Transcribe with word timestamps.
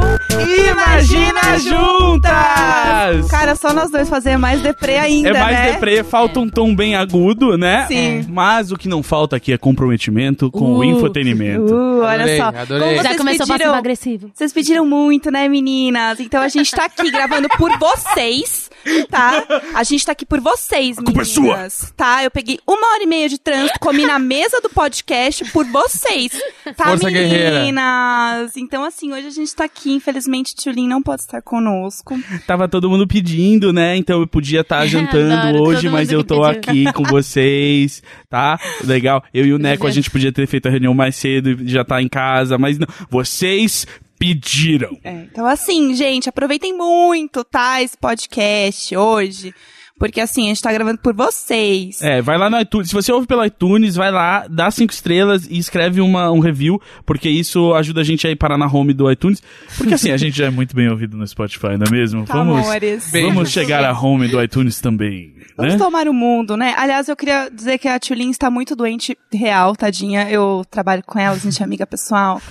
Imagina 0.72 1.58
Juntas! 1.60 3.30
Cara, 3.32 3.56
só 3.56 3.74
nós 3.74 3.90
dois 3.92 4.10
fazer 4.10 4.38
mais 4.38 4.62
deprê 4.62 4.98
ainda, 4.98 5.30
É 5.30 5.34
mais 5.40 5.58
né? 5.58 5.72
deprê, 5.72 6.04
falta 6.04 6.40
um 6.40 6.50
tom 6.50 6.76
bem 6.76 6.96
agudo, 6.96 7.58
né? 7.58 7.86
Sim. 7.88 8.26
Mas 8.30 8.72
o 8.72 8.76
que 8.78 8.88
não 8.90 9.02
falta 9.02 9.38
aqui 9.38 9.54
é 9.54 9.58
comprometimento 9.58 10.52
com 10.52 10.66
o 10.74 10.80
Uh. 10.80 10.84
infotenimento. 10.84 11.74
Uh, 11.74 12.02
olha 12.02 12.14
Adorei, 12.24 12.38
só. 12.38 12.44
adorei. 12.48 12.80
Como 12.90 12.96
Já 12.98 13.04
vocês 13.04 13.18
começou 13.18 13.40
pediram, 13.48 13.58
passivo 13.60 13.74
agressivo. 13.76 14.32
Vocês 14.34 14.52
pediram 14.54 14.86
muito, 14.86 15.32
né, 15.32 15.48
meninas? 15.48 16.20
Então 16.20 16.42
a 16.42 16.48
gente 16.50 16.72
tá 16.72 16.86
aqui 16.86 17.10
gravando 17.10 17.48
por 17.58 17.72
vocês, 17.80 18.69
tá? 19.10 19.46
A 19.74 19.84
gente 19.84 20.06
tá 20.06 20.12
aqui 20.12 20.26
por 20.26 20.40
vocês, 20.40 20.98
culpa 20.98 21.22
é 21.22 21.26
meninas. 21.26 21.94
Tá? 21.96 22.24
Eu 22.24 22.32
peguei 22.32 22.60
uma 22.68 22.94
hora 22.94 23.04
e 23.04 23.08
meia 23.08 23.30
de 23.30 23.38
trânsito, 23.38 23.80
comi 23.80 24.06
na 24.06 24.20
mesa 24.20 24.62
do 24.62 24.70
podcast 24.70 25.46
por 25.52 25.66
vocês. 25.66 26.32
Tá, 26.76 26.86
Força 26.86 27.10
guerreira. 27.10 27.60
meninas? 27.60 28.56
Então, 28.58 28.84
assim, 28.84 29.12
hoje 29.12 29.28
a 29.28 29.32
gente 29.32 29.54
tá 29.56 29.66
aqui. 29.66 29.92
Infelizmente, 29.92 30.56
Tchulin 30.56 30.88
não 30.88 31.02
pode 31.02 31.22
estar 31.22 31.42
conosco. 31.42 32.18
Tava 32.46 32.68
todo 32.68 32.90
mundo 32.90 33.08
pedindo, 33.08 33.74
né? 33.74 33.96
Então 33.98 34.22
eu 34.22 34.28
podia 34.28 34.62
estar 34.62 34.86
jantando 34.86 35.34
Adoro, 35.34 35.64
hoje, 35.64 35.90
mas 35.90 36.12
eu 36.12 36.24
tô 36.24 36.42
pediu. 36.42 36.50
aqui 36.50 36.94
com 36.94 37.04
vocês, 37.04 38.04
tá? 38.30 38.60
Legal. 38.84 39.24
Eu 39.34 39.46
e 39.46 39.54
o 39.54 39.60
Neco, 39.60 39.88
a 39.88 39.92
gente 39.92 40.10
podia 40.10 40.32
ter 40.32 40.48
feito 40.48 40.68
a 40.68 40.72
reunião 40.72 40.94
mais 40.94 41.16
cedo 41.16 41.52
e 41.52 41.68
já 41.68 41.84
tá 41.84 42.02
em 42.02 42.08
casa, 42.08 42.58
mas 42.58 42.78
não. 42.78 42.88
Vocês 43.10 43.86
pediram. 44.20 45.00
É, 45.04 45.12
então, 45.12 45.48
assim, 45.48 45.96
gente, 45.96 46.28
aproveitem 46.28 46.78
muito, 46.78 47.44
tá? 47.44 47.82
Esse 47.82 47.98
podcast 47.98 48.96
hoje. 48.96 49.56
Porque, 50.00 50.20
assim, 50.22 50.46
a 50.46 50.48
gente 50.50 50.62
tá 50.62 50.72
gravando 50.74 50.98
por 51.00 51.14
vocês. 51.14 52.02
É, 52.02 52.22
vai 52.22 52.38
lá 52.38 52.50
no 52.50 52.60
iTunes. 52.60 52.88
Se 52.88 52.94
você 52.96 53.12
ouve 53.12 53.28
pelo 53.28 53.46
iTunes, 53.46 53.96
vai 53.96 54.12
lá, 54.12 54.46
dá 54.50 54.72
cinco 54.72 54.92
estrelas 54.94 55.46
e 55.50 55.58
escreve 55.58 56.02
uma, 56.02 56.32
um 56.32 56.40
review, 56.40 56.82
porque 57.06 57.30
isso 57.30 57.74
ajuda 57.74 58.02
a 58.02 58.04
gente 58.04 58.26
a 58.26 58.32
ir 58.32 58.36
parar 58.36 58.58
na 58.58 58.66
home 58.66 58.94
do 58.94 59.12
iTunes. 59.12 59.44
Porque 59.78 59.94
assim, 59.94 60.12
a 60.12 60.18
gente 60.18 60.38
já 60.38 60.46
é 60.46 60.50
muito 60.50 60.76
bem 60.76 60.90
ouvido 60.90 61.18
no 61.18 61.28
Spotify, 61.28 61.78
não 61.78 61.86
é 61.88 61.92
mesmo? 61.92 62.26
Tá, 62.26 62.34
vamos 62.34 62.60
amores. 62.66 63.12
Bem- 63.12 63.26
vamos 63.26 63.50
chegar 63.52 63.84
à 63.84 63.92
home 63.92 64.28
do 64.28 64.42
iTunes 64.42 64.80
também, 64.80 65.34
Vamos 65.58 65.74
né? 65.74 65.80
tomar 65.80 66.08
o 66.08 66.14
mundo, 66.14 66.56
né? 66.56 66.74
Aliás, 66.78 67.10
eu 67.10 67.16
queria 67.18 67.50
dizer 67.54 67.78
que 67.78 67.88
a 67.88 68.00
Tulin 68.00 68.30
está 68.30 68.50
muito 68.50 68.76
doente, 68.76 69.18
real, 69.34 69.76
tadinha. 69.76 70.30
Eu 70.30 70.64
trabalho 70.72 71.04
com 71.06 71.20
ela, 71.20 71.36
a 71.36 71.40
gente 71.40 71.62
é 71.62 71.66
amiga 71.66 71.86
pessoal. 71.86 72.42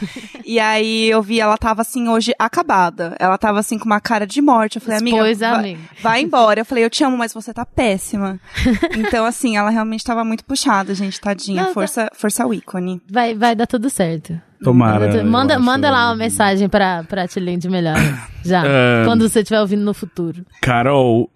e 0.45 0.59
aí 0.61 1.09
eu 1.09 1.23
vi, 1.23 1.41
ela 1.41 1.57
tava 1.57 1.81
assim, 1.81 2.09
hoje, 2.09 2.33
acabada. 2.39 3.17
Ela 3.19 3.39
tava 3.39 3.59
assim, 3.61 3.79
com 3.79 3.87
uma 3.87 4.01
cara 4.01 4.27
de 4.27 4.43
morte. 4.43 4.77
Eu 4.77 4.83
falei, 4.83 4.99
amiga, 4.99 5.17
Expôs 5.17 5.43
a 5.43 5.51
vai, 5.53 5.59
amiga. 5.61 5.81
vai 6.03 6.21
embora. 6.23 6.61
Eu 6.61 6.65
falei, 6.67 6.85
eu 6.85 6.91
te 6.91 7.03
amo, 7.03 7.17
mas 7.17 7.33
você 7.41 7.53
tá 7.53 7.64
péssima. 7.64 8.41
então, 8.97 9.25
assim, 9.25 9.56
ela 9.56 9.70
realmente 9.70 10.05
tava 10.05 10.25
muito 10.25 10.44
puxada, 10.44 10.94
gente, 10.94 11.20
tadinha. 11.20 11.62
Não, 11.62 11.69
tá- 11.69 11.75
força, 11.75 12.11
força 12.14 12.47
o 12.47 12.55
ícone. 12.55 13.00
Vai, 13.11 13.34
vai 13.34 13.55
dar 13.55 13.67
tudo 13.67 13.89
certo. 13.91 14.41
Tomara. 14.62 15.22
Manda, 15.22 15.59
manda, 15.59 15.91
lá 15.91 16.09
uma 16.09 16.16
mensagem 16.16 16.69
pra, 16.69 17.05
pra 17.05 17.28
Tilene 17.28 17.59
de 17.59 17.69
melhor. 17.69 17.97
Já. 18.44 18.62
Quando 19.05 19.28
você 19.28 19.41
estiver 19.41 19.61
ouvindo 19.61 19.84
no 19.84 19.94
futuro. 19.94 20.44
Carol, 20.61 21.31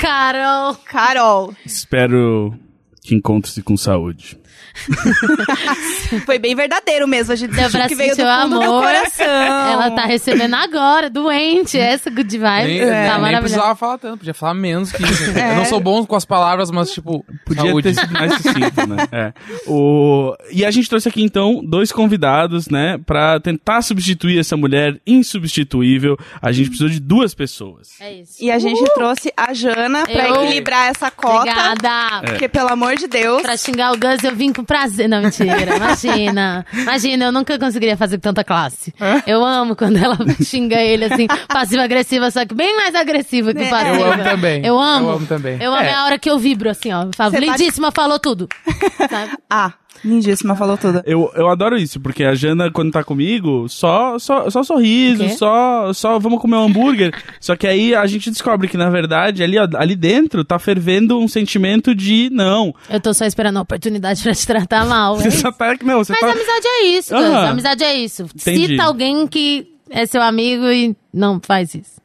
Carol! 0.00 0.74
Carol, 0.86 1.54
espero 1.66 2.54
que 3.02 3.14
encontre-se 3.14 3.62
com 3.62 3.76
saúde. 3.76 4.38
foi 6.26 6.38
bem 6.38 6.54
verdadeiro 6.54 7.06
mesmo. 7.06 7.32
A 7.32 7.36
gente 7.36 7.50
Deu 7.54 7.70
pra 7.70 7.88
que 7.88 7.94
veio 7.94 8.16
do 8.16 8.22
fundo 8.22 8.48
do 8.58 8.62
amor. 8.62 8.82
coração. 8.84 9.24
Ela 9.26 9.90
tá 9.90 10.04
recebendo 10.06 10.54
agora, 10.54 11.08
doente. 11.10 11.78
Essa 11.78 12.10
good 12.10 12.36
vibe. 12.38 12.68
Nem, 12.68 12.80
tá 12.88 13.18
nem 13.18 13.38
precisava 13.40 13.74
falar 13.74 13.98
tanto, 13.98 14.18
podia 14.18 14.34
falar 14.34 14.54
menos 14.54 14.92
que 14.92 15.02
isso. 15.02 15.30
Eu 15.30 15.56
não 15.56 15.64
sou 15.64 15.80
bom 15.80 16.04
com 16.06 16.16
as 16.16 16.24
palavras, 16.24 16.70
mas 16.70 16.92
tipo, 16.92 17.24
Podia 17.44 17.70
saúde. 17.70 17.92
ter 17.94 18.00
sido 18.00 18.12
mais 18.12 18.32
sucinto, 18.34 18.86
né? 18.86 19.08
É. 19.12 19.32
O... 19.66 20.34
E 20.52 20.64
a 20.64 20.70
gente 20.70 20.88
trouxe 20.88 21.08
aqui, 21.08 21.22
então, 21.22 21.60
dois 21.64 21.92
convidados, 21.92 22.68
né? 22.68 22.98
Pra 23.04 23.40
tentar 23.40 23.82
substituir 23.82 24.38
essa 24.38 24.56
mulher 24.56 25.00
insubstituível. 25.06 26.16
A 26.40 26.52
gente 26.52 26.68
precisou 26.68 26.88
de 26.90 27.00
duas 27.00 27.34
pessoas. 27.34 27.90
É 28.00 28.12
isso. 28.14 28.36
E 28.40 28.50
a 28.50 28.58
gente 28.58 28.82
trouxe 28.94 29.32
a 29.36 29.52
Jana 29.52 30.04
pra 30.04 30.28
Eu- 30.28 30.44
equilibrar 30.44 30.88
essa 30.90 31.10
cota. 31.10 31.40
Obrigada. 31.50 32.20
Porque, 32.24 32.48
pelo 32.48 32.68
amor 32.68 32.96
de 32.96 33.06
Deus. 33.06 33.42
Pra 33.42 33.56
xingar 33.56 33.92
o 33.92 33.98
Gus, 33.98 34.22
eu 34.24 34.34
vim 34.34 34.52
com 34.52 34.59
prazer. 34.64 35.08
Não, 35.08 35.22
mentira. 35.22 35.76
Imagina. 35.76 36.64
Imagina, 36.72 37.24
eu 37.26 37.32
nunca 37.32 37.58
conseguiria 37.58 37.96
fazer 37.96 38.18
tanta 38.18 38.42
classe. 38.44 38.92
Eu 39.26 39.44
amo 39.44 39.74
quando 39.76 39.96
ela 39.96 40.16
xinga 40.42 40.76
ele 40.80 41.04
assim, 41.06 41.26
passiva-agressiva, 41.48 42.30
só 42.30 42.44
que 42.44 42.54
bem 42.54 42.76
mais 42.76 42.94
agressiva 42.94 43.52
que 43.54 43.62
É. 43.62 43.68
passiva. 43.68 43.96
Eu 43.96 44.12
amo 44.12 44.22
também. 44.24 44.66
Eu 44.66 44.78
amo. 44.80 45.08
Eu 45.08 45.14
amo 45.16 45.26
também. 45.26 45.58
Eu 45.60 45.72
amo 45.72 45.82
É. 45.82 45.88
é 45.90 45.94
a 45.94 46.04
hora 46.04 46.18
que 46.18 46.30
eu 46.30 46.38
vibro, 46.38 46.70
assim, 46.70 46.92
ó. 46.92 47.08
Falo, 47.14 47.32
tá- 47.32 47.38
lindíssima, 47.40 47.90
falou 47.92 48.18
tudo. 48.18 48.48
Sabe? 49.08 49.32
Ah, 49.48 49.72
lindíssima, 50.04 50.56
falou 50.56 50.76
tudo. 50.76 51.02
Eu, 51.04 51.30
eu 51.34 51.48
adoro 51.48 51.76
isso, 51.76 52.00
porque 52.00 52.24
a 52.24 52.34
Jana, 52.34 52.70
quando 52.70 52.92
tá 52.92 53.04
comigo, 53.04 53.68
só, 53.68 54.18
só, 54.18 54.48
só 54.50 54.62
sorriso, 54.62 55.28
só, 55.30 55.92
só 55.92 56.18
vamos 56.18 56.40
comer 56.40 56.56
um 56.56 56.64
hambúrguer. 56.64 57.14
só 57.40 57.56
que 57.56 57.66
aí 57.66 57.94
a 57.94 58.06
gente 58.06 58.30
descobre 58.30 58.68
que, 58.68 58.76
na 58.76 58.90
verdade, 58.90 59.42
ali, 59.42 59.58
ó, 59.58 59.68
ali 59.74 59.94
dentro 59.94 60.44
tá 60.44 60.58
fervendo 60.58 61.18
um 61.18 61.28
sentimento 61.28 61.94
de 61.94 62.30
não. 62.30 62.74
Eu 62.88 63.00
tô 63.00 63.12
só 63.12 63.24
esperando 63.24 63.58
a 63.58 63.62
oportunidade 63.62 64.22
pra 64.22 64.34
te 64.34 64.46
tratar 64.46 64.86
mal. 64.86 65.16
Você 65.20 65.28
é 65.28 65.30
só 65.30 65.52
tá. 65.52 65.70
Não, 65.82 65.98
você 65.98 66.12
Mas 66.12 66.20
tá. 66.20 66.30
amizade 66.32 66.66
é 66.66 66.84
isso. 66.86 67.14
A 67.14 67.50
amizade 67.50 67.84
é 67.84 67.94
isso. 67.94 68.22
Entendi. 68.34 68.66
Cita 68.66 68.84
alguém 68.84 69.26
que 69.26 69.68
é 69.88 70.06
seu 70.06 70.20
amigo 70.22 70.66
e 70.66 70.96
não 71.12 71.40
faz 71.40 71.74
isso. 71.74 72.00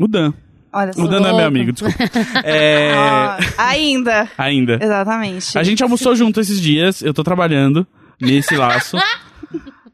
O 0.00 0.06
Dan. 0.06 0.32
Olha 0.76 0.92
só. 0.92 1.02
O 1.02 1.08
Dan 1.08 1.20
não 1.20 1.30
é 1.30 1.32
meu 1.32 1.46
amigo, 1.46 1.72
desculpa. 1.72 1.96
É. 2.44 2.92
Ah, 2.94 3.38
ainda. 3.56 4.28
Ainda. 4.36 4.78
Exatamente. 4.80 5.56
A 5.58 5.62
gente 5.62 5.82
almoçou 5.82 6.14
junto 6.14 6.38
esses 6.38 6.60
dias, 6.60 7.00
eu 7.00 7.14
tô 7.14 7.24
trabalhando 7.24 7.86
nesse 8.20 8.56
laço. 8.56 8.96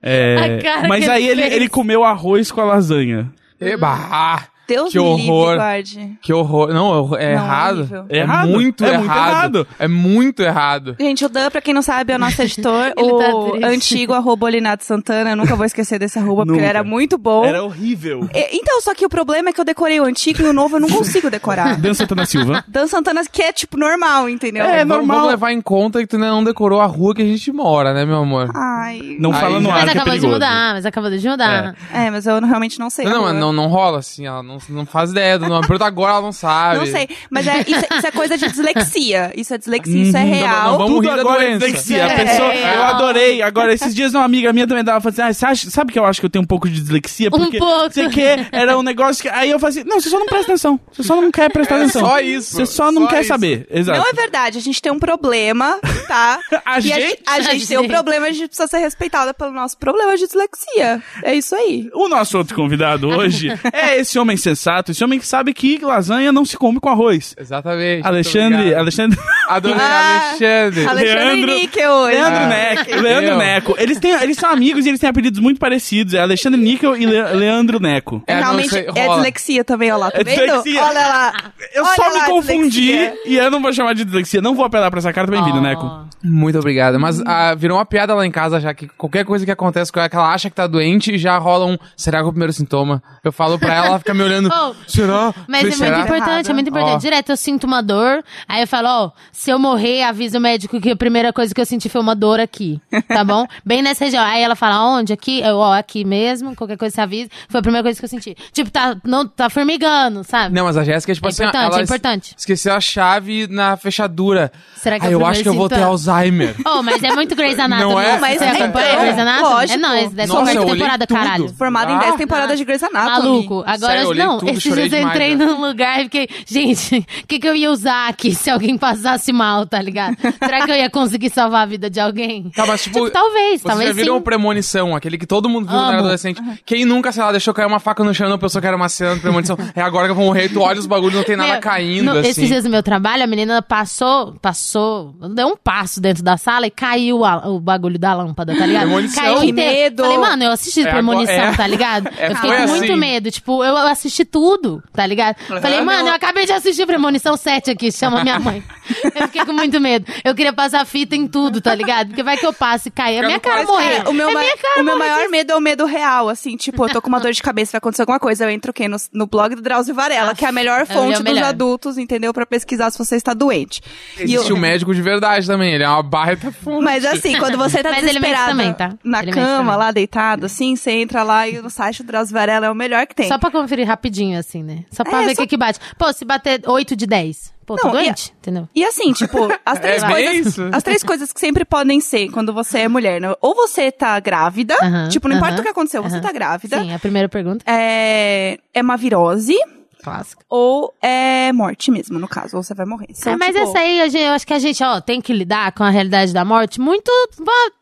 É, 0.04 0.60
mas 0.88 1.04
que 1.04 1.10
aí 1.12 1.28
ele 1.28 1.42
ele, 1.42 1.54
ele 1.54 1.68
comeu 1.68 2.02
arroz 2.02 2.50
com 2.50 2.60
a 2.60 2.64
lasanha. 2.64 3.30
Eba! 3.60 4.42
Deus 4.66 4.92
que 4.92 4.98
livre, 4.98 5.30
horror. 5.30 5.56
guarde. 5.56 6.18
Que 6.22 6.32
horror. 6.32 6.72
Não, 6.72 7.14
é 7.16 7.34
Não, 7.34 7.42
errado. 7.42 7.78
horrível. 7.78 8.04
É 8.08 8.18
errado. 8.18 8.48
muito 8.48 8.84
É 8.84 8.96
muito 8.98 9.04
errado. 9.04 9.28
errado. 9.58 9.68
É 9.78 9.88
muito 9.88 10.42
errado. 10.42 10.96
Gente, 11.00 11.24
o 11.24 11.28
Dan, 11.28 11.50
pra 11.50 11.60
quem 11.60 11.74
não 11.74 11.82
sabe, 11.82 12.12
é 12.12 12.16
o 12.16 12.18
nosso 12.18 12.40
editor, 12.42 12.92
Ele 12.96 13.10
tá 13.18 13.34
o 13.34 13.50
triste. 13.52 13.64
antigo 13.66 14.12
arroba 14.14 14.46
Olinato 14.46 14.84
Santana. 14.84 15.30
Eu 15.30 15.36
nunca 15.36 15.54
vou 15.56 15.66
esquecer 15.66 15.98
desse 15.98 16.18
arroba, 16.18 16.44
porque 16.46 16.58
ele 16.58 16.66
era 16.66 16.82
muito 16.84 17.18
bom. 17.18 17.44
Era 17.44 17.62
horrível. 17.62 18.28
E- 18.34 18.56
Então, 18.56 18.80
só 18.80 18.94
que 18.94 19.04
o 19.04 19.08
problema 19.08 19.50
é 19.50 19.52
que 19.52 19.60
eu 19.60 19.64
decorei 19.64 20.00
o 20.00 20.04
antigo 20.04 20.42
e 20.42 20.46
o 20.46 20.52
novo 20.52 20.76
eu 20.76 20.80
não 20.80 20.88
consigo 20.88 21.28
decorar. 21.30 21.76
Dan 21.80 21.94
Santana 21.94 22.24
Silva. 22.26 22.64
Dan 22.68 22.86
Santana, 22.86 23.22
que 23.30 23.42
é, 23.42 23.52
tipo, 23.52 23.76
normal, 23.76 24.28
entendeu? 24.28 24.64
É, 24.64 24.78
Vamos- 24.84 24.88
normal. 24.98 25.16
Vamos 25.16 25.30
levar 25.32 25.52
em 25.52 25.60
conta 25.60 25.98
que 26.00 26.06
tu 26.06 26.16
ainda 26.16 26.28
não 26.28 26.44
decorou 26.44 26.80
a 26.80 26.86
rua 26.86 27.14
que 27.14 27.22
a 27.22 27.26
gente 27.26 27.50
mora, 27.52 27.92
né, 27.92 28.04
meu 28.04 28.16
amor? 28.18 28.50
Ai... 28.54 29.16
Não 29.18 29.32
fala 29.32 29.60
no 29.60 29.70
ar 29.70 29.82
Mas 29.82 29.92
que 29.92 29.98
é 29.98 30.00
acabou 30.00 30.18
de 30.18 30.26
mudar, 30.26 30.74
mas 30.74 30.86
acabou 30.86 31.10
de 31.10 31.28
mudar. 31.28 31.74
É, 31.92 32.10
mas 32.10 32.26
eu 32.26 32.40
realmente 32.40 32.78
não 32.78 32.88
sei. 32.90 33.04
Não, 33.04 33.22
mas 33.22 33.34
não, 33.34 33.52
não 33.52 33.66
rola 33.68 33.98
assim, 33.98 34.26
ela 34.26 34.42
não, 34.42 34.58
não 34.68 34.86
faz 34.86 35.10
ideia 35.10 35.38
do 35.38 35.48
nome. 35.48 35.66
Pergunta 35.66 35.86
agora, 35.86 36.12
ela 36.14 36.22
não 36.22 36.32
sabe. 36.32 36.78
Não 36.78 36.86
sei, 36.86 37.08
mas 37.30 37.46
é, 37.46 37.60
isso, 37.60 37.84
é- 37.90 37.96
isso 37.98 38.06
é 38.06 38.10
coisa 38.10 38.36
de 38.38 38.48
dislexia. 38.48 39.32
Isso 39.36 39.54
é 39.54 39.58
dislexia, 39.58 40.02
isso 40.02 40.16
é 40.16 40.20
Uhum. 40.22 40.26
Não, 40.28 40.34
real. 40.34 40.64
não, 40.70 40.78
vamos 40.78 40.92
Tudo 40.94 41.00
rir 41.08 41.14
da 41.16 41.20
agora 41.20 41.42
é 41.44 41.46
doença. 41.48 41.66
dislexia. 41.66 42.04
A 42.04 42.08
É. 42.12 42.24
pessoa, 42.24 42.52
É. 42.52 42.76
eu 42.76 42.82
adorei. 42.82 43.42
Agora, 43.42 43.72
esses 43.74 43.94
dias 43.94 44.14
uma 44.14 44.24
amiga 44.24 44.52
minha 44.52 44.66
também 44.66 44.84
dava 44.84 45.00
falando 45.00 45.18
assim, 45.18 45.22
ah, 45.22 45.32
você 45.34 45.46
acha, 45.46 45.70
sabe 45.70 45.92
que 45.92 45.98
eu 45.98 46.04
acho 46.04 46.20
que 46.20 46.26
eu 46.26 46.30
tenho 46.30 46.42
um 46.42 46.46
pouco 46.46 46.68
de 46.68 46.80
dislexia? 46.80 47.28
Um 47.28 47.30
Porque 47.38 47.58
pouco. 47.58 47.90
Você 47.92 48.08
quer, 48.08 48.48
era 48.52 48.76
um 48.78 48.82
negócio 48.82 49.22
que... 49.22 49.28
Aí 49.28 49.50
eu 49.50 49.58
falei 49.58 49.78
assim, 49.80 49.88
não, 49.88 50.00
você 50.00 50.08
só 50.10 50.18
não 50.18 50.26
presta 50.26 50.52
atenção. 50.52 50.80
Você 50.92 51.02
só 51.02 51.20
não 51.20 51.30
quer 51.30 51.50
prestar 51.50 51.76
É 51.76 51.78
atenção. 51.78 52.02
só 52.06 52.20
isso. 52.20 52.56
Você 52.56 52.66
só 52.66 52.92
não 52.92 53.02
Só 53.02 53.08
quer 53.08 53.20
isso. 53.20 53.28
saber. 53.28 53.66
Exato. 53.70 53.98
Não 53.98 54.06
é 54.08 54.12
verdade, 54.12 54.58
a 54.58 54.60
gente 54.60 54.80
tem 54.80 54.92
um 54.92 54.98
problema, 54.98 55.78
tá? 56.06 56.38
A 56.64 56.78
e 56.78 56.82
gente? 56.82 57.18
a, 57.26 57.32
a 57.34 57.40
gente 57.40 57.66
tem 57.66 57.78
um 57.78 57.88
problema, 57.88 58.26
a 58.26 58.30
gente 58.30 58.46
precisa 58.48 58.66
ser 58.68 58.78
respeitada 58.78 59.32
pelo 59.34 59.50
nosso 59.52 59.76
problema 59.78 60.16
de 60.16 60.26
dislexia. 60.26 61.02
É 61.22 61.34
isso 61.34 61.54
aí. 61.54 61.88
O 61.94 62.08
nosso 62.08 62.38
outro 62.38 62.54
convidado 62.54 63.08
hoje 63.10 63.48
é 63.72 63.98
esse 63.98 64.18
homem 64.18 64.36
sensato, 64.42 64.90
esse 64.92 65.02
homem 65.04 65.18
que 65.18 65.26
sabe 65.26 65.54
que 65.54 65.78
lasanha 65.82 66.32
não 66.32 66.44
se 66.44 66.56
come 66.56 66.78
com 66.80 66.88
arroz. 66.88 67.34
Exatamente. 67.38 68.06
Alexandre. 68.06 68.74
Alexandre, 68.74 69.18
Adorei, 69.48 69.78
Ah, 69.80 70.28
Alexandre. 70.30 70.86
Alexandre 70.86 71.24
Leandro- 71.24 71.54
Níquel 71.54 71.90
hoje. 71.92 72.14
Leandro 72.16 72.40
Ah, 72.42 72.46
Neco, 72.46 73.00
Leandro. 73.00 73.36
Neco. 73.38 73.74
Eles, 73.78 73.98
têm, 73.98 74.12
eles 74.12 74.36
são 74.36 74.50
amigos 74.50 74.84
e 74.86 74.88
eles 74.88 75.00
têm 75.00 75.08
apelidos 75.10 75.40
muito 75.40 75.58
parecidos. 75.58 76.14
É 76.14 76.20
Alexandre 76.20 76.60
Níquel 76.60 76.96
e 76.96 77.06
Le- 77.06 77.32
Leandro 77.34 77.78
Neco. 77.80 78.22
É, 78.26 78.32
É, 78.34 78.38
realmente 78.40 78.76
é 78.76 79.08
dislexia 79.08 79.64
também, 79.64 79.90
olha 79.90 79.98
lá, 79.98 80.10
tá 80.10 80.20
É 80.20 80.24
dislexia. 80.24 80.82
Olha 80.82 81.00
lá. 81.08 81.32
Eu 81.74 81.84
Olha 81.84 81.94
só 81.94 82.10
me 82.10 82.18
lá, 82.18 82.24
confundi 82.26 82.70
dislexia. 82.70 83.14
e 83.26 83.36
eu 83.36 83.50
não 83.50 83.60
vou 83.62 83.72
chamar 83.72 83.94
de 83.94 84.04
dislexia. 84.04 84.40
Não 84.40 84.54
vou 84.54 84.64
apelar 84.64 84.90
pra 84.90 84.98
essa 84.98 85.12
carta. 85.12 85.30
Bem-vindo, 85.30 85.58
Oh. 85.58 85.60
Neco. 85.62 86.02
Muito 86.24 86.58
obrigado. 86.58 86.98
Mas 87.00 87.20
ah, 87.26 87.54
virou 87.54 87.78
uma 87.78 87.84
piada 87.86 88.14
lá 88.14 88.24
em 88.26 88.30
casa 88.30 88.60
já 88.60 88.72
que 88.72 88.86
qualquer 88.96 89.24
coisa 89.24 89.44
que 89.44 89.50
acontece 89.50 89.90
com 89.92 89.98
ela, 90.00 90.08
que 90.08 90.16
ela 90.16 90.32
acha 90.32 90.48
que 90.48 90.56
tá 90.56 90.66
doente, 90.66 91.18
já 91.18 91.36
rola 91.38 91.66
um. 91.66 91.76
Será 91.96 92.18
que 92.18 92.24
é 92.24 92.28
o 92.28 92.32
primeiro 92.32 92.52
sintoma? 92.52 93.02
Eu 93.24 93.32
falo 93.32 93.58
pra 93.58 93.74
ela, 93.74 93.86
ela 93.86 93.98
fica 93.98 94.14
me 94.14 94.22
olhando. 94.22 94.31
Oh, 94.40 94.74
será? 94.86 95.34
Mas 95.48 95.60
Falei, 95.62 95.72
é 95.72 95.76
será? 95.76 95.96
muito 95.98 96.06
importante, 96.14 96.50
é 96.50 96.54
muito 96.54 96.68
importante. 96.68 96.94
Ó. 96.94 96.98
Direto 96.98 97.30
eu 97.30 97.36
sinto 97.36 97.64
uma 97.64 97.82
dor, 97.82 98.22
aí 98.48 98.60
eu 98.62 98.66
falo, 98.66 98.88
ó, 98.88 99.10
se 99.32 99.50
eu 99.50 99.58
morrer, 99.58 100.02
avisa 100.04 100.38
o 100.38 100.40
médico 100.40 100.80
que 100.80 100.90
a 100.90 100.96
primeira 100.96 101.32
coisa 101.32 101.54
que 101.54 101.60
eu 101.60 101.66
senti 101.66 101.88
foi 101.88 102.00
uma 102.00 102.14
dor 102.14 102.40
aqui, 102.40 102.80
tá 103.08 103.22
bom? 103.24 103.46
Bem 103.64 103.82
nessa 103.82 104.04
região. 104.04 104.24
Aí 104.24 104.42
ela 104.42 104.54
fala, 104.56 104.82
onde? 104.84 105.12
Aqui? 105.12 105.40
Eu, 105.40 105.56
ó, 105.58 105.74
aqui 105.74 106.04
mesmo, 106.04 106.54
qualquer 106.56 106.76
coisa 106.76 106.94
você 106.94 107.00
avisa. 107.00 107.30
Foi 107.48 107.60
a 107.60 107.62
primeira 107.62 107.82
coisa 107.84 107.98
que 107.98 108.04
eu 108.04 108.08
senti. 108.08 108.36
Tipo, 108.52 108.70
tá, 108.70 108.96
não, 109.04 109.26
tá 109.26 109.48
formigando, 109.50 110.24
sabe? 110.24 110.54
Não, 110.54 110.64
mas 110.64 110.76
a 110.76 110.84
Jéssica, 110.84 111.14
tipo 111.14 111.26
É 111.26 111.30
assim, 111.30 111.42
importante, 111.42 111.72
ela 111.72 111.80
é 111.80 111.84
importante. 111.84 112.34
esqueceu 112.36 112.74
a 112.74 112.80
chave 112.80 113.46
na 113.48 113.76
fechadura. 113.76 114.52
Será 114.76 114.98
que 114.98 115.06
é 115.06 115.08
Aí 115.08 115.14
o 115.16 115.20
eu 115.20 115.26
acho 115.26 115.42
que 115.42 115.48
eu 115.48 115.54
vou 115.54 115.68
ter 115.68 115.82
Alzheimer. 115.82 116.54
Oh, 116.64 116.82
mas 116.82 117.02
é 117.02 117.12
muito 117.12 117.34
Grey's 117.34 117.58
Anatomy. 117.58 117.92
Não 117.92 118.00
é? 118.00 118.18
Mas 118.18 118.38
você 118.38 118.44
É, 118.44 118.50
acompanha 118.50 118.88
então, 118.92 119.00
Grey's 119.02 119.18
Anatomy? 119.18 119.48
lógico. 119.54 119.72
É 119.74 119.76
Nossa, 119.78 120.06
ser 120.12 120.22
eu 120.22 120.34
muita 120.36 120.60
olhei 120.62 120.74
temporada, 120.74 121.06
tudo. 121.06 121.16
caralho. 121.16 121.48
Formada 121.54 121.92
em 121.92 121.96
Ah, 121.96 121.98
10 122.00 122.14
temporadas 122.16 122.58
de 122.58 122.64
Grey's 122.64 122.82
Anatomy. 122.82 123.10
Maluco, 123.10 123.58
agora 123.66 123.78
Sério, 123.92 124.02
eu 124.04 124.14
não, 124.26 124.38
tudo, 124.38 124.50
esses 124.50 124.62
chorei 124.62 124.88
dias 124.88 124.92
eu 124.92 124.98
demais, 125.00 125.16
entrei 125.16 125.36
né? 125.36 125.44
num 125.46 125.60
lugar 125.66 126.00
e 126.00 126.04
fiquei, 126.04 126.28
gente, 126.46 126.98
o 127.22 127.26
que, 127.26 127.38
que 127.38 127.48
eu 127.48 127.54
ia 127.56 127.70
usar 127.70 128.08
aqui 128.08 128.34
se 128.34 128.50
alguém 128.50 128.76
passasse 128.78 129.32
mal, 129.32 129.66
tá 129.66 129.80
ligado? 129.80 130.16
Será 130.42 130.64
que 130.64 130.70
eu 130.70 130.76
ia 130.76 130.90
conseguir 130.90 131.30
salvar 131.30 131.62
a 131.62 131.66
vida 131.66 131.88
de 131.90 132.00
alguém? 132.00 132.50
Tá, 132.54 132.66
mas 132.66 132.82
tipo, 132.82 133.10
talvez, 133.10 133.60
Vocês 133.60 133.62
talvez 133.62 133.88
já 133.90 133.94
viram 133.94 134.14
sim. 134.14 134.20
o 134.20 134.22
Premonição, 134.22 134.94
aquele 134.96 135.16
que 135.18 135.26
todo 135.26 135.48
mundo 135.48 135.66
viu 135.68 135.76
quando 135.76 135.88
era 135.90 135.98
adolescente. 135.98 136.40
Quem 136.64 136.84
nunca, 136.84 137.12
sei 137.12 137.22
lá, 137.22 137.30
deixou 137.32 137.52
cair 137.54 137.66
uma 137.66 137.80
faca 137.80 138.02
no 138.04 138.14
chão 138.14 138.26
e 138.26 138.30
não 138.30 138.38
pensou 138.38 138.60
que 138.60 138.66
era 138.66 138.76
uma 138.76 138.88
cena 138.88 139.14
de 139.14 139.20
Premonição. 139.20 139.56
É 139.74 139.80
agora 139.82 140.06
que 140.06 140.10
eu 140.12 140.16
vou 140.16 140.24
morrer, 140.26 140.48
tu 140.48 140.60
olha 140.60 140.78
os 140.78 140.86
bagulhos 140.86 141.14
não 141.16 141.24
tem 141.24 141.36
nada 141.36 141.52
Meu, 141.52 141.60
caindo, 141.60 142.12
no- 142.12 142.18
assim. 142.18 142.28
Esses 142.30 142.48
dias 142.48 142.64
no 142.64 142.70
meu 142.70 142.82
trabalho, 142.82 143.22
a 143.22 143.26
menina 143.26 143.62
passou, 143.62 144.34
passou, 144.40 145.14
deu 145.34 145.48
um 145.48 145.56
passo 145.56 146.00
dentro 146.00 146.22
da 146.22 146.36
sala 146.36 146.66
e 146.66 146.70
caiu 146.70 147.24
a- 147.24 147.48
o 147.48 147.60
bagulho 147.60 147.98
da 147.98 148.14
lâmpada, 148.14 148.56
tá 148.56 148.66
ligado? 148.66 148.82
Premonição. 148.84 149.22
Caiu 149.22 149.44
inteiro. 149.44 149.72
medo. 149.72 150.02
Falei, 150.02 150.18
mano, 150.18 150.42
eu 150.44 150.50
assisti 150.52 150.80
É, 150.82 150.90
Premonição, 150.90 151.34
é. 151.34 151.52
tá 151.56 151.66
ligado? 151.66 152.08
É, 152.18 152.30
eu 152.30 152.34
fiquei 152.36 152.50
com 152.50 152.66
muito 152.68 152.84
assim. 152.84 152.96
medo. 152.96 153.30
Tipo, 153.30 153.64
eu, 153.64 153.70
eu 153.72 153.86
assisti 154.12 154.24
tudo, 154.26 154.82
tá 154.92 155.06
ligado? 155.06 155.36
Falei, 155.46 155.78
Aham. 155.78 155.84
mano, 155.84 156.08
eu 156.08 156.14
acabei 156.14 156.44
de 156.44 156.52
assistir 156.52 156.86
Premonição 156.86 157.36
7 157.36 157.70
aqui, 157.70 157.90
chama 157.90 158.22
minha 158.22 158.38
mãe. 158.38 158.62
eu 159.14 159.22
fiquei 159.28 159.44
com 159.46 159.52
muito 159.52 159.80
medo. 159.80 160.04
Eu 160.22 160.34
queria 160.34 160.52
passar 160.52 160.84
fita 160.84 161.16
em 161.16 161.26
tudo, 161.26 161.60
tá 161.60 161.74
ligado? 161.74 162.08
Porque 162.08 162.22
vai 162.22 162.36
que 162.36 162.44
eu 162.44 162.52
passo 162.52 162.88
e 162.88 162.90
cai. 162.90 163.14
É 163.14 163.16
Fica 163.16 163.26
minha 163.26 163.36
no 163.38 163.40
cara 163.42 163.64
morrer. 163.64 164.02
É, 164.04 164.08
o 164.08 164.12
meu, 164.12 164.28
é 164.28 164.32
ma- 164.34 164.40
minha 164.40 164.56
cara 164.56 164.80
o 164.80 164.84
meu 164.84 164.98
maior 164.98 165.28
medo 165.30 165.52
é 165.52 165.56
o 165.56 165.60
medo 165.60 165.86
real, 165.86 166.28
assim, 166.28 166.56
tipo, 166.56 166.84
eu 166.84 166.90
tô 166.92 167.00
com 167.00 167.08
uma 167.08 167.20
dor 167.20 167.32
de 167.32 167.42
cabeça, 167.42 167.72
vai 167.72 167.78
acontecer 167.78 168.02
alguma 168.02 168.20
coisa, 168.20 168.44
eu 168.44 168.50
entro 168.50 168.70
o 168.70 168.74
quê? 168.74 168.86
No, 168.86 168.96
no 169.12 169.26
blog 169.26 169.54
do 169.54 169.62
Drauzio 169.62 169.94
Varela, 169.94 170.34
que 170.34 170.44
é 170.44 170.48
a 170.48 170.52
melhor 170.52 170.82
é 170.82 170.86
fonte 170.86 171.14
dos 171.14 171.22
melhor. 171.22 171.44
adultos, 171.48 171.96
entendeu? 171.96 172.32
Pra 172.34 172.44
pesquisar 172.44 172.90
se 172.90 172.98
você 172.98 173.16
está 173.16 173.32
doente. 173.32 173.80
E 174.18 174.24
Existe 174.24 174.50
eu- 174.50 174.56
o 174.56 174.58
médico 174.58 174.94
de 174.94 175.00
verdade 175.00 175.46
também, 175.46 175.72
ele 175.74 175.84
é 175.84 175.88
uma 175.88 176.02
baita 176.02 176.52
fonte. 176.52 176.82
Mas 176.84 177.04
assim, 177.04 177.38
quando 177.38 177.56
você 177.56 177.82
tá 177.82 177.90
Mas 177.92 178.00
desesperada 178.04 178.50
também, 178.50 178.72
tá? 178.74 178.92
na 179.04 179.22
Ele 179.22 179.32
cama, 179.32 179.76
lá 179.76 179.90
deitado, 179.90 180.46
assim, 180.46 180.76
você 180.76 180.90
entra 180.90 181.22
lá 181.22 181.48
e 181.48 181.58
o 181.58 181.70
site 181.70 182.02
do 182.02 182.06
Drauzio 182.08 182.34
Varela 182.34 182.66
é 182.66 182.70
o 182.70 182.74
melhor 182.74 183.06
que 183.06 183.14
tem. 183.14 183.28
Só 183.28 183.38
pra 183.38 183.50
conferir 183.50 183.86
rapidinho, 183.86 184.01
assim, 184.38 184.62
né? 184.62 184.84
Só 184.90 185.04
pra 185.04 185.22
É, 185.22 185.26
ver 185.26 185.32
o 185.32 185.36
só- 185.36 185.42
que 185.42 185.48
que 185.48 185.56
bate. 185.56 185.78
Pô, 185.98 186.12
se 186.12 186.24
bater 186.24 186.60
8 186.66 186.94
de 186.96 187.06
10, 187.06 187.52
pô, 187.66 187.76
tô 187.76 187.88
Não, 187.88 187.94
e- 188.00 188.04
doente, 188.04 188.32
entendeu? 188.38 188.68
E 188.74 188.84
assim, 188.84 189.12
tipo, 189.12 189.36
as 189.64 189.78
três 189.78 190.02
É 190.02 190.08
coisas. 190.08 190.58
As 190.74 190.82
três 190.82 191.02
coisas 191.02 191.32
que 191.32 191.40
sempre 191.40 191.64
podem 191.64 192.00
ser 192.00 192.30
quando 192.30 192.52
você 192.52 192.80
é 192.80 192.88
mulher, 192.88 193.20
né? 193.20 193.34
Ou 193.40 193.54
você 193.54 193.90
tá 193.92 194.18
grávida, 194.20 194.74
Aham, 194.82 195.08
tipo, 195.08 195.28
não 195.28 195.36
importa 195.36 195.54
aham, 195.54 195.60
o 195.60 195.64
que 195.64 195.68
aconteceu, 195.70 196.02
você 196.02 196.16
aham. 196.16 196.22
tá 196.22 196.32
grávida. 196.32 196.80
Sim, 196.80 196.92
a 196.94 196.98
primeira 196.98 197.28
pergunta. 197.28 197.64
É, 197.68 198.58
é 198.74 198.82
uma 198.82 198.96
virose. 198.96 199.56
Clássica. 200.02 200.42
Ou 200.50 200.92
é 201.00 201.52
morte 201.52 201.88
mesmo, 201.92 202.18
no 202.18 202.26
caso, 202.26 202.56
ou 202.56 202.62
você 202.64 202.74
vai 202.74 202.84
morrer. 202.84 203.06
São, 203.14 203.34
é, 203.34 203.36
mas 203.36 203.54
tipo, 203.54 203.68
essa 203.68 203.78
aí, 203.78 204.00
a 204.00 204.08
gente- 204.08 204.20
eu 204.24 204.32
acho 204.32 204.44
que 204.44 204.52
a 204.52 204.58
gente, 204.58 204.82
ó, 204.82 205.00
tem 205.00 205.20
que 205.20 205.32
lidar 205.32 205.70
com 205.70 205.84
a 205.84 205.90
realidade 205.90 206.32
da 206.34 206.44
morte 206.44 206.80
muito. 206.80 207.08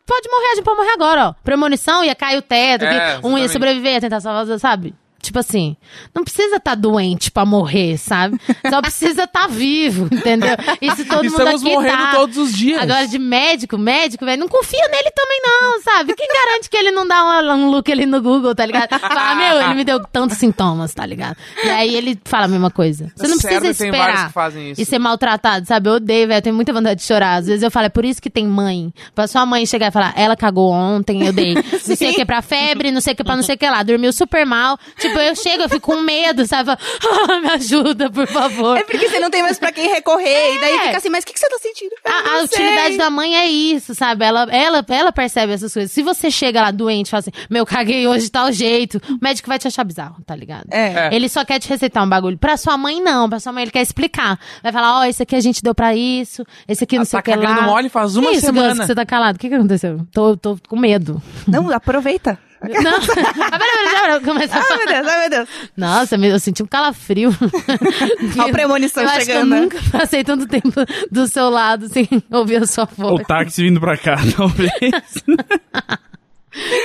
Pode 0.07 0.29
morrer, 0.29 0.47
a 0.53 0.55
gente 0.57 0.65
pode 0.65 0.77
morrer 0.77 0.91
agora, 0.93 1.29
ó. 1.29 1.35
Premonição 1.43 2.05
ia 2.05 2.15
cair 2.15 2.37
o 2.37 2.43
teto, 2.43 2.85
É, 2.85 3.21
um 3.25 3.39
ia 3.39 3.49
sobreviver, 3.49 3.95
ia 3.95 4.01
tentar 4.03 4.21
salvar, 4.21 4.59
sabe? 4.59 4.93
Tipo 5.23 5.39
assim, 5.39 5.77
não 6.15 6.25
precisa 6.25 6.57
estar 6.57 6.75
doente 6.75 7.31
pra 7.31 7.45
morrer, 7.45 7.99
sabe? 7.99 8.41
Só 8.69 8.81
precisa 8.83 9.25
estar 9.25 9.49
vivo, 9.49 10.09
entendeu? 10.11 10.57
Isso 10.81 11.05
todo 11.05 11.27
Estamos 11.27 11.63
mundo 11.63 11.69
aqui 11.69 11.75
morrendo 11.75 12.03
tá. 12.03 12.15
todos 12.15 12.37
os 12.39 12.53
dias. 12.57 12.81
Agora, 12.83 13.07
de 13.07 13.19
médico, 13.19 13.77
médico, 13.77 14.25
velho, 14.25 14.41
não 14.41 14.49
confia 14.49 14.89
nele 14.89 15.11
também 15.11 15.41
não, 15.45 15.83
sabe? 15.83 16.15
Quem 16.15 16.27
garante 16.27 16.71
que 16.71 16.77
ele 16.77 16.91
não 16.91 17.07
dá 17.07 17.43
um, 17.43 17.53
um 17.53 17.71
look 17.71 17.91
ali 17.93 18.07
no 18.07 18.23
Google, 18.23 18.55
tá 18.55 18.65
ligado? 18.65 18.99
Fala, 18.99 19.35
meu, 19.37 19.63
ele 19.63 19.75
me 19.75 19.85
deu 19.85 20.01
tantos 20.07 20.39
sintomas, 20.39 20.95
tá 20.95 21.05
ligado? 21.05 21.37
E 21.63 21.69
aí 21.69 21.95
ele 21.95 22.19
fala 22.25 22.47
a 22.47 22.49
mesma 22.49 22.71
coisa. 22.71 23.13
Você 23.15 23.29
não 23.29 23.37
precisa 23.37 23.61
vários 23.61 23.81
esperar 23.81 24.27
que 24.29 24.33
fazem 24.33 24.71
isso. 24.71 24.81
e 24.81 24.85
ser 24.87 24.99
maltratado, 24.99 25.67
sabe? 25.67 25.89
Eu 25.89 25.95
odeio, 25.95 26.29
velho, 26.29 26.39
eu 26.39 26.43
tenho 26.43 26.57
muita 26.57 26.73
vontade 26.73 27.01
de 27.01 27.07
chorar. 27.07 27.35
Às 27.37 27.47
vezes 27.47 27.63
eu 27.63 27.71
falo, 27.71 27.87
é 27.87 27.91
por 27.91 28.05
isso 28.05 28.23
que 28.23 28.31
tem 28.31 28.47
mãe. 28.47 28.93
Pra 29.15 29.27
sua 29.27 29.45
mãe 29.45 29.67
chegar 29.67 29.89
e 29.89 29.91
falar, 29.91 30.15
ela 30.17 30.35
cagou 30.35 30.71
ontem, 30.73 31.27
eu 31.27 31.33
dei 31.33 31.55
não 31.55 31.97
sei 31.97 32.11
o 32.11 32.15
que 32.17 32.25
pra 32.25 32.41
febre, 32.41 32.91
não 32.91 33.01
sei 33.01 33.13
o 33.13 33.17
que 33.17 33.25
pra 33.25 33.37
não 33.37 33.43
sei 33.43 33.55
o 33.55 33.59
que 33.59 33.69
lá, 33.69 33.83
dormiu 33.83 34.13
super 34.13 34.47
mal. 34.47 34.79
Tipo, 34.99 35.10
eu 35.19 35.35
chego, 35.37 35.63
eu 35.65 35.69
fico 35.69 35.93
com 35.93 36.01
medo, 36.03 36.47
sabe? 36.47 36.71
Ah, 36.71 37.41
me 37.41 37.49
ajuda, 37.51 38.11
por 38.11 38.27
favor. 38.27 38.77
É 38.79 38.83
porque 38.85 39.09
você 39.09 39.19
não 39.19 39.31
tem 39.31 39.43
mais 39.43 39.59
pra 39.59 39.73
quem 39.73 39.89
recorrer. 39.91 40.55
E 40.57 40.61
daí 40.61 40.75
É. 40.77 40.81
fica 40.87 40.99
assim, 40.99 41.09
mas 41.09 41.25
o 41.25 41.27
que, 41.27 41.33
que 41.33 41.39
você 41.41 41.49
tá 41.49 41.59
sentindo? 41.61 41.91
Eu 42.05 42.13
A, 42.13 42.39
a 42.39 42.43
utilidade 42.43 42.97
da 42.97 43.11
mãe 43.11 43.37
é 43.37 43.47
isso, 43.47 43.95
sabe? 43.95 44.25
Ela, 44.25 44.43
ela, 44.51 44.85
ela 44.89 45.13
percebe 45.13 45.53
essas 45.53 45.73
coisas. 45.73 45.91
Se 45.93 46.03
você 46.03 46.31
chega 46.31 46.61
lá 46.63 46.71
doente 46.71 47.09
e 47.09 47.11
fala 47.11 47.21
assim, 47.21 47.31
meu, 47.49 47.65
caguei 47.67 48.07
hoje 48.07 48.25
de 48.27 48.31
tal 48.31 48.53
jeito, 48.53 49.01
o 49.09 49.19
médico 49.23 49.49
vai 49.49 49.59
te 49.59 49.67
achar 49.67 49.85
bizarro, 49.85 50.17
tá 50.25 50.35
ligado? 50.37 50.65
É. 50.71 51.09
É. 51.09 51.15
Ele 51.15 51.29
só 51.29 51.45
quer 51.45 51.59
te 51.59 51.69
receitar 51.69 52.05
um 52.05 52.09
bagulho. 52.09 52.39
Pra 52.39 52.57
sua 52.57 52.77
mãe, 52.77 53.01
não. 53.03 53.29
Pra 53.29 53.41
sua 53.41 53.53
mãe, 53.53 53.63
ele 53.65 53.71
quer 53.71 53.83
explicar. 53.83 54.39
Vai 54.63 54.73
falar, 54.73 55.01
ó, 55.01 55.05
esse 55.05 55.23
aqui 55.23 55.35
a 55.37 55.41
gente 55.41 55.63
deu 55.63 55.75
pra 55.75 55.95
isso, 55.95 56.45
esse 56.69 56.85
aqui 56.85 56.97
não 56.97 57.03
Ah, 57.03 57.07
sei 57.07 57.17
tá 57.17 57.21
o 57.21 57.23
que 57.23 57.31
lá. 57.39 57.47
cagando 57.47 57.63
mole 57.67 57.89
faz 57.89 58.17
uma 58.17 58.31
que 58.31 58.37
isso, 58.37 58.47
semana. 58.47 58.81
Que 58.81 58.87
você 58.87 58.95
tá 58.95 59.07
calado? 59.07 59.37
O 59.37 59.39
que 59.41 59.49
que 59.49 59.55
aconteceu? 59.55 60.07
Tô, 60.13 60.37
tô 60.37 60.57
com 60.69 60.77
medo. 60.77 61.23
Não, 61.47 61.71
aproveita. 61.73 62.39
Não. 62.63 63.01
Ah, 63.53 63.59
pera, 63.59 63.59
pera, 63.59 64.01
pera, 64.01 64.21
começa 64.21 64.55
a 64.55 64.59
Ai, 64.59 64.65
falar. 64.65 64.79
meu 64.79 64.87
Deus, 64.87 65.07
ai, 65.09 65.21
meu 65.21 65.31
Deus. 65.31 65.49
Nossa, 65.77 66.17
eu 66.17 66.39
senti 66.41 66.63
um 66.63 66.67
calafrio. 66.67 67.31
Ó 68.39 68.43
a 68.43 68.49
premonição 68.51 69.03
eu 69.03 69.09
que 69.11 69.17
eu 69.17 69.21
chegando, 69.23 69.49
né? 69.51 69.61
nunca 69.63 69.79
passei 69.91 70.23
tanto 70.23 70.47
tempo 70.47 70.71
do 71.11 71.27
seu 71.27 71.49
lado 71.49 71.89
sem 71.89 72.07
ouvir 72.31 72.63
a 72.63 72.67
sua 72.67 72.85
O 72.85 73.03
voz. 73.03 73.27
táxi 73.27 73.63
vindo 73.63 73.81
pra 73.81 73.97
cá, 73.97 74.17
talvez. 74.37 74.71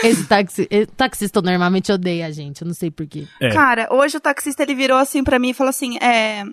Esse 0.04 0.26
taxi, 0.28 0.68
taxista 0.96 1.42
normalmente 1.42 1.92
odeia 1.92 2.28
a 2.28 2.32
gente, 2.32 2.62
eu 2.62 2.68
não 2.68 2.74
sei 2.74 2.92
porquê. 2.92 3.26
É. 3.42 3.50
Cara, 3.50 3.88
hoje 3.92 4.18
o 4.18 4.20
taxista 4.20 4.64
ele 4.64 4.76
virou 4.76 4.98
assim 4.98 5.24
pra 5.24 5.40
mim 5.40 5.50
e 5.50 5.54
falou 5.54 5.70
assim: 5.70 5.98
é. 5.98 6.44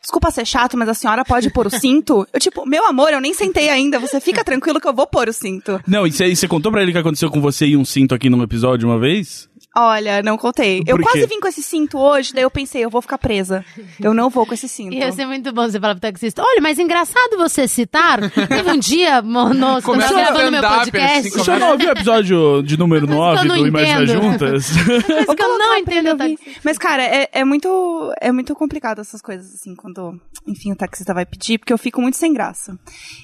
Desculpa 0.00 0.32
ser 0.32 0.44
chato, 0.44 0.76
mas 0.76 0.88
a 0.88 0.94
senhora 0.94 1.24
pode 1.24 1.48
pôr 1.50 1.68
o 1.68 1.70
cinto? 1.70 2.26
Eu, 2.32 2.40
tipo, 2.40 2.66
meu 2.66 2.84
amor, 2.86 3.12
eu 3.12 3.20
nem 3.20 3.32
sentei 3.32 3.68
ainda. 3.68 4.00
Você 4.00 4.20
fica 4.20 4.42
tranquilo 4.42 4.80
que 4.80 4.88
eu 4.88 4.92
vou 4.92 5.06
pôr 5.06 5.28
o 5.28 5.32
cinto. 5.32 5.80
Não, 5.86 6.04
e 6.06 6.12
você 6.12 6.34
você 6.34 6.48
contou 6.48 6.72
pra 6.72 6.82
ele 6.82 6.90
o 6.90 6.94
que 6.94 6.98
aconteceu 6.98 7.30
com 7.30 7.40
você 7.40 7.66
e 7.66 7.76
um 7.76 7.84
cinto 7.84 8.14
aqui 8.14 8.28
num 8.28 8.42
episódio 8.42 8.88
uma 8.88 8.98
vez? 8.98 9.48
Olha, 9.74 10.22
não 10.22 10.36
contei. 10.36 10.82
Eu 10.86 10.98
quase 10.98 11.26
vim 11.26 11.40
com 11.40 11.48
esse 11.48 11.62
cinto 11.62 11.98
hoje, 11.98 12.34
daí 12.34 12.42
eu 12.44 12.50
pensei, 12.50 12.84
eu 12.84 12.90
vou 12.90 13.00
ficar 13.00 13.16
presa. 13.16 13.64
Eu 14.00 14.12
não 14.12 14.28
vou 14.28 14.44
com 14.44 14.52
esse 14.52 14.68
cinto. 14.68 14.94
Ia 14.94 15.10
ser 15.12 15.26
muito 15.26 15.50
bom 15.52 15.62
você 15.62 15.80
falar 15.80 15.94
pro 15.94 16.00
taxista, 16.00 16.42
olha, 16.42 16.60
mas 16.60 16.78
engraçado 16.78 17.38
você 17.38 17.66
citar, 17.66 18.20
teve 18.30 18.70
um 18.70 18.78
dia, 18.78 19.16
eu 19.16 19.82
Começa 19.82 20.14
tava 20.14 20.32
gravando 20.32 20.50
meu 20.50 20.62
podcast, 20.62 21.18
assim, 21.18 21.30
Você 21.30 21.44
já 21.44 21.58
não 21.58 21.70
ouviu 21.70 21.88
o 21.88 21.92
episódio 21.92 22.62
de 22.62 22.76
número 22.76 23.06
Coisa 23.06 23.20
que 23.20 23.26
9 23.26 23.40
eu 23.40 23.44
não 23.48 23.56
do 23.56 23.66
Imagina. 23.66 24.06
Juntas? 24.06 24.66
coisa 24.70 25.36
que 25.36 25.42
eu 25.42 25.58
não 25.58 25.76
entendo. 25.76 26.12
Mas, 26.62 26.76
cara, 26.76 27.02
é, 27.02 27.28
é 27.32 27.44
muito 27.44 28.12
é 28.20 28.30
muito 28.30 28.54
complicado 28.54 29.00
essas 29.00 29.22
coisas, 29.22 29.54
assim, 29.54 29.74
quando, 29.74 30.20
enfim, 30.46 30.72
o 30.72 30.76
taxista 30.76 31.14
vai 31.14 31.24
pedir, 31.24 31.58
porque 31.58 31.72
eu 31.72 31.78
fico 31.78 32.00
muito 32.00 32.16
sem 32.18 32.32
graça. 32.32 32.78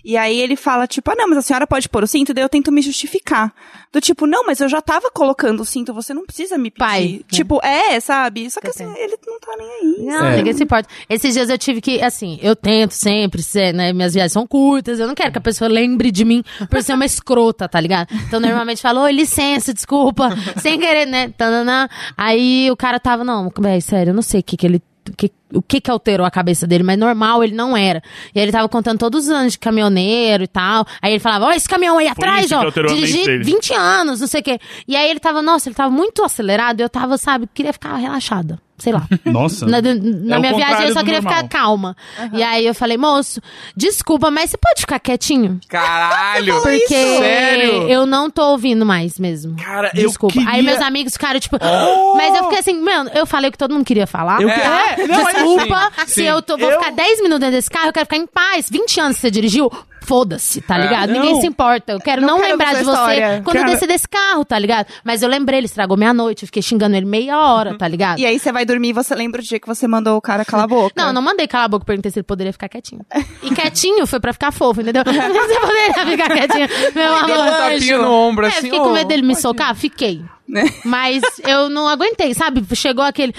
E 0.05 0.17
aí 0.17 0.41
ele 0.41 0.56
fala, 0.56 0.87
tipo, 0.87 1.11
ah, 1.11 1.14
não, 1.14 1.28
mas 1.28 1.38
a 1.38 1.43
senhora 1.43 1.67
pode 1.67 1.88
pôr 1.88 2.05
o 2.05 2.07
cinto, 2.07 2.33
daí 2.33 2.43
eu 2.43 2.49
tento 2.49 2.73
me 2.73 2.81
justificar. 2.81 3.52
Do 3.93 4.00
tipo, 4.00 4.26
não, 4.26 4.45
mas 4.47 4.61
eu 4.61 4.69
já 4.69 4.81
tava 4.81 5.11
colocando 5.11 5.61
o 5.61 5.64
cinto, 5.64 5.93
você 5.93 6.12
não 6.14 6.25
precisa 6.25 6.38
me 6.59 6.71
pedir. 6.71 6.78
Pai, 6.78 7.09
né? 7.18 7.21
Tipo, 7.30 7.61
é, 7.64 7.99
sabe? 8.00 8.50
Só 8.50 8.61
que 8.61 8.68
assim, 8.68 8.87
Depende. 8.87 9.00
ele 9.04 9.16
não 9.26 9.40
tá 9.40 9.57
nem 9.59 9.68
aí. 9.71 10.04
Não, 10.07 10.26
É. 10.26 10.37
ninguém 10.37 10.52
se 10.52 10.62
importa. 10.62 10.88
Esses 11.09 11.35
dias 11.35 11.49
eu 11.50 11.59
tive 11.59 11.80
que, 11.80 12.02
assim, 12.02 12.38
eu 12.42 12.54
tento 12.54 12.92
sempre 12.92 13.42
ser, 13.42 13.73
né? 13.75 13.92
Minhas 13.92 14.14
viagens 14.14 14.33
são 14.33 14.47
curtas, 14.47 15.00
eu 15.00 15.07
não 15.07 15.14
quero 15.14 15.33
que 15.33 15.38
a 15.38 15.42
pessoa 15.42 15.68
lembre 15.68 16.11
de 16.11 16.25
mim 16.25 16.42
por 16.71 16.83
ser 16.83 16.95
uma 16.95 17.04
escrota, 17.04 17.68
tá 17.68 17.80
ligado? 17.80 18.09
Então, 18.26 18.38
normalmente 18.40 18.80
falo, 18.83 19.00
oi, 19.00 19.12
licença, 19.12 19.73
desculpa, 19.75 20.28
sem 20.61 20.78
querer, 20.78 21.07
né? 21.07 21.33
Aí 22.16 22.71
o 22.71 22.76
cara 22.76 23.00
tava, 23.00 23.25
não, 23.25 23.50
véi, 23.59 23.80
sério, 23.80 24.11
eu 24.11 24.14
não 24.14 24.23
sei 24.23 24.40
o 24.40 24.42
que 24.42 24.57
que 24.57 24.66
ele. 24.66 24.83
O 25.09 25.17
que- 25.17 25.33
o 25.53 25.62
que 25.62 25.81
que 25.81 25.91
alterou 25.91 26.27
a 26.27 26.31
cabeça 26.31 26.67
dele, 26.67 26.83
mas 26.85 26.99
normal 26.99 27.43
ele 27.43 27.55
não 27.55 27.77
era. 27.77 28.03
E 28.35 28.38
aí 28.38 28.45
ele 28.45 28.53
tava 28.53 28.69
contando 28.69 28.99
todos 28.99 29.25
os 29.25 29.31
anos 29.31 29.53
de 29.53 29.59
caminhoneiro 29.59 30.45
e 30.45 30.49
tal. 30.49 30.87
Aí 31.00 31.12
ele 31.12 31.21
falava, 31.21 31.47
ó, 31.47 31.53
esse 31.53 31.69
caminhão 31.69 31.99
aí 31.99 32.07
atrás, 32.09 32.45
isso 32.45 32.49
que 32.49 32.55
ó, 32.55 32.71
dirigi 32.95 33.25
dele. 33.25 33.45
20 33.45 33.73
anos, 33.75 34.21
não 34.21 34.27
sei 34.27 34.41
o 34.41 34.45
quê. 34.45 34.59
E 34.87 34.95
aí 34.97 35.09
ele 35.11 35.21
tava, 35.21 35.41
nossa, 35.43 35.69
ele 35.69 35.75
tava 35.75 35.91
muito 35.91 36.23
acelerado, 36.23 36.81
e 36.81 36.83
eu 36.83 36.88
tava, 36.88 37.17
sabe, 37.19 37.49
queria 37.53 37.73
ficar 37.73 37.97
relaxada. 37.97 38.61
Sei 38.78 38.92
lá. 38.92 39.06
Nossa. 39.25 39.66
Na, 39.66 39.80
na 39.82 40.37
É 40.37 40.38
minha 40.38 40.54
viagem 40.54 40.87
eu 40.88 40.92
só 40.94 41.00
queria 41.00 41.20
normal. 41.20 41.35
ficar 41.37 41.49
calma. 41.49 41.97
E 42.32 42.42
aí 42.42 42.64
eu 42.66 42.75
falei, 42.75 42.97
moço, 42.97 43.40
desculpa, 43.76 44.30
mas 44.30 44.50
você 44.50 44.56
pode 44.56 44.80
ficar 44.82 44.99
quietinho? 45.00 45.61
Caralho! 45.68 46.54
Porque 46.62 46.87
Sério? 46.87 47.88
eu 47.88 48.06
não 48.06 48.30
tô 48.30 48.42
ouvindo 48.52 48.87
mais 48.87 49.18
mesmo. 49.18 49.56
Cara, 49.56 49.90
eu 49.94 50.06
Desculpa. 50.08 50.35
queria- 50.35 50.50
Aí 50.50 50.62
meus 50.62 50.80
amigos 50.80 51.12
ficaram 51.12 51.40
tipo. 51.40 51.58
Mas 52.16 52.37
eu 52.37 52.44
fiquei 52.44 52.58
assim, 52.58 52.80
mano, 52.80 53.11
eu 53.14 53.26
falei 53.26 53.49
o 53.49 53.52
que 53.52 53.58
todo 53.58 53.75
mundo 53.75 53.85
queria 53.85 54.06
falar. 54.06 54.40
Eu 54.40 54.49
tá? 54.49 54.54
que- 54.94 55.00
É, 55.02 55.06
não, 55.06 55.25
mas 55.25 55.35
Desculpa 55.35 55.92
sim, 55.99 56.06
se 56.06 56.14
sim. 56.14 56.23
eu 56.25 56.40
tô, 56.42 56.56
vou 56.56 56.70
Eu- 56.70 56.78
ficar 56.78 56.92
10 56.92 57.20
minutos 57.20 57.40
dentro 57.40 57.56
desse 57.56 57.70
carro, 57.70 57.87
eu 57.88 57.92
quero 57.92 58.06
ficar 58.06 58.16
em 58.16 58.26
paz. 58.26 58.68
20 58.70 59.00
anos 59.00 59.16
que 59.16 59.23
você 59.23 59.30
dirigiu, 59.30 59.70
foda-se, 60.09 60.62
tá 60.62 60.79
ligado? 60.79 61.11
não. 61.12 61.21
Ninguém 61.21 61.41
se 61.41 61.47
importa. 61.47 61.93
Eu 61.93 62.00
quero 62.00 62.23
Não 62.23 62.29
não, 62.29 62.37
quero 62.38 62.50
lembrar 62.53 62.75
de 62.75 62.83
você 62.85 62.91
história. 62.91 63.43
quando 63.45 63.57
Cara- 63.57 63.69
eu 63.69 63.73
descer 63.75 63.87
desse 63.87 64.09
carro, 64.09 64.45
tá 64.45 64.59
ligado? 64.59 64.87
Mas 65.05 65.23
eu 65.23 65.29
lembrei, 65.29 65.61
ele 65.61 65.67
estragou 65.67 65.97
minha 65.97 66.15
noite, 66.15 66.43
eu 66.45 66.47
fiquei 66.47 66.62
xingando 66.62 66.97
ele 66.97 67.05
meia 67.07 67.38
hora, 67.38 67.77
tá 67.77 67.87
ligado? 67.87 68.19
E 68.19 68.25
aí 68.27 68.38
você 68.38 68.50
vai 68.50 68.65
dormir 68.65 68.88
e 68.88 68.93
você 68.95 69.15
lembra 69.15 69.41
o 69.41 69.45
dia 69.45 69.61
que 69.61 69.67
você 69.67 69.87
mandou 69.87 70.17
o 70.17 70.21
cara 70.21 70.45
calar 70.45 70.65
a 70.65 70.69
boca. 70.69 70.95
Não, 70.97 71.12
não 71.12 71.21
mandei 71.21 71.47
calar 71.47 71.67
a 71.67 71.69
boca, 71.69 71.85
perguntei 71.85 72.11
se 72.11 72.19
ele 72.19 72.25
poderia 72.25 72.53
ficar 72.53 72.69
quietinho. 72.69 73.03
E 73.43 73.50
quietinho 73.55 74.07
foi 74.07 74.19
pra 74.19 74.33
ficar 74.33 74.50
fofo, 74.50 74.81
entendeu? 74.81 75.03
Você 75.05 75.61
poderia 75.61 76.07
ficar 76.07 76.29
quietinho, 76.31 76.69
meu 76.95 77.27
Deu 77.27 77.37
um 77.37 77.43
amor. 77.43 77.57
tapinha 77.59 77.99
no 77.99 78.11
ombro, 78.12 78.47
É, 78.47 78.49
assim, 78.49 78.61
fiquei 78.62 78.79
com 78.79 78.91
medo 78.93 79.09
dele 79.09 79.23
me 79.23 79.37
socar? 79.37 79.75
Fiquei. 79.75 80.23
Mas 80.85 81.23
eu 81.47 81.69
não 81.69 81.87
aguentei, 81.88 82.33
sabe? 82.35 82.65
Chegou 82.75 83.05
aquele. 83.05 83.35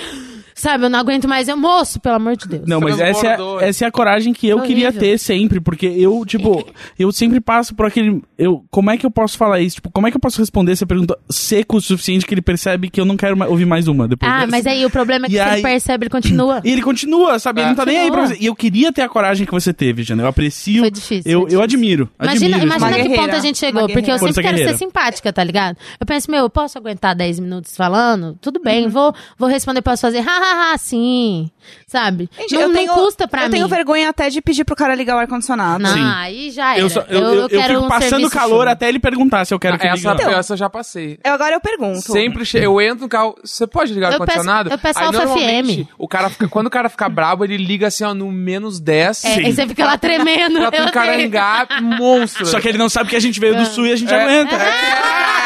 Sabe, 0.59 0.85
eu 0.85 0.89
não 0.89 0.99
aguento 0.99 1.27
mais. 1.27 1.47
Eu, 1.47 1.55
moço, 1.55 1.99
pelo 1.99 2.15
amor 2.15 2.35
de 2.35 2.47
Deus. 2.47 2.63
Não, 2.67 2.81
mas 2.81 2.99
essa 2.99 3.27
é, 3.27 3.37
essa 3.69 3.85
é 3.85 3.87
a 3.87 3.91
coragem 3.91 4.33
que 4.33 4.47
eu 4.47 4.57
Horrível. 4.57 4.75
queria 4.75 4.91
ter 4.91 5.17
sempre, 5.17 5.59
porque 5.61 5.85
eu, 5.85 6.23
tipo, 6.25 6.65
eu 6.99 7.11
sempre 7.11 7.39
passo 7.39 7.73
por 7.73 7.85
aquele. 7.85 8.21
Eu, 8.37 8.63
como 8.69 8.91
é 8.91 8.97
que 8.97 9.05
eu 9.05 9.11
posso 9.11 9.37
falar 9.37 9.61
isso? 9.61 9.75
Tipo, 9.77 9.89
como 9.89 10.07
é 10.07 10.11
que 10.11 10.17
eu 10.17 10.21
posso 10.21 10.39
responder 10.39 10.73
essa 10.73 10.85
pergunta 10.85 11.17
seco 11.29 11.77
o 11.77 11.81
suficiente 11.81 12.25
que 12.25 12.33
ele 12.33 12.41
percebe 12.41 12.89
que 12.89 12.99
eu 12.99 13.05
não 13.05 13.15
quero 13.15 13.37
ma- 13.37 13.47
ouvir 13.47 13.65
mais 13.65 13.87
uma 13.87 14.07
depois 14.07 14.29
Ah, 14.31 14.39
dessa? 14.39 14.51
mas 14.51 14.65
aí 14.67 14.85
o 14.85 14.89
problema 14.89 15.25
é 15.27 15.29
que 15.29 15.35
E 15.35 15.37
se 15.37 15.41
aí- 15.43 15.53
ele 15.53 15.61
percebe, 15.61 16.03
ele 16.05 16.09
continua. 16.09 16.61
E 16.65 16.71
ele 16.71 16.81
continua, 16.81 17.39
sabe? 17.39 17.61
Ele 17.61 17.69
não 17.69 17.75
tá 17.75 17.85
nem 17.85 17.97
aí 17.97 18.07
pra 18.11 18.17
Continua. 18.21 18.35
você. 18.37 18.43
E 18.43 18.47
eu 18.47 18.55
queria 18.55 18.91
ter 18.91 19.01
a 19.01 19.09
coragem 19.09 19.45
que 19.45 19.51
você 19.53 19.71
teve, 19.73 20.03
Jana. 20.03 20.23
Eu 20.23 20.27
aprecio. 20.27 20.81
Foi 20.81 20.91
difícil, 20.91 21.23
Eu, 21.31 21.39
foi 21.39 21.43
eu 21.43 21.45
difícil. 21.45 21.61
admiro. 21.63 22.09
Imagina, 22.21 22.57
admiro 22.57 22.75
imagina 22.77 23.03
que 23.09 23.15
ponto 23.15 23.35
a 23.35 23.39
gente 23.39 23.57
chegou, 23.57 23.81
porque 23.87 23.99
eu 24.11 24.17
sempre 24.17 24.19
Força 24.19 24.41
quero 24.41 24.55
guerreira. 24.57 24.77
ser 24.77 24.83
simpática, 24.85 25.31
tá 25.31 25.43
ligado? 25.43 25.77
Eu 25.99 26.05
penso, 26.05 26.29
meu, 26.29 26.41
eu 26.41 26.49
posso 26.49 26.77
aguentar 26.77 27.15
10 27.15 27.39
minutos 27.39 27.75
falando? 27.77 28.37
Tudo 28.41 28.59
bem, 28.61 28.85
Uhum. 28.85 28.89
vou, 28.91 29.15
vou 29.37 29.47
responder, 29.49 29.81
posso 29.81 30.01
fazer 30.01 30.19
hahaha, 30.53 30.77
sim, 30.77 31.49
sabe? 31.87 32.29
Gente, 32.37 32.53
não, 32.55 32.61
eu 32.61 32.67
não 32.69 32.75
tenho, 32.75 32.93
custa 32.93 33.27
pra 33.27 33.41
eu 33.43 33.45
mim. 33.45 33.51
tenho 33.51 33.67
vergonha 33.67 34.09
até 34.09 34.29
de 34.29 34.41
pedir 34.41 34.63
pro 34.65 34.75
cara 34.75 34.93
ligar 34.95 35.15
o 35.15 35.19
ar-condicionado. 35.19 35.81
Não, 35.83 35.93
Sim. 35.93 36.03
aí 36.15 36.51
já 36.51 36.71
era. 36.73 36.81
Eu, 36.81 36.89
só- 36.89 37.01
eu, 37.09 37.19
eu, 37.19 37.33
eu 37.41 37.49
quero 37.49 37.73
fico 37.75 37.85
um 37.85 37.87
passando 37.87 38.29
calor 38.29 38.67
até 38.67 38.89
ele 38.89 38.99
perguntar 38.99 39.45
se 39.45 39.53
eu 39.53 39.59
quero 39.59 39.77
que 39.77 39.87
essa, 39.87 40.13
liga. 40.13 40.31
essa 40.31 40.53
eu 40.53 40.57
já 40.57 40.69
passei. 40.69 41.19
Eu, 41.23 41.33
agora 41.33 41.55
eu 41.55 41.61
pergunto. 41.61 42.01
Sempre 42.01 42.45
che... 42.45 42.57
eu 42.57 42.79
entro 42.81 43.01
no 43.03 43.09
carro, 43.09 43.35
você 43.43 43.65
pode 43.67 43.93
ligar 43.93 44.11
o 44.11 44.15
Eu 44.15 44.19
peço- 44.19 44.31
ar-condicionado? 44.39 44.69
eu 44.71 44.77
peço 44.77 44.99
Aí, 44.99 45.83
FM. 45.83 45.87
O 45.97 46.07
cara 46.07 46.29
fica, 46.29 46.47
quando 46.47 46.67
o 46.67 46.71
cara 46.71 46.89
fica 46.89 47.07
brabo, 47.09 47.43
ele 47.43 47.57
liga 47.57 47.87
assim, 47.87 48.03
ó, 48.03 48.13
no 48.13 48.31
menos 48.31 48.79
10. 48.79 49.23
É, 49.25 49.33
aí 49.45 49.53
você 49.53 49.67
fica 49.67 49.85
lá 49.85 49.97
tremendo. 49.97 50.59
Pra 50.59 50.65
eu 50.77 50.83
sei. 50.83 50.85
encarangar 50.89 51.81
monstro. 51.81 52.45
Só 52.45 52.59
que 52.59 52.67
ele 52.67 52.77
não 52.77 52.89
sabe 52.89 53.09
que 53.09 53.15
a 53.15 53.19
gente 53.19 53.39
veio 53.39 53.55
do 53.55 53.65
sul 53.65 53.85
e 53.87 53.91
a 53.91 53.95
gente 53.95 54.13
É. 54.13 54.21
aguenta. 54.23 54.55
É. 54.55 55.38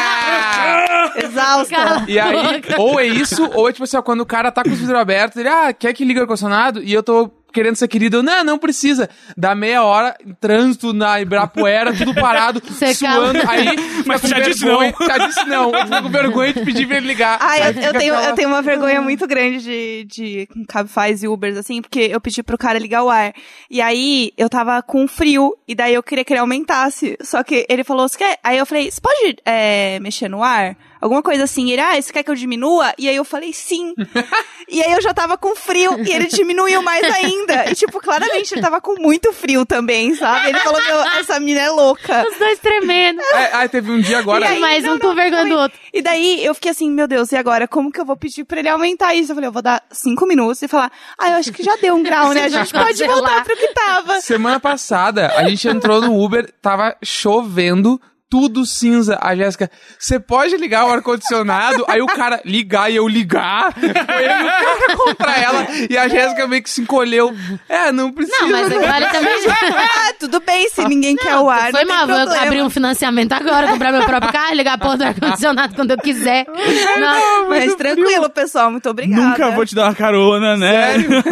Exausta. 1.16 1.74
Cala 1.74 2.04
E 2.08 2.18
aí, 2.18 2.60
boca. 2.60 2.80
ou 2.80 3.00
é 3.00 3.06
isso, 3.06 3.48
ou 3.54 3.68
é 3.68 3.72
tipo 3.72 3.84
assim, 3.84 3.96
ó, 3.96 4.02
quando 4.02 4.20
o 4.20 4.26
cara 4.26 4.50
tá 4.50 4.62
com 4.62 4.70
os 4.70 4.78
vidros 4.78 4.98
abertos, 4.98 5.36
ele, 5.36 5.48
ah, 5.48 5.72
quer 5.72 5.92
que 5.92 6.04
liga 6.04 6.20
o 6.20 6.22
ar-condicionado? 6.22 6.82
E 6.82 6.92
eu 6.92 7.02
tô 7.02 7.30
querendo 7.54 7.76
ser 7.76 7.88
querido, 7.88 8.18
eu, 8.18 8.22
não, 8.22 8.44
não 8.44 8.58
precisa. 8.58 9.08
Dá 9.36 9.54
meia 9.54 9.82
hora, 9.82 10.14
trânsito 10.40 10.92
na 10.92 11.20
Ibirapuera, 11.20 11.94
tudo 11.94 12.12
parado, 12.14 12.60
Você 12.66 12.92
suando, 12.94 13.38
calma. 13.40 13.52
aí... 13.52 13.66
Mas 14.04 14.20
tu 14.20 14.28
já 14.28 14.40
disse 14.40 14.64
vergonha- 14.64 14.94
não. 15.00 15.06
Já 15.06 15.18
disse 15.26 15.44
não, 15.46 15.72
com 16.02 16.08
vergonha 16.10 16.52
de 16.52 16.60
pedir 16.64 16.86
pra 16.86 16.96
ele 16.98 17.06
ligar. 17.06 17.38
Ah, 17.40 17.58
eu, 17.58 17.64
eu, 17.66 17.72
tenho, 17.72 17.88
aquela- 18.14 18.24
eu 18.28 18.34
tenho 18.34 18.48
uma 18.48 18.60
vergonha 18.60 19.00
muito 19.00 19.26
grande 19.26 19.62
de, 19.62 20.04
de 20.04 20.48
Cabify 20.68 21.14
e 21.24 21.28
Ubers, 21.28 21.56
assim, 21.56 21.80
porque 21.80 22.00
eu 22.00 22.20
pedi 22.20 22.42
pro 22.42 22.58
cara 22.58 22.78
ligar 22.78 23.02
o 23.04 23.08
ar. 23.10 23.32
E 23.70 23.80
aí, 23.80 24.32
eu 24.36 24.48
tava 24.50 24.82
com 24.82 25.06
frio, 25.08 25.56
e 25.66 25.74
daí 25.74 25.94
eu 25.94 26.02
queria 26.02 26.24
que 26.24 26.32
ele 26.32 26.40
aumentasse. 26.40 27.16
Só 27.22 27.42
que 27.42 27.64
ele 27.68 27.84
falou, 27.84 28.08
você 28.08 28.18
quer... 28.18 28.38
Aí 28.42 28.58
eu 28.58 28.66
falei, 28.66 28.90
você 28.90 29.00
pode 29.00 29.36
é, 29.44 29.98
mexer 30.00 30.28
no 30.28 30.42
ar? 30.42 30.76
Alguma 31.04 31.22
coisa 31.22 31.44
assim. 31.44 31.70
Ele, 31.70 31.82
ah, 31.82 32.00
você 32.00 32.10
quer 32.10 32.22
que 32.22 32.30
eu 32.30 32.34
diminua? 32.34 32.94
E 32.96 33.10
aí 33.10 33.14
eu 33.14 33.26
falei, 33.26 33.52
sim. 33.52 33.92
e 34.66 34.82
aí 34.82 34.90
eu 34.90 35.02
já 35.02 35.12
tava 35.12 35.36
com 35.36 35.54
frio, 35.54 36.02
e 36.02 36.10
ele 36.10 36.28
diminuiu 36.28 36.80
mais 36.80 37.04
ainda. 37.04 37.70
E, 37.70 37.74
tipo, 37.74 38.00
claramente 38.00 38.54
ele 38.54 38.62
tava 38.62 38.80
com 38.80 38.98
muito 38.98 39.30
frio 39.30 39.66
também, 39.66 40.14
sabe? 40.14 40.48
Ele 40.48 40.58
falou, 40.60 40.82
meu, 40.82 41.00
essa 41.18 41.38
menina 41.38 41.60
é 41.60 41.68
louca. 41.68 42.26
Os 42.26 42.38
dois 42.38 42.58
tremendo. 42.58 43.20
É, 43.34 43.54
aí 43.54 43.68
teve 43.68 43.90
um 43.90 44.00
dia 44.00 44.18
agora... 44.18 44.46
E 44.46 44.48
aí, 44.48 44.58
mais 44.58 44.82
não, 44.82 44.94
um 44.94 44.98
com 44.98 45.14
vergonha 45.14 45.44
do 45.44 45.58
outro. 45.58 45.78
E 45.92 46.00
daí 46.00 46.42
eu 46.42 46.54
fiquei 46.54 46.70
assim, 46.70 46.90
meu 46.90 47.06
Deus, 47.06 47.30
e 47.32 47.36
agora? 47.36 47.68
Como 47.68 47.92
que 47.92 48.00
eu 48.00 48.06
vou 48.06 48.16
pedir 48.16 48.44
pra 48.44 48.60
ele 48.60 48.70
aumentar 48.70 49.12
isso? 49.12 49.30
Eu 49.30 49.34
falei, 49.34 49.48
eu 49.48 49.52
vou 49.52 49.60
dar 49.60 49.84
cinco 49.90 50.26
minutos 50.26 50.62
e 50.62 50.68
falar, 50.68 50.90
ah, 51.18 51.32
eu 51.32 51.36
acho 51.36 51.52
que 51.52 51.62
já 51.62 51.76
deu 51.76 51.96
um 51.96 52.02
grau, 52.02 52.32
né? 52.32 52.44
A 52.44 52.48
gente 52.48 52.72
pode 52.72 53.04
voltar 53.04 53.44
pro 53.44 53.54
que 53.54 53.68
tava. 53.74 54.22
Semana 54.22 54.58
passada, 54.58 55.34
a 55.36 55.46
gente 55.50 55.68
entrou 55.68 56.00
no 56.00 56.18
Uber, 56.18 56.50
tava 56.62 56.96
chovendo, 57.02 58.00
tudo 58.34 58.66
cinza. 58.66 59.16
A 59.22 59.36
Jéssica, 59.36 59.70
você 59.96 60.18
pode 60.18 60.56
ligar 60.56 60.86
o 60.86 60.90
ar-condicionado? 60.90 61.84
Aí 61.86 62.02
o 62.02 62.06
cara 62.06 62.40
ligar 62.44 62.90
e 62.90 62.96
eu 62.96 63.06
ligar. 63.06 63.72
Foi 63.72 63.86
ele 63.88 64.42
o 64.42 64.46
cara 64.46 64.96
contra 64.96 65.32
ela. 65.36 65.66
E 65.88 65.96
a 65.96 66.08
Jéssica 66.08 66.48
meio 66.48 66.60
que 66.60 66.68
se 66.68 66.80
encolheu. 66.80 67.32
É, 67.68 67.92
não 67.92 68.10
precisa. 68.10 68.42
Não, 68.42 68.50
mas 68.50 68.68
né? 68.68 68.76
agora 68.76 69.08
também. 69.12 69.34
Ah, 70.04 70.12
tudo 70.18 70.40
bem, 70.40 70.68
se 70.68 70.86
ninguém 70.88 71.16
quer 71.16 71.36
o 71.36 71.48
ar, 71.48 71.70
Foi 71.70 71.84
não 71.84 71.94
mal, 71.94 72.06
vou 72.06 72.36
abrir 72.36 72.62
um 72.62 72.70
financiamento 72.70 73.32
agora, 73.32 73.68
comprar 73.68 73.92
meu 73.92 74.04
próprio 74.04 74.32
carro, 74.32 74.54
ligar 74.54 74.74
a 74.74 74.78
porra 74.78 74.96
do 74.96 75.04
ar-condicionado 75.04 75.74
quando 75.74 75.92
eu 75.92 75.98
quiser. 75.98 76.44
Não, 76.98 77.48
Mas 77.48 77.74
tranquilo, 77.74 78.28
pessoal, 78.30 78.70
muito 78.70 78.88
obrigada. 78.88 79.22
Nunca 79.22 79.50
vou 79.50 79.64
te 79.64 79.74
dar 79.74 79.84
uma 79.84 79.94
carona, 79.94 80.56
né? 80.56 80.92
Sério? 80.92 81.22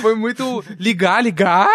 Foi 0.00 0.14
muito 0.14 0.64
ligar, 0.78 1.22
ligar. 1.22 1.68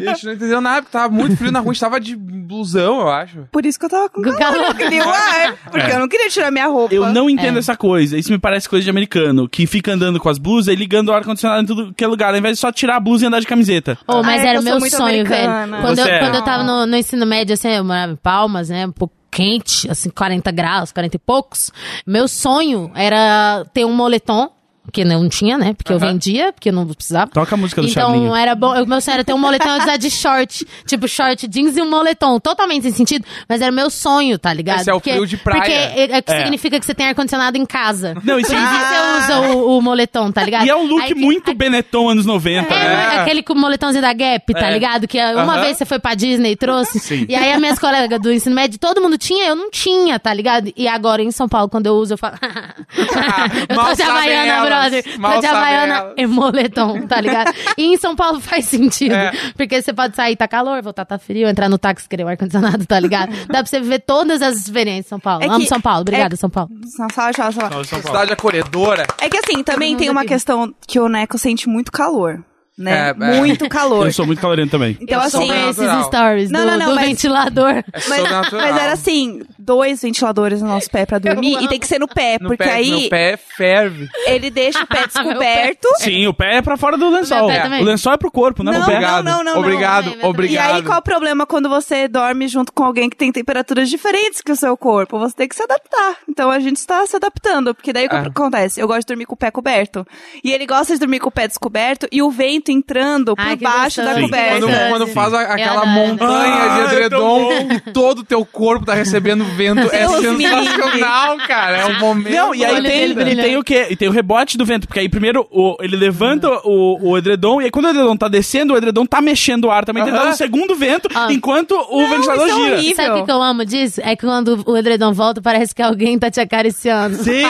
E 0.00 0.08
a 0.08 0.14
gente 0.14 0.26
não 0.26 0.32
entendeu 0.32 0.60
nada, 0.60 0.82
porque 0.82 0.92
tava 0.92 1.12
muito 1.12 1.36
frio 1.36 1.52
na 1.52 1.60
rua, 1.60 1.70
a 1.70 1.74
gente 1.74 1.80
tava 1.80 2.00
de 2.00 2.16
blusão, 2.16 3.00
eu 3.00 3.08
acho. 3.08 3.48
Por 3.52 3.66
isso 3.66 3.78
que 3.78 3.84
eu 3.84 3.90
tava 3.90 4.08
com 4.08 4.22
calor, 4.22 4.38
calor. 4.38 4.64
eu 4.68 4.74
queria 4.74 5.06
o 5.06 5.10
ar, 5.10 5.56
porque 5.70 5.90
É. 5.90 5.94
eu 5.94 5.98
não 6.00 6.08
queria 6.08 6.28
tirar 6.30 6.50
minha 6.50 6.66
roupa. 6.68 6.94
Eu 6.94 7.12
não 7.12 7.28
entendo 7.28 7.56
É. 7.56 7.58
essa 7.58 7.76
coisa. 7.76 8.16
Isso 8.16 8.32
me 8.32 8.38
parece 8.38 8.66
coisa 8.66 8.82
de 8.82 8.88
americano, 8.90 9.46
que 9.46 9.66
fica 9.66 9.92
andando 9.92 10.18
com 10.18 10.28
as 10.30 10.38
blusas 10.38 10.72
e 10.72 10.76
ligando 10.76 11.10
o 11.10 11.12
ar-condicionado 11.12 11.62
em 11.62 11.66
tudo 11.66 11.92
que 11.94 12.02
é 12.02 12.06
lugar, 12.06 12.32
ao 12.32 12.38
invés 12.38 12.56
de 12.56 12.60
só 12.60 12.72
tirar 12.72 12.96
a 12.96 13.00
blusa 13.00 13.24
e 13.24 13.28
andar 13.28 13.40
de 13.40 13.46
camiseta. 13.46 13.98
Oh, 14.08 14.22
mas 14.22 14.40
Ah, 14.42 14.46
é 14.46 14.48
era 14.48 14.60
o 14.60 14.62
meu 14.62 14.80
sonho, 14.80 15.04
americana. 15.04 15.66
velho. 15.66 15.82
Quando, 15.82 15.98
eu, 15.98 16.06
é. 16.06 16.18
quando 16.20 16.34
eu 16.36 16.42
tava 16.42 16.64
no, 16.64 16.86
no 16.86 16.96
ensino 16.96 17.26
médio, 17.26 17.52
assim, 17.52 17.68
eu 17.68 17.84
morava 17.84 18.12
em 18.12 18.16
Palmas, 18.16 18.70
né? 18.70 18.86
Um 18.86 18.92
pouco 18.92 19.14
quente, 19.30 19.90
assim, 19.90 20.08
40 20.10 20.50
graus, 20.50 20.90
40 20.90 21.16
e 21.16 21.18
poucos. 21.18 21.70
Meu 22.06 22.26
sonho 22.28 22.90
era 22.94 23.64
ter 23.74 23.84
um 23.84 23.92
moletom. 23.92 24.50
Que 24.92 25.04
não 25.04 25.28
tinha, 25.28 25.56
né? 25.56 25.74
Porque 25.74 25.92
eu 25.92 25.96
Aham. 25.96 26.08
vendia, 26.08 26.52
porque 26.52 26.70
eu 26.70 26.72
não 26.72 26.84
precisava. 26.86 27.30
Toca 27.30 27.54
a 27.54 27.58
música 27.58 27.80
do 27.80 27.86
Então 27.88 28.08
Charlinho. 28.10 28.34
era 28.34 28.54
bom. 28.54 28.74
O 28.82 28.86
meu 28.86 29.00
sonho 29.00 29.14
era 29.14 29.24
ter 29.24 29.32
um 29.32 29.38
moletom 29.38 29.78
usar 29.78 29.96
de 29.96 30.10
short. 30.10 30.66
Tipo, 30.86 31.06
short 31.06 31.46
jeans 31.46 31.76
e 31.76 31.82
um 31.82 31.88
moletom. 31.88 32.40
Totalmente 32.40 32.82
sem 32.82 32.92
sentido. 32.92 33.24
Mas 33.48 33.60
era 33.62 33.70
meu 33.70 33.88
sonho, 33.90 34.38
tá 34.38 34.52
ligado? 34.52 34.80
Esse 34.80 34.90
é 34.90 34.94
o 34.94 34.98
frio 34.98 35.24
de 35.24 35.36
praia. 35.36 35.60
Porque 35.60 35.72
é, 35.72 36.16
é 36.16 36.22
que 36.22 36.32
É. 36.32 36.38
significa 36.42 36.80
que 36.80 36.84
você 36.84 36.94
tem 36.94 37.06
ar-condicionado 37.06 37.56
em 37.56 37.64
casa. 37.64 38.14
Não, 38.24 38.34
Por 38.34 38.40
isso 38.40 38.50
você 38.50 39.18
usa 39.24 39.40
o, 39.54 39.78
o 39.78 39.80
moletom, 39.82 40.32
tá 40.32 40.42
ligado? 40.42 40.66
E 40.66 40.70
é 40.70 40.74
um 40.76 40.84
look 40.86 41.00
Aí 41.02 41.14
muito 41.14 41.50
aí- 41.52 41.56
Benetton 41.56 42.08
anos 42.10 42.26
90, 42.26 42.74
é, 42.74 42.78
né? 42.78 43.20
aquele 43.20 43.42
com 43.44 43.52
o 43.52 43.56
moletãozinho 43.56 44.02
da 44.02 44.12
Gap, 44.12 44.52
tá 44.52 44.66
É. 44.68 44.72
ligado? 44.72 45.06
Que 45.06 45.18
uma 45.18 45.42
Aham. 45.54 45.60
vez 45.60 45.76
você 45.78 45.84
foi 45.84 46.00
pra 46.00 46.14
Disney 46.14 46.52
e 46.52 46.56
trouxe. 46.56 46.98
Sim. 46.98 47.24
E 47.28 47.34
aí 47.36 47.52
as 47.52 47.60
minhas 47.60 47.78
colegas 47.78 48.20
do 48.20 48.32
ensino 48.32 48.54
médio, 48.56 48.78
todo 48.80 49.00
mundo 49.00 49.16
tinha, 49.16 49.46
eu 49.46 49.54
não 49.54 49.70
tinha, 49.70 50.18
tá 50.18 50.34
ligado? 50.34 50.72
E 50.76 50.88
agora 50.88 51.22
em 51.22 51.30
São 51.30 51.48
Paulo, 51.48 51.68
quando 51.68 51.86
eu 51.86 51.94
uso, 51.94 52.14
eu 52.14 52.18
falo. 52.18 52.34
eu 53.68 53.76
tô 53.76 53.94
de 53.94 54.02
Havaiana, 54.02 54.71
brother. 54.80 55.04
tô 55.34 55.40
de 55.40 55.46
Havaiana 55.46 56.12
e 56.16 56.26
moletom, 56.26 57.06
tá 57.06 57.20
ligado? 57.20 57.52
E 57.78 57.84
em 57.94 57.96
São 57.96 58.14
Paulo 58.14 58.40
faz 58.40 58.66
sentido. 58.66 59.14
É. 59.14 59.32
Porque 59.56 59.80
você 59.80 59.92
pode 59.92 60.14
sair, 60.14 60.36
tá 60.36 60.46
calor, 60.46 60.82
voltar, 60.82 61.04
tá 61.04 61.18
frio, 61.18 61.48
entrar 61.48 61.68
no 61.68 61.78
táxi, 61.78 62.08
querer 62.08 62.24
o 62.24 62.28
ar-condicionado, 62.28 62.84
tá 62.86 62.98
ligado? 63.00 63.30
Dá 63.46 63.58
pra 63.60 63.66
você 63.66 63.80
viver 63.80 64.00
todas 64.00 64.42
as 64.42 64.56
experiências 64.56 65.06
em 65.06 65.08
São 65.08 65.20
Paulo. 65.20 65.42
É 65.42 65.46
Amo 65.48 65.60
que- 65.60 65.66
São 65.66 65.80
Paulo, 65.80 66.00
obrigada, 66.02 66.34
é- 66.34 66.36
São 66.36 66.50
Paulo. 66.50 66.70
Só 66.86 67.06
fala, 67.12 67.32
fala, 67.32 67.52
fala. 67.52 67.84
Cidade 67.84 68.32
acolhedora. 68.32 69.06
É 69.20 69.28
que 69.28 69.38
assim, 69.38 69.62
também 69.64 69.96
tem 69.96 70.10
uma 70.10 70.20
aqui. 70.20 70.28
questão 70.28 70.72
que 70.86 71.00
o 71.00 71.08
Neco 71.08 71.38
sente 71.38 71.68
muito 71.68 71.90
calor, 71.90 72.42
né? 72.78 73.08
É, 73.08 73.10
é. 73.10 73.36
Muito 73.38 73.68
calor. 73.68 74.06
Eu 74.06 74.12
sou 74.12 74.26
muito 74.26 74.40
calorento 74.40 74.70
também. 74.70 74.96
Então 75.00 75.22
Eu 75.22 75.30
sou 75.30 75.42
assim, 75.42 75.68
Esses 75.68 76.06
stories 76.06 76.50
Não, 76.50 76.60
do, 76.60 76.66
não, 76.66 76.78
não, 76.78 76.86
do 76.90 76.94
mas- 76.94 77.06
ventilador. 77.08 77.70
É 77.70 77.84
Mas, 78.08 78.22
mas 78.52 78.76
era 78.82 78.92
assim, 78.92 79.40
dois 79.58 80.00
ventiladores 80.02 80.62
no 80.62 80.68
nosso 80.68 80.90
pé 80.90 81.04
pra 81.06 81.18
dormir 81.18 81.62
e 81.62 81.68
tem 81.68 81.78
que 81.78 81.86
ser 81.86 81.98
no 81.98 82.08
pé, 82.08 82.38
No 82.40 82.48
porque 82.48 82.64
pé, 82.64 82.72
aí 82.72 82.90
Meu 82.90 83.08
pé 83.10 83.36
ferve. 83.36 84.08
ele 84.26 84.50
deixa 84.50 84.82
o 84.82 84.86
pé 84.86 85.06
descoberto. 85.06 85.88
Sim, 85.98 86.26
o 86.26 86.34
pé 86.34 86.56
é 86.58 86.62
pra 86.62 86.76
fora 86.76 86.96
do 86.96 87.08
lençol. 87.10 87.48
O 87.80 87.84
lençol 87.84 88.12
é 88.14 88.16
pro 88.16 88.30
corpo, 88.30 88.62
não, 88.62 88.72
é 88.72 88.78
Não, 88.78 88.84
pro 88.84 88.90
pé. 88.92 88.96
Obrigado. 88.98 89.24
não, 89.24 89.44
não, 89.44 89.54
não. 89.54 89.60
obrigado, 89.60 90.14
obrigado. 90.22 90.72
E 90.72 90.76
aí, 90.76 90.82
qual 90.82 90.96
é 90.96 90.98
o 91.00 91.02
problema 91.02 91.46
quando 91.46 91.68
você 91.68 92.08
dorme 92.08 92.48
junto 92.48 92.72
com 92.72 92.84
alguém 92.84 93.08
que 93.10 93.16
tem 93.16 93.30
temperaturas 93.30 93.88
diferentes 93.90 94.40
que 94.40 94.50
o 94.52 94.56
seu 94.56 94.76
corpo? 94.76 95.18
Você 95.18 95.34
tem 95.36 95.48
que 95.48 95.54
se 95.54 95.62
adaptar. 95.62 96.16
Então 96.28 96.50
a 96.50 96.58
gente 96.58 96.76
está 96.76 97.06
se 97.06 97.16
adaptando, 97.16 97.74
porque 97.74 97.92
daí 97.92 98.06
o 98.06 98.08
que 98.08 98.16
acontece? 98.16 98.80
Eu 98.80 98.86
gosto 98.88 99.00
de 99.00 99.06
dormir 99.08 99.26
com 99.26 99.34
o 99.34 99.38
pé 99.38 99.50
coberto. 99.50 100.06
E 100.42 100.52
ele 100.52 100.66
gosta 100.66 100.94
de 100.94 100.98
dormir 101.00 101.18
com 101.20 101.28
o 101.28 101.32
pé 101.32 101.46
descoberto 101.46 102.06
e 102.10 102.22
o 102.22 102.30
vento 102.30 102.61
entrando 102.70 103.34
por 103.34 103.44
Ai, 103.44 103.56
baixo 103.56 104.02
da 104.02 104.20
coberta. 104.20 104.60
Quando, 104.60 104.88
quando 104.90 105.06
faz 105.08 105.34
a- 105.34 105.40
aquela 105.42 105.82
adoro. 105.82 105.88
montanha 105.90 106.54
Ah, 106.54 106.74
de 106.74 106.80
é 106.80 106.96
edredom 106.96 107.50
e 107.72 107.80
todo 107.92 108.18
o 108.20 108.24
teu 108.24 108.44
corpo 108.44 108.86
tá 108.86 108.94
recebendo 108.94 109.44
vento 109.44 109.80
é 109.92 110.06
Deus 110.06 110.36
me 110.36 110.46
sensacional, 110.46 111.36
cara. 111.48 111.78
É 111.78 111.86
um 111.86 111.98
momento. 111.98 112.32
Não, 112.34 112.54
e 112.54 112.64
aí 112.64 112.82
tem, 112.82 113.10
e 113.10 113.36
tem 113.36 113.56
o 113.56 113.64
quê? 113.64 113.86
E 113.90 113.96
tem 113.96 114.08
o 114.08 114.12
rebote 114.12 114.56
do 114.58 114.64
vento, 114.64 114.86
porque 114.86 115.00
aí 115.00 115.08
primeiro 115.08 115.46
o- 115.50 115.76
ele 115.80 115.96
levanta 115.96 116.48
o, 116.64 117.10
o 117.10 117.18
edredom, 117.18 117.60
e 117.60 117.64
aí 117.64 117.70
quando 117.70 117.86
o 117.86 117.90
edredom 117.90 118.16
tá 118.16 118.28
descendo, 118.28 118.74
o 118.74 118.76
edredom 118.76 119.06
tá 119.06 119.20
mexendo 119.20 119.64
o 119.64 119.70
ar 119.70 119.84
também, 119.84 120.04
tentando 120.04 120.22
Aham. 120.22 120.30
um 120.30 120.36
segundo 120.36 120.74
vento, 120.76 121.08
Ah. 121.14 121.28
enquanto 121.30 121.72
o 121.72 122.06
ventilador 122.06 122.46
isso 122.46 122.56
é 122.56 122.62
gira. 122.62 122.76
horrível. 122.76 122.96
Sabe 123.06 123.20
o 123.20 123.24
que, 123.24 123.30
eu 123.32 123.42
amo 123.42 123.64
disso? 123.64 124.00
É 124.04 124.14
que 124.16 124.26
quando 124.26 124.62
o 124.66 124.76
edredom 124.76 125.12
volta, 125.12 125.40
parece 125.40 125.74
que 125.74 125.82
alguém 125.82 126.18
tá 126.18 126.30
te 126.30 126.40
acariciando. 126.40 127.16
Sim! 127.16 127.44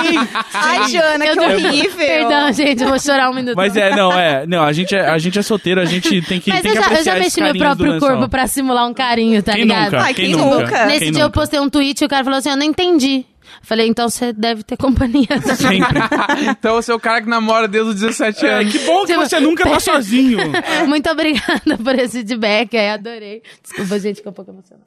Ai, 0.55 0.89
Jana, 0.91 1.25
Eu 1.27 1.37
que 1.37 1.41
horrível. 1.41 1.97
Perdão, 1.97 2.53
gente, 2.53 2.83
eu 2.83 2.89
vou 2.89 2.99
chorar 2.99 3.31
um 3.31 3.35
minuto. 3.35 3.57
Mas 3.57 3.77
é, 3.77 3.95
não, 3.95 4.13
é. 4.13 4.47
Não, 4.47 4.63
a 4.63 4.73
gente 4.73 4.95
é, 4.95 5.02
a 5.11 5.19
gente 5.19 5.39
é 5.39 5.43
solteiro, 5.43 5.81
a 5.81 5.85
gente 5.85 6.23
tem 6.23 6.41
que, 6.41 6.51
Mas 6.53 6.63
tem 6.63 6.73
eu 6.73 6.83
que 6.83 6.89
já, 6.89 6.95
eu 6.99 7.05
já 7.05 7.15
mexi 7.17 7.41
meu 7.41 7.55
próprio 7.57 7.99
corpo 7.99 8.29
pra 8.29 8.47
simular 8.47 8.87
um 8.89 8.95
carinho, 8.95 9.43
tá 9.43 9.53
Quem 9.53 9.63
ligado? 9.63 9.85
nunca? 9.93 10.03
Ai, 10.03 10.15
quem 10.15 10.27
quem 10.27 10.37
nunca? 10.37 10.61
nunca? 10.61 10.87
Nesse 10.87 10.99
Quem 11.01 11.13
dia 11.13 11.23
eu 11.23 11.27
nunca? 11.27 11.41
postei 11.41 11.61
um 11.61 11.69
tweet 11.71 12.01
e 12.01 12.05
o 12.05 12.09
cara 12.09 12.25
falou 12.25 12.39
assim: 12.39 12.51
Eu 12.51 12.57
não 12.57 12.65
entendi. 12.67 13.25
Falei, 13.63 13.87
então 13.89 14.09
você 14.09 14.33
deve 14.33 14.63
ter 14.63 14.77
companhia. 14.77 15.29
Sempre. 15.57 15.99
então 16.51 16.75
você 16.77 16.91
é 16.91 16.95
o 16.95 17.01
cara 17.01 17.21
que 17.23 17.29
namora 17.29 17.69
desde 17.69 17.91
os 17.91 17.95
17 18.01 18.47
É, 18.47 18.55
anos. 18.61 18.73
que 18.73 18.79
bom 18.81 19.01
que 19.03 19.13
Tipo, 19.13 19.21
você 19.21 19.41
nunca 19.41 19.65
tá 19.69 19.79
sozinho. 19.81 20.39
Muito 20.89 21.11
obrigada 21.11 21.77
por 21.83 21.95
esse 21.99 22.19
feedback, 22.19 22.77
aí 22.77 22.91
adorei. 22.91 23.43
Desculpa, 23.63 23.99
gente, 23.99 24.23
que 24.23 24.29
eu 24.29 24.31
um 24.31 24.35
pouco 24.35 24.51
emocionada. 24.51 24.85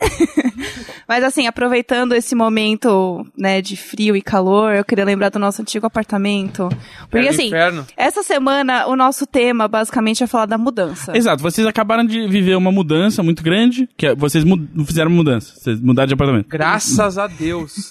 Mas 1.07 1.23
assim, 1.23 1.47
aproveitando 1.47 2.13
esse 2.13 2.33
momento, 2.35 3.25
né, 3.37 3.61
de 3.61 3.75
frio 3.77 4.15
e 4.15 4.21
calor, 4.21 4.73
eu 4.73 4.83
queria 4.83 5.05
lembrar 5.05 5.29
do 5.29 5.37
nosso 5.39 5.61
antigo 5.61 5.85
apartamento. 5.85 6.67
Porque 7.09 7.27
o 7.27 7.29
assim, 7.29 7.47
inferno. 7.47 7.85
essa 7.95 8.23
semana 8.23 8.87
o 8.87 8.95
nosso 8.95 9.25
tema 9.27 9.67
basicamente 9.67 10.23
é 10.23 10.27
falar 10.27 10.45
da 10.47 10.57
mudança. 10.57 11.15
Exato, 11.15 11.41
vocês 11.43 11.65
acabaram 11.67 12.03
de 12.05 12.27
viver 12.27 12.55
uma 12.55 12.71
mudança 12.71 13.21
muito 13.21 13.43
grande, 13.43 13.87
que 13.97 14.07
é- 14.07 14.15
vocês 14.15 14.43
fizeram 14.87 15.11
mudança, 15.11 15.53
vocês 15.55 15.79
mudaram 15.79 16.07
de 16.07 16.13
apartamento. 16.13 16.47
Graças 16.49 17.17
a 17.17 17.27
Deus. 17.27 17.89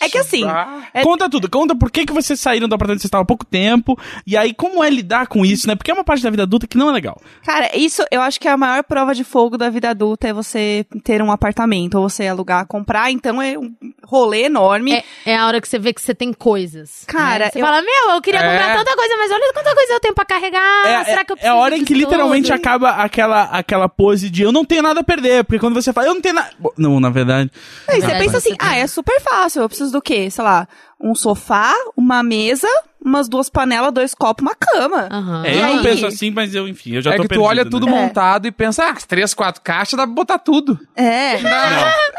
É 0.00 0.08
que 0.08 0.18
assim, 0.18 0.44
Ah. 0.44 0.82
É- 0.94 1.02
Conta 1.02 1.28
tudo, 1.28 1.48
conta 1.50 1.74
por 1.74 1.90
que, 1.90 2.04
que 2.06 2.12
vocês 2.12 2.38
saíram 2.40 2.68
do 2.68 2.74
apartamento 2.74 2.98
que 2.98 3.02
vocês 3.02 3.08
estavam 3.08 3.22
há 3.22 3.26
pouco 3.26 3.44
tempo, 3.44 3.98
e 4.26 4.36
aí 4.36 4.52
como 4.54 4.82
é 4.82 4.90
lidar 4.90 5.26
com 5.26 5.44
isso, 5.44 5.66
né? 5.66 5.74
Porque 5.74 5.90
é 5.90 5.94
uma 5.94 6.04
parte 6.04 6.22
da 6.22 6.30
vida 6.30 6.42
adulta 6.44 6.66
que 6.66 6.76
não 6.78 6.88
é 6.90 6.92
legal. 6.92 7.20
cara, 7.44 7.70
isso 7.76 8.02
eu 8.10 8.20
acho 8.20 8.38
que 8.40 8.48
é 8.48 8.50
a 8.50 8.56
maior 8.56 8.82
prova 8.84 9.14
de 9.14 9.24
fogo 9.24 9.56
da 9.58 9.68
vida 9.70 9.90
adulta 9.90 10.28
é 10.28 10.32
você 10.32 10.84
ter 11.04 11.22
um 11.22 11.30
apartamento, 11.32 11.96
ou 11.96 12.08
você 12.08 12.26
alugar, 12.26 12.66
comprar, 12.66 13.10
então 13.10 13.40
é 13.40 13.58
um 13.58 13.72
rolê 14.04 14.44
enorme. 14.44 14.92
É, 14.92 15.04
é 15.26 15.36
a 15.36 15.46
hora 15.46 15.60
que 15.60 15.68
você 15.68 15.78
vê 15.78 15.92
que 15.92 16.00
você 16.00 16.14
tem 16.14 16.32
coisas. 16.32 17.04
Cara, 17.06 17.46
né? 17.46 17.50
Você 17.52 17.60
eu- 17.60 17.64
fala, 17.64 17.82
meu, 17.82 18.14
eu 18.14 18.20
queria 18.22 18.40
É. 18.40 18.42
comprar 18.42 18.76
tanta 18.78 18.96
coisa, 18.96 19.14
mas 19.18 19.30
olha 19.30 19.52
quanta 19.52 19.74
coisa 19.74 19.92
eu 19.92 20.00
tenho 20.00 20.14
pra 20.14 20.24
carregar. 20.24 20.86
é, 20.86 20.96
Ah, 20.96 21.04
Será 21.04 21.20
é- 21.20 21.24
que 21.24 21.32
eu 21.32 21.34
é 21.34 21.36
preciso 21.36 21.52
a 21.54 21.56
hora 21.56 21.76
em 21.76 21.84
que 21.84 21.94
literalmente 21.94 22.48
tudo? 22.48 22.56
acaba 22.56 22.90
aquela, 22.90 23.42
aquela 23.44 23.88
pose 23.88 24.28
de 24.30 24.42
eu 24.42 24.52
não 24.52 24.64
tenho 24.64 24.82
nada 24.82 25.00
a 25.00 25.04
perder, 25.04 25.44
porque 25.44 25.58
quando 25.58 25.74
você 25.74 25.92
fala, 25.92 26.08
eu 26.08 26.14
não 26.14 26.20
tenho 26.20 26.34
nada. 26.34 26.50
Não, 26.76 26.98
na 27.00 27.10
verdade. 27.10 27.50
Aí 27.88 27.96
você 28.00 28.06
Verdade, 28.06 28.24
pensa 28.24 28.38
assim, 28.38 28.54
ah, 28.58 28.76
é 28.76 28.86
super 28.86 29.20
fácil, 29.20 29.62
eu 29.62 29.68
preciso 29.68 29.77
do 29.86 30.02
quê? 30.02 30.30
Sei 30.30 30.42
lá, 30.44 30.68
um 31.00 31.14
sofá, 31.14 31.72
uma 31.96 32.22
mesa, 32.22 32.68
umas 33.08 33.28
duas 33.28 33.48
panelas, 33.48 33.92
dois 33.92 34.14
copos, 34.14 34.42
uma 34.42 34.54
cama. 34.54 35.08
Aham. 35.10 35.44
É, 35.46 35.54
eu 35.56 35.66
não 35.76 35.82
penso 35.82 36.06
assim, 36.06 36.30
mas 36.30 36.54
eu, 36.54 36.68
enfim, 36.68 36.92
eu 36.94 37.02
já 37.02 37.12
é 37.12 37.16
tô 37.16 37.22
que 37.22 37.28
tu 37.34 37.42
olha 37.42 37.64
né? 37.64 37.70
tudo 37.70 37.88
É. 37.88 37.90
montado 37.90 38.46
e 38.46 38.52
pensa, 38.52 38.88
ah, 38.90 38.94
três, 39.06 39.34
quatro 39.34 39.60
caixas, 39.62 39.96
dá 39.96 40.04
pra 40.06 40.14
botar 40.14 40.38
tudo. 40.38 40.78
É. 40.96 41.38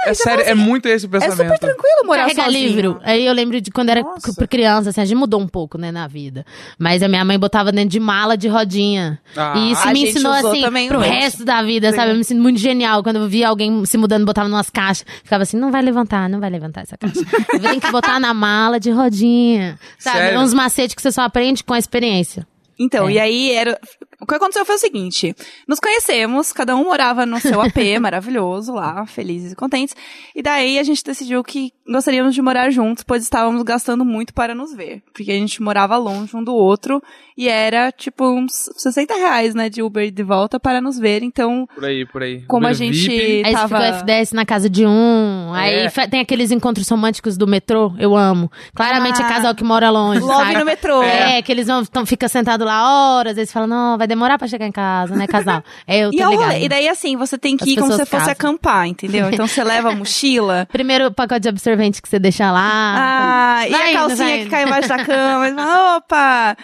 É 0.05 0.13
sério, 0.13 0.43
é 0.46 0.55
muito 0.55 0.88
esse 0.88 1.05
o 1.05 1.08
É 1.08 1.12
pensamento. 1.19 1.38
super 1.38 1.60
tranquilo 1.60 2.05
morar 2.05 2.22
Carregar 2.24 2.46
sozinho. 2.46 2.67
livro. 2.67 3.00
Aí 3.03 3.25
eu 3.25 3.34
lembro 3.34 3.60
de 3.62 3.69
quando 3.72 3.89
era 3.89 4.01
Nossa. 4.01 4.31
c- 4.31 4.48
criança, 4.48 4.89
assim, 4.89 5.01
a 5.01 5.05
gente 5.05 5.17
mudou 5.17 5.39
um 5.41 5.48
pouco, 5.48 5.77
né, 5.77 5.91
na 5.91 6.08
vida. 6.08 6.46
Mas 6.77 7.03
a 7.03 7.08
minha 7.08 7.24
mãe 7.25 7.38
botava 7.38 7.72
dentro 7.72 7.89
de 7.89 8.00
mala 8.00 8.38
de 8.38 8.48
rodinha. 8.48 9.19
Ah. 9.36 9.53
e 9.58 9.72
isso 9.72 9.88
A 9.88 9.91
me 9.91 10.10
ensinou, 10.10 10.31
assim, 10.31 10.62
também 10.62 10.88
pro 10.88 11.00
monte. 11.00 11.10
resto 11.10 11.43
da 11.46 11.62
vida, 11.62 11.91
sabe? 11.93 12.12
Eu 12.12 12.15
me 12.15 12.24
sinto 12.24 12.41
muito 12.41 12.60
genial. 12.60 13.03
Quando 13.03 13.17
eu 13.17 13.27
via 13.27 13.48
alguém 13.50 13.86
se 13.86 13.98
mudando, 13.98 14.25
botava 14.25 14.48
numas 14.48 14.69
caixas. 14.69 15.05
Ficava 15.24 15.43
assim, 15.43 15.58
não 15.58 15.72
vai 15.72 15.81
levantar, 15.81 16.29
não 16.29 16.39
vai 16.39 16.50
levantar 16.50 16.81
essa 16.81 16.98
caixa. 16.98 17.19
Tem 17.62 17.79
que 17.79 17.91
botar 17.91 18.19
na 18.19 18.34
mala 18.34 18.79
de 18.79 18.89
rodinha. 18.89 19.77
Sabe? 19.98 20.17
Sério? 20.17 20.39
Uns 20.39 20.53
macetes 20.53 20.78
que 20.95 21.01
você 21.01 21.12
só 21.12 21.21
aprende 21.24 21.63
com 21.63 21.74
a 21.74 21.79
experiência. 21.79 22.48
Então, 22.79 23.09
É. 23.09 23.13
e 23.13 23.19
aí 23.19 23.51
era. 23.51 23.79
O 24.21 24.25
que 24.25 24.35
aconteceu 24.35 24.65
foi 24.65 24.75
o 24.75 24.79
seguinte: 24.79 25.35
nos 25.67 25.79
conhecemos, 25.79 26.51
cada 26.51 26.75
um 26.75 26.83
morava 26.85 27.25
no 27.25 27.39
seu 27.39 27.61
AP 27.61 27.77
maravilhoso 28.01 28.73
lá, 28.73 29.05
felizes 29.05 29.53
e 29.53 29.55
contentes. 29.55 29.95
E 30.35 30.41
daí 30.41 30.77
a 30.79 30.83
gente 30.83 31.03
decidiu 31.03 31.43
que 31.43 31.71
gostaríamos 31.88 32.35
de 32.35 32.41
morar 32.41 32.69
juntos, 32.69 33.03
pois 33.03 33.23
estávamos 33.23 33.63
gastando 33.63 34.03
muito 34.03 34.33
para 34.33 34.53
nos 34.53 34.73
ver. 34.75 35.01
Porque 35.13 35.31
a 35.31 35.35
gente 35.35 35.61
morava 35.61 35.95
longe 35.97 36.35
um 36.35 36.43
do 36.43 36.53
outro 36.53 37.01
e 37.38 37.47
era 37.47 37.91
tipo 37.91 38.25
uns 38.29 38.69
60 38.75 39.13
reais, 39.15 39.55
né, 39.55 39.69
de 39.69 39.81
Uber 39.81 40.11
de 40.11 40.23
volta 40.23 40.59
para 40.59 40.81
nos 40.81 40.99
ver. 40.99 41.23
Então, 41.23 41.65
Por 41.73 41.85
aí, 41.85 42.05
por 42.05 42.21
aí. 42.21 42.41
como 42.47 42.65
a 42.67 42.69
Uber 42.71 42.77
gente 42.77 43.07
VIP. 43.07 43.43
Aí 43.45 43.53
tava. 43.53 43.67
fica 43.67 43.79
o 43.79 43.93
FDS 43.99 44.33
na 44.33 44.45
casa 44.45 44.69
de 44.69 44.85
um. 44.85 45.53
Aí 45.53 45.85
É. 45.85 45.89
fa- 45.89 46.07
tem 46.07 46.19
aqueles 46.19 46.51
encontros 46.51 46.88
românticos 46.89 47.38
do 47.38 47.47
metrô, 47.47 47.93
eu 47.97 48.15
amo. 48.17 48.51
Claramente 48.75 49.21
Ah. 49.21 49.25
é 49.25 49.29
casal 49.29 49.55
que 49.55 49.63
mora 49.63 49.89
longe. 49.89 50.19
Logo 50.19 50.33
sabe? 50.33 50.57
no 50.57 50.65
metrô. 50.65 51.01
É, 51.01 51.41
que 51.41 51.51
eles 51.51 51.67
vão, 51.67 51.85
tão, 51.85 52.05
fica 52.05 52.27
sentado 52.27 52.65
lá 52.65 53.15
horas, 53.17 53.38
eles 53.38 53.51
falam, 53.51 53.67
não, 53.67 53.97
vai 53.97 54.08
demorar 54.09 54.37
pra 54.37 54.47
chegar 54.47 54.65
em 54.67 54.71
casa, 54.71 55.15
né, 55.15 55.25
casal? 55.27 55.63
É, 55.87 55.99
eu 55.99 56.11
tô 56.11 56.17
E, 56.17 56.25
ligado. 56.35 56.53
e 56.57 56.67
daí, 56.67 56.89
assim, 56.89 57.15
você 57.15 57.37
tem 57.37 57.55
que 57.55 57.63
As 57.63 57.69
ir 57.69 57.75
como 57.79 57.93
se 57.93 58.05
fosse 58.05 58.29
acampar, 58.29 58.87
entendeu? 58.87 59.29
Então 59.29 59.47
você 59.47 59.63
leva 59.63 59.89
a 59.91 59.95
mochila. 59.95 60.67
Primeiro 60.73 61.05
o 61.07 61.13
pacote 61.13 61.41
de 61.41 61.49
absorvente 61.49 62.01
que 62.01 62.09
você 62.09 62.19
deixa 62.19 62.51
lá. 62.51 63.59
Ah, 63.61 63.67
e 63.67 63.73
a 63.73 63.89
indo, 63.91 63.99
calcinha 63.99 64.37
que 64.43 64.49
cai 64.49 64.63
embaixo 64.63 64.89
da 64.89 65.05
cama, 65.05 65.47
fala, 65.55 65.97
opa! 65.97 66.57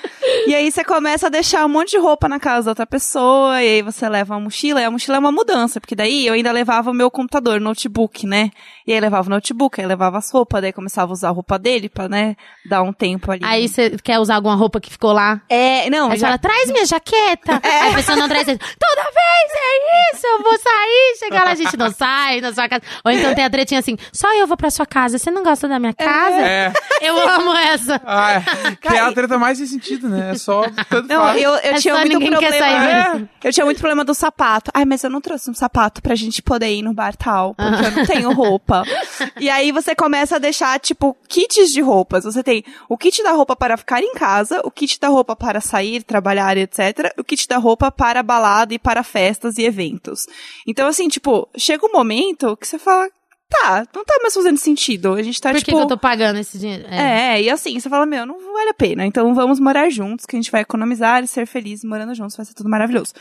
E 0.48 0.54
aí 0.56 0.72
você 0.72 0.84
começa 0.84 1.28
a 1.28 1.30
deixar 1.30 1.66
um 1.66 1.70
monte 1.70 1.92
de 1.92 1.98
roupa 1.98 2.28
na 2.28 2.40
casa 2.40 2.66
da 2.66 2.72
outra 2.72 2.86
pessoa, 2.88 3.62
e 3.62 3.68
aí 3.68 3.82
você 3.82 4.10
leva 4.10 4.34
uma 4.34 4.40
mochila, 4.42 4.82
e 4.82 4.84
a 4.84 4.92
mochila 4.92 5.18
é 5.18 5.20
uma 5.20 5.32
mudança, 5.32 5.80
porque 5.80 5.96
daí 5.96 6.26
eu 6.28 6.34
ainda 6.34 6.52
levava 6.52 6.90
o 6.92 6.94
meu 6.94 7.10
computador, 7.12 7.62
notebook, 7.62 8.26
né? 8.26 8.50
E 8.88 8.94
aí 8.94 9.00
levava 9.00 9.28
o 9.28 9.30
notebook, 9.30 9.80
aí 9.80 9.88
levava 9.88 10.18
as 10.18 10.30
roupas, 10.32 10.62
daí 10.62 10.74
começava 10.74 11.12
a 11.12 11.14
usar 11.14 11.30
a 11.30 11.32
roupa 11.32 11.58
dele 11.60 11.90
pra, 11.90 12.08
né, 12.10 12.36
dar 12.68 12.82
um 12.84 12.92
tempo 12.94 13.32
ali. 13.32 13.42
Aí 13.44 13.68
você 13.68 13.92
quer 14.04 14.20
usar 14.20 14.36
alguma 14.36 14.56
roupa 14.56 14.80
que 14.80 14.90
ficou 14.92 15.12
lá? 15.12 15.42
É, 15.50 15.90
não, 15.90 16.06
Aí 16.12 16.18
você 16.18 16.22
já- 16.22 16.28
fala, 16.28 16.38
traz 16.38 16.72
minha 16.72 16.86
jaqueta. 16.86 17.16
Aí 17.64 17.92
a 17.92 17.94
pessoa 17.96 18.16
não 18.18 18.28
traz. 18.28 18.46
você, 18.46 18.58
Toda 18.58 19.04
vez 19.04 19.52
é 19.56 20.16
isso, 20.16 20.28
eu 20.28 20.44
vou 20.44 20.58
sair. 20.58 21.16
Chegar 21.20 21.44
lá, 21.46 21.52
a 21.52 21.56
gente 21.56 21.78
não 21.78 21.92
sai 21.92 22.42
na 22.42 22.54
sua 22.54 22.68
casa. 22.70 22.82
Ou 23.04 23.12
então 23.12 23.34
tem 23.36 23.44
a 23.46 23.50
tretinha 23.50 23.80
assim, 23.80 23.98
só 24.12 24.34
eu 24.36 24.48
vou 24.48 24.58
pra 24.58 24.70
sua 24.70 24.86
casa. 24.86 25.18
Você 25.18 25.32
não 25.32 25.44
gosta 25.44 25.68
da 25.68 25.80
minha 25.80 25.94
casa? 25.94 26.38
É. 26.42 26.74
Eu 27.02 27.18
amo 27.30 27.54
essa. 27.54 28.02
Ah, 28.06 28.34
é. 28.34 28.76
Que 28.76 28.88
é 28.96 29.00
a 29.00 29.12
treta 29.12 29.38
mais 29.38 29.58
sem 29.58 29.68
sentido, 29.68 30.08
né? 30.10 30.32
É 30.32 30.36
só 30.38 30.64
tanto 30.90 31.08
Não, 31.08 31.22
faz. 31.22 31.42
eu, 31.42 31.50
eu 31.52 31.58
É 31.58 31.74
tinha 31.76 31.94
só 31.96 32.00
muito 32.02 32.14
ninguém 32.20 32.30
quer 32.40 32.48
problema. 32.50 32.66
sair 33.14 33.30
É, 33.44 33.48
eu 33.48 33.54
tinha 33.54 33.66
muito 33.66 33.78
problema 33.80 34.04
do 34.04 34.14
sapato. 34.14 34.72
Ai, 34.74 34.86
mas 34.86 35.04
eu 35.04 35.10
não 35.10 35.22
trouxe 35.22 35.50
um 35.50 35.54
sapato 35.54 36.02
pra 36.02 36.16
gente 36.16 36.42
poder 36.42 36.72
ir 36.74 36.82
no 36.82 36.94
bar 36.94 37.16
tal, 37.16 37.54
porque 37.56 37.86
eu 37.86 37.92
não 37.92 38.06
tenho 38.06 38.32
roupa. 38.34 38.84
E 39.40 39.50
aí 39.50 39.72
você 39.72 39.94
começa 39.96 40.36
a 40.38 40.40
deixar, 40.40 40.80
tipo, 40.80 41.16
kits 41.28 41.72
de 41.72 41.82
roupas. 41.82 42.24
Você 42.24 42.42
tem 42.44 42.64
o 42.90 42.98
kit 42.98 43.22
da 43.24 43.32
roupa 43.32 43.56
para 43.56 43.76
ficar 43.78 44.02
em 44.02 44.14
casa, 44.14 44.62
o 44.64 44.72
kit 44.72 45.00
da 45.00 45.08
roupa 45.10 45.36
para 45.36 45.60
sair, 45.62 46.04
trabalhar, 46.04 46.58
etc. 46.58 47.14
O 47.18 47.24
kit 47.26 47.48
da 47.48 47.58
roupa 47.58 47.92
para 47.92 48.24
balada 48.24 48.74
e 48.74 48.80
para 48.80 49.04
festas 49.04 49.58
e 49.58 49.64
eventos. 49.64 50.26
Então, 50.66 50.88
assim, 50.88 51.08
tipo, 51.08 51.50
chega 51.58 51.86
um 51.86 51.92
momento 51.92 52.56
que 52.56 52.68
você 52.68 52.80
fala, 52.80 53.10
tá, 53.50 53.86
não 53.96 54.04
tá 54.04 54.18
mais 54.22 54.34
fazendo 54.34 54.58
sentido. 54.58 55.14
A 55.14 55.24
gente 55.24 55.40
tá, 55.42 55.50
Por 55.50 55.60
que, 55.60 55.66
tipo... 55.66 55.78
que 55.78 55.84
eu 55.84 55.88
tô 55.88 55.98
pagando 55.98 56.38
esse 56.40 56.58
dinheiro? 56.58 56.86
É, 56.90 57.42
e 57.42 57.50
assim, 57.50 57.80
você 57.80 57.90
fala, 57.90 58.06
meu, 58.06 58.26
não 58.26 58.36
vale 58.54 58.70
a 58.70 58.74
pena. 58.74 59.06
Então 59.06 59.34
vamos 59.34 59.60
morar 59.60 59.90
juntos, 59.90 60.26
que 60.26 60.36
a 60.36 60.40
gente 60.40 60.52
vai 60.52 60.62
economizar 60.62 61.24
e 61.24 61.28
ser 61.28 61.46
feliz 61.46 61.84
morando 61.84 62.14
juntos, 62.16 62.36
vai 62.36 62.46
ser 62.46 62.54
tudo 62.54 62.70
maravilhoso. 62.70 63.14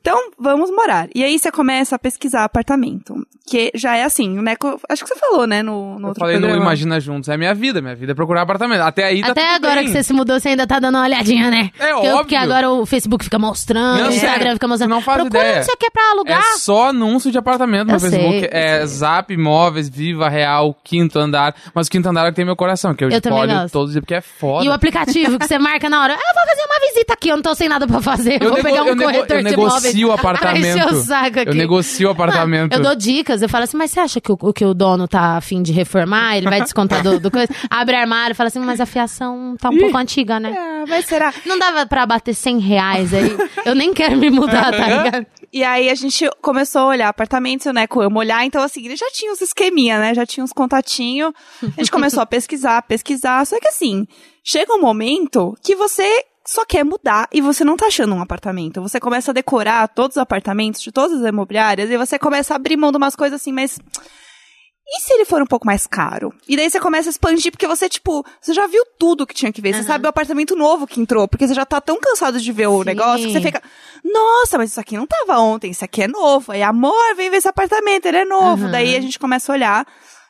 Então, 0.00 0.30
vamos 0.38 0.70
morar. 0.70 1.08
E 1.14 1.22
aí 1.22 1.38
você 1.38 1.50
começa 1.50 1.96
a 1.96 1.98
pesquisar 1.98 2.44
apartamento. 2.44 3.14
Que 3.46 3.70
já 3.74 3.96
é 3.96 4.04
assim, 4.04 4.38
o 4.38 4.42
Neco. 4.42 4.78
Acho 4.90 5.02
que 5.04 5.08
você 5.08 5.18
falou, 5.18 5.46
né, 5.46 5.62
no, 5.62 5.94
no 5.98 6.00
Eu 6.04 6.08
outro 6.08 6.20
falei 6.20 6.36
no 6.36 6.42
programa. 6.42 6.64
Imagina 6.64 7.00
Juntos. 7.00 7.28
É 7.30 7.36
minha 7.36 7.54
vida. 7.54 7.80
Minha 7.80 7.94
vida 7.94 8.12
é 8.12 8.14
procurar 8.14 8.42
apartamento. 8.42 8.82
Até 8.82 9.04
aí 9.04 9.22
tá 9.22 9.28
Até 9.28 9.54
tudo 9.54 9.54
agora 9.64 9.76
bem. 9.76 9.84
que 9.86 9.92
você 9.92 10.02
se 10.02 10.12
mudou, 10.12 10.38
você 10.38 10.48
ainda 10.50 10.66
tá 10.66 10.78
dando 10.78 10.96
uma 10.96 11.04
olhadinha, 11.04 11.50
né? 11.50 11.70
É 11.78 11.92
porque, 11.92 11.92
óbvio. 12.08 12.18
Porque 12.18 12.36
agora 12.36 12.70
o 12.70 12.84
Facebook 12.84 13.24
fica 13.24 13.38
mostrando, 13.38 14.00
Não, 14.02 14.08
o 14.10 14.12
Instagram 14.12 14.38
sério, 14.38 14.52
fica 14.54 14.68
mostrando. 14.68 14.90
não 14.90 15.00
faz 15.00 15.22
Procura 15.22 15.40
ideia. 15.48 15.62
sei 15.62 15.74
o 15.74 15.76
que 15.78 15.86
é 15.86 15.90
pra 15.90 16.10
alugar. 16.10 16.40
É 16.40 16.58
só 16.58 16.88
anúncio 16.88 17.30
de 17.30 17.38
apartamento 17.38 17.86
no 17.88 17.94
Eu 17.94 18.00
sei, 18.00 18.10
Facebook. 18.10 18.44
eu 18.44 18.48
é 18.52 18.86
Zap, 18.86 19.34
Imóveis, 19.68 19.88
Viva 19.88 20.28
Real, 20.28 20.74
Quinto 20.82 21.18
Andar. 21.18 21.54
Mas 21.74 21.86
o 21.86 21.90
Quinto 21.90 22.08
Andar 22.08 22.26
é 22.26 22.30
que 22.30 22.36
tem 22.36 22.44
meu 22.44 22.56
coração, 22.56 22.94
que 22.94 23.04
eu, 23.04 23.10
Eu 23.10 23.20
olho 23.32 23.68
todos 23.70 23.88
os 23.88 23.92
dias 23.92 24.00
porque 24.02 24.14
é 24.14 24.20
foda. 24.20 24.64
E 24.64 24.68
o 24.68 24.72
aplicativo 24.72 25.38
que 25.38 25.46
você 25.46 25.58
marca 25.58 25.88
na 25.88 26.02
hora. 26.02 26.14
Ah, 26.14 26.16
eu 26.16 26.34
vou 26.34 26.44
fazer 26.48 26.62
uma 26.66 26.80
visita 26.88 27.12
aqui, 27.12 27.28
eu 27.28 27.36
não 27.36 27.42
tô 27.42 27.54
sem 27.54 27.68
nada 27.68 27.86
pra 27.86 28.00
fazer. 28.00 28.34
Eu, 28.42 28.48
Eu 28.48 28.48
vou 28.50 28.56
nego- 28.56 28.68
pegar 28.68 28.82
um 28.82 28.88
eu 28.88 28.96
corretor 28.96 29.36
eu 29.36 29.44
de 29.44 29.54
imóveis. 29.54 29.82
negocio 29.84 30.08
o 30.08 30.12
apartamento. 30.12 31.06
Eu 31.46 31.54
negocio 31.54 32.08
o 32.08 32.10
apartamento. 32.12 32.72
Eu 32.74 32.80
dou 32.82 32.94
dicas, 32.94 33.42
eu 33.42 33.48
falo 33.48 33.64
assim, 33.64 33.76
mas 33.76 33.90
você 33.90 34.00
acha 34.00 34.20
que 34.20 34.32
o, 34.32 34.52
que 34.52 34.64
o 34.64 34.74
dono 34.74 35.06
tá 35.06 35.36
afim 35.36 35.62
de 35.62 35.72
reformar, 35.72 36.36
ele 36.36 36.48
vai 36.48 36.60
descontar 36.62 37.02
do, 37.02 37.20
do 37.20 37.30
coisa? 37.30 37.48
Abre 37.70 37.96
armário 37.96 38.34
fala 38.34 38.48
assim, 38.48 38.60
mas 38.60 38.80
a 38.80 38.86
fiação 38.86 39.56
tá 39.60 39.68
um 39.70 39.78
pouco 39.78 39.96
antiga, 39.96 40.40
né? 40.40 40.54
Ah, 40.56 40.84
mas 40.88 41.04
será? 41.06 41.32
Não 41.44 41.58
dava 41.58 41.86
pra 41.86 42.06
bater 42.06 42.34
100 42.34 42.58
reais 42.60 43.12
aí. 43.14 43.36
Eu 43.64 43.74
nem 43.74 43.92
quero 43.92 44.16
me 44.16 44.30
mudar, 44.30 44.70
tá 44.70 44.86
ligado? 45.04 45.26
E 45.52 45.64
aí 45.64 45.88
a 45.88 45.94
gente 45.94 46.28
começou 46.42 46.82
a 46.82 46.86
olhar 46.86 47.08
apartamentos, 47.08 47.66
Neco 47.72 48.02
eu 48.02 48.10
olhar, 48.14 48.44
então 48.44 48.62
assim, 48.62 48.84
ele 48.84 48.96
já 48.96 49.10
tinha 49.10 49.32
uns 49.32 49.40
esqueminha, 49.40 49.98
né? 49.98 50.14
Já 50.14 50.26
tinha 50.26 50.44
uns 50.44 50.52
contatinhos. 50.52 51.32
A 51.62 51.80
gente 51.80 51.90
começou 51.90 52.22
a 52.22 52.26
pesquisar, 52.26 52.82
pesquisar, 52.82 53.46
só 53.46 53.58
que 53.58 53.68
assim, 53.68 54.06
chega 54.44 54.74
um 54.74 54.80
momento 54.80 55.56
que 55.62 55.74
você 55.74 56.24
só 56.46 56.64
quer 56.64 56.84
mudar 56.84 57.28
e 57.32 57.40
você 57.40 57.62
não 57.62 57.76
tá 57.76 57.86
achando 57.86 58.14
um 58.14 58.22
apartamento. 58.22 58.80
Você 58.80 58.98
começa 58.98 59.30
a 59.30 59.34
decorar 59.34 59.86
todos 59.88 60.16
os 60.16 60.20
apartamentos 60.20 60.80
de 60.80 60.90
todas 60.90 61.20
as 61.20 61.28
imobiliárias 61.28 61.90
e 61.90 61.96
você 61.98 62.18
começa 62.18 62.54
a 62.54 62.56
abrir 62.56 62.76
mão 62.76 62.90
de 62.90 62.96
umas 62.96 63.14
coisas 63.14 63.40
assim, 63.40 63.52
mas 63.52 63.78
E 64.90 65.00
se 65.00 65.12
ele 65.12 65.26
for 65.26 65.42
um 65.42 65.46
pouco 65.46 65.66
mais 65.66 65.86
caro? 65.86 66.32
E 66.48 66.56
daí 66.56 66.70
você 66.70 66.80
começa 66.80 67.10
a 67.10 67.10
expandir, 67.10 67.52
porque 67.52 67.66
você, 67.66 67.90
tipo, 67.90 68.24
você 68.40 68.54
já 68.54 68.66
viu 68.66 68.82
tudo 68.98 69.26
que 69.26 69.34
tinha 69.34 69.52
que 69.52 69.60
ver. 69.60 69.74
Você 69.74 69.82
sabe 69.82 70.06
o 70.06 70.08
apartamento 70.08 70.56
novo 70.56 70.86
que 70.86 70.98
entrou, 70.98 71.28
porque 71.28 71.46
você 71.46 71.52
já 71.52 71.66
tá 71.66 71.78
tão 71.78 72.00
cansado 72.00 72.40
de 72.40 72.52
ver 72.52 72.68
o 72.68 72.78
Sim. 72.78 72.84
negócio 72.86 73.26
que 73.26 73.32
você 73.32 73.40
fica, 73.40 73.62
nossa, 74.02 74.56
mas 74.56 74.70
isso 74.70 74.80
aqui 74.80 74.96
não 74.96 75.06
tava 75.06 75.38
ontem, 75.40 75.70
isso 75.70 75.84
aqui 75.84 76.02
é 76.02 76.08
novo. 76.08 76.52
Aí, 76.52 76.62
amor, 76.62 77.14
vem 77.16 77.28
ver 77.28 77.36
esse 77.36 77.48
apartamento, 77.48 78.06
ele 78.06 78.16
é 78.16 78.24
novo. 78.24 78.62
Aham. 78.62 78.70
Daí 78.70 78.96
a 78.96 79.00
gente 79.00 79.18
começa 79.18 79.52
a 79.52 79.54
olhar. 79.54 79.86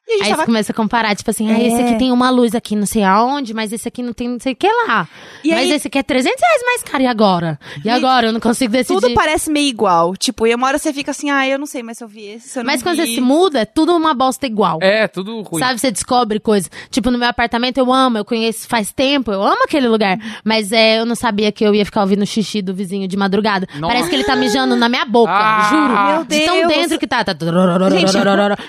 E 0.08 0.12
a 0.12 0.14
gente 0.16 0.24
Aí 0.24 0.30
tava 0.30 0.42
você 0.42 0.46
começa 0.46 0.72
a 0.72 0.74
comparar, 0.74 1.14
tipo 1.14 1.30
assim, 1.30 1.50
ah, 1.52 1.60
esse 1.60 1.76
É. 1.76 1.84
aqui 1.84 1.98
tem 1.98 2.10
uma 2.10 2.30
luz 2.30 2.54
aqui 2.54 2.74
não 2.74 2.86
sei 2.86 3.02
aonde, 3.04 3.52
mas 3.52 3.72
esse 3.72 3.86
aqui 3.86 4.02
não 4.02 4.12
tem 4.14 4.26
não 4.28 4.40
sei 4.40 4.54
o 4.54 4.56
que 4.56 4.66
lá. 4.66 5.06
E 5.44 5.50
mas 5.50 5.58
aí- 5.60 5.72
esse 5.72 5.86
aqui 5.88 5.98
é 5.98 6.02
300 6.02 6.40
reais 6.40 6.62
mais 6.64 6.82
caro, 6.82 7.02
e 7.02 7.06
agora? 7.06 7.58
E, 7.84 7.90
agora? 7.90 8.28
Eu 8.28 8.32
não 8.32 8.40
consigo 8.40 8.72
decidir. 8.72 9.00
Tudo 9.00 9.14
parece 9.14 9.50
meio 9.50 9.68
igual. 9.68 10.16
Tipo, 10.16 10.46
e 10.46 10.54
uma 10.54 10.66
hora 10.66 10.78
você 10.78 10.92
fica 10.94 11.10
assim, 11.10 11.30
ah, 11.30 11.46
eu 11.46 11.58
não 11.58 11.66
sei, 11.66 11.82
mas 11.82 11.98
se 11.98 12.04
eu 12.04 12.08
vi 12.08 12.24
esse, 12.24 12.48
se 12.48 12.58
eu 12.58 12.64
não 12.64 12.70
Mas 12.72 12.82
quando 12.82 12.96
vi... 12.96 13.06
você 13.06 13.14
se 13.16 13.20
muda, 13.20 13.60
é 13.60 13.64
tudo 13.66 13.94
uma 13.94 14.14
bosta 14.14 14.46
igual. 14.46 14.78
É, 14.80 15.06
tudo 15.06 15.42
ruim. 15.42 15.60
Sabe, 15.60 15.78
você 15.78 15.90
descobre 15.90 16.40
coisas. 16.40 16.70
Tipo, 16.90 17.10
no 17.10 17.18
meu 17.18 17.28
apartamento 17.28 17.76
eu 17.78 17.92
amo, 17.92 18.16
eu 18.16 18.24
conheço 18.24 18.66
faz 18.66 18.90
tempo, 18.92 19.30
eu 19.30 19.42
amo 19.42 19.64
aquele 19.64 19.88
lugar. 19.88 20.18
Mas 20.42 20.72
é, 20.72 20.98
eu 21.00 21.04
não 21.04 21.14
sabia 21.14 21.52
que 21.52 21.62
eu 21.64 21.74
ia 21.74 21.84
ficar 21.84 22.00
ouvindo 22.00 22.22
o 22.22 22.26
xixi 22.26 22.62
do 22.62 22.72
vizinho 22.72 23.06
de 23.06 23.16
madrugada. 23.16 23.66
Nossa. 23.74 23.92
Parece 23.92 24.08
que 24.08 24.16
ele 24.16 24.24
tá 24.24 24.34
mijando 24.36 24.74
na 24.74 24.88
minha 24.88 25.04
boca, 25.04 25.32
Ah, 25.34 25.68
juro. 25.70 26.08
meu 26.12 26.24
De 26.24 26.46
tão 26.46 26.56
Deus. 26.56 26.68
dentro 26.68 26.98
que 26.98 27.06
tá. 27.06 27.22
tá... 27.24 27.36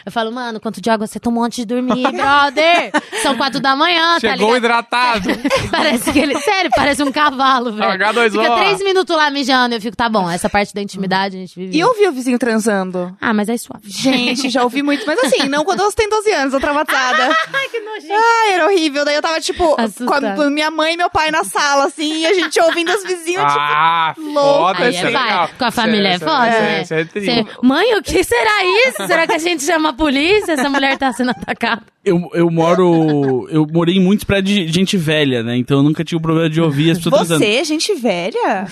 Eu 0.06 0.12
falo, 0.12 0.32
mano, 0.32 0.60
quanto 0.60 0.82
de 0.82 0.90
água 0.90 1.08
você 1.08 1.20
tomou 1.30 1.44
antes 1.44 1.58
de 1.60 1.66
dormir, 1.66 2.04
brother? 2.12 2.92
São 3.22 3.36
quatro 3.38 3.60
da 3.60 3.76
manhã, 3.76 4.14
tá 4.16 4.20
Chegou 4.20 4.56
ligado? 4.56 4.58
hidratado. 4.58 5.30
Parece 5.72 6.12
que 6.12 6.20
ele. 6.20 6.38
Sério, 6.40 6.72
parece 6.76 7.04
um 7.04 7.12
cavalo, 7.12 7.72
velho. 7.74 7.92
H2O. 7.92 8.32
Fica 8.32 8.56
três 8.56 8.80
minutos 8.82 9.16
lá 9.16 9.30
mijando. 9.30 9.76
Eu 9.76 9.82
fico, 9.82 9.96
tá 9.96 10.10
bom, 10.10 10.30
essa 10.30 10.50
parte 10.50 10.74
da 10.74 10.82
intimidade 10.82 11.36
a 11.36 11.40
gente 11.40 11.54
vive. 11.56 11.76
E 11.78 11.80
eu 11.80 11.94
vi 11.94 12.08
o 12.08 12.12
vizinho 12.12 12.40
transando. 12.40 13.16
Ah, 13.22 13.34
mas 13.34 13.50
é 13.50 13.58
suave. 13.58 13.84
Gente, 13.90 14.50
já 14.50 14.64
ouvi 14.64 14.82
muito, 14.82 15.06
mas 15.06 15.20
assim, 15.20 15.48
não 15.50 15.64
quando 15.64 15.82
você 15.84 15.96
tem 15.96 16.10
12 16.10 16.32
anos, 16.32 16.54
eu 16.54 16.60
traumatizada. 16.60 17.26
Ai, 17.54 17.70
que 17.70 17.80
nojento. 17.80 18.14
Ai, 18.14 18.54
era 18.54 18.66
horrível. 18.66 19.06
Daí 19.06 19.16
eu 19.16 19.22
tava, 19.22 19.40
tipo, 19.42 19.76
com, 19.76 19.82
a, 19.82 19.86
Assustada. 19.86 20.36
com 20.36 20.50
minha 20.50 20.72
mãe 20.72 20.94
e 20.94 20.98
meu 20.98 21.10
pai 21.10 21.30
na 21.32 21.44
sala, 21.44 21.86
assim, 21.86 22.22
e 22.22 22.26
a 22.26 22.34
gente 22.34 22.60
ouvindo 22.62 22.92
os 22.92 23.04
vizinhos, 23.04 23.44
tipo, 23.46 23.60
Ah, 23.60 24.14
louco. 24.18 24.60
foda, 24.60 24.86
Aí 24.86 24.96
é 24.96 25.00
é 25.00 25.04
legal. 25.04 25.50
Com 25.58 25.66
a 25.66 25.72
família 25.72 26.10
é 26.10 26.16
Isso 26.16 26.26
foda, 26.26 26.48
isso 26.82 26.94
né? 26.94 27.02
É 27.02 27.06
triste. 27.06 27.44
Você, 27.44 27.46
Mãe, 27.62 27.96
o 27.98 28.02
que 28.02 28.24
será 28.24 28.64
isso? 28.88 29.08
Será 29.08 29.28
que 29.28 29.34
a 29.34 29.38
gente 29.38 29.64
chama 29.64 29.90
a 29.90 29.94
polícia? 29.94 30.54
Essa 30.54 30.70
mulher 30.70 30.98
tá 30.98 31.12
sendo 31.20 31.32
atacada. 31.32 31.82
Eu, 32.04 32.30
eu 32.34 32.50
moro. 32.50 33.48
Eu 33.52 33.68
morei 33.72 33.96
em 33.98 34.00
muitos 34.00 34.24
prédios 34.24 34.68
de 34.68 34.74
gente 34.74 34.98
velha, 34.98 35.44
né? 35.44 35.58
Então 35.58 35.78
eu 35.78 35.84
nunca 35.84 36.04
tive 36.04 36.18
o 36.18 36.22
problema 36.22 36.50
de 36.50 36.60
ouvir 36.62 36.92
as 36.92 36.98
pessoas 36.98 37.16
transando. 37.28 37.44
Você, 37.46 37.64
gente 37.66 37.94
velha? 37.96 38.66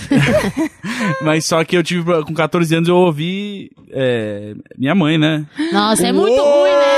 Mas 1.21 1.45
só 1.45 1.63
que 1.63 1.75
eu 1.77 1.83
tive. 1.83 2.03
Com 2.23 2.33
14 2.33 2.73
anos 2.75 2.89
eu 2.89 2.95
ouvi. 2.95 3.69
é, 3.91 4.53
minha 4.77 4.95
mãe, 4.95 5.17
né? 5.17 5.45
Nossa, 5.71 6.07
é 6.07 6.11
muito 6.11 6.41
ruim, 6.41 6.71
né? 6.71 6.97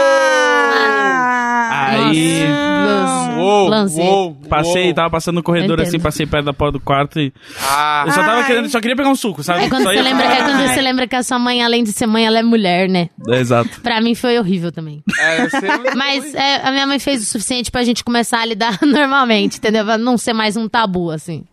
Aí. 1.71 2.43
Nossa, 2.47 3.39
Uou, 3.39 3.69
Lancei. 3.69 4.03
uou, 4.03 4.35
Passei, 4.49 4.85
uou. 4.87 4.93
tava 4.93 5.09
passando 5.09 5.35
no 5.35 5.43
corredor 5.43 5.79
assim, 5.81 5.99
passei 5.99 6.25
perto 6.25 6.45
da 6.45 6.53
porta 6.53 6.73
do 6.73 6.79
quarto 6.79 7.19
e. 7.19 7.31
Ah, 7.61 8.03
Eu 8.05 8.11
só 8.11 8.21
tava 8.21 8.39
Ai. 8.41 8.47
querendo, 8.47 8.69
só 8.69 8.79
queria 8.81 8.95
pegar 8.97 9.09
um 9.09 9.15
suco, 9.15 9.41
sabe? 9.43 9.63
É 9.65 9.69
quando, 9.69 9.83
Só 9.83 9.89
você 9.89 9.95
ia- 9.95 10.01
lembra, 10.03 10.25
é 10.25 10.43
quando 10.43 10.67
você 10.67 10.81
lembra 10.81 11.07
que 11.07 11.15
a 11.15 11.23
sua 11.23 11.39
mãe, 11.39 11.63
além 11.63 11.83
de 11.83 11.91
ser 11.93 12.05
mãe, 12.05 12.25
ela 12.25 12.39
é 12.39 12.43
mulher, 12.43 12.89
né? 12.89 13.09
É, 13.29 13.39
exato. 13.39 13.79
Pra 13.81 14.01
mim 14.01 14.13
foi 14.15 14.37
horrível 14.37 14.71
também. 14.71 15.01
é, 15.33 15.95
Mas 15.95 16.33
é, 16.35 16.55
a 16.67 16.71
minha 16.71 16.85
mãe 16.87 16.99
fez 16.99 17.21
o 17.21 17.25
suficiente 17.25 17.71
pra 17.71 17.83
gente 17.83 18.03
começar 18.03 18.39
a 18.41 18.45
lidar 18.45 18.79
normalmente, 18.83 19.57
entendeu? 19.57 19.85
Pra 19.85 19.97
não 19.97 20.17
ser 20.17 20.33
mais 20.33 20.55
um 20.57 20.67
tabu, 20.67 21.11
assim. 21.11 21.43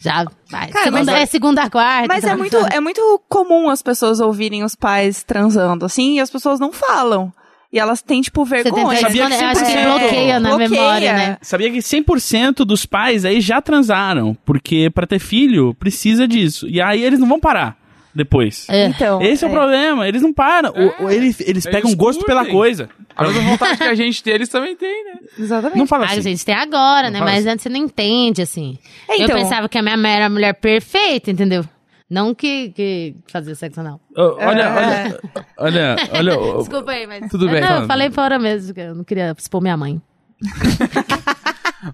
Já 0.00 0.24
vai. 0.50 0.68
Cara, 0.68 0.84
segunda, 0.84 1.12
mas- 1.12 1.22
é 1.22 1.26
segunda, 1.26 1.70
quarta. 1.70 2.08
Mas 2.08 2.24
é 2.24 2.28
tá? 2.28 2.36
muito, 2.36 2.56
é 2.56 2.80
muito 2.80 3.20
comum 3.28 3.68
as 3.68 3.82
pessoas 3.82 4.20
ouvirem 4.20 4.64
os 4.64 4.74
pais 4.74 5.22
transando, 5.22 5.84
assim, 5.84 6.16
e 6.16 6.20
as 6.20 6.30
pessoas 6.30 6.58
não 6.60 6.72
falam. 6.72 7.32
E 7.72 7.78
elas 7.78 8.00
têm, 8.00 8.20
tipo, 8.22 8.44
vergonha. 8.44 9.00
Sabia 9.00 9.26
que 9.26 9.34
eu 9.34 9.46
acho 9.48 9.64
que 9.64 9.72
100% 9.72 9.84
bloqueia 9.98 10.40
na 10.40 10.48
bloqueia. 10.50 10.70
memória, 10.70 11.12
né? 11.12 11.38
Sabia 11.42 11.70
que 11.70 11.78
100% 11.78 12.64
dos 12.64 12.86
pais 12.86 13.24
aí 13.24 13.40
já 13.40 13.60
transaram, 13.60 14.36
porque 14.44 14.88
pra 14.88 15.06
ter 15.06 15.18
filho 15.18 15.74
precisa 15.74 16.26
disso. 16.28 16.66
E 16.68 16.80
aí 16.80 17.02
eles 17.02 17.18
não 17.18 17.28
vão 17.28 17.40
parar 17.40 17.76
depois. 18.16 18.66
É. 18.68 18.86
Então, 18.86 19.20
Esse 19.22 19.44
é 19.44 19.48
o 19.48 19.50
problema, 19.50 20.08
eles 20.08 20.22
não 20.22 20.32
param. 20.32 20.70
O- 20.70 21.04
o- 21.04 21.10
eles, 21.10 21.38
eles 21.40 21.64
pegam 21.64 21.94
gosto 21.94 22.20
curtem. 22.20 22.36
pela 22.36 22.46
coisa. 22.50 22.88
A 23.14 23.24
mesma 23.24 23.42
vontade 23.42 23.76
que 23.78 23.84
a 23.84 23.94
gente 23.94 24.22
tem, 24.22 24.34
eles 24.34 24.48
também 24.48 24.74
têm, 24.74 25.04
né? 25.04 25.12
Exatamente. 25.38 25.78
Não 25.78 25.86
fala 25.86 26.04
Ah, 26.04 26.12
assim. 26.12 26.22
gente, 26.22 26.44
tem 26.44 26.54
agora, 26.54 27.10
né? 27.10 27.18
fala 27.18 27.30
Mas 27.30 27.40
assim. 27.46 27.52
antes 27.52 27.62
você 27.62 27.68
não 27.68 27.76
entende, 27.76 28.42
assim. 28.42 28.78
É, 29.08 29.16
Eu 29.20 29.24
então. 29.24 29.36
pensava 29.36 29.68
que 29.68 29.78
a 29.78 29.82
minha 29.82 29.96
mãe 29.96 30.12
era 30.12 30.26
a 30.26 30.30
mulher 30.30 30.54
perfeita, 30.54 31.30
entendeu? 31.30 31.64
Não 32.08 32.34
que, 32.34 32.70
que 32.70 33.16
fazia 33.30 33.54
sexo 33.54 33.80
anal. 33.80 34.00
Ó, 34.16 34.36
Olha, 34.40 34.62
É. 34.62 35.18
olha, 35.58 35.96
olha, 36.12 36.36
olha. 36.38 36.56
Desculpa 36.58 36.92
aí, 36.92 37.06
mas... 37.06 37.28
Tudo 37.30 37.48
bem. 37.48 37.60
Não, 37.60 37.80
eu 37.82 37.86
falei 37.86 38.10
fora 38.10 38.38
mesmo, 38.38 38.72
que 38.72 38.80
eu 38.80 38.94
não 38.94 39.02
queria 39.04 39.34
expor 39.36 39.60
minha 39.60 39.76
mãe. 39.76 40.00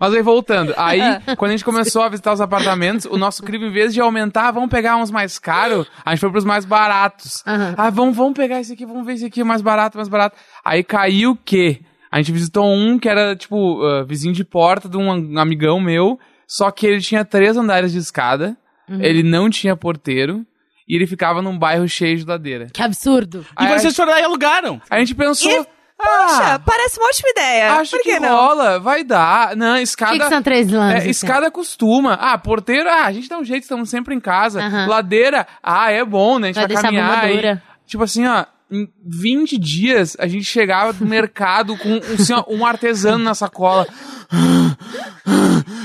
Mas 0.00 0.14
aí 0.14 0.22
voltando, 0.22 0.74
aí 0.76 1.00
Ah. 1.00 1.20
quando 1.37 1.50
a 1.50 1.52
gente 1.55 1.64
começou 1.64 2.02
a 2.02 2.09
visitar 2.09 2.33
os 2.33 2.40
apartamentos, 2.40 3.07
o 3.07 3.16
nosso 3.16 3.42
crivo, 3.42 3.64
em 3.64 3.70
vez 3.72 3.92
de 3.94 4.00
aumentar, 4.00 4.50
vamos 4.50 4.70
pegar 4.70 4.96
uns 4.96 5.11
mais 5.11 5.38
caros, 5.38 5.87
a 6.05 6.11
gente 6.11 6.20
foi 6.20 6.31
pros 6.31 6.44
mais 6.44 6.64
baratos. 6.64 7.42
Aham. 7.46 7.74
Ah, 7.76 7.90
vamos, 7.90 8.16
vamos 8.16 8.35
pegar 8.35 8.61
esse 8.61 8.72
aqui, 8.72 8.85
vamos 8.87 9.05
ver 9.07 9.14
esse 9.14 9.24
aqui, 9.26 9.42
mais 9.44 9.62
barato, 9.62 9.96
mais 9.96 10.09
barato. 10.09 10.37
Aí 10.64 10.83
caiu 10.85 11.33
o 11.33 11.37
quê? 11.37 11.81
A 12.11 12.18
gente 12.18 12.33
visitou 12.33 12.66
um 12.66 12.98
que 12.98 13.09
era, 13.09 13.35
tipo, 13.35 13.83
ah, 13.85 14.05
vizinho 14.05 14.35
de 14.35 14.44
porta 14.44 14.88
de 14.88 14.96
um 14.96 15.38
amigão 15.38 15.81
meu, 15.81 16.18
só 16.46 16.70
que 16.70 16.87
ele 16.87 17.00
tinha 17.00 17.24
três 17.24 17.57
andares 17.57 17.92
de 17.92 17.98
escada, 17.98 18.57
Uhum. 18.88 19.00
ele 19.00 19.22
não 19.22 19.48
tinha 19.48 19.74
porteiro, 19.76 20.44
e 20.88 20.96
ele 20.96 21.07
ficava 21.07 21.40
num 21.40 21.57
bairro 21.59 21.88
cheio 21.88 22.16
de 22.18 22.24
ladeira. 22.26 22.66
Que 22.74 22.83
absurdo. 22.83 23.46
E 23.59 23.64
Aí 23.64 23.78
vocês 23.78 23.94
foram 23.96 24.11
lá 24.12 24.20
e 24.20 24.24
alugaram. 24.24 24.81
A 24.90 24.98
gente 24.98 25.14
pensou... 25.14 25.50
E- 25.50 25.66
Poxa, 26.02 26.54
ah, 26.54 26.58
parece 26.58 26.98
uma 26.98 27.06
ótima 27.06 27.28
ideia. 27.30 27.72
acho 27.74 27.92
Por 27.92 28.02
que, 28.02 28.14
que 28.14 28.20
não? 28.20 28.34
rola, 28.34 28.80
vai 28.80 29.04
dar. 29.04 29.54
Não, 29.56 29.76
escada... 29.76 30.12
que, 30.12 30.18
que 30.18 30.28
são 30.28 30.42
três 30.42 30.68
lances? 30.70 31.04
É, 31.04 31.08
escada 31.08 31.50
costuma. 31.50 32.14
Ah, 32.14 32.36
porteiro, 32.36 32.88
ah, 32.88 33.04
a 33.04 33.12
gente 33.12 33.28
dá 33.28 33.38
um 33.38 33.44
jeito, 33.44 33.62
estamos 33.62 33.88
sempre 33.88 34.14
em 34.14 34.20
casa. 34.20 34.60
Ladeira, 34.86 35.46
ah, 35.62 35.90
é 35.90 36.04
bom, 36.04 36.38
né? 36.38 36.48
A 36.48 36.52
gente 36.52 36.56
Vai 36.56 36.66
vai, 36.68 36.82
caminhar. 36.82 37.62
tipo 37.86 38.02
assim, 38.02 38.26
ó, 38.26 38.44
em 38.72 38.88
20 39.06 39.58
dias 39.58 40.16
a 40.18 40.26
gente 40.26 40.44
chegava 40.44 40.92
do 40.92 41.04
mercado 41.06 41.76
com 41.76 42.00
ó, 42.35 42.44
um 42.48 42.64
artesano 42.66 43.22
na 43.22 43.35
sacola. 43.35 43.87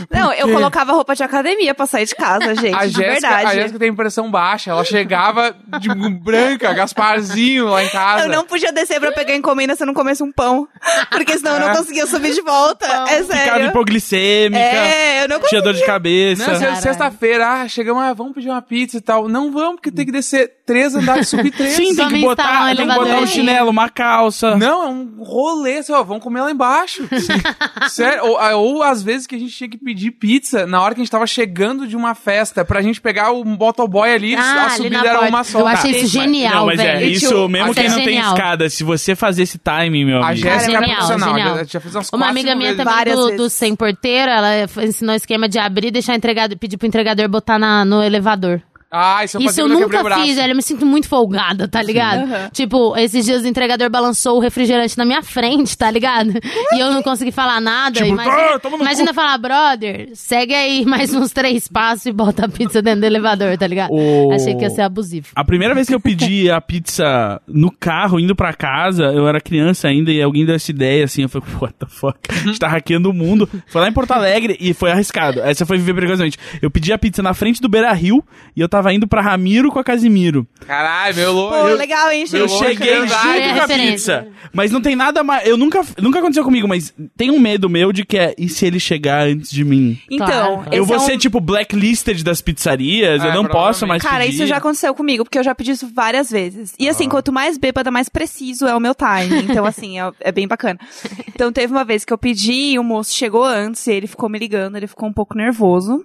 Não, 0.10 0.32
eu 0.34 0.48
colocava 0.50 0.94
roupa 0.94 1.14
de 1.16 1.22
academia 1.22 1.74
pra 1.76 1.86
sair 1.86 2.06
de 2.06 2.16
casa, 2.16 2.56
gente. 2.56 2.74
A 2.74 2.86
de 2.86 2.94
Jéssica, 2.94 3.28
a 3.28 3.36
verdade. 3.38 3.56
Jéssica 3.60 3.80
tem 3.80 3.90
impressão 3.90 4.32
baixa. 4.32 4.72
Ela 4.72 4.84
chegava 4.86 5.54
de 5.80 5.90
branca, 6.20 6.74
Gasparzinho 6.74 7.68
lá 7.68 7.84
em 7.84 7.90
casa. 7.90 8.24
Eu 8.24 8.30
não 8.30 8.46
podia 8.46 8.72
descer 8.72 9.00
pra 9.00 9.12
pegar 9.12 9.36
encomenda 9.36 9.76
se 9.76 9.84
eu 9.84 9.88
não 9.88 9.94
comesse 9.94 10.24
um 10.24 10.32
pão. 10.32 10.68
Porque 11.12 11.38
senão 11.38 11.56
eu 11.56 11.60
não 11.60 11.70
É. 11.72 11.78
conseguia 11.78 12.08
subir 12.08 12.34
de 12.34 12.42
volta. 12.42 12.86
É 12.86 13.22
Ficava 13.22 13.26
sério. 13.34 13.68
hipoglicêmica, 13.68 14.58
É, 14.64 15.24
eu 15.24 15.28
não 15.28 15.40
tinha 15.40 15.40
conseguia. 15.40 15.62
dor 15.62 15.74
de 15.74 15.86
cabeça. 15.86 16.76
Sexta-feira, 16.82 17.62
ah, 17.62 17.68
chegamos, 17.68 18.02
ah, 18.02 18.14
vamos 18.14 18.34
pedir 18.34 18.50
uma 18.50 18.62
pizza 18.62 18.98
e 18.98 19.02
tal. 19.02 19.28
Não 19.28 19.52
vamos, 19.52 19.76
porque 19.76 19.92
tem 19.92 20.06
que 20.06 20.12
descer 20.12 20.52
três 20.66 20.96
andares, 20.96 21.28
subir 21.28 21.52
três. 21.52 21.74
Sim, 21.74 21.96
tem 21.96 22.08
que 22.08 22.22
botar, 22.22 22.64
um 22.64 22.68
tem 22.78 22.88
que 22.88 22.96
botar 22.96 23.20
um 23.20 23.28
chinelo, 23.28 23.70
uma 23.70 23.90
calça. 23.90 24.56
Não, 24.56 24.84
é 24.84 24.88
um 24.88 25.24
rolê, 25.24 25.78
assim, 25.80 25.92
ó, 25.94 26.04
vamos 26.04 26.24
comer 26.24 26.42
lá 26.42 26.52
embaixo. 26.52 27.08
Sério, 27.90 28.24
ou, 28.26 28.38
ou 28.58 28.84
às 28.84 29.02
vezes 29.04 29.28
que 29.28 29.36
a 29.36 29.40
gente 29.40 29.54
tinha 29.56 29.70
que 29.70 29.78
pedir 29.78 30.12
pizza 30.12 30.66
na 30.66 30.82
hora 30.82 30.94
que 30.96 31.02
a 31.02 31.04
gente 31.04 31.12
tava 31.12 31.28
chegando 31.28 31.88
de 31.88 31.96
uma 31.96 32.16
festa, 32.16 32.64
pra 32.64 32.82
gente 32.82 33.02
pegar 33.02 33.32
o 33.32 33.44
motoboy 33.44 34.12
ali, 34.14 34.36
Ah, 34.36 34.66
a 34.66 34.70
subida 34.72 34.98
era 35.00 35.20
porta. 35.20 35.30
uma 35.30 35.44
só. 35.44 35.60
Eu 35.60 35.68
achei 35.68 35.92
isso 35.92 36.08
genial, 36.08 36.56
não, 36.56 36.66
mas 36.68 36.78
velho. 36.78 37.00
é, 37.00 37.04
isso, 37.04 37.48
mesmo 37.50 37.72
Isso 37.72 37.80
é 37.80 37.84
quem 37.84 37.92
não 37.92 38.04
tem 38.04 38.20
escada, 38.20 38.70
se 38.70 38.84
você 38.84 39.16
fazer 39.16 39.44
esse 39.44 39.58
timing, 39.58 40.06
meu 40.06 40.22
A 40.24 40.28
amigo. 40.30 40.42
Jéssica 40.42 40.72
é 40.72 40.80
Genial, 40.80 40.96
profissional, 40.98 41.30
genial. 41.38 41.58
já, 41.58 41.64
já 41.64 41.80
fez 41.80 41.96
umas 41.96 42.10
Uma 42.10 42.30
amiga 42.30 42.56
minha 42.56 42.76
também 42.76 43.14
do, 43.16 43.36
do 43.38 43.50
sem 43.50 43.76
porteiro, 43.76 44.32
ela 44.32 44.64
ensinou 44.84 45.14
o 45.14 45.18
esquema 45.18 45.48
de 45.50 45.58
abrir 45.60 45.88
e 45.88 45.92
deixar 45.92 46.16
entregador, 46.16 46.58
pedir 46.58 46.78
pro 46.78 46.88
entregador 46.88 47.28
botar 47.28 47.58
na, 47.60 47.84
no 47.86 48.04
elevador. 48.04 48.62
Ah, 48.90 49.24
isso 49.24 49.38
eu 49.38 49.42
Isso 49.42 49.60
eu 49.62 49.68
nunca 49.68 49.98
fiz, 49.98 50.04
braço. 50.04 50.36
velho. 50.36 50.52
Eu 50.52 50.56
me 50.56 50.62
sinto 50.64 50.86
muito 50.86 51.08
folgada, 51.10 51.68
tá 51.68 51.82
ligado? 51.82 52.52
Tipo, 52.52 52.96
esses 52.98 53.26
dias 53.26 53.44
o 53.44 53.48
entregador 53.48 53.90
balançou 53.90 54.38
o 54.38 54.40
refrigerante 54.40 54.98
na 54.98 55.04
minha 55.04 55.22
frente, 55.22 55.78
tá 55.78 55.92
ligado? 55.92 56.32
E 56.74 56.80
eu 56.80 56.92
não 56.92 57.04
consegui 57.04 57.32
falar 57.32 57.60
nada. 57.60 57.96
Tipo, 57.96 58.08
imagina 58.08 58.36
"Ah, 58.56 58.60
toma 58.60 58.78
no 58.78 58.84
imagina 58.84 59.14
falar, 59.14 59.38
brother, 59.38 60.10
segue 60.14 60.54
aí 60.54 60.86
mais 60.86 61.14
uns 61.14 61.32
três 61.32 61.68
passos 61.68 62.06
e 62.06 62.12
bota 62.14 62.46
a 62.46 62.50
pizza 62.50 62.82
dentro 62.82 63.02
do 63.02 63.06
elevador, 63.06 63.58
tá 63.58 63.68
ligado? 63.68 63.92
O- 63.92 64.32
Achei 64.32 64.56
que 64.56 64.64
ia 64.64 64.70
ser 64.70 64.84
abusivo. 64.84 65.28
A 65.36 65.44
primeira 65.44 65.76
vez 65.76 65.88
que 65.88 65.94
eu 65.96 66.00
pedi 66.00 66.50
a 66.50 66.62
pizza 66.62 67.42
no 67.48 67.70
carro, 67.72 68.20
indo 68.20 68.36
pra 68.36 68.54
casa, 68.54 69.04
eu 69.06 69.28
era 69.28 69.42
criança 69.42 69.90
ainda 69.90 70.12
e 70.12 70.22
alguém 70.22 70.46
deu 70.46 70.56
essa 70.56 70.72
ideia 70.72 71.04
assim. 71.04 71.24
Eu 71.24 71.30
falei, 71.30 71.48
what 71.60 71.74
the 71.78 71.86
fuck? 71.90 72.18
A 72.30 72.34
gente 72.48 72.60
tá 72.60 72.68
hackeando 72.70 73.10
o 73.10 73.14
mundo. 73.14 73.50
Foi 73.68 73.82
lá 73.82 73.90
em 73.90 73.94
Porto 73.94 74.12
Alegre 74.12 74.56
e 74.62 74.74
foi 74.74 74.92
arriscado. 74.92 75.42
Essa 75.42 75.66
foi 75.66 75.78
viver 75.78 75.94
perigosamente. 75.94 76.38
Eu 76.62 76.72
pedi 76.72 76.94
a 76.94 76.98
pizza 76.98 77.22
na 77.22 77.34
frente 77.34 77.62
do 77.62 77.68
Beira 77.68 77.92
Rio 77.92 78.24
e 78.56 78.62
eu 78.62 78.70
tava 78.70 78.77
tava 78.78 78.94
indo 78.94 79.08
pra 79.08 79.22
Ramiro 79.22 79.72
com 79.72 79.80
a 79.80 79.84
Casimiro. 79.84 80.48
Caralho, 80.66 81.16
meu 81.16 81.32
louco. 81.34 81.56
Pô, 81.56 81.64
legal, 81.74 82.12
hein, 82.12 82.26
Eu 82.32 82.48
gente? 82.48 82.60
cheguei 82.60 82.94
é 82.94 83.08
junto 83.08 83.14
É 83.14 83.54
com 83.54 83.60
a 83.64 83.68
pizza. 83.68 84.28
Mas 84.54 84.72
não 84.72 84.82
tem 84.82 84.96
nada 84.96 85.24
mais. 85.24 85.48
Eu 85.48 85.58
nunca. 85.58 85.82
Nunca 86.02 86.20
aconteceu 86.20 86.44
comigo, 86.44 86.68
mas 86.68 86.94
tem 87.16 87.32
um 87.32 87.40
medo 87.40 87.70
meu 87.70 87.92
de 87.92 88.06
que 88.06 88.18
é. 88.18 88.34
E 88.38 88.48
se 88.50 88.66
ele 88.66 88.80
chegar 88.80 89.28
antes 89.28 89.50
de 89.50 89.64
mim? 89.64 90.00
Então, 90.10 90.28
Claro. 90.28 90.64
eu 90.72 90.84
esse 90.84 90.88
vou 90.88 90.98
é 90.98 91.00
um- 91.00 91.04
ser, 91.04 91.18
tipo, 91.18 91.40
blacklisted 91.40 92.24
das 92.24 92.42
pizzarias. 92.42 93.24
É, 93.24 93.28
eu 93.28 93.34
não 93.34 93.46
posso 93.46 93.86
mais 93.88 94.02
Cara, 94.02 94.24
pedir. 94.24 94.36
isso 94.36 94.46
já 94.48 94.58
aconteceu 94.58 94.94
comigo, 94.94 95.24
porque 95.24 95.38
eu 95.40 95.44
já 95.44 95.54
pedi 95.56 95.72
isso 95.72 95.90
várias 95.94 96.30
vezes. 96.30 96.74
E 96.80 96.88
assim, 96.88 97.10
quanto 97.10 97.32
mais 97.32 97.58
bêbada, 97.58 97.90
mais 97.92 98.10
preciso 98.10 98.66
é 98.68 98.76
o 98.76 98.80
meu 98.80 98.94
time. 98.96 99.44
Então, 99.50 99.66
assim, 99.66 100.00
é, 100.00 100.12
é 100.22 100.32
bem 100.32 100.48
bacana. 100.48 100.80
Então, 101.28 101.52
teve 101.52 101.72
uma 101.74 101.84
vez 101.84 102.04
que 102.06 102.14
eu 102.14 102.18
pedi 102.18 102.74
e 102.74 102.80
o 102.80 102.84
moço 102.84 103.14
chegou 103.14 103.44
antes 103.44 103.86
e 103.88 103.92
ele 103.92 104.08
ficou 104.08 104.30
me 104.30 104.38
ligando, 104.40 104.76
ele 104.78 104.88
ficou 104.88 105.08
um 105.10 105.14
pouco 105.14 105.36
nervoso. 105.38 106.04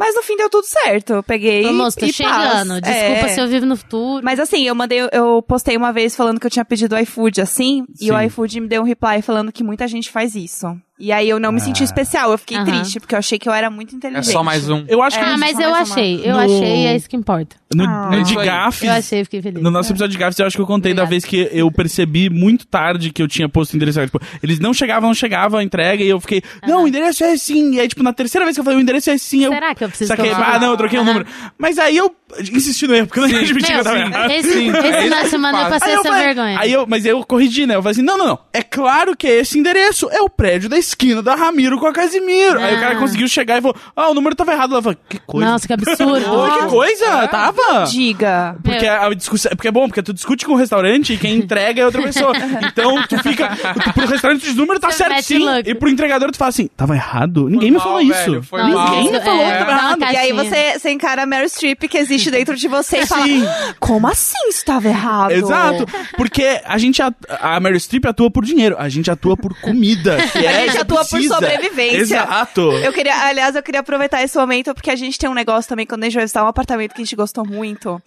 Mas 0.00 0.14
no 0.14 0.22
fim 0.22 0.34
deu 0.34 0.48
tudo 0.48 0.64
certo. 0.64 1.12
Eu 1.12 1.22
peguei. 1.22 1.66
Ô, 1.66 1.74
moço, 1.74 1.98
tô 1.98 2.06
e 2.06 2.12
chegando. 2.12 2.80
paz. 2.80 2.82
Desculpa 2.82 3.26
É. 3.26 3.28
se 3.28 3.38
eu 3.40 3.46
vivo 3.46 3.66
no 3.66 3.76
futuro. 3.76 4.24
Mas 4.24 4.40
assim, 4.40 4.66
eu 4.66 4.74
mandei, 4.74 5.00
eu 5.12 5.42
postei 5.42 5.76
uma 5.76 5.92
vez 5.92 6.16
falando 6.16 6.40
que 6.40 6.46
eu 6.46 6.50
tinha 6.50 6.64
pedido 6.64 6.98
iFood 6.98 7.42
assim, 7.42 7.84
e 8.00 8.10
o 8.10 8.18
Sim. 8.18 8.24
iFood 8.24 8.60
me 8.62 8.66
deu 8.68 8.80
um 8.80 8.84
reply 8.86 9.20
falando 9.20 9.52
que 9.52 9.62
muita 9.62 9.86
gente 9.86 10.10
faz 10.10 10.34
isso. 10.34 10.66
E 11.00 11.10
aí 11.12 11.28
eu 11.30 11.40
não 11.40 11.50
me 11.50 11.60
senti 11.60 11.82
especial, 11.82 12.30
eu 12.30 12.36
fiquei 12.38 12.58
Aham. 12.58 12.66
triste, 12.66 13.00
porque 13.00 13.14
eu 13.14 13.18
achei 13.18 13.38
que 13.38 13.48
eu 13.48 13.52
era 13.54 13.70
muito 13.70 13.94
É 13.94 13.96
inteligente. 13.96 14.30
só 14.32 14.44
mais 14.44 14.68
um. 14.68 14.84
Eu 14.86 15.02
acho 15.02 15.18
que 15.18 15.24
ah, 15.24 15.32
É, 15.32 15.36
mas 15.38 15.52
eu 15.58 15.70
mais 15.70 15.88
uma. 15.88 15.94
achei. 15.96 16.20
Eu 16.22 16.34
No- 16.34 16.40
achei 16.40 16.76
e 16.82 16.86
é 16.86 16.94
isso 16.96 17.08
que 17.08 17.16
importa. 17.16 17.56
no, 17.74 17.84
Ah. 17.84 18.08
no 18.10 18.18
É 18.18 18.22
de 18.22 18.34
gafes. 18.34 18.82
Eu 18.82 18.92
achei 18.92 19.24
fiquei 19.24 19.40
feliz. 19.40 19.62
No 19.62 19.70
nosso 19.70 19.90
episódio 19.92 20.12
de 20.12 20.18
gafes, 20.18 20.38
eu 20.38 20.46
acho 20.46 20.56
que 20.56 20.62
eu 20.62 20.66
contei 20.66 20.92
da 20.92 21.02
Obrigada. 21.04 21.10
vez 21.10 21.24
que 21.24 21.56
eu 21.58 21.70
percebi 21.72 22.28
muito 22.28 22.66
tarde 22.66 23.10
que 23.10 23.22
eu 23.22 23.26
tinha 23.28 23.48
posto 23.48 23.72
o 23.72 23.76
endereço. 23.76 23.98
Tipo, 24.04 24.20
eles 24.42 24.60
não 24.60 24.74
chegavam, 24.74 25.08
não 25.08 25.14
chegavam 25.14 25.58
a 25.58 25.64
entrega, 25.64 26.04
e 26.04 26.08
eu 26.08 26.20
fiquei, 26.20 26.42
não, 26.66 26.84
o 26.84 26.88
endereço 26.88 27.24
é 27.24 27.34
sim. 27.38 27.74
E 27.76 27.80
aí, 27.80 27.88
tipo, 27.88 28.02
na 28.02 28.12
terceira 28.12 28.44
vez 28.44 28.54
que 28.56 28.60
eu 28.60 28.64
falei, 28.64 28.78
o 28.78 28.82
endereço 28.82 29.08
é 29.10 29.16
sim, 29.16 29.44
eu. 29.44 29.52
Será 29.52 29.74
que 29.74 29.82
eu 29.84 29.88
preciso 29.88 30.08
Saquei, 30.08 30.30
colocar? 30.30 30.54
ah, 30.56 30.58
não, 30.58 30.70
eu 30.72 30.76
troquei 30.76 30.98
o 30.98 31.02
Aham. 31.02 31.08
número. 31.12 31.26
Mas 31.56 31.78
aí 31.78 31.96
eu 31.96 32.14
insisti 32.52 32.86
no 32.86 32.94
erro, 32.94 33.06
porque 33.06 33.20
eu 33.20 33.22
não 33.26 33.30
ia 33.30 33.40
admitir 33.40 33.72
que 33.72 33.78
eu 33.80 33.84
tava 33.84 33.98
errado. 33.98 34.30
Esse, 34.32 34.52
Sim, 34.52 34.68
esse 34.68 34.86
é 35.14 35.20
que 35.22 35.28
semana 35.28 35.62
eu 35.62 35.68
passei 35.70 35.88
Aí 35.88 35.94
eu 35.94 36.00
essa 36.00 36.12
vergonha. 36.12 36.58
Aí 36.60 36.72
eu, 36.72 36.86
mas 36.86 37.06
eu 37.06 37.24
corrigi, 37.24 37.66
né? 37.66 37.74
Eu 37.76 37.82
falei 37.82 37.92
assim: 37.92 38.02
não, 38.02 38.18
não, 38.18 38.26
não. 38.26 38.38
É 38.52 38.62
claro 38.62 39.16
que 39.16 39.26
é 39.26 39.40
esse 39.40 39.58
endereço. 39.58 40.08
É 40.12 40.20
o 40.20 40.28
prédio 40.28 40.68
da 40.68 40.76
esquina 40.78 40.89
da 41.22 41.34
Ramiro 41.34 41.78
com 41.78 41.86
a 41.86 41.92
Casimiro. 41.92 42.58
Aí 42.60 42.74
o 42.76 42.80
cara 42.80 42.94
Ah. 42.96 42.98
conseguiu 42.98 43.28
chegar 43.28 43.58
e 43.58 43.62
falou: 43.62 43.76
ah, 43.96 44.10
o 44.10 44.14
número 44.14 44.34
tava 44.34 44.52
errado. 44.52 44.72
Ela 44.72 44.82
falou: 44.82 44.98
que 45.08 45.18
coisa. 45.20 45.50
Nossa, 45.50 45.66
que 45.66 45.72
absurdo. 45.72 46.20
Que 46.60 46.66
coisa? 46.68 47.28
Tava. 47.28 47.84
Diga. 47.90 48.56
Porque 48.62 48.84
Meu. 48.84 49.02
a 49.02 49.14
discussão. 49.14 49.50
Porque 49.54 49.68
é 49.68 49.72
bom, 49.72 49.86
porque 49.86 50.02
tu 50.02 50.12
discute 50.12 50.44
com 50.44 50.52
o 50.52 50.56
restaurante 50.56 51.12
e 51.14 51.16
quem 51.16 51.36
entrega 51.36 51.82
é 51.82 51.84
outra 51.86 52.02
pessoa. 52.02 52.32
Então 52.70 53.02
tu 53.08 53.18
fica. 53.22 53.48
Tu, 53.84 53.92
pro 53.94 54.06
restaurante 54.06 54.48
o 54.50 54.54
número 54.54 54.78
tá 54.80 54.90
Você 54.90 54.98
certo 54.98 55.22
sim. 55.22 55.44
E 55.64 55.74
pro 55.74 55.88
entregador 55.88 56.30
tu 56.30 56.36
fala 56.38 56.48
assim: 56.50 56.68
tava 56.76 56.94
errado? 56.94 57.48
Ninguém 57.48 57.70
me 57.70 57.76
mal, 57.78 57.86
falou 57.86 57.98
velho, 58.06 58.12
isso. 58.40 58.42
foi 58.48 58.60
Nossa, 58.62 58.74
mal. 58.74 58.90
Ninguém 58.96 59.12
me 59.12 59.20
falou 59.20 59.42
é, 59.42 59.52
que 59.52 59.58
tava 59.58 59.70
errado. 59.70 60.00
E 60.02 60.16
aí 60.16 60.32
você, 60.32 60.78
você 60.78 60.90
encara 60.90 61.22
a 61.22 61.26
Meryl 61.26 61.48
Streep 61.48 61.82
que 61.88 61.98
existe 61.98 62.30
dentro 62.30 62.56
de 62.56 62.68
você 62.68 62.98
e 63.00 63.06
fala, 63.06 63.24
Sim. 63.24 63.44
como 63.78 64.06
assim 64.08 64.48
isso 64.48 64.64
tava 64.64 64.88
errado? 64.88 65.32
Exato, 65.32 65.86
porque 66.16 66.60
a 66.64 66.78
gente, 66.78 67.00
at- 67.02 67.14
a 67.40 67.58
Meryl 67.60 67.78
Streep 67.80 68.04
atua 68.06 68.30
por 68.30 68.44
dinheiro, 68.44 68.76
a 68.78 68.88
gente 68.88 69.10
atua 69.10 69.36
por 69.36 69.58
comida, 69.60 70.16
que 70.32 70.38
A 70.46 70.52
é 70.52 70.66
gente 70.80 70.92
atua 70.92 71.04
por 71.04 71.08
precisa. 71.10 71.34
sobrevivência. 71.34 72.00
Exato. 72.00 72.60
Eu 72.72 72.92
queria, 72.92 73.16
aliás, 73.26 73.54
eu 73.56 73.62
queria 73.62 73.80
aproveitar 73.80 74.22
esse 74.22 74.36
momento 74.36 74.74
porque 74.74 74.90
a 74.90 74.96
gente 74.96 75.18
tem 75.18 75.28
um 75.28 75.34
negócio 75.34 75.68
também 75.68 75.86
quando 75.86 76.02
a 76.02 76.06
gente 76.06 76.14
vai 76.14 76.24
visitar 76.24 76.44
um 76.44 76.48
apartamento 76.48 76.94
que 76.94 77.00
a 77.00 77.04
gente 77.04 77.16
gostou 77.16 77.46
muito. 77.46 78.00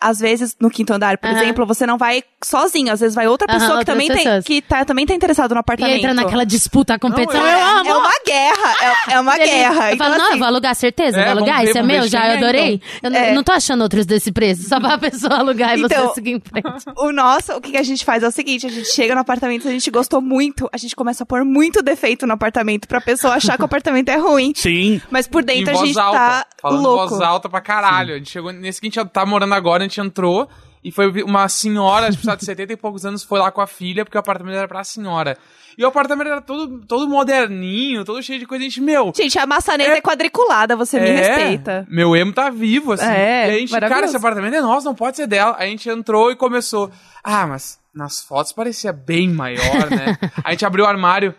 Às 0.00 0.18
vezes, 0.20 0.56
no 0.60 0.70
quinto 0.70 0.92
andar, 0.92 1.18
por 1.18 1.28
Aham. 1.28 1.42
exemplo, 1.42 1.66
você 1.66 1.84
não 1.86 1.98
vai 1.98 2.22
sozinho, 2.42 2.90
às 2.92 3.00
vezes 3.00 3.14
vai 3.14 3.26
outra 3.26 3.46
pessoa 3.46 3.70
que 3.70 3.76
outras 3.78 3.86
também 3.86 4.08
tem, 4.08 4.42
que 4.42 4.62
tá, 4.62 4.84
também 4.84 5.04
tá 5.04 5.12
interessado 5.14 5.50
no 5.50 5.58
E 5.58 5.60
apartamento. 5.60 5.98
entra 5.98 6.14
naquela 6.14 6.44
disputa, 6.46 6.94
a 6.94 6.98
competição. 6.98 7.38
Não, 7.40 7.46
eu 7.46 7.54
é, 7.58 7.62
amo. 7.80 7.88
é 7.90 7.94
uma 7.94 8.12
guerra, 8.26 8.74
é, 9.08 9.12
é 9.14 9.20
uma 9.20 9.36
Ele- 9.36 9.44
guerra. 9.44 9.90
Eu 9.90 9.94
Então, 9.94 10.06
falo, 10.06 10.18
não, 10.18 10.24
assim, 10.24 10.32
eu 10.34 10.38
vou 10.38 10.46
alugar, 10.48 10.74
certeza, 10.74 11.20
É, 11.20 11.24
vou 11.24 11.32
alugar, 11.38 11.64
isso 11.64 11.76
é 11.78 11.82
meu, 11.82 12.08
já, 12.08 12.26
eu 12.28 12.32
é, 12.32 12.36
adorei. 12.38 12.80
Eu 13.02 13.10
É. 13.12 13.34
não 13.34 13.42
tô 13.42 13.52
achando 13.52 13.82
outros 13.82 14.06
desse 14.06 14.32
preço, 14.32 14.68
só 14.68 14.80
pra 14.80 14.96
pessoa 14.98 15.34
alugar 15.34 15.76
e 15.78 15.82
Então, 15.82 16.08
você 16.08 16.14
seguir 16.14 16.30
em 16.32 16.40
frente. 16.40 16.66
O 16.96 17.12
nosso, 17.12 17.52
o 17.52 17.60
que 17.60 17.72
que 17.72 17.76
a 17.76 17.82
gente 17.82 18.04
faz 18.04 18.22
é 18.22 18.28
o 18.28 18.30
seguinte, 18.30 18.66
a 18.66 18.70
gente 18.70 18.88
chega 18.88 19.14
no 19.14 19.20
apartamento, 19.20 19.68
a 19.68 19.70
gente 19.70 19.90
gostou 19.90 20.22
muito, 20.22 20.68
a 20.72 20.78
gente 20.78 20.96
começa 20.96 21.22
a 21.24 21.26
pôr 21.26 21.44
muito 21.44 21.82
defeito 21.82 22.26
no 22.26 22.32
apartamento 22.32 22.88
pra 22.88 23.00
pessoa 23.02 23.34
achar 23.34 23.56
que 23.56 23.62
o 23.62 23.66
apartamento 23.66 24.08
é 24.08 24.16
ruim. 24.16 24.52
Sim. 24.56 25.00
Mas 25.10 25.26
por 25.28 25.42
em 25.42 25.46
dentro 25.46 25.72
a 25.78 25.84
gente 25.84 25.98
alta. 25.98 26.18
tá 26.18 26.46
falando 26.62 26.82
louco. 26.82 27.08
voz 27.10 27.20
alta 27.20 27.48
pra 27.50 27.60
caralho. 27.60 28.14
A 28.14 28.18
gente 28.18 28.30
chegou 28.30 28.50
nesse 28.52 28.80
que 28.80 28.86
a 28.86 28.90
gente 28.90 29.10
tá 29.10 29.26
morando 29.26 29.52
agora, 29.54 29.89
entrou 29.98 30.46
e 30.82 30.90
foi 30.90 31.22
uma 31.22 31.48
senhora, 31.48 32.10
tipo, 32.10 32.36
de 32.36 32.44
70 32.44 32.72
e 32.72 32.76
poucos 32.76 33.04
anos, 33.04 33.22
foi 33.22 33.38
lá 33.38 33.50
com 33.50 33.60
a 33.60 33.66
filha, 33.66 34.04
porque 34.04 34.16
o 34.16 34.20
apartamento 34.20 34.56
era 34.56 34.68
pra 34.68 34.82
senhora. 34.82 35.36
E 35.76 35.84
o 35.84 35.88
apartamento 35.88 36.28
era 36.28 36.40
todo, 36.40 36.80
todo 36.86 37.08
moderninho, 37.08 38.04
todo 38.04 38.22
cheio 38.22 38.38
de 38.38 38.46
coisa. 38.46 38.64
A 38.64 38.68
gente, 38.68 38.80
meu. 38.80 39.12
Gente, 39.14 39.38
a 39.38 39.46
maçaneta 39.46 39.92
é, 39.92 40.00
quadriculada, 40.00 40.74
você 40.74 40.98
me 40.98 41.08
é, 41.08 41.16
respeita. 41.16 41.86
Meu 41.88 42.16
emo 42.16 42.32
tá 42.32 42.50
vivo, 42.50 42.92
assim. 42.92 43.06
É, 43.06 43.50
e 43.50 43.56
a 43.56 43.58
gente, 43.58 43.80
cara, 43.80 44.06
esse 44.06 44.16
apartamento 44.16 44.54
é 44.54 44.60
nosso, 44.60 44.86
não 44.86 44.94
pode 44.94 45.16
ser 45.16 45.26
dela. 45.26 45.56
A 45.58 45.66
gente 45.66 45.88
entrou 45.88 46.30
e 46.30 46.36
começou. 46.36 46.90
Ah, 47.22 47.46
mas 47.46 47.78
nas 47.94 48.22
fotos 48.22 48.52
parecia 48.52 48.92
bem 48.92 49.28
maior, 49.28 49.90
né? 49.90 50.18
a 50.42 50.50
gente 50.50 50.64
abriu 50.64 50.84
o 50.84 50.88
armário. 50.88 51.34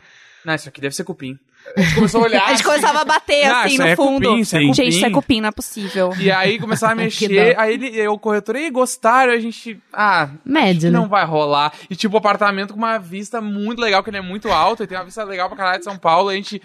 Não, 0.45 0.53
isso 0.53 0.69
aqui 0.69 0.81
deve 0.81 0.95
ser 0.95 1.03
cupim. 1.03 1.37
A 1.75 1.81
gente 1.81 1.95
começou 1.95 2.21
a 2.21 2.23
olhar. 2.25 2.43
A 2.43 2.47
gente 2.49 2.55
assim. 2.55 2.63
começava 2.63 3.01
a 3.01 3.05
bater 3.05 3.47
Não, 3.47 3.55
assim 3.61 3.77
no 3.77 3.87
é 3.87 3.95
fundo. 3.95 4.27
cupim, 4.27 4.39
isso 4.39 4.55
é 4.55 4.59
cupim. 4.59 4.73
Gente, 4.73 4.87
isso 4.89 5.05
é 5.05 5.09
cupim, 5.09 5.41
não 5.41 5.49
é 5.49 5.51
possível. 5.51 6.13
E 6.19 6.31
aí 6.31 6.59
começaram 6.59 6.93
a 6.93 6.95
Que 7.09 7.27
mexer, 7.27 7.59
aí 7.59 7.73
ele, 7.73 7.87
eu, 7.97 8.13
o 8.13 8.19
corretor, 8.19 8.55
e 8.55 8.69
gostaram, 8.69 9.33
a 9.33 9.39
gente, 9.39 9.79
ah, 9.93 10.29
Médio, 10.45 10.91
né? 10.91 10.99
não 10.99 11.07
vai 11.07 11.25
rolar. 11.25 11.73
E 11.89 11.95
tipo, 11.95 12.17
apartamento 12.17 12.73
com 12.73 12.79
uma 12.79 12.97
vista 12.97 13.41
muito 13.41 13.79
legal, 13.79 14.03
que 14.03 14.09
ele 14.09 14.17
é 14.17 14.21
muito 14.21 14.49
alto, 14.49 14.83
e 14.83 14.87
tem 14.87 14.97
uma 14.97 15.05
vista 15.05 15.23
legal 15.23 15.47
pra 15.47 15.57
caralho 15.57 15.79
de 15.79 15.85
São 15.85 15.97
Paulo, 15.97 16.29
a 16.29 16.35
gente, 16.35 16.61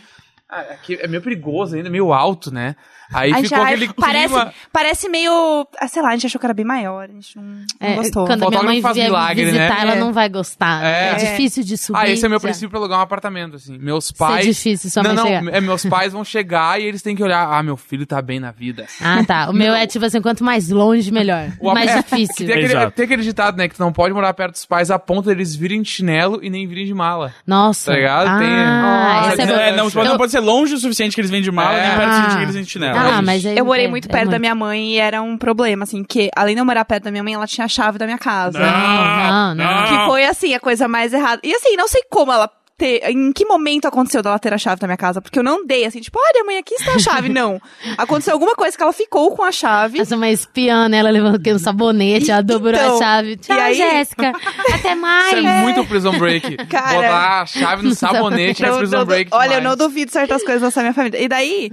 ah, 0.49 0.61
aqui 0.61 0.99
é 1.01 1.07
meio 1.09 1.23
perigoso 1.23 1.77
ainda, 1.77 1.91
meio 1.91 2.13
alto, 2.13 2.53
né? 2.53 2.77
Aí 3.13 3.33
A 3.33 3.37
gente, 3.37 3.49
ficou 3.49 3.63
aquele 3.65 3.93
parece, 3.95 4.35
clima... 4.35 4.55
parece 4.73 5.09
meio. 5.09 5.67
ah, 5.81 5.89
sei 5.89 6.03
lá, 6.03 6.09
a 6.09 6.13
gente 6.13 6.27
achou 6.27 6.39
que 6.41 6.47
era 6.47 6.55
bem 6.55 6.65
maior. 6.65 7.05
A 7.05 7.13
gente 7.13 7.37
não, 7.37 7.43
não 7.45 7.65
É, 7.81 7.95
gostou. 7.95 8.27
quando 8.27 8.45
a 8.45 8.51
minha 8.51 8.63
mãe 8.63 8.83
faz 8.83 8.95
vier 8.97 9.07
milagre, 9.07 9.45
visitar, 9.45 9.75
né? 9.77 9.81
ela 9.83 9.93
É. 9.95 9.99
não 10.01 10.13
vai 10.13 10.29
gostar. 10.29 10.85
É. 10.85 11.11
É, 11.11 11.15
difícil 11.15 11.63
de 11.65 11.77
subir. 11.77 11.99
Ah, 12.01 12.09
esse 12.11 12.25
é 12.25 12.27
o 12.27 12.31
meu 12.31 12.39
já. 12.39 12.43
princípio 12.43 12.71
pra 12.71 12.79
alugar 12.79 12.99
um 12.99 13.03
apartamento, 13.03 13.57
assim. 13.57 13.79
Meus 13.79 14.07
Isso 14.07 14.15
é 14.15 14.19
pais... 14.19 14.47
difícil, 14.47 14.91
sua 14.91 15.03
não, 15.03 15.11
mãe 15.15 15.17
não, 15.17 15.27
chegar. 15.41 15.57
é, 15.57 15.61
meus 15.61 15.85
pais 15.87 16.13
vão 16.13 16.25
chegar 16.25 16.81
e 16.81 16.85
eles 16.85 17.03
têm 17.03 17.15
que 17.15 17.23
olhar, 17.23 17.47
ah, 17.53 17.63
meu 17.63 17.77
filho 17.77 18.07
tá 18.07 18.21
bem 18.21 18.41
na 18.41 18.51
vida. 18.51 18.87
Ah, 19.01 19.23
tá. 19.25 19.49
O 19.51 19.53
meu 19.53 19.73
é 19.75 19.87
tipo 19.87 20.05
assim, 20.05 20.21
quanto 20.21 20.43
mais 20.45 20.69
longe, 20.71 21.11
melhor. 21.13 21.49
O 21.61 21.73
mais 21.73 21.91
é, 21.91 21.97
difícil. 22.03 22.47
Tem 22.47 22.51
aquele, 22.51 22.65
Exato. 22.67 22.91
tem 22.93 23.05
aquele 23.05 23.23
ditado, 23.23 23.57
né, 23.57 23.69
que 23.69 23.75
tu 23.77 23.81
não 23.81 23.93
pode 23.93 24.13
morar 24.15 24.33
perto 24.35 24.53
dos 24.53 24.67
pais 24.67 24.91
a 24.91 24.99
ponto 24.99 25.27
deles 25.29 25.55
virem 25.55 25.81
de 25.83 25.89
chinelo 25.91 26.41
e 26.43 26.51
nem 26.51 26.67
virem 26.67 26.87
de 26.87 26.95
mala. 26.95 27.33
Nossa. 27.47 27.91
Tá 27.93 27.97
ligado? 27.97 28.27
Ah, 28.29 28.39
Tem- 28.39 29.33
esse 29.33 29.43
é 29.43 29.47
não, 29.47 29.55
é, 29.61 29.73
não, 29.77 29.89
Eu- 29.89 30.05
não 30.05 30.17
pode 30.17 30.33
ser 30.33 30.41
longe 30.41 30.75
o 30.75 30.79
suficiente 30.79 31.15
que 31.15 31.21
eles 31.21 31.31
vêm 31.31 31.43
de 31.43 31.51
mala, 31.51 31.77
É. 31.79 31.89
nem 31.89 31.97
perto 31.97 32.09
o 32.09 32.11
Ah. 32.11 32.15
suficiente 32.15 32.37
que 32.39 32.43
eles 32.45 32.55
vêm 32.55 32.65
de 32.65 32.71
chinelo. 32.71 32.96
Ah, 32.99 33.23
mas 33.23 33.45
aí- 33.47 33.57
Eu 33.59 33.65
morei 33.65 33.87
é, 33.87 33.89
muito 33.89 34.07
é 34.09 34.11
perto 34.11 34.25
da 34.25 34.31
muito. 34.31 34.41
minha 34.41 34.55
mãe 34.55 34.93
e 34.95 34.99
era 34.99 35.21
um 35.23 35.37
problema, 35.37 35.85
assim, 35.85 36.03
que 36.05 36.31
além 36.35 36.55
de 36.55 36.61
eu 36.61 36.65
morar 36.65 36.85
perto 36.85 37.05
da 37.05 37.11
minha 37.11 37.23
mãe, 37.23 37.35
ela 37.35 37.47
tinha 37.47 37.65
a 37.65 37.69
chave 37.69 37.99
da 37.99 38.05
minha 38.07 38.19
casa. 38.19 38.59
Não, 38.59 39.55
não, 39.55 39.55
não. 39.55 39.85
Que 39.85 40.07
foi, 40.07 40.25
assim, 40.25 40.55
a 40.55 40.61
coisa 40.61 40.87
mais 40.89 41.13
errada. 41.13 41.41
E 41.45 41.55
assim, 41.55 41.77
não 41.77 41.89
sei 41.89 42.03
como 42.11 42.33
ela 42.33 42.51
ter. 42.77 43.03
Em 43.11 43.33
que 43.33 43.45
momento 43.45 43.87
aconteceu 43.87 44.23
dela 44.23 44.39
ter 44.39 44.53
a 44.53 44.59
chave 44.59 44.81
da 44.81 44.87
minha 44.87 44.97
casa? 44.97 45.21
Porque 45.21 45.39
eu 45.39 45.43
não 45.43 45.65
dei, 45.67 45.85
assim, 45.85 46.01
tipo, 46.01 46.19
olha, 46.19 46.45
mãe, 46.45 46.59
aqui 46.59 46.75
está 46.75 46.93
a 46.95 46.99
chave. 46.99 47.29
Não. 47.29 47.61
Aconteceu 47.99 48.33
alguma 48.35 48.55
coisa 48.55 48.77
que 48.77 48.83
ela 48.83 48.93
ficou 48.93 49.35
com 49.35 49.43
a 49.43 49.51
chave. 49.53 49.99
Essa 50.01 50.17
uma 50.17 50.29
espiã, 50.29 50.89
né? 50.89 50.99
Ela 50.99 51.11
levou 51.11 51.31
aqui 51.31 51.53
um 51.53 51.59
sabonete, 51.59 52.31
ela 52.31 52.43
dobrou 52.43 52.75
Então, 52.75 52.97
a 52.97 52.99
chave. 52.99 53.37
Tchau, 53.37 53.57
e 53.57 53.61
aí- 53.61 53.75
Jéssica. 53.75 54.33
Até 54.75 54.95
mais. 54.95 55.39
Isso 55.39 55.47
é 55.47 55.61
muito 55.63 55.85
Prison 55.87 56.19
Break. 56.19 56.57
Cara. 56.67 56.95
Botar 56.97 57.41
a 57.43 57.47
chave 57.47 57.83
no 57.87 57.95
sabonete 57.95 58.65
é 58.65 58.69
Eu- 58.69 58.79
Prison 58.79 58.99
eu- 58.99 59.07
Break 59.07 59.31
olha, 59.33 59.47
eu 59.55 59.61
demais. 59.61 59.65
não 59.65 59.77
duvido 59.77 60.11
certas 60.13 60.43
coisas 60.43 60.63
dessa 60.63 60.81
minha 60.81 60.93
família. 60.95 61.21
E 61.23 61.29
daí, 61.29 61.71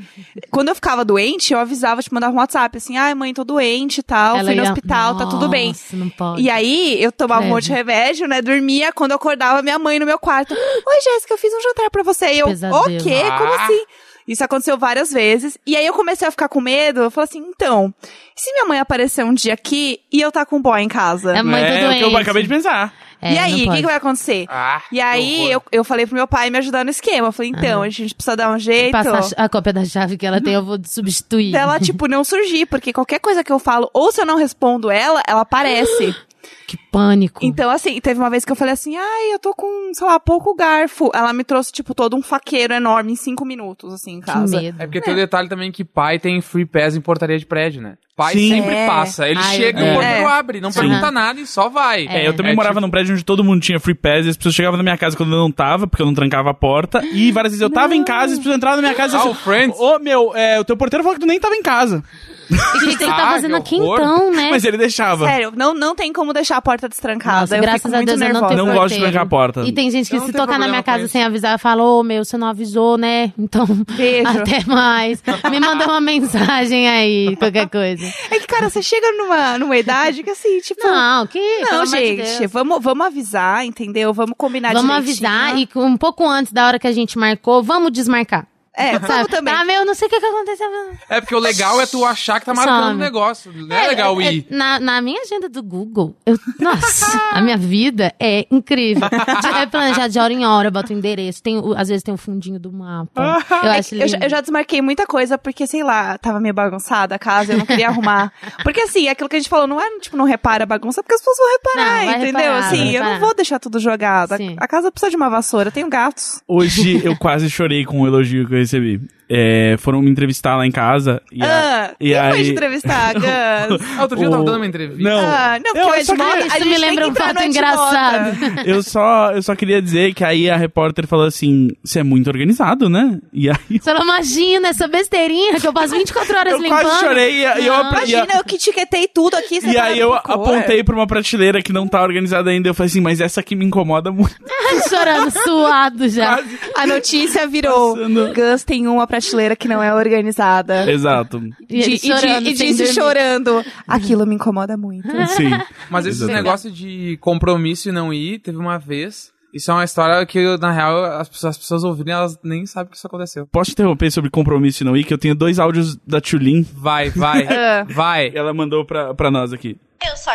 quando 0.51 0.69
eu 0.69 0.75
ficava 0.75 1.03
doente, 1.03 1.53
eu 1.53 1.59
avisava, 1.59 2.01
te 2.01 2.13
mandava 2.13 2.33
um 2.33 2.37
WhatsApp, 2.37 2.77
assim, 2.77 2.97
ai, 2.97 3.13
mãe, 3.13 3.33
tô 3.33 3.43
doente 3.43 3.99
e 3.99 4.03
tal, 4.03 4.37
Ela 4.37 4.45
fui 4.45 4.55
no 4.55 4.63
ia- 4.63 4.71
hospital, 4.71 5.17
tá 5.17 5.25
tudo 5.25 5.49
bem. 5.49 5.67
Nossa, 5.69 5.95
não 5.97 6.09
pode. 6.09 6.41
E 6.41 6.49
aí, 6.49 7.01
eu 7.01 7.11
tomava 7.11 7.43
um 7.45 7.49
monte 7.49 7.65
de 7.65 7.73
remédio, 7.73 8.27
né? 8.27 8.41
Dormia. 8.41 8.91
Quando 8.93 9.11
eu 9.11 9.17
acordava, 9.17 9.61
minha 9.61 9.77
mãe 9.79 9.99
no 9.99 10.05
meu 10.05 10.17
quarto. 10.19 10.55
Oi, 10.93 11.01
Jéssica, 11.01 11.34
eu 11.34 11.38
fiz 11.38 11.53
um 11.53 11.62
jantar 11.62 11.89
pra 11.89 12.03
você. 12.03 12.34
E 12.34 12.39
eu, 12.39 12.47
Pesadelo. 12.47 12.82
o 12.82 13.03
quê? 13.03 13.21
Como 13.38 13.53
Ah. 13.53 13.63
assim? 13.65 13.86
Isso 14.27 14.43
aconteceu 14.43 14.77
várias 14.77 15.12
vezes. 15.12 15.58
E 15.65 15.75
aí 15.75 15.86
eu 15.86 15.93
comecei 15.93 16.27
a 16.27 16.32
ficar 16.32 16.47
com 16.47 16.62
medo. 16.62 17.01
Eu 17.01 17.12
falei 17.12 17.27
assim, 17.29 17.39
então, 17.39 17.93
se 18.36 18.51
minha 18.53 18.65
mãe 18.65 18.79
aparecer 18.79 19.23
um 19.25 19.34
dia 19.34 19.53
aqui 19.53 19.99
e 20.12 20.21
eu 20.21 20.32
tá 20.32 20.45
com 20.45 20.58
um 20.58 20.62
boy 20.62 20.79
em 20.82 20.88
casa? 20.88 21.36
É 21.36 21.43
muito 21.43 21.58
é 21.58 21.89
o 21.89 21.97
que 21.97 22.03
eu 22.03 22.17
acabei 22.17 22.43
de 22.43 22.49
pensar. 22.49 22.93
É, 23.21 23.34
e 23.34 23.38
aí, 23.38 23.67
o 23.67 23.71
que, 23.71 23.77
que 23.77 23.86
vai 23.86 23.95
acontecer? 23.95 24.45
Ah, 24.49 24.82
E 24.91 24.99
aí, 24.99 25.49
eu, 25.49 25.63
eu 25.71 25.84
falei 25.86 26.06
pro 26.06 26.13
meu 26.15 26.27
pai 26.27 26.49
me 26.49 26.58
ajudar 26.58 26.84
no 26.84 26.91
esquema. 26.91 27.29
Eu 27.29 27.32
falei, 27.32 27.51
então, 27.56 27.82
a 27.82 27.89
gente 27.89 28.13
precisa 28.13 28.36
dar 28.36 28.51
um 28.51 28.60
jeito 28.60 28.91
Passar 28.91 29.23
a 29.38 29.47
cópia 29.47 29.71
da 29.71 29.86
chave 29.86 30.17
que 30.17 30.25
ela 30.25 30.41
tem, 30.41 30.53
eu 30.53 30.63
vou 30.63 30.77
substituir. 30.86 31.51
dela, 31.53 31.79
tipo, 31.79 32.06
não 32.08 32.23
surgir. 32.23 32.65
Porque 32.65 32.91
qualquer 32.91 33.19
coisa 33.19 33.41
que 33.43 33.51
eu 33.51 33.60
falo, 33.60 33.89
ou 33.93 34.12
se 34.12 34.19
eu 34.21 34.25
não 34.25 34.36
respondo 34.38 34.91
ela, 34.91 35.23
ela 35.27 35.41
aparece. 35.41 36.13
que 36.75 36.77
pânico. 36.91 37.39
Então, 37.43 37.69
assim, 37.69 37.99
teve 38.01 38.19
uma 38.19 38.29
vez 38.29 38.43
que 38.43 38.51
eu 38.51 38.55
falei 38.55 38.73
assim, 38.73 38.95
ai, 38.97 39.33
eu 39.33 39.39
tô 39.39 39.53
com, 39.53 39.91
sei 39.93 40.07
lá, 40.07 40.19
pouco 40.19 40.55
garfo. 40.55 41.12
Ela 41.13 41.31
me 41.33 41.43
trouxe, 41.43 41.71
tipo, 41.71 41.93
todo 41.93 42.15
um 42.15 42.21
faqueiro 42.21 42.73
enorme 42.73 43.12
em 43.13 43.15
cinco 43.15 43.45
minutos, 43.45 43.93
assim, 43.93 44.13
em 44.15 44.19
que 44.19 44.25
casa. 44.25 44.59
medo. 44.59 44.81
É 44.81 44.86
porque 44.88 45.01
tem 45.01 45.13
o 45.13 45.17
detalhe 45.17 45.47
também 45.47 45.71
que 45.71 45.83
pai 45.83 46.17
tem 46.19 46.41
free 46.41 46.65
pass 46.65 46.95
em 46.95 47.01
portaria 47.01 47.38
de 47.38 47.45
prédio, 47.45 47.81
né? 47.81 47.95
Pai 48.15 48.33
Sim. 48.33 48.49
sempre 48.49 48.75
É. 48.75 48.86
passa. 48.88 49.27
Ele 49.27 49.39
Ai, 49.41 49.55
chega, 49.55 49.79
é. 49.79 49.91
o 49.91 49.93
porteiro 49.95 50.21
É. 50.21 50.31
abre, 50.31 50.62
não 50.62 50.71
Sim. 50.71 50.81
pergunta 50.81 51.09
nada 51.12 51.39
e 51.39 51.47
só 51.47 51.67
vai. 51.67 52.05
É, 52.07 52.27
eu 52.27 52.33
também 52.36 52.51
É 52.51 52.55
morava 52.55 52.75
tipo- 52.75 52.81
num 52.86 52.91
prédio 52.91 53.13
onde 53.13 53.23
todo 53.25 53.43
mundo 53.43 53.59
tinha 53.62 53.79
free 53.79 53.95
pass 53.95 54.25
e 54.25 54.29
as 54.29 54.38
pessoas 54.38 54.53
chegavam 54.55 54.77
na 54.77 54.83
minha 54.83 54.97
casa 54.97 55.17
quando 55.17 55.33
eu 55.33 55.39
não 55.39 55.51
tava, 55.51 55.88
porque 55.88 56.01
eu 56.01 56.05
não 56.05 56.13
trancava 56.13 56.51
a 56.51 56.53
porta. 56.53 57.03
E 57.12 57.31
várias 57.31 57.53
vezes 57.53 57.62
eu 57.62 57.71
tava 57.71 57.95
em 57.95 58.03
casa 58.03 58.31
e 58.31 58.33
as 58.33 58.38
pessoas 58.39 58.57
entravam 58.57 58.77
na 58.77 58.83
minha 58.83 58.95
casa 58.95 59.15
e 59.15 59.17
Ah, 59.17 59.21
assim, 59.21 59.29
o 59.29 59.33
Friends? 59.33 59.79
Ô, 59.79 59.97
meu, 59.97 60.31
é, 60.36 60.59
o 60.59 60.63
teu 60.63 60.77
porteiro 60.77 61.03
falou 61.03 61.15
que 61.17 61.21
tu 61.25 61.27
nem 61.27 61.39
tava 61.39 61.55
em 61.55 61.63
casa. 61.63 62.03
E 62.51 62.55
o 62.55 62.79
que 62.81 62.97
você 62.97 63.05
tá 63.05 63.15
Ah, 63.15 63.31
fazendo 63.31 63.51
que 63.51 63.57
aqui 63.57 63.75
horror. 63.81 63.99
então, 63.99 64.31
né? 64.31 64.49
Mas 64.51 64.63
ele 64.65 64.77
deixava. 64.77 65.25
Sério, 65.25 65.51
não, 65.55 65.73
não 65.73 65.95
tem 65.95 66.12
como 66.13 66.33
deixar 66.33 66.62
porta 66.63 66.88
destrancada. 66.89 67.41
Nossa, 67.41 67.58
eu 67.58 67.62
graças 67.62 67.82
fico 67.84 67.93
a 67.93 67.97
muito 67.97 68.08
Deus 68.08 68.21
eu 68.21 68.28
não 68.28 68.34
nervosa. 68.34 68.56
tenho 68.56 68.65
Não 68.67 68.73
gosto 68.73 68.95
de 68.95 69.02
trancar 69.02 69.21
a 69.21 69.26
porta. 69.26 69.62
E 69.63 69.71
tem 69.71 69.91
gente 69.91 70.10
que 70.10 70.15
Eu 70.15 70.21
se 70.26 70.32
tocar 70.32 70.58
na 70.58 70.67
minha 70.67 70.82
casa 70.82 71.04
isso. 71.04 71.12
sem 71.12 71.23
avisar, 71.23 71.60
fala, 71.60 71.84
ô 71.84 72.02
meu, 72.04 72.23
você 72.26 72.38
não 72.38 72.47
avisou, 72.47 72.97
né? 72.97 73.32
Então, 73.43 73.65
Beijo. 73.95 74.28
até 74.30 74.63
mais. 74.65 75.21
Me 75.52 75.60
manda 75.60 75.86
uma 75.86 75.99
mensagem 76.02 76.88
aí, 76.89 77.36
qualquer 77.36 77.67
coisa. 77.69 78.06
É 78.32 78.39
que, 78.39 78.47
cara, 78.47 78.69
você 78.69 78.82
chega 78.82 79.12
numa, 79.12 79.58
numa 79.60 79.78
idade 79.78 80.23
que, 80.23 80.30
assim, 80.30 80.60
tipo... 80.60 80.82
Não, 80.88 81.28
que, 81.28 81.39
Não, 81.69 81.84
de 81.84 81.89
gente, 81.91 82.39
Deus. 82.39 82.52
vamos, 82.52 82.82
vamos 82.82 83.06
avisar, 83.06 83.65
entendeu? 83.65 84.13
Vamos 84.13 84.34
combinar 84.38 84.73
Vamos 84.73 84.89
direitinho. 85.06 85.30
avisar 85.30 85.58
e 85.60 85.67
um 85.76 85.97
pouco 85.97 86.28
antes 86.28 86.52
da 86.54 86.65
hora 86.65 86.80
que 86.80 86.88
a 86.88 86.91
gente 86.91 87.17
marcou, 87.17 87.62
vamos 87.62 87.91
desmarcar. 87.91 88.47
É, 88.75 88.99
Sabe? 88.99 89.29
também. 89.29 89.53
Ah, 89.53 89.63
meu, 89.63 89.86
não 89.86 89.93
sei 89.93 90.07
o 90.07 90.09
que, 90.12 90.19
que 90.19 90.25
aconteceu. 90.25 90.67
É 91.07 91.21
porque 91.21 91.36
o 91.36 91.39
legal 91.39 91.79
é 91.79 91.86
tu 91.86 92.03
achar 92.03 92.39
que 92.39 92.45
tá 92.47 92.53
marcando 92.55 92.83
Some. 92.86 92.95
o 92.95 92.97
negócio. 92.97 93.53
Não 93.53 93.75
é, 93.75 93.88
legal 93.89 94.19
é- 94.19 94.33
ir. 94.33 94.47
na, 94.49 94.79
na 94.79 94.99
minha 95.01 95.21
agenda 95.21 95.47
do 95.47 95.62
Google, 95.62 96.15
eu, 96.25 96.38
nossa, 96.59 97.05
a 97.31 97.39
minha 97.41 97.55
vida 97.57 98.13
é 98.19 98.47
incrível. 98.49 99.07
De- 99.09 99.53
É 99.63 99.65
planejado 99.67 100.09
de 100.12 100.19
hora 100.19 100.33
em 100.33 100.43
hora, 100.45 100.67
eu 100.69 100.71
boto 100.71 100.91
o 100.91 100.97
endereço. 100.97 101.41
Tem, 101.43 101.62
às 101.77 101.88
vezes 101.88 102.01
tem 102.03 102.13
o 102.13 102.17
fundinho 102.17 102.59
do 102.59 102.71
mapa. 102.71 103.43
Eu 103.63 103.69
É 103.69 103.77
acho 103.79 103.89
que 103.89 103.95
eu, 104.01 104.07
eu 104.21 104.29
já 104.29 104.41
desmarquei 104.41 104.81
muita 104.81 105.05
coisa 105.05 105.38
porque, 105.38 105.67
sei 105.67 105.83
lá, 105.83 106.17
tava 106.17 106.39
meio 106.39 106.53
bagunçada 106.53 107.13
a 107.15 107.19
casa, 107.19 107.53
eu 107.53 107.59
não 107.59 107.65
queria 107.67 107.89
arrumar. 107.89 108.31
Porque 108.63 108.81
assim, 108.81 109.07
aquilo 109.07 109.29
que 109.29 109.36
a 109.36 109.39
gente 109.39 109.49
falou, 109.49 109.67
não 109.67 109.79
é 109.79 109.99
tipo, 109.99 110.17
não 110.17 110.25
repara 110.25 110.63
a 110.63 110.67
bagunça, 110.67 111.03
porque 111.03 111.13
as 111.13 111.21
pessoas 111.21 111.38
vão 111.38 111.51
reparar, 111.51 111.86
Não, 111.99 112.05
vai 112.05 112.15
entendeu? 112.23 112.41
reparar, 112.41 112.57
assim, 112.67 112.83
vai 112.86 112.95
eu 112.97 113.03
não 113.03 113.19
vou 113.19 113.36
deixar 113.36 113.59
tudo 113.59 113.79
jogado. 113.79 114.33
A, 114.33 114.38
a 114.57 114.67
casa 114.67 114.91
precisa 114.91 115.12
de 115.12 115.15
uma 115.15 115.29
vassoura, 115.29 115.67
eu 115.69 115.71
tenho 115.71 115.88
gatos. 115.89 116.41
Hoje 116.47 117.01
eu 117.05 117.15
quase 117.15 117.49
chorei 117.49 117.86
com 117.86 118.01
o 118.01 118.07
elogio 118.07 118.47
que 118.47 118.55
eu 118.55 118.62
ese 118.63 118.80
É, 119.29 119.75
foram 119.79 120.01
me 120.01 120.09
entrevistar 120.12 120.57
lá 120.57 120.65
em 120.67 120.71
casa. 120.71 121.21
E, 121.31 121.41
a- 121.41 121.86
ah, 121.91 121.95
e 121.99 122.09
quem 122.09 122.17
foi 122.19 122.38
aí... 122.39 122.43
te 122.43 122.51
entrevistar, 122.51 123.13
Gus? 123.15 123.23
Ah, 123.25 124.01
outro 124.01 124.17
dia 124.17 124.25
eu 124.27 124.31
tava 124.31 124.43
o- 124.43 124.45
dando 124.45 124.57
uma 124.57 124.65
entrevista. 124.67 125.01
Não, 125.01 125.19
Ah, 125.19 125.57
não, 125.63 125.73
porque 125.73 125.79
Eu 125.79 125.88
o 125.88 125.95
Ed 125.95 126.05
só 126.05 126.15
queria- 126.15 126.33
a 126.33 126.57
Isso 126.57 126.65
me 126.67 126.77
lembra 126.77 127.07
um 127.07 127.15
fato 127.15 127.43
engraçado. 127.43 128.38
Eu 128.65 128.83
só, 128.83 129.31
eu 129.31 129.41
só 129.41 129.55
queria 129.55 129.81
dizer 129.81 130.13
que 130.13 130.23
aí 130.23 130.49
a 130.49 130.55
repórter 130.55 131.07
falou 131.07 131.25
assim: 131.25 131.69
você 131.83 131.99
é 131.99 132.03
muito 132.03 132.27
organizado, 132.29 132.89
né? 132.89 133.19
E 133.31 133.49
aí 133.49 133.79
Você 133.81 133.93
não 133.93 134.03
imagina 134.03 134.67
essa 134.69 134.88
besteirinha 134.88 135.59
que 135.59 135.67
eu 135.67 135.73
passo 135.73 135.95
24 135.95 136.38
horas 136.38 136.53
eu 136.53 136.59
limpando. 136.62 136.81
quase 136.81 136.99
chorei 136.99 137.31
e, 137.31 137.39
e 137.41 137.43
eu, 137.43 137.63
e 137.63 137.69
a- 137.69 137.89
Imagina, 137.89 138.27
eu 138.36 138.43
que 138.43 138.55
etiquetei 138.55 139.07
tudo 139.07 139.36
aqui. 139.36 139.59
E 139.63 139.77
aí 139.77 139.99
eu 139.99 140.09
cor. 140.09 140.21
apontei 140.25 140.83
pra 140.83 140.95
uma 140.95 141.07
prateleira 141.07 141.62
que 141.62 141.71
não 141.73 141.88
tá 141.88 142.01
organizada 142.01 142.49
ainda. 142.49 142.69
Eu 142.69 142.73
falei 142.73 142.88
assim, 142.89 143.01
mas 143.01 143.19
essa 143.21 143.39
aqui 143.39 143.55
me 143.55 143.65
incomoda 143.65 144.12
muito. 144.12 144.36
Chorando, 144.89 145.31
suado 145.31 146.09
já. 146.09 146.36
Quase. 146.38 146.59
A 146.75 146.88
notícia 146.88 147.47
virou, 147.47 147.95
Passando. 147.95 148.33
Gus 148.33 148.63
tem 148.63 148.88
uma 148.88 149.05
prateleira 149.13 149.56
que 149.56 149.67
não 149.67 149.82
é 149.84 149.93
organizada. 149.93 150.89
Exato. 150.91 151.41
E 151.69 151.82
ele 151.82 151.97
Di- 151.97 152.08
e, 152.08 152.08
chorando, 152.19 152.43
di- 152.45 152.49
e 152.49 152.54
disse 152.54 152.78
dormir. 152.84 152.93
chorando. 152.93 153.65
Aquilo 153.88 154.26
me 154.26 154.36
incomoda 154.36 154.76
muito. 154.76 155.08
Sim. 155.38 155.52
Mas 155.89 156.06
esse 156.06 156.23
Exato. 156.23 156.34
negócio 156.34 156.71
de 156.71 157.17
compromisso 157.21 157.89
e 157.89 157.91
não 157.91 158.12
ir, 158.13 158.39
teve 158.39 158.58
uma 158.58 158.78
vez. 158.80 159.32
Isso 159.54 159.69
é 159.69 159.73
uma 159.76 159.84
história 159.84 160.26
que, 160.26 160.58
na 160.58 160.71
real, 160.71 161.06
as 161.06 161.30
pessoas, 161.30 161.52
as 161.52 161.58
pessoas 161.60 161.84
ouvirem, 161.84 162.12
elas 162.12 162.39
nem 162.43 162.65
sabem 162.65 162.89
que 162.89 162.97
isso 162.97 163.06
aconteceu. 163.06 163.45
Posso 163.52 163.69
te 163.69 163.73
interromper 163.73 164.10
sobre 164.10 164.32
compromisso 164.32 164.82
e 164.82 164.86
não 164.86 164.97
ir? 164.97 165.04
Que 165.04 165.13
eu 165.13 165.17
tenho 165.19 165.36
dois 165.36 165.60
áudios 165.60 165.95
da 166.08 166.19
Tulin. 166.19 166.63
Vai, 166.73 167.12
vai, 167.12 167.45
Ah. 167.47 167.86
vai. 167.88 168.32
Ela 168.34 168.52
mandou 168.52 168.84
pra, 168.84 169.13
pra 169.13 169.30
nós 169.30 169.54
aqui. 169.54 169.78
Eu 170.04 170.17
só 170.17 170.32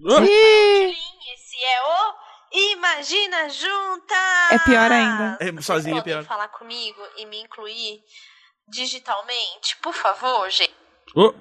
Oh, 0.00 0.22
esse 0.22 1.56
é 1.56 1.80
o 1.82 2.27
Imagina 2.52 3.48
Junta! 3.48 4.14
É 4.50 4.58
pior 4.60 4.90
ainda. 4.90 5.36
É, 5.40 5.62
sozinha 5.62 5.96
é 5.96 5.98
Podem 5.98 6.14
pior. 6.14 6.24
falar 6.24 6.48
comigo 6.48 7.00
e 7.16 7.26
me 7.26 7.40
incluir 7.40 8.02
digitalmente, 8.66 9.76
por 9.82 9.94
favor, 9.94 10.48
gente. 10.50 10.74
oh, 11.16 11.32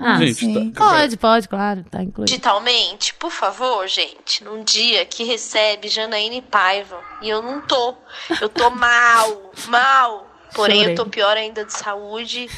Ah, 0.00 0.16
gente, 0.18 0.34
sim. 0.34 0.70
tá, 0.72 0.84
Pode, 0.84 1.16
pode, 1.16 1.48
claro, 1.48 1.84
tá 1.90 2.02
incluído. 2.02 2.28
Digitalmente, 2.30 3.14
por 3.14 3.30
favor, 3.30 3.86
gente. 3.86 4.42
Num 4.42 4.64
dia 4.64 5.04
que 5.04 5.22
recebe 5.24 5.88
Janaíne 5.88 6.40
Paiva. 6.42 7.00
E 7.22 7.28
eu 7.28 7.42
não 7.42 7.60
tô. 7.60 7.94
Eu 8.40 8.48
tô 8.48 8.70
mal, 8.70 9.52
mal. 9.68 10.26
Porém, 10.54 10.78
Chorei. 10.78 10.92
eu 10.92 10.96
tô 10.96 11.06
pior 11.06 11.36
ainda 11.36 11.64
de 11.64 11.72
saúde 11.72 12.48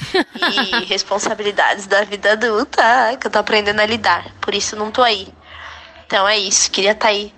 e 0.52 0.84
responsabilidades 0.86 1.86
da 1.86 2.04
vida 2.04 2.32
adulta 2.32 2.82
que 3.20 3.26
eu 3.26 3.30
tô 3.30 3.38
aprendendo 3.40 3.80
a 3.80 3.86
lidar. 3.86 4.32
Por 4.40 4.54
isso 4.54 4.76
não 4.76 4.90
tô 4.92 5.02
aí. 5.02 5.26
Então 6.06 6.28
é 6.28 6.38
isso. 6.38 6.70
Queria 6.70 6.92
estar 6.92 7.08
aí 7.08 7.34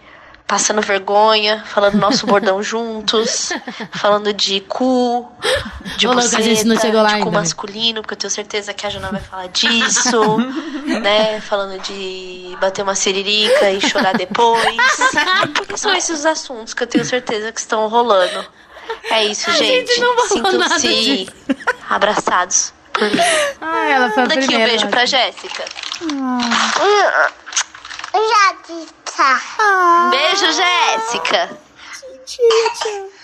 passando 0.51 0.83
vergonha, 0.83 1.63
falando 1.65 1.95
nosso 1.95 2.27
bordão 2.27 2.61
juntos, 2.61 3.51
falando 3.93 4.33
de 4.33 4.59
cu, 4.63 5.31
de 5.97 6.09
Ô, 6.09 6.13
louco, 6.13 6.27
a 6.27 6.41
gente 6.41 6.65
não 6.65 6.75
buceta, 6.75 6.89
chegou 6.89 7.03
lá 7.03 7.11
de 7.11 7.15
cu 7.15 7.19
ainda, 7.19 7.31
né? 7.31 7.39
masculino, 7.39 8.03
porque 8.03 8.15
eu 8.15 8.19
tenho 8.19 8.31
certeza 8.33 8.75
que 8.75 8.85
a 8.85 8.91
Jana 8.91 9.13
vai 9.13 9.21
falar 9.21 9.47
disso, 9.47 10.39
né? 11.03 11.41
Falando 11.41 11.81
de 11.83 12.57
bater 12.61 12.83
uma 12.83 12.97
siririca 12.97 13.71
e 13.71 13.81
chorar 13.81 14.13
depois. 14.13 14.77
Porque 15.55 15.77
são 15.77 15.95
esses 15.95 16.19
os 16.19 16.27
assuntos 16.27 16.75
que 16.75 16.83
eu 16.83 16.89
tenho 16.89 17.05
certeza 17.05 17.53
que 17.53 17.61
estão 17.61 17.87
rolando. 17.87 18.45
É 19.09 19.25
isso, 19.25 19.53
gente. 19.53 19.95
gente 19.97 20.27
Sintam-se 20.27 21.29
abraçados 21.89 22.75
por 22.93 23.05
mim. 23.09 23.21
Ah, 23.61 23.89
ela 23.89 24.11
foi 24.11 24.25
a 24.25 24.27
Manda 24.27 24.41
aqui 24.41 24.57
um 24.57 24.65
beijo 24.65 24.89
pra. 24.89 25.07
Jéssica. 25.07 25.65
Jadita. 28.13 29.00
Um 29.61 30.11
beijo, 30.11 30.47
Jéssica. 30.53 31.51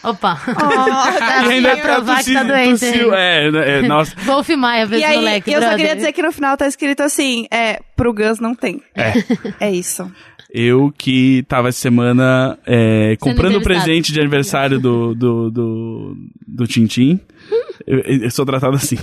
Opa. 0.02 0.38
E 1.48 1.52
ainda 1.52 1.76
Pra 1.76 1.94
provar 1.96 2.24
que 2.24 2.32
tá 2.32 2.42
doente. 2.42 2.80
tossiu. 2.80 3.14
É, 3.14 3.46
é, 3.78 3.82
nossa. 3.86 4.14
Wolf 4.24 4.48
Maia, 4.50 4.82
E 4.82 4.86
vez 4.86 5.04
aí, 5.04 5.16
moleque, 5.16 5.50
eu 5.52 5.54
só 5.60 5.68
brother. 5.68 5.76
queria 5.78 5.96
dizer 5.96 6.12
que 6.12 6.22
no 6.22 6.32
final 6.32 6.56
tá 6.56 6.66
escrito 6.66 7.02
assim, 7.02 7.46
é, 7.50 7.80
pro 7.94 8.12
Gus 8.12 8.40
não 8.40 8.54
tem. 8.54 8.82
É. 8.94 9.12
É 9.60 9.70
isso. 9.70 10.10
Eu 10.52 10.92
que 10.96 11.44
tava 11.48 11.68
essa 11.68 11.78
semana 11.80 12.58
é, 12.66 13.16
comprando 13.20 13.60
presente 13.60 14.12
de 14.12 14.20
aniversário 14.20 14.78
do, 14.80 15.14
do, 15.14 15.50
do, 15.50 16.16
do 16.46 16.66
Tintim. 16.66 17.20
Eu, 17.86 18.00
eu 18.00 18.30
sou 18.32 18.44
tratado 18.44 18.74
assim. 18.74 18.98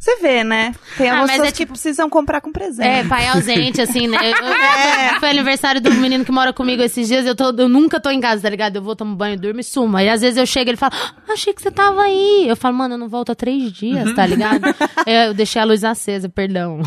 Você 0.00 0.16
vê, 0.16 0.42
né? 0.42 0.74
Tem 0.96 1.08
Ah, 1.10 1.12
algumas 1.20 1.26
mas 1.26 1.36
pessoas 1.36 1.48
é 1.48 1.52
que 1.52 1.58
tipo- 1.58 1.72
precisam 1.74 2.08
comprar 2.08 2.40
com 2.40 2.50
presente. 2.50 2.88
É, 2.88 3.04
pai 3.04 3.28
ausente, 3.28 3.82
assim, 3.82 4.06
né? 4.08 4.16
Eu- 4.24 4.46
eu- 4.46 4.52
É. 4.54 5.20
Foi 5.20 5.28
aniversário 5.28 5.78
do 5.78 5.92
menino 5.92 6.24
que 6.24 6.32
mora 6.32 6.54
comigo 6.54 6.82
esses 6.82 7.06
dias, 7.06 7.26
eu, 7.26 7.34
tô, 7.36 7.50
eu 7.50 7.68
nunca 7.68 8.00
tô 8.00 8.08
em 8.10 8.18
casa, 8.18 8.40
tá 8.40 8.48
ligado? 8.48 8.76
Eu 8.76 8.82
vou, 8.82 8.96
tomo 8.96 9.14
banho, 9.14 9.38
durmo 9.38 9.60
e 9.60 9.62
sumo. 9.64 9.94
Aí 9.98 10.08
às 10.08 10.22
vezes 10.22 10.38
eu 10.38 10.46
chego 10.46 10.68
e 10.68 10.70
ele 10.70 10.76
fala, 10.78 10.92
ah, 10.94 11.32
achei 11.34 11.52
que 11.52 11.60
você 11.60 11.70
tava 11.70 12.00
aí. 12.00 12.46
Eu 12.48 12.56
falo, 12.56 12.76
mano, 12.76 12.94
eu 12.94 12.98
não 12.98 13.08
volto 13.10 13.30
há 13.30 13.34
três 13.34 13.70
dias, 13.72 14.10
tá 14.14 14.24
ligado? 14.24 14.62
É, 15.04 15.26
eu 15.28 15.34
deixei 15.34 15.60
a 15.60 15.66
luz 15.66 15.84
acesa, 15.84 16.30
perdão. 16.30 16.80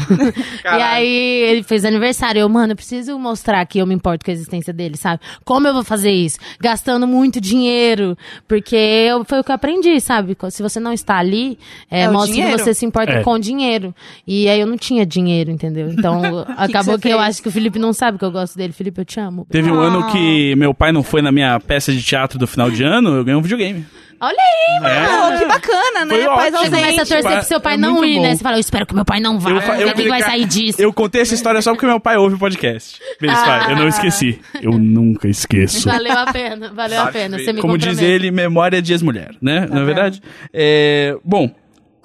e 0.66 0.68
aí 0.68 1.08
ele 1.52 1.62
fez 1.62 1.86
aniversário. 1.86 2.40
Eu, 2.40 2.50
mano, 2.50 2.72
eu 2.72 2.76
preciso 2.76 3.18
mostrar 3.20 3.64
que 3.68 3.78
eu 3.78 3.86
me 3.86 3.94
importo 3.94 4.26
com 4.26 4.32
a 4.32 4.34
existência 4.34 4.74
dele, 4.74 4.98
sabe? 4.98 5.22
Como 5.46 5.68
eu 5.68 5.74
vou 5.74 5.84
fazer 5.84 6.12
isso? 6.12 6.40
Gastando 6.60 7.06
muito 7.06 7.40
dinheiro. 7.40 8.18
Porque 8.48 8.76
eu, 8.76 9.24
foi 9.24 9.40
o 9.40 9.44
que 9.44 9.52
eu 9.52 9.56
aprendi, 9.56 10.02
sabe? 10.02 10.36
Se 10.50 10.64
você 10.64 10.80
não 10.80 10.92
está 10.94 11.18
ali, 11.18 11.60
é, 11.92 12.02
É 12.02 12.08
mostra 12.10 12.34
que 12.36 12.52
você 12.58 12.74
se 12.74 12.86
importa 12.88 13.03
É. 13.12 13.22
com 13.24 13.38
dinheiro. 13.40 13.94
E 14.26 14.48
aí 14.50 14.60
eu 14.60 14.68
não 14.68 14.78
tinha 14.78 15.06
dinheiro, 15.06 15.52
entendeu? 15.52 15.90
Então 15.90 16.46
acabou 16.58 16.96
você 16.96 17.02
que, 17.02 17.10
eu 17.10 17.20
acho 17.20 17.42
que 17.42 17.48
o 17.48 17.52
Felipe 17.52 17.78
não 17.80 17.94
sabe 17.94 18.18
que 18.18 18.26
eu 18.26 18.32
gosto 18.32 18.56
dele. 18.58 18.74
Felipe, 18.74 19.02
eu 19.02 19.06
te 19.06 19.20
amo. 19.20 19.46
Teve 19.50 19.72
um 19.72 19.80
Ah. 19.80 19.86
ano 19.88 20.12
que 20.12 20.56
meu 20.56 20.74
pai 20.74 20.92
não 20.92 21.04
foi 21.04 21.22
na 21.22 21.32
minha 21.32 21.60
peça 21.60 21.92
de 21.92 22.02
teatro 22.04 22.38
do 22.40 22.48
final 22.48 22.70
de 22.72 22.84
ano, 22.84 23.16
eu 23.16 23.24
ganhei 23.24 23.38
um 23.40 23.42
videogame. 23.44 23.86
Olha 24.22 24.38
aí, 24.40 24.90
É. 24.90 25.06
Pô, 25.06 25.38
que 25.38 25.46
bacana, 25.46 26.06
né? 26.06 26.16
Foi 26.16 26.26
Pais 26.26 26.54
ótimo. 26.54 26.70
Você 26.70 26.82
começa 26.82 27.02
a 27.02 27.06
torcer 27.06 27.32
pro 27.40 27.44
seu 27.44 27.60
pai 27.60 27.74
é 27.74 27.78
não 27.78 28.06
ir, 28.06 28.16
bom. 28.16 28.22
né? 28.22 28.36
Você 28.36 28.42
fala, 28.44 28.56
eu 28.56 28.62
espero 28.62 28.86
que 28.86 28.96
meu 28.96 29.04
pai 29.04 29.20
não 29.20 29.38
vá. 29.38 29.50
Eu 29.50 29.60
Eu, 29.60 29.88
eu 29.90 29.94
que 29.94 30.08
vai 30.08 30.22
sair 30.22 30.46
disso. 30.46 30.82
Eu 30.82 30.94
contei 30.94 31.24
essa 31.24 31.34
história 31.34 31.62
só 31.62 31.74
porque 31.74 31.86
meu 31.86 32.00
pai 32.00 32.16
ouve 32.16 32.36
o 32.36 32.40
podcast. 32.40 33.02
Beijo, 33.20 33.36
pai. 33.36 33.74
Eu 33.74 33.76
não 33.76 33.88
esqueci. 33.90 34.40
Eu 34.62 34.72
nunca 34.80 35.28
esqueço. 35.28 35.90
Valeu 35.90 36.18
a 36.18 36.32
pena, 36.32 36.72
valeu 36.74 37.02
a 37.02 37.08
pena. 37.08 37.38
Você 37.38 37.52
me 37.52 37.60
Como 37.60 37.78
diz 37.78 38.00
ele, 38.02 38.32
memória 38.32 38.82
de 38.82 38.94
ex-mulher, 38.94 39.32
né? 39.42 39.68
Na 39.70 39.84
verdade. 39.84 40.22
É, 40.54 41.18
bom, 41.22 41.52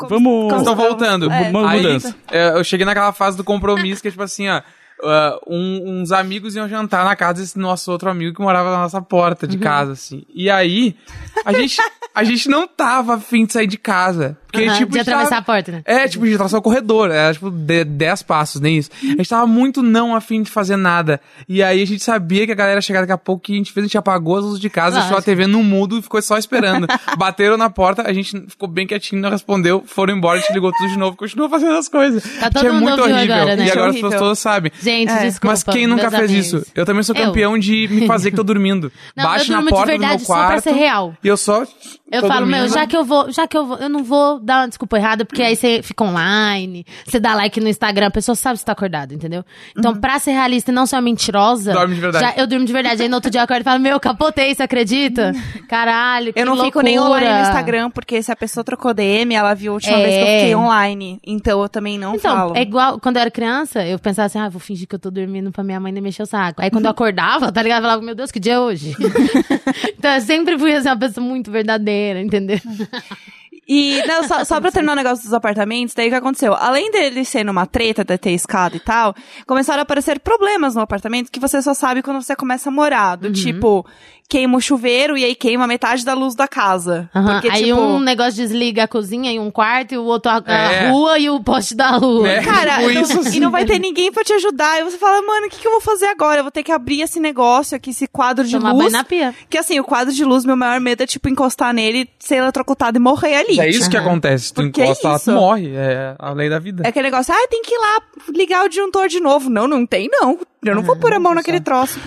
vamos. 0.06 0.48
como- 0.50 0.61
Então, 0.62 0.76
voltando. 0.76 1.30
É. 1.32 1.48
Uma 1.50 1.70
Aí, 1.70 1.82
mudança. 1.82 2.14
é, 2.30 2.50
eu 2.50 2.62
cheguei 2.62 2.84
naquela 2.87 3.12
fase 3.12 3.37
do 3.37 3.42
compromisso 3.44 4.02
que 4.02 4.08
é 4.08 4.11
tipo 4.11 4.22
assim, 4.22 4.48
ó. 4.48 4.61
ah, 5.04 5.38
um- 5.46 6.00
uns 6.00 6.11
amigos 6.12 6.56
iam 6.56 6.68
jantar 6.68 7.04
na 7.04 7.14
casa 7.16 7.40
desse 7.40 7.58
nosso 7.58 7.90
outro 7.90 8.11
amigo 8.11 8.34
que 8.34 8.42
morava 8.42 8.70
na 8.70 8.78
nossa 8.78 9.00
porta 9.00 9.46
de 9.46 9.56
casa, 9.58 9.92
assim. 9.92 10.24
E 10.34 10.50
aí, 10.50 10.96
a 11.44 11.52
gente, 11.52 11.76
a 12.20 12.24
gente 12.24 12.48
não 12.48 12.66
tava 12.66 13.14
afim 13.14 13.44
de 13.46 13.52
sair 13.52 13.66
de 13.66 13.78
casa. 13.78 14.37
Porque, 14.50 14.64
Aham, 14.66 14.78
tipo, 14.78 14.92
de 14.92 14.98
a 14.98 15.02
gente 15.02 15.11
tava- 15.12 15.22
atravessar 15.24 15.38
a 15.38 15.42
porta, 15.42 15.72
né? 15.72 15.83
É, 15.85 16.09
tipo, 16.09 16.24
de 16.26 16.33
atravessar 16.33 16.57
o 16.57 16.62
corredor. 16.62 17.11
Era, 17.11 17.35
tipo, 17.35 17.50
de- 17.50 17.85
10 17.85 18.22
passos, 18.22 18.61
nem 18.62 18.78
isso. 18.78 18.88
A 19.02 19.07
gente 19.09 19.28
tava 19.28 19.46
muito 19.46 19.83
não 19.83 20.16
afim 20.16 20.42
de 20.42 20.50
fazer 20.50 20.76
nada. 20.76 21.20
E 21.46 21.62
aí 21.62 21.83
a 21.83 21.87
gente 21.87 22.02
sabia 22.02 22.46
que 22.46 22.52
a 22.52 22.54
galera 22.54 22.78
ia 22.78 22.81
chegar 22.81 23.00
daqui 23.02 23.12
a 23.12 23.18
pouco, 23.18 23.42
que 23.42 23.52
a 23.52 23.57
gente 23.57 23.70
fez, 23.72 23.85
a 23.85 23.87
gente 23.87 23.98
apagou 23.98 24.38
as 24.38 24.44
luzes 24.44 24.61
de 24.61 24.70
casa, 24.70 24.96
deixou 24.96 25.11
a 25.11 25.14
Lógico. 25.16 25.31
TV 25.31 25.46
no 25.46 25.62
mudo 25.62 25.98
e 25.98 26.02
ficou 26.02 26.20
só 26.22 26.38
esperando. 26.38 26.87
Bateram 27.18 27.59
na 27.59 27.68
porta, 27.68 28.02
a 28.09 28.12
gente 28.12 28.40
ficou 28.48 28.66
bem 28.68 28.87
quietinho, 28.87 29.20
não 29.20 29.28
respondeu, 29.31 29.85
foram 29.87 30.16
embora, 30.16 30.38
a 30.38 30.40
gente 30.40 30.54
ligou 30.54 30.72
tudo 30.72 30.88
de 30.92 30.98
novo, 30.98 31.14
continuou 31.16 31.50
fazendo 31.50 31.74
as 31.76 31.88
coisas. 31.88 32.22
Tá 32.40 32.50
todo 32.50 32.62
que 32.62 32.66
é 32.68 32.72
muito 32.72 33.02
horrível. 33.02 33.35
agora, 33.35 33.54
né? 33.57 33.66
E 33.66 33.70
agora 33.70 33.88
as 33.90 33.94
pessoas 33.96 34.14
todas 34.14 34.38
sabem. 34.38 34.72
Gente, 34.81 35.12
É. 35.12 35.24
desculpa. 35.26 35.48
Mas 35.52 35.62
quem 35.62 35.87
nunca 35.87 36.11
fez 36.11 36.31
amigos. 36.31 36.46
isso? 36.46 36.66
Eu 36.74 36.87
também 36.87 37.02
sou 37.02 37.14
Eu. 37.14 37.26
campeão 37.26 37.59
de 37.59 37.87
me 37.90 38.07
fazer 38.07 38.31
que 38.31 38.37
tô 38.37 38.42
dormindo. 38.42 38.90
Não, 39.14 39.24
Bate 39.24 39.50
eu 39.52 39.57
na 39.62 39.68
porta 39.70 39.85
do 39.85 39.98
verdade 39.98 40.16
meu 40.16 40.26
só 40.26 40.35
pra 40.35 40.46
quarto. 40.46 40.62
ser 40.64 40.72
real. 40.72 41.14
E 41.22 41.28
eu 41.28 41.37
só. 41.37 41.66
Eu 42.11 42.27
falo, 42.27 42.47
meu, 42.47 42.68
já 42.68 42.87
que 42.87 42.97
eu 42.97 43.05
vou, 43.05 43.31
já 43.31 43.47
que 43.47 43.57
eu 43.57 43.66
vou, 43.66 43.77
eu 43.79 43.88
não 43.88 44.03
vou 44.03 44.40
dar 44.40 44.61
uma 44.62 44.68
desculpa 44.68 44.97
errada, 44.97 45.25
porque 45.25 45.42
aí 45.42 45.55
você 45.55 45.83
fica 45.83 46.05
online, 46.05 46.87
você 47.07 47.21
dá 47.21 47.35
like 47.35 47.61
no 47.61 47.68
Instagram, 47.68 48.07
a 48.07 48.11
pessoa 48.11 48.35
sabe 48.35 48.59
se 48.59 48.64
tá 48.64 48.73
acordado, 48.73 49.12
entendeu? 49.12 49.44
Então, 49.77 49.94
pra 49.94 50.18
ser 50.18 50.31
realista 50.33 50.71
e 50.71 50.75
não 50.75 50.87
ser 50.87 50.97
uma 50.97 51.03
mentirosa. 51.03 51.73
Dorme 51.73 51.94
de 51.94 52.01
verdade. 52.01 52.25
Já, 52.25 52.40
eu 52.40 52.47
durmo 52.47 52.64
de 52.64 52.73
verdade. 52.73 53.03
Aí 53.03 53.09
no 53.09 53.14
outro 53.16 53.31
dia 53.31 53.40
eu 53.40 53.44
acordo 53.44 53.61
e 53.61 53.64
falo, 53.64 53.81
meu, 53.81 54.01
capotei, 54.01 54.55
você 54.55 54.62
acredita? 54.62 55.33
Caralho, 55.68 56.33
que 56.33 56.40
Eu 56.40 56.47
não 56.47 56.53
fico 56.55 56.64
loucura. 56.79 56.83
nem 56.85 56.99
online 56.99 57.35
no 57.35 57.40
Instagram, 57.42 57.90
porque 57.90 58.23
se 58.23 58.33
a 58.33 58.37
pessoa 58.37 58.64
trocou 58.64 58.94
DM, 58.94 59.35
ela 59.35 59.53
viu 59.55 59.73
a 59.73 59.75
última 59.75 59.97
vez 59.99 60.14
que 60.14 60.21
eu 60.21 60.27
É. 60.27 60.38
fiquei 60.38 60.55
online. 60.57 61.21
Então 61.27 61.61
eu 61.62 61.68
também 61.68 61.99
não 61.99 62.14
Então, 62.14 62.35
falo. 62.35 62.57
é 62.57 62.62
igual 62.62 62.99
quando 62.99 63.16
eu 63.16 63.21
era 63.21 63.31
criança, 63.31 63.85
eu 63.87 63.99
pensava 63.99 64.27
assim, 64.27 64.38
ah, 64.38 64.49
vou 64.49 64.61
fingir 64.61 64.88
que 64.88 64.94
eu 64.94 64.99
tô 64.99 65.11
dormindo 65.11 65.53
pra 65.53 65.62
minha 65.62 65.79
mãe 65.79 65.92
não 65.92 66.01
mexer 66.01 66.23
o 66.23 66.27
saco. 66.27 66.62
Aí 66.62 66.71
quando 66.71 66.87
eu 66.87 66.90
acordava, 66.92 67.53
tá 67.53 67.62
ligado? 67.62 67.79
Eu 67.81 67.83
falava, 67.90 68.03
meu 68.03 68.14
Deus, 68.14 68.31
que 68.31 68.40
dia 68.40 68.55
é 68.55 68.59
hoje? 68.61 68.97
então 69.99 70.12
eu 70.14 70.21
sempre 70.23 70.59
fui 70.59 70.73
assim, 70.73 70.88
uma 70.88 70.97
pessoa 70.97 71.25
muito 71.27 71.51
verdadeira, 71.51 71.97
entendeu? 72.20 72.58
E, 73.70 74.02
não, 74.06 74.26
só, 74.26 74.44
só 74.46 74.58
pra 74.62 74.72
terminar 74.72 74.94
o 74.94 74.96
negócio 74.96 75.23
dos 75.23 75.35
apartamentos, 75.35 75.94
daí 75.94 76.06
o 76.06 76.10
que 76.10 76.16
aconteceu? 76.16 76.54
Além 76.54 76.90
dele 76.90 77.23
ser 77.23 77.44
numa 77.44 77.66
treta 77.66 78.02
de 78.02 78.16
ter 78.16 78.31
escada 78.31 78.75
e 78.75 78.81
tal, 78.81 79.14
começaram 79.46 79.81
a 79.81 79.83
aparecer 79.83 80.18
problemas 80.20 80.75
no 80.75 80.81
apartamento 80.81 81.31
que 81.31 81.38
você 81.38 81.60
só 81.60 81.75
sabe 81.75 82.00
quando 82.02 82.23
você 82.23 82.35
começa 82.35 82.70
a 82.70 82.73
morar. 82.73 83.18
Uhum. 83.18 83.25
Do 83.25 83.33
tipo, 83.35 83.85
queima 84.29 84.58
o 84.58 84.60
chuveiro 84.60 85.16
e 85.16 85.24
aí 85.24 85.35
queima 85.35 85.66
metade 85.66 86.04
da 86.04 86.12
luz 86.12 86.35
da 86.35 86.46
casa. 86.46 87.08
Aham, 87.14 87.33
Porque, 87.40 87.48
Aí 87.48 87.64
tipo. 87.64 87.81
um 87.81 87.98
negócio 87.98 88.35
desliga 88.35 88.85
a 88.85 88.88
cozinha 88.88 89.31
em 89.33 89.38
um 89.40 89.50
quarto 89.50 89.94
e 89.94 89.96
o 89.98 90.04
outro 90.04 90.31
a, 90.31 90.42
a 90.46 90.72
É. 90.72 90.90
rua 90.90 91.18
e 91.18 91.31
o 91.31 91.42
poste 91.42 91.74
da 91.74 91.92
rua. 91.92 92.29
É. 92.29 92.42
Cara, 92.44 92.76
Tipo 92.79 92.92
não- 92.92 93.00
isso, 93.02 93.20
assim. 93.20 93.37
e 93.38 93.40
não 93.40 93.50
vai 93.50 93.64
ter 93.64 93.79
ninguém 93.79 94.12
pra 94.12 94.22
te 94.22 94.35
ajudar. 94.35 94.81
E 94.81 94.85
você 94.85 94.98
fala, 94.98 95.22
mano, 95.22 95.46
o 95.46 95.50
que, 95.50 95.58
que 95.58 95.66
eu 95.66 95.72
vou 95.72 95.81
fazer 95.81 96.06
agora? 96.06 96.40
Eu 96.40 96.44
vou 96.44 96.50
ter 96.50 96.62
que 96.62 96.70
abrir 96.70 97.00
esse 97.00 97.18
negócio 97.18 97.74
aqui, 97.74 97.88
esse 97.90 98.06
quadro 98.06 98.44
de 98.44 98.52
Tomar 98.56 98.72
luz. 98.72 98.85
banho 98.85 98.92
na 98.92 99.04
pia. 99.04 99.35
Que 99.48 99.56
assim, 99.56 99.81
o 99.81 99.85
quadro 99.85 100.12
de 100.12 100.24
luz, 100.24 100.44
meu 100.44 100.56
maior 100.56 100.79
medo 100.79 101.02
é, 101.02 101.06
tipo, 101.06 101.29
encostar 101.31 101.72
nele, 101.72 102.08
ser 102.18 102.37
eletrocutado 102.37 102.98
e 102.98 103.00
morrer 103.00 103.35
ali. 103.37 103.58
É 103.58 103.68
isso 103.68 103.88
que 103.88 103.96
acontece. 103.96 104.46
Se 104.48 104.52
tu 104.52 104.62
Porque 104.62 104.83
é 104.83 104.85
encosta, 104.85 105.08
ela 105.08 105.16
isso. 105.16 105.33
morre. 105.33 105.72
É 105.74 106.14
a 106.18 106.33
lei 106.33 106.50
da 106.50 106.58
vida. 106.58 106.83
É 106.85 106.88
aquele 106.90 107.10
negócio, 107.10 107.33
ah, 107.35 107.46
tem 107.48 107.62
que 107.62 107.72
ir 107.74 107.79
lá 107.79 108.00
ligar 108.35 108.64
o 108.64 108.68
disjuntor 108.68 109.08
de 109.08 109.20
novo. 109.20 109.48
Não, 109.48 109.66
não 109.66 109.87
tem, 109.87 110.06
não. 110.12 110.38
Eu 110.62 110.74
não 110.74 110.83
vou 110.83 110.96
pôr 110.96 111.14
a 111.14 111.18
mão 111.18 111.35
naquele 111.35 111.60
troço. 111.60 111.98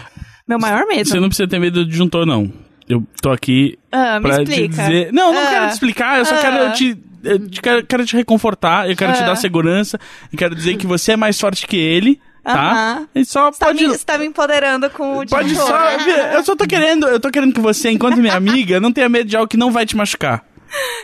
Meu 0.47 0.59
maior 0.59 0.85
medo. 0.87 1.07
Você 1.07 1.19
não 1.19 1.27
precisa 1.29 1.47
ter 1.47 1.59
medo 1.59 1.83
de 1.83 1.89
disjuntor, 1.91 2.25
não. 2.25 2.51
Eu 2.89 3.03
tô 3.21 3.29
aqui 3.31 3.77
Ah, 3.91 4.19
pra 4.21 4.43
te 4.43 4.67
dizer. 4.67 5.13
Não, 5.13 5.31
não 5.33 5.41
Ah. 5.41 5.49
quero 5.49 5.67
te 5.67 5.73
explicar, 5.73 6.19
eu 6.19 6.25
só 6.25 6.35
Ah. 6.35 6.39
quero 6.39 6.73
te. 6.73 6.97
Eu 7.23 7.47
te 7.47 7.61
quero, 7.61 7.85
quero 7.85 8.05
te 8.05 8.15
reconfortar, 8.15 8.89
eu 8.89 8.95
quero 8.95 9.13
te 9.13 9.21
Ah. 9.21 9.27
dar 9.27 9.35
segurança, 9.35 9.99
e 10.33 10.35
quero 10.37 10.55
dizer 10.55 10.75
que 10.77 10.87
você 10.87 11.11
é 11.11 11.15
mais 11.15 11.39
forte 11.39 11.67
que 11.67 11.77
ele, 11.77 12.19
tá? 12.43 12.71
Aham. 12.71 13.07
E 13.13 13.23
só 13.23 13.51
Você 13.51 13.59
tá, 13.59 13.65
pode. 13.67 13.83
me, 13.83 13.89
você 13.95 14.03
tá 14.05 14.17
me 14.17 14.25
empoderando 14.25 14.89
com 14.89 15.19
o 15.19 15.27
Pode 15.27 15.55
só. 15.55 15.91
Eu 16.33 16.43
só 16.43 16.55
tô 16.55 16.65
querendo, 16.67 17.07
eu 17.07 17.19
tô 17.19 17.29
querendo 17.29 17.53
que 17.53 17.61
você, 17.61 17.91
enquanto 17.91 18.17
minha 18.17 18.33
amiga, 18.35 18.79
não 18.79 18.91
tenha 18.91 19.07
medo 19.07 19.29
de 19.29 19.37
algo 19.37 19.47
que 19.47 19.55
não 19.57 19.71
vai 19.71 19.85
te 19.85 19.95
machucar. 19.95 20.43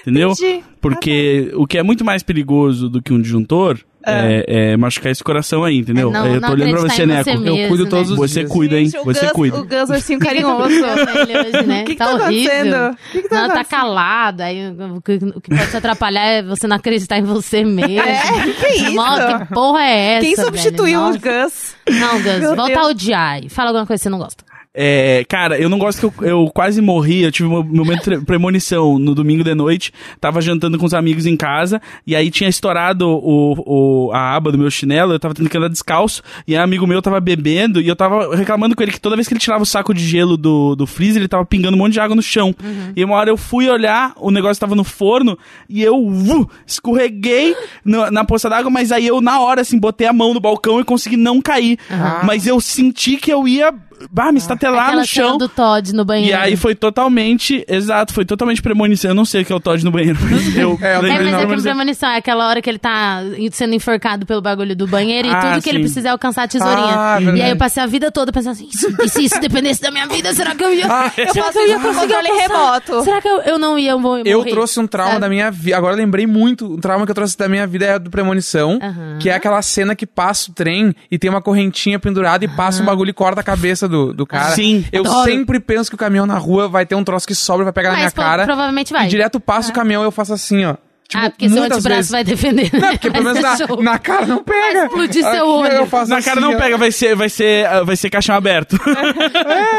Entendeu? 0.02 0.32
Entendi. 0.32 0.64
Porque 0.82 1.52
o 1.56 1.68
que 1.68 1.78
é 1.78 1.84
muito 1.84 2.04
mais 2.04 2.24
perigoso 2.24 2.90
do 2.90 3.02
que 3.02 3.14
um 3.14 3.22
disjuntor 3.22 3.78
é, 4.08 4.72
é 4.74 4.78
machucar 4.78 5.12
esse 5.12 5.24
coração 5.24 5.64
aí, 5.64 5.78
entendeu? 5.78 6.10
É 6.10 6.14
não- 6.14 6.26
eu 6.28 6.34
não 6.42 6.48
tô 6.48 6.54
olhando 6.54 6.72
pra 6.72 6.82
você, 6.82 7.06
Neco. 7.06 7.24
você 7.24 7.32
eu 7.32 7.40
mesmo, 7.42 7.68
cuido 7.68 7.84
né? 7.86 7.90
todos 7.90 8.12
os 8.12 8.18
Você 8.18 8.40
dias. 8.42 8.52
cuida, 8.52 8.78
hein? 8.80 8.86
Gente, 8.86 8.98
o 9.00 9.04
Você 9.06 9.22
Gus, 9.26 9.32
cuida. 9.32 9.58
O 9.60 9.66
Gus 9.66 9.90
ursinho 9.90 10.20
carinhoso. 10.20 10.58
Com 10.80 11.20
ele 11.20 11.38
hoje, 11.40 11.68
né? 11.68 11.84
Que 11.88 11.92
que 11.94 11.96
tá 11.98 12.06
tá 12.06 12.14
horrível. 12.26 12.52
acontecendo? 12.52 12.92
O 12.94 13.12
que 13.12 13.22
que 13.22 13.30
tá 13.30 13.36
não, 13.36 13.42
tá 13.48 13.54
acontecendo? 13.54 13.70
calado. 13.82 14.42
Aí 14.42 14.70
o 14.70 15.02
que, 15.02 15.14
o 15.36 15.42
que 15.42 15.50
pode 15.56 15.72
te 15.72 15.78
atrapalhar 15.78 16.26
é 16.26 16.44
você 16.44 16.68
não 16.68 16.76
acreditar 16.76 17.18
em 17.18 17.24
você 17.24 17.64
mesmo. 17.64 17.88
É, 18.08 18.54
que 18.54 18.68
isso? 18.84 18.92
Nossa, 18.94 19.40
que 19.46 19.54
porra 19.54 19.82
é 19.82 20.14
essa? 20.14 20.22
Quem 20.26 20.36
velho? 20.36 20.48
substituiu 20.48 21.00
o 21.00 21.04
Nossa. 21.06 21.20
Gus? 21.20 21.76
Não, 21.90 22.14
Gus, 22.22 22.40
Meu 22.40 22.56
volta 22.56 22.74
Deus. 22.74 22.86
a 22.86 22.90
odiar. 22.90 23.40
Fala 23.50 23.70
alguma 23.70 23.86
coisa 23.86 24.00
que 24.00 24.04
você 24.04 24.10
não 24.10 24.18
gosta. 24.20 24.44
É, 24.80 25.26
cara, 25.28 25.58
eu 25.60 25.68
não 25.70 25.80
gosto 25.80 26.12
que 26.12 26.24
eu, 26.24 26.30
eu 26.30 26.52
quase 26.54 26.80
morri. 26.82 27.24
Eu 27.24 27.32
tive 27.32 27.50
um 27.50 27.64
momento 27.64 28.12
de 28.12 28.24
premonição 28.24 29.00
no 29.00 29.16
domingo 29.16 29.44
de 29.44 29.56
noite. 29.56 29.92
Tava 30.22 30.40
jantando 30.40 30.78
com 30.78 30.86
os 30.86 30.94
amigos 30.94 31.26
em 31.26 31.36
casa. 31.36 31.82
E 32.06 32.16
aí 32.16 32.30
tinha 32.30 32.48
estourado 32.48 33.08
o, 33.10 34.08
o- 34.08 34.12
a 34.14 34.36
aba 34.36 34.52
do 34.52 34.58
meu 34.58 34.70
chinelo. 34.70 35.14
Eu 35.14 35.20
tava 35.20 35.34
tendo 35.34 35.50
que 35.50 35.58
andar 35.58 35.68
descalço. 35.68 36.22
E 36.48 36.56
um 36.56 36.62
amigo 36.62 36.86
meu 36.86 37.02
tava 37.02 37.20
bebendo. 37.20 37.82
E 37.82 37.88
eu 37.88 37.96
tava 37.96 38.36
reclamando 38.36 38.76
com 38.76 38.84
ele 38.84 38.92
que 38.92 39.02
toda 39.02 39.16
vez 39.16 39.28
que 39.28 39.34
ele 39.34 39.40
tirava 39.42 39.64
o 39.64 39.66
saco 39.66 39.94
de 39.96 40.06
gelo 40.06 40.38
do, 40.38 40.76
do 40.76 40.86
freezer, 40.86 41.22
ele 41.22 41.28
tava 41.28 41.44
pingando 41.44 41.76
um 41.76 41.80
monte 41.80 41.94
de 41.94 42.00
água 42.00 42.16
no 42.16 42.22
chão. 42.22 42.54
E 42.96 43.04
uma 43.04 43.16
hora 43.16 43.32
eu 43.32 43.38
fui 43.38 43.68
olhar, 43.68 44.14
o 44.18 44.30
negócio 44.30 44.62
tava 44.62 44.76
no 44.76 44.84
forno. 44.84 45.40
E 45.68 45.82
eu 45.82 45.98
uh, 45.98 46.48
escorreguei 46.68 47.56
no- 47.84 48.12
na 48.12 48.24
poça 48.24 48.50
d'água. 48.50 48.70
Mas 48.70 48.92
aí 48.92 49.08
eu, 49.08 49.20
na 49.22 49.40
hora, 49.40 49.62
assim, 49.62 49.80
botei 49.80 50.06
a 50.08 50.14
mão 50.14 50.34
no 50.34 50.40
balcão 50.40 50.80
e 50.80 50.84
consegui 50.84 51.18
não 51.18 51.42
cair. 51.42 51.80
Mas 52.26 52.46
eu 52.46 52.62
senti 52.62 53.18
que 53.18 53.32
eu 53.34 53.48
ia. 53.48 53.74
Bah, 54.12 54.32
me 54.32 54.38
estatelar 54.38 54.88
Aquela 54.88 55.02
no 55.02 55.08
chão. 55.08 55.38
do 55.38 55.48
Todd 55.50 55.94
no 55.94 56.06
banheiro. 56.06 56.32
E 56.32 56.34
aí 56.34 56.56
foi 56.56 56.76
totalmente, 56.76 57.64
exato, 57.68 58.14
foi 58.14 58.26
totalmente 58.26 58.62
premonição. 58.62 59.12
Eu 59.12 59.16
não 59.16 59.26
sei 59.26 59.42
o 59.42 59.46
que 59.46 59.52
é 59.52 59.56
o 59.56 59.60
Todd 59.60 59.84
no 59.84 59.92
banheiro, 59.92 60.18
mas 60.22 60.56
eu 60.56 60.78
É, 60.82 60.98
lembrei 60.98 60.98
É, 60.98 61.02
mas 61.02 61.02
é 61.02 61.02
que 61.02 61.38
premonição. 61.38 61.62
premonição 61.64 62.10
é 62.10 62.18
aquela 62.18 62.48
hora 62.48 62.62
que 62.62 62.70
ele 62.70 62.80
tá 62.80 63.22
sendo 63.52 63.74
enforcado 63.76 64.26
pelo 64.26 64.42
bagulho 64.42 64.76
do 64.76 64.88
banheiro 64.88 65.28
e 65.28 65.32
Ah, 65.32 65.42
tudo 65.54 65.62
que 65.64 65.70
ele 65.70 65.80
precisa 65.80 66.08
é 66.10 66.12
alcançar 66.12 66.44
a 66.44 66.48
tesourinha. 66.48 66.96
Ah, 66.96 67.18
e 67.22 67.26
verdade. 67.26 67.44
aí 67.46 67.50
eu 67.52 67.58
passei 67.58 67.82
a 67.84 67.86
vida 67.86 68.12
toda 68.12 68.32
pensando 68.32 68.52
assim, 68.54 68.68
"E 68.72 68.78
se- 68.78 68.96
e 69.04 69.10
se 69.10 69.24
isso 69.26 69.40
dependesse 69.40 69.82
da 69.82 69.92
minha 69.92 70.08
vida, 70.08 70.34
será 70.34 70.54
que 70.56 70.64
eu 70.64 70.74
ia... 70.74 70.86
Ah, 70.88 71.12
Eu 71.18 71.34
será 71.34 71.46
faço 71.46 71.58
que 71.58 71.64
eu 71.66 71.68
ia 71.70 71.80
conseguir 71.80 72.14
alcançar? 72.16 72.38
remoto. 72.48 73.04
Será 73.04 73.22
que 73.22 73.28
eu, 73.28 73.42
eu 73.42 73.58
não 73.60 73.78
ia 73.80 73.98
morrer? 73.98 74.24
Eu 74.26 74.46
trouxe 74.46 74.80
um 74.80 74.88
trauma 74.88 75.12
sabe? 75.14 75.22
da 75.22 75.30
minha 75.30 75.50
vida. 75.52 75.78
Agora 75.78 75.94
eu 75.94 75.98
lembrei 75.98 76.26
muito. 76.28 76.66
O 76.74 76.78
trauma 76.80 77.06
que 77.06 77.12
eu 77.12 77.16
trouxe 77.16 77.38
da 77.38 77.48
minha 77.50 77.66
vida 77.68 77.86
é 77.86 78.00
do 78.00 78.10
Premonição. 78.10 78.80
Aham. 78.82 79.18
Que 79.20 79.30
é 79.30 79.34
aquela 79.36 79.62
cena 79.62 79.96
que 79.96 80.06
passa 80.06 80.52
o 80.52 80.54
trem 80.54 80.96
e 81.12 81.18
tem 81.18 81.30
uma 81.30 81.42
correntinha 81.42 82.00
pendurada 82.00 82.46
e 82.46 82.48
passa 82.48 82.82
um 82.82 82.86
bagulho 82.86 83.10
e 83.10 83.14
corta 83.14 83.42
a 83.42 83.44
cabeça 83.44 83.87
do, 83.88 84.14
do 84.14 84.26
cara. 84.26 84.56
Sim. 84.56 84.86
Eu 84.92 85.04
Adoro. 85.06 85.24
sempre 85.30 85.60
penso 85.60 85.90
que 85.90 85.96
o 85.96 85.98
caminhão 85.98 86.26
na 86.26 86.38
rua 86.38 86.68
vai 86.68 86.86
ter 86.86 86.96
um 86.96 87.04
troço 87.04 87.28
que 87.28 87.36
sobra, 87.36 87.64
vai 87.64 87.74
pegar 87.74 87.90
na 87.90 87.96
Mas 87.96 88.02
minha 88.04 88.12
pro- 88.12 88.24
cara. 88.24 88.46
provavelmente 88.46 88.92
vai. 88.94 89.06
E 89.06 89.10
direto 89.10 89.40
passa 89.40 89.72
o 89.72 89.74
caminhão 89.74 90.04
e 90.04 90.06
eu 90.06 90.12
faço 90.12 90.34
assim, 90.34 90.66
ó. 90.66 90.76
Tipo, 91.08 91.26
ah, 91.26 91.30
porque 91.30 91.48
seu 91.48 91.58
muitas 91.60 91.78
antebraço 91.78 91.98
vezes. 91.98 92.12
vai 92.12 92.24
defender. 92.24 92.70
Não, 92.74 92.90
porque 92.92 93.10
pelo 93.12 93.24
menos 93.24 93.40
na, 93.42 93.58
na 93.82 94.00
cara 94.00 94.26
não 94.26 94.44
pega. 94.44 94.74
Vai 94.74 94.86
explodir 94.88 95.24
seu 95.24 95.48
olho. 95.48 95.88
Na 96.08 96.22
cara 96.22 96.32
assim, 96.32 96.40
não 96.42 96.54
ó. 96.54 96.58
pega, 96.58 96.78
vai 96.78 96.92
ser, 96.92 97.16
vai 97.16 97.30
ser, 97.30 97.66
ah, 97.66 97.84
vai 97.84 97.96
ser 97.96 98.10
caixão 98.10 98.36
aberto. 98.36 98.78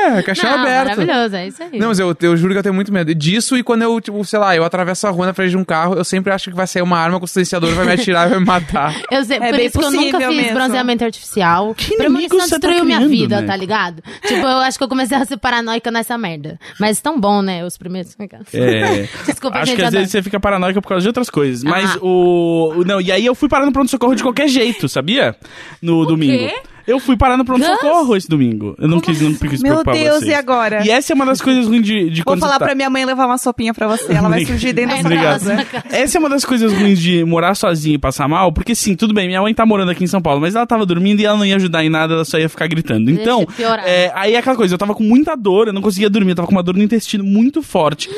É, 0.08 0.22
caixão 0.22 0.50
Não, 0.50 0.60
aberto. 0.60 0.88
Maravilhoso, 0.98 1.36
é 1.36 1.46
isso 1.48 1.62
aí. 1.62 1.78
Não, 1.78 1.88
mas 1.88 1.98
eu, 1.98 2.16
eu 2.22 2.36
juro 2.36 2.52
que 2.52 2.58
eu 2.58 2.62
tenho 2.62 2.74
muito 2.74 2.92
medo 2.92 3.14
disso 3.14 3.56
e 3.58 3.62
quando 3.62 3.82
eu, 3.82 4.00
tipo, 4.00 4.24
sei 4.24 4.38
lá, 4.38 4.56
eu 4.56 4.64
atravesso 4.64 5.06
a 5.06 5.10
rua 5.10 5.26
na 5.26 5.34
frente 5.34 5.50
de 5.50 5.56
um 5.56 5.64
carro, 5.64 5.94
eu 5.94 6.04
sempre 6.04 6.32
acho 6.32 6.50
que 6.50 6.56
vai 6.56 6.66
sair 6.66 6.82
uma 6.82 6.98
arma 6.98 7.18
com 7.18 7.24
o 7.24 7.28
silenciador, 7.28 7.74
vai 7.74 7.84
me 7.84 7.92
atirar 7.92 8.26
e 8.26 8.30
vai 8.30 8.38
me 8.40 8.46
matar. 8.46 8.94
Eu 9.10 9.24
sei, 9.24 9.36
É 9.36 9.50
por 9.50 9.56
bem 9.56 9.66
isso 9.66 9.78
que 9.78 9.84
eu 9.84 9.90
nunca 9.90 10.04
possível 10.12 10.28
fiz 10.30 10.36
mesmo. 10.42 10.54
bronzeamento 10.54 11.04
artificial. 11.04 11.74
Que 11.74 11.96
Premonição 11.96 12.38
tá 12.38 12.44
destruiu 12.46 12.84
minha 12.84 12.98
criando, 12.98 13.10
vida, 13.10 13.40
né? 13.40 13.46
tá 13.46 13.56
ligado? 13.56 14.02
Tipo, 14.26 14.46
eu 14.46 14.58
acho 14.58 14.78
que 14.78 14.84
eu 14.84 14.88
comecei 14.88 15.16
a 15.16 15.24
ser 15.24 15.36
paranoica 15.36 15.90
nessa 15.90 16.16
merda. 16.16 16.58
Mas 16.80 17.00
tão 17.00 17.18
bom, 17.20 17.42
né? 17.42 17.64
Os 17.64 17.76
primeiros. 17.76 18.16
É. 18.52 19.08
Desculpa, 19.26 19.58
Acho 19.58 19.66
gente. 19.66 19.76
que 19.78 19.84
às 19.84 19.92
vezes 19.92 20.10
você 20.10 20.22
fica 20.22 20.38
paranoica 20.40 20.80
por 20.80 20.88
causa 20.88 21.02
de 21.02 21.08
outras 21.18 21.30
coisas. 21.30 21.62
Mas 21.64 21.94
Ah. 21.96 21.98
o, 22.00 22.74
o- 22.78 22.84
Não, 22.84 23.00
e 23.00 23.10
aí 23.12 23.26
eu 23.26 23.34
fui 23.34 23.48
parar 23.48 23.66
no 23.66 23.72
pronto-socorro 23.72 24.14
de 24.14 24.22
qualquer 24.22 24.48
jeito, 24.48 24.88
sabia? 24.88 25.36
No 25.82 26.06
domingo. 26.06 26.32
quê? 26.48 26.54
Eu 26.86 26.98
fui 26.98 27.18
parar 27.18 27.36
no 27.36 27.44
pronto-socorro 27.44 28.16
esse 28.16 28.26
domingo. 28.26 28.74
Eu 28.78 28.88
não 28.88 28.98
quis, 28.98 29.20
não 29.20 29.34
quis 29.34 29.60
Meu 29.60 29.72
preocupar 29.84 29.94
Deus, 29.94 30.20
vocês. 30.20 30.30
e 30.30 30.34
agora? 30.34 30.82
E 30.86 30.88
essa 30.90 31.12
é 31.12 31.14
uma 31.14 31.26
das 31.26 31.38
coisas 31.38 31.66
ruins 31.66 31.84
de, 31.84 32.08
de 32.08 32.22
Vou 32.22 32.32
quando 32.32 32.40
você 32.40 32.46
falar 32.46 32.58
tá... 32.58 32.64
pra 32.64 32.74
minha 32.74 32.88
mãe 32.88 33.04
levar 33.04 33.26
uma 33.26 33.36
sopinha 33.36 33.74
pra 33.74 33.86
você. 33.86 34.10
Ela 34.14 34.26
vai 34.30 34.42
surgir 34.46 34.72
dentro 34.72 34.92
da 34.96 35.02
sua 35.02 35.06
Obrigado. 35.10 35.44
casa. 35.44 35.66
Essa 35.90 36.16
é 36.16 36.18
uma 36.18 36.30
das 36.30 36.46
coisas 36.46 36.72
ruins 36.72 36.98
de 36.98 37.22
morar 37.26 37.54
sozinha 37.54 37.96
e 37.96 37.98
passar 37.98 38.26
mal, 38.26 38.50
porque 38.54 38.74
sim, 38.74 38.96
tudo 38.96 39.12
bem, 39.12 39.26
minha 39.26 39.42
mãe 39.42 39.52
tá 39.52 39.66
morando 39.66 39.90
aqui 39.90 40.02
em 40.02 40.06
São 40.06 40.22
Paulo, 40.22 40.40
mas 40.40 40.54
ela 40.54 40.66
tava 40.66 40.86
dormindo 40.86 41.20
e 41.20 41.26
ela 41.26 41.36
não 41.36 41.44
ia 41.44 41.56
ajudar 41.56 41.84
em 41.84 41.90
nada, 41.90 42.14
ela 42.14 42.24
só 42.24 42.38
ia 42.38 42.48
ficar 42.48 42.66
gritando. 42.66 43.10
Então, 43.10 43.46
é, 43.84 44.10
aí 44.14 44.32
é 44.32 44.38
aquela 44.38 44.56
coisa, 44.56 44.72
eu 44.72 44.78
tava 44.78 44.94
com 44.94 45.04
muita 45.04 45.36
dor, 45.36 45.66
eu 45.66 45.74
não 45.74 45.82
conseguia 45.82 46.08
dormir, 46.08 46.30
eu 46.30 46.36
tava 46.36 46.48
com 46.48 46.54
uma 46.54 46.62
dor 46.62 46.74
no 46.74 46.82
intestino 46.82 47.22
muito 47.22 47.60
forte. 47.62 48.08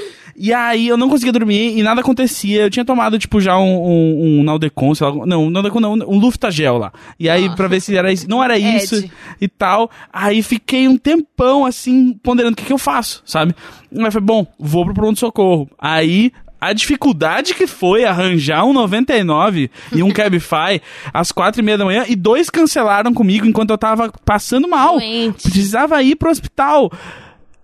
E 0.43 0.55
aí 0.55 0.88
eu 0.88 0.97
não 0.97 1.11
conseguia 1.11 1.34
dormir 1.34 1.76
e 1.78 1.82
nada 1.82 2.01
acontecia. 2.01 2.62
Eu 2.62 2.70
tinha 2.70 2.82
tomado, 2.82 3.18
tipo, 3.18 3.43
já 3.43 3.59
um, 3.59 3.76
um, 3.76 4.38
um 4.41 4.43
Naldecon, 4.43 4.95
sei 4.95 5.07
lá. 5.07 5.26
Não, 5.26 5.45
um 5.45 5.51
Naldecon 5.51 5.80
não, 5.80 5.93
um 5.93 6.18
Luftagel 6.18 6.78
lá. 6.78 6.91
E 7.18 7.28
aí, 7.28 7.55
pra 7.55 7.68
ver 7.68 7.78
se 7.78 7.95
era 7.95 8.11
isso. 8.11 8.26
Não 8.26 8.43
era 8.43 8.57
isso 8.57 8.97
Ed. 8.97 9.12
e 9.38 9.47
tal. 9.47 9.91
Aí 10.11 10.43
fiquei 10.43 10.88
um 10.88 10.97
tempão, 10.97 11.66
assim, 11.66 12.14
ponderando 12.22 12.55
o 12.55 12.57
que, 12.57 12.64
que 12.64 12.72
eu 12.72 12.78
faço, 12.78 13.22
sabe? 13.26 13.55
Mas 13.93 14.14
foi 14.14 14.22
bom, 14.22 14.47
vou 14.59 14.86
pro 14.86 14.95
pronto-socorro. 14.95 15.68
Aí. 15.78 16.32
A 16.62 16.74
dificuldade 16.74 17.55
que 17.55 17.66
foi 17.66 18.05
arranjar 18.05 18.66
um 18.66 18.74
99 18.74 19.70
e 19.95 20.03
um 20.03 20.11
Cabify 20.12 20.78
às 21.11 21.32
quatro 21.32 21.62
e 21.62 21.64
meia 21.64 21.78
da 21.78 21.86
manhã 21.86 22.05
e 22.07 22.14
dois 22.14 22.51
cancelaram 22.51 23.14
comigo 23.14 23.47
enquanto 23.47 23.70
eu 23.70 23.78
tava 23.78 24.12
passando 24.26 24.68
mal. 24.68 24.99
Doente. 24.99 25.45
Precisava 25.45 26.03
ir 26.03 26.16
pro 26.16 26.28
hospital. 26.28 26.93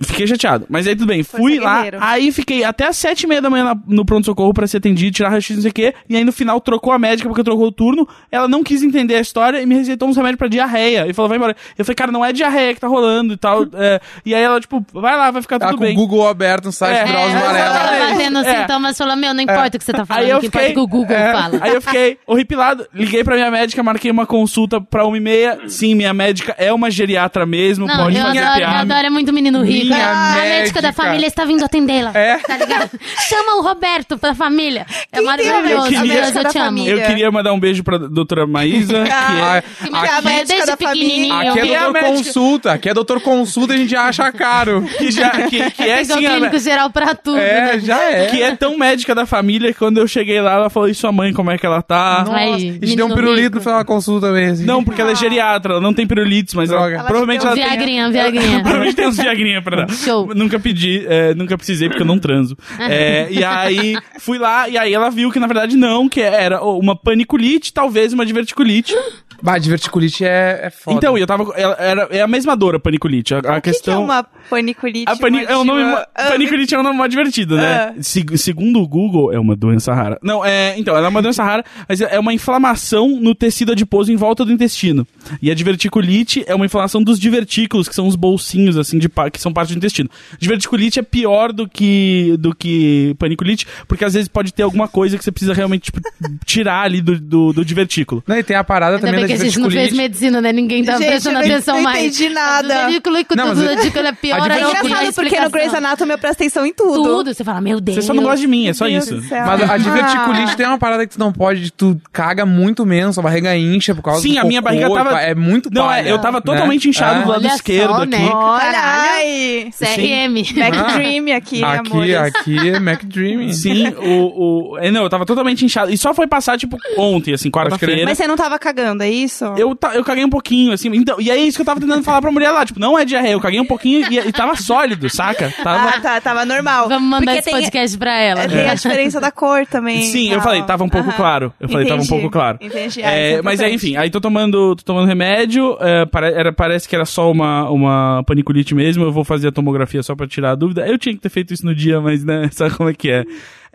Fiquei 0.01 0.27
chateado. 0.27 0.67
Mas 0.69 0.87
aí 0.87 0.95
tudo 0.95 1.07
bem. 1.07 1.23
Foi 1.23 1.41
Fui 1.41 1.59
lá, 1.59 1.77
guerreiro. 1.77 1.99
aí 2.01 2.31
fiquei 2.31 2.63
até 2.65 2.87
as 2.87 2.97
sete 2.97 3.23
e 3.23 3.27
meia 3.27 3.41
da 3.41 3.49
manhã 3.49 3.65
na- 3.65 3.79
no 3.87 4.05
pronto-socorro 4.05 4.53
pra 4.53 4.67
ser 4.67 4.77
atendido, 4.77 5.11
tirar 5.17 5.31
raio-x, 5.31 5.57
não 5.57 5.63
sei 5.63 5.71
o 5.71 5.75
quê. 5.75 5.95
E 6.09 6.17
aí 6.17 6.25
no 6.25 6.33
final 6.33 6.61
trocou 6.61 6.93
a 6.93 6.99
médica 6.99 7.29
porque 7.29 7.43
trocou 7.43 7.67
o 7.69 7.73
turno. 7.73 8.07
Ela 8.31 8.47
não 8.47 8.63
quis 8.63 8.83
entender 8.83 9.15
a 9.17 9.21
história 9.21 9.61
e 9.61 9.67
me 9.67 9.75
receitou 9.75 10.09
uns 10.09 10.17
remédios 10.17 10.39
pra 10.39 10.49
diarreia. 10.49 11.07
E 11.09 11.15
falou, 11.15 11.29
vai 11.31 11.39
embora. 11.39 11.57
Eu 11.79 11.85
falei, 11.85 11.97
cara, 11.97 12.13
não 12.13 12.25
é 12.25 12.33
diarreia 12.33 12.75
que 12.75 12.81
tá 12.81 12.89
rolando 12.89 13.33
e 13.35 13.37
tal. 13.39 13.65
É, 13.75 14.01
e 14.25 14.35
aí 14.35 14.43
ela, 14.43 14.61
tipo, 14.61 14.85
vai 14.93 15.17
lá, 15.17 15.31
vai 15.31 15.41
ficar 15.41 15.59
Tá 15.59 15.69
tudo 15.69 15.79
com 15.79 15.85
o 15.85 15.87
bem. 15.87 15.97
Google 15.97 16.29
aberto 16.29 16.67
no 16.67 16.73
site 16.73 16.97
É, 16.97 17.01
é, 17.01 17.05
Drauzio 17.07 17.37
é, 17.39 17.41
Ela 17.41 17.47
Varela. 17.53 17.69
exatamente. 17.71 18.11
tá 18.13 18.17
tendo 18.19 18.39
É. 18.39 18.61
sintomas, 18.61 18.99
falou, 18.99 19.17
meu, 19.17 19.33
não 19.35 19.41
importa 19.41 19.77
o 19.77 19.79
que 19.79 19.85
você 19.85 19.93
tá 19.93 20.05
falando, 20.05 20.25
Aí 20.25 20.31
eu 20.31 20.37
o 20.37 20.41
importa 20.41 20.59
é 20.59 20.61
fiquei. 20.61 20.75
que 20.75 20.81
o 20.81 20.87
Google 20.87 21.17
é, 21.17 21.33
fala. 21.33 21.59
Aí 21.63 21.75
eu 21.75 21.81
fiquei 21.81 22.19
horripilado. 22.27 22.87
Liguei 22.93 23.25
pra 23.25 23.35
minha 23.37 23.51
médica, 23.51 23.83
marquei 23.83 24.11
uma 24.11 24.27
consulta 24.27 24.79
pra 24.81 25.07
uma 25.07 25.17
e 25.17 25.21
meia. 25.21 25.59
Sim, 25.69 25.95
minha 25.95 26.13
médica 26.13 26.55
é 26.59 26.71
uma 26.73 26.91
geriatra 26.91 27.47
mesmo. 27.47 27.87
Não, 27.87 27.97
pode 27.97 28.17
eu 28.17 28.23
fazer 28.23 28.39
adoro, 28.41 28.53
eu 28.55 28.59
piada. 28.69 28.81
adoro, 28.95 29.07
é 29.07 29.11
muito 29.11 29.33
menino 29.33 29.63
rico. 29.63 29.86
Minha 29.89 30.11
a 30.11 30.35
médica 30.37 30.81
da 30.83 30.89
médica. 30.89 31.03
família 31.05 31.27
está 31.27 31.45
vindo 31.45 31.65
atendê-la. 31.65 32.11
É. 32.15 32.39
Tá 32.39 32.57
ligado? 32.57 32.91
Chama 33.29 33.57
o 33.57 33.63
Roberto 33.63 34.17
da 34.17 34.35
família. 34.35 34.87
É 35.13 35.21
Quem 35.21 35.37
tem 35.37 35.49
a 35.49 35.53
maravilhoso, 35.53 35.91
Deus, 35.91 36.31
da 36.33 36.41
eu 36.43 36.49
te 36.51 36.59
amo. 36.59 36.67
família? 36.67 36.91
Eu 36.93 37.07
queria 37.07 37.31
mandar 37.31 37.53
um 37.53 37.61
beijo 37.61 37.83
pra 37.83 37.99
doutora 37.99 38.47
Maísa, 38.47 39.03
que 39.05 39.11
é. 39.11 39.13
Ah, 39.13 39.63
Que 39.63 39.89
a 39.89 39.91
maravilha, 39.91 40.23
médica 40.23 40.47
desde 40.55 40.67
da 40.67 40.77
pequenininho. 40.77 41.35
família. 41.35 41.51
Aqui 41.53 41.61
é 41.61 41.73
é 41.73 41.77
a 41.77 41.83
doutor 41.85 42.03
consulta. 42.03 42.73
Aqui 42.73 42.89
é 42.89 42.95
doutor 42.95 43.21
consulta, 43.21 43.75
a 43.75 43.77
gente 43.77 43.97
acha 43.97 44.31
caro. 44.33 44.83
que 44.99 45.11
já 45.11 45.31
que, 45.31 45.71
que 45.71 45.83
é 45.83 45.97
Tem 45.97 46.03
o 46.03 46.19
sim 46.19 46.27
a, 46.27 46.31
clínico 46.31 46.59
geral 46.59 46.91
pra 46.91 47.15
tudo, 47.15 47.39
É, 47.39 47.75
né? 47.75 47.81
já 47.81 48.01
é. 48.03 48.27
que 48.27 48.43
é 48.43 48.55
tão 48.57 48.77
médica 48.79 49.15
da 49.15 49.27
família 49.27 49.73
que 49.73 49.79
quando 49.79 49.99
eu 49.99 50.07
cheguei 50.09 50.41
lá 50.41 50.53
ela 50.55 50.71
falou 50.71 50.89
e 50.89 50.95
sua 50.95 51.13
mãe 51.13 51.33
como 51.33 51.51
é 51.51 51.59
que 51.59 51.67
ela 51.67 51.83
tá 51.83 52.25
Nossa. 52.27 52.37
Aí, 52.37 52.79
A 52.83 52.87
gente 52.87 52.97
deu 52.97 53.07
um 53.07 53.15
pirulito 53.15 53.61
final 53.61 53.79
da 53.79 53.85
consulta 53.85 54.31
mesmo. 54.33 54.67
não 54.67 54.83
porque 54.85 55.01
ela 55.01 55.13
é 55.13 55.15
geriatra 55.15 55.75
ela 55.75 55.81
não 55.81 55.93
tem 55.95 56.07
pirulites 56.07 56.55
mas 56.55 56.71
ela, 56.71 56.81
Droga. 56.89 57.05
provavelmente 57.05 57.45
ela, 57.47 57.55
tem 57.55 57.65
Viagrinha, 57.65 58.11
Viagrinha. 58.11 58.61
Provavelmente 58.67 58.95
tem 58.97 59.07
uns 59.09 59.17
viagrinha 59.17 59.63
pra 59.63 59.76
Show. 60.05 60.35
Nunca 60.35 60.59
pedi, 60.59 61.05
é, 61.07 61.35
nunca 61.35 61.57
precisei 61.57 61.89
porque 61.89 62.03
eu 62.03 62.07
não 62.07 62.19
transo. 62.19 62.57
É, 62.79 63.29
e 63.31 63.45
aí, 63.45 63.97
fui 64.21 64.39
lá, 64.39 64.69
e 64.69 64.79
aí 64.79 64.93
ela 64.95 65.11
viu 65.11 65.31
que 65.31 65.39
na 65.41 65.47
verdade 65.47 65.77
não, 65.77 66.09
que 66.09 66.21
era 66.21 66.63
uma 66.63 66.97
paniculite, 66.97 67.73
talvez 67.73 68.13
uma 68.13 68.25
diverticulite. 68.25 68.95
Bah, 69.43 69.59
diverticulite 69.59 70.25
é, 70.25 70.61
é 70.65 70.71
foda. 70.71 70.97
Então, 70.97 71.19
eu 71.19 71.27
tava. 71.27 71.45
Era, 71.79 72.09
é 72.11 72.23
a 72.23 72.27
mesma 72.27 72.57
dor 72.57 72.75
a 72.75 72.81
paniculite. 72.81 73.35
A, 73.35 73.37
a 73.37 73.41
O 73.41 73.43
que, 73.43 73.49
que 73.49 73.57
é 73.57 73.61
questão. 73.61 74.03
uma 74.03 74.25
paniculite? 74.49 75.05
A 75.07 75.15
pani- 75.15 75.45
é 75.45 75.55
um 75.55 75.63
nome, 75.63 75.83
uma- 75.83 76.07
Ah, 76.15 76.31
paniculite 76.31 76.75
é 76.75 76.79
um 76.79 76.83
nome 76.83 76.97
mó 76.97 77.07
divertido, 77.07 77.55
né? 77.55 77.93
Ah. 77.95 77.95
Se- 78.01 78.25
segundo 78.39 78.81
o 78.81 78.89
Google, 78.89 79.31
é 79.35 79.39
uma 79.39 79.55
doença 79.55 79.93
rara. 79.93 80.19
Não, 80.23 80.43
é, 80.43 80.75
então, 80.79 80.97
ela 80.97 81.09
é 81.09 81.11
uma 81.11 81.21
doença 81.21 81.45
rara, 81.45 81.63
mas 81.87 82.01
é 82.01 82.19
uma 82.19 82.33
inflamação 82.33 83.21
no 83.21 83.35
tecido 83.35 83.73
adiposo 83.73 84.11
em 84.11 84.17
volta 84.17 84.43
do 84.43 84.51
intestino. 84.51 85.07
E 85.43 85.51
a 85.51 85.55
diverticulite 85.55 86.43
é 86.47 86.55
uma 86.55 86.65
inflamação 86.65 87.03
dos 87.03 87.21
divertículos, 87.21 87.91
que 87.91 87.95
são 87.95 88.07
os 88.07 88.17
bolsinhos, 88.17 88.79
assim, 88.79 88.99
de, 88.99 89.07
que 89.31 89.39
são 89.41 89.53
parte 89.53 89.66
do 89.75 89.79
intestino. 89.79 90.09
Diverticulite 90.39 90.99
é 90.99 91.03
pior 91.03 91.53
do 91.53 91.69
que, 91.69 92.37
do 92.39 92.55
que 92.55 93.15
paniculite, 93.19 93.67
porque 93.89 94.05
às 94.05 94.15
vezes 94.15 94.29
pode 94.29 94.53
ter 94.53 94.63
alguma 94.63 94.89
coisa 94.89 95.17
que 95.19 95.25
você 95.25 95.33
precisa 95.33 95.55
realmente, 95.55 95.85
tipo, 95.93 96.01
tirar 96.45 96.83
ali 96.83 97.01
do, 97.01 97.19
do, 97.19 97.53
do 97.53 97.65
divertículo. 97.65 98.23
Não, 98.27 98.37
e 98.37 98.43
tem 98.43 98.57
a 98.57 98.65
parada 98.65 98.97
Ainda 98.97 99.07
também 99.07 99.21
bem 99.21 99.29
da 99.29 99.35
que 99.37 99.41
a 99.43 99.45
gente 99.45 99.59
não 99.59 99.71
fez 99.71 99.75
diverticulite. 99.91 100.03
medicina, 100.09 100.41
né? 100.41 100.53
Ninguém 100.53 100.85
tá 100.85 100.97
Gente, 100.99 101.07
prestando 101.09 101.35
não- 101.39 101.41
atenção 101.45 101.77
não 101.77 101.83
mais. 101.83 101.99
entendi 102.05 102.29
nada. 102.29 102.83
O 102.83 102.87
verículo 102.87 103.17
Não, 103.37 103.47
mas 103.49 103.59
tudo, 103.59 103.71
a 103.71 103.75
dica 103.77 104.01
é 104.01 104.13
pior 104.13 104.41
a. 104.41 104.45
É 104.45 104.59
diverticulite- 104.59 104.71
que 104.71 104.77
a 104.77 104.85
engraçado 104.85 105.15
porque 105.15 105.41
no 105.41 105.51
Grey's. 105.51 105.75
Anatomy 105.75 106.13
eu 106.13 106.19
presto 106.19 106.35
atenção 106.43 106.67
em 106.67 106.73
tudo. 106.73 107.03
Tudo, 107.03 107.35
você 107.35 107.45
fala, 107.45 107.61
meu 107.61 107.81
Deus. 107.81 107.97
Você 107.97 108.03
só 108.03 108.15
não 108.15 108.23
gosta 108.23 108.39
de 108.41 108.47
mim, 108.47 108.69
é 108.69 108.73
só 108.73 108.87
Meu 108.87 108.99
isso. 108.99 109.15
Mas 109.31 109.63
a 109.63 109.75
Ah. 109.75 109.79
diverticulite 109.79 110.57
tem 110.57 110.67
uma 110.67 110.79
parada 110.79 111.07
que 111.07 111.15
tu 111.15 111.19
não 111.19 111.33
pode, 111.33 111.71
tu 111.73 112.01
caga 112.13 112.45
muito 112.47 112.85
menos, 112.87 113.15
sua 113.15 113.23
barriga 113.23 113.57
incha 113.57 113.95
por 113.95 114.03
causa 114.03 114.21
Sim, 114.23 114.35
do 114.35 114.41
a 114.41 114.45
minha 114.45 114.61
cocô, 114.63 114.75
barriga 114.75 114.95
tava. 114.95 115.21
É 115.23 115.35
muito 115.35 115.71
Não, 115.73 115.85
é, 115.91 115.97
palha, 115.97 116.09
eu 116.09 116.19
tava 116.19 116.39
né? 116.39 116.43
totalmente 116.45 116.89
inchado 116.89 117.21
É. 117.21 117.23
do 117.25 117.29
lado 117.31 117.45
Olha 117.45 117.55
esquerdo 117.55 117.91
só, 117.91 117.97
aqui. 118.03 118.11
né? 118.11 118.31
Olha 118.33 118.61
Caralho. 118.73 119.56
CRM. 119.65 120.35
Mac 120.59 120.95
Dream 120.95 121.37
aqui, 121.37 121.63
Aqui, 121.65 121.91
amores. 121.91 122.15
aqui 122.17 122.69
é 122.69 122.79
Mac 122.81 123.05
Dream. 123.05 123.49
Sim, 123.53 123.89
o, 123.89 124.73
o. 124.75 124.79
é, 124.79 124.91
Não, 124.91 125.03
eu 125.03 125.09
tava 125.09 125.25
totalmente 125.27 125.65
inchado. 125.65 125.91
E 125.93 125.99
só 125.99 126.13
foi 126.15 126.27
passar, 126.27 126.59
tipo, 126.59 126.77
ontem, 126.97 127.35
assim, 127.35 127.51
quarta-feira. 127.51 128.05
Mas 128.05 128.19
você 128.19 128.27
não 128.27 128.37
tava 128.37 128.59
cagando, 128.59 129.03
é 129.03 129.11
isso? 129.11 129.45
Eu, 129.57 129.75
ta- 129.75 129.95
eu 129.95 130.05
caguei 130.05 130.25
um 130.25 130.31
pouquinho, 130.31 130.73
assim. 130.73 130.89
Então, 130.95 131.21
e 131.21 131.31
é 131.31 131.37
isso 131.37 131.57
que 131.57 131.63
eu 131.63 131.67
tava 131.67 131.81
tentando 131.81 132.03
falar 132.03 132.21
pra 132.21 132.31
mulher 132.31 132.51
lá. 132.51 132.65
Tipo, 132.65 132.81
não 132.81 132.99
é 132.99 133.05
diarreia. 133.05 133.33
Eu 133.35 133.41
caguei 133.41 133.61
um 133.61 133.65
pouquinho 133.67 134.07
e, 134.13 134.19
e 134.19 134.33
tava 134.33 134.57
sólido, 134.57 135.09
saca? 135.11 135.53
Tava. 135.63 135.89
Ah, 135.91 136.01
tá, 136.01 136.21
tava 136.21 136.45
normal. 136.45 136.89
Vamos 136.89 137.09
mandar 137.09 137.25
Porque 137.27 137.39
esse 137.39 137.51
tem, 137.51 137.55
podcast 137.63 137.99
pra 137.99 138.19
ela. 138.21 138.43
é, 138.43 138.49
tem 138.49 138.69
a 138.69 138.75
diferença 138.75 139.21
da 139.21 139.31
cor 139.31 139.67
também. 139.67 140.03
Sim, 140.03 140.33
eu 140.33 140.41
falei, 140.41 140.63
tava 140.63 140.85
um 140.85 140.89
pouco 140.89 141.09
Aham. 141.09 141.17
claro. 141.17 141.53
Eu 141.61 141.69
falei, 141.69 141.87
tava 141.87 142.01
um 142.01 142.05
Entendi, 142.05 142.21
pouco 142.21 142.31
claro. 142.31 142.59
Entendi. 142.61 143.03
Ah, 143.03 143.11
É, 143.11 143.33
é 143.35 143.43
mas 143.43 143.61
é, 143.61 143.71
enfim, 143.71 143.97
aí 143.97 144.11
tô 144.11 144.21
tomando, 144.21 144.75
tô 144.77 144.83
tomando 144.85 145.07
remédio, 145.07 145.77
é, 145.81 146.05
pare- 146.07 146.33
era, 146.33 146.53
parece 146.53 146.89
que 146.89 146.95
era 146.95 147.05
só 147.05 147.31
uma, 147.31 147.69
uma 147.71 148.23
paniculite 148.27 148.75
mesmo, 148.75 149.05
eu 149.05 149.13
vou 149.13 149.25
fazer 149.25 149.46
a 149.49 149.53
tomografia 149.53 150.03
só 150.03 150.15
pra 150.15 150.27
tirar 150.27 150.53
a 150.53 150.55
dúvida. 150.55 150.87
Eu 150.87 150.99
tinha 150.99 151.15
que 151.15 151.21
ter 151.21 151.29
feito 151.29 151.53
isso 151.55 151.65
no 151.65 151.75
dia, 151.75 152.01
mas 152.01 152.25
né, 152.25 152.49
sabe 152.53 152.75
como 152.75 152.89
é 152.89 152.95
que 152.95 153.11
é. 153.11 153.25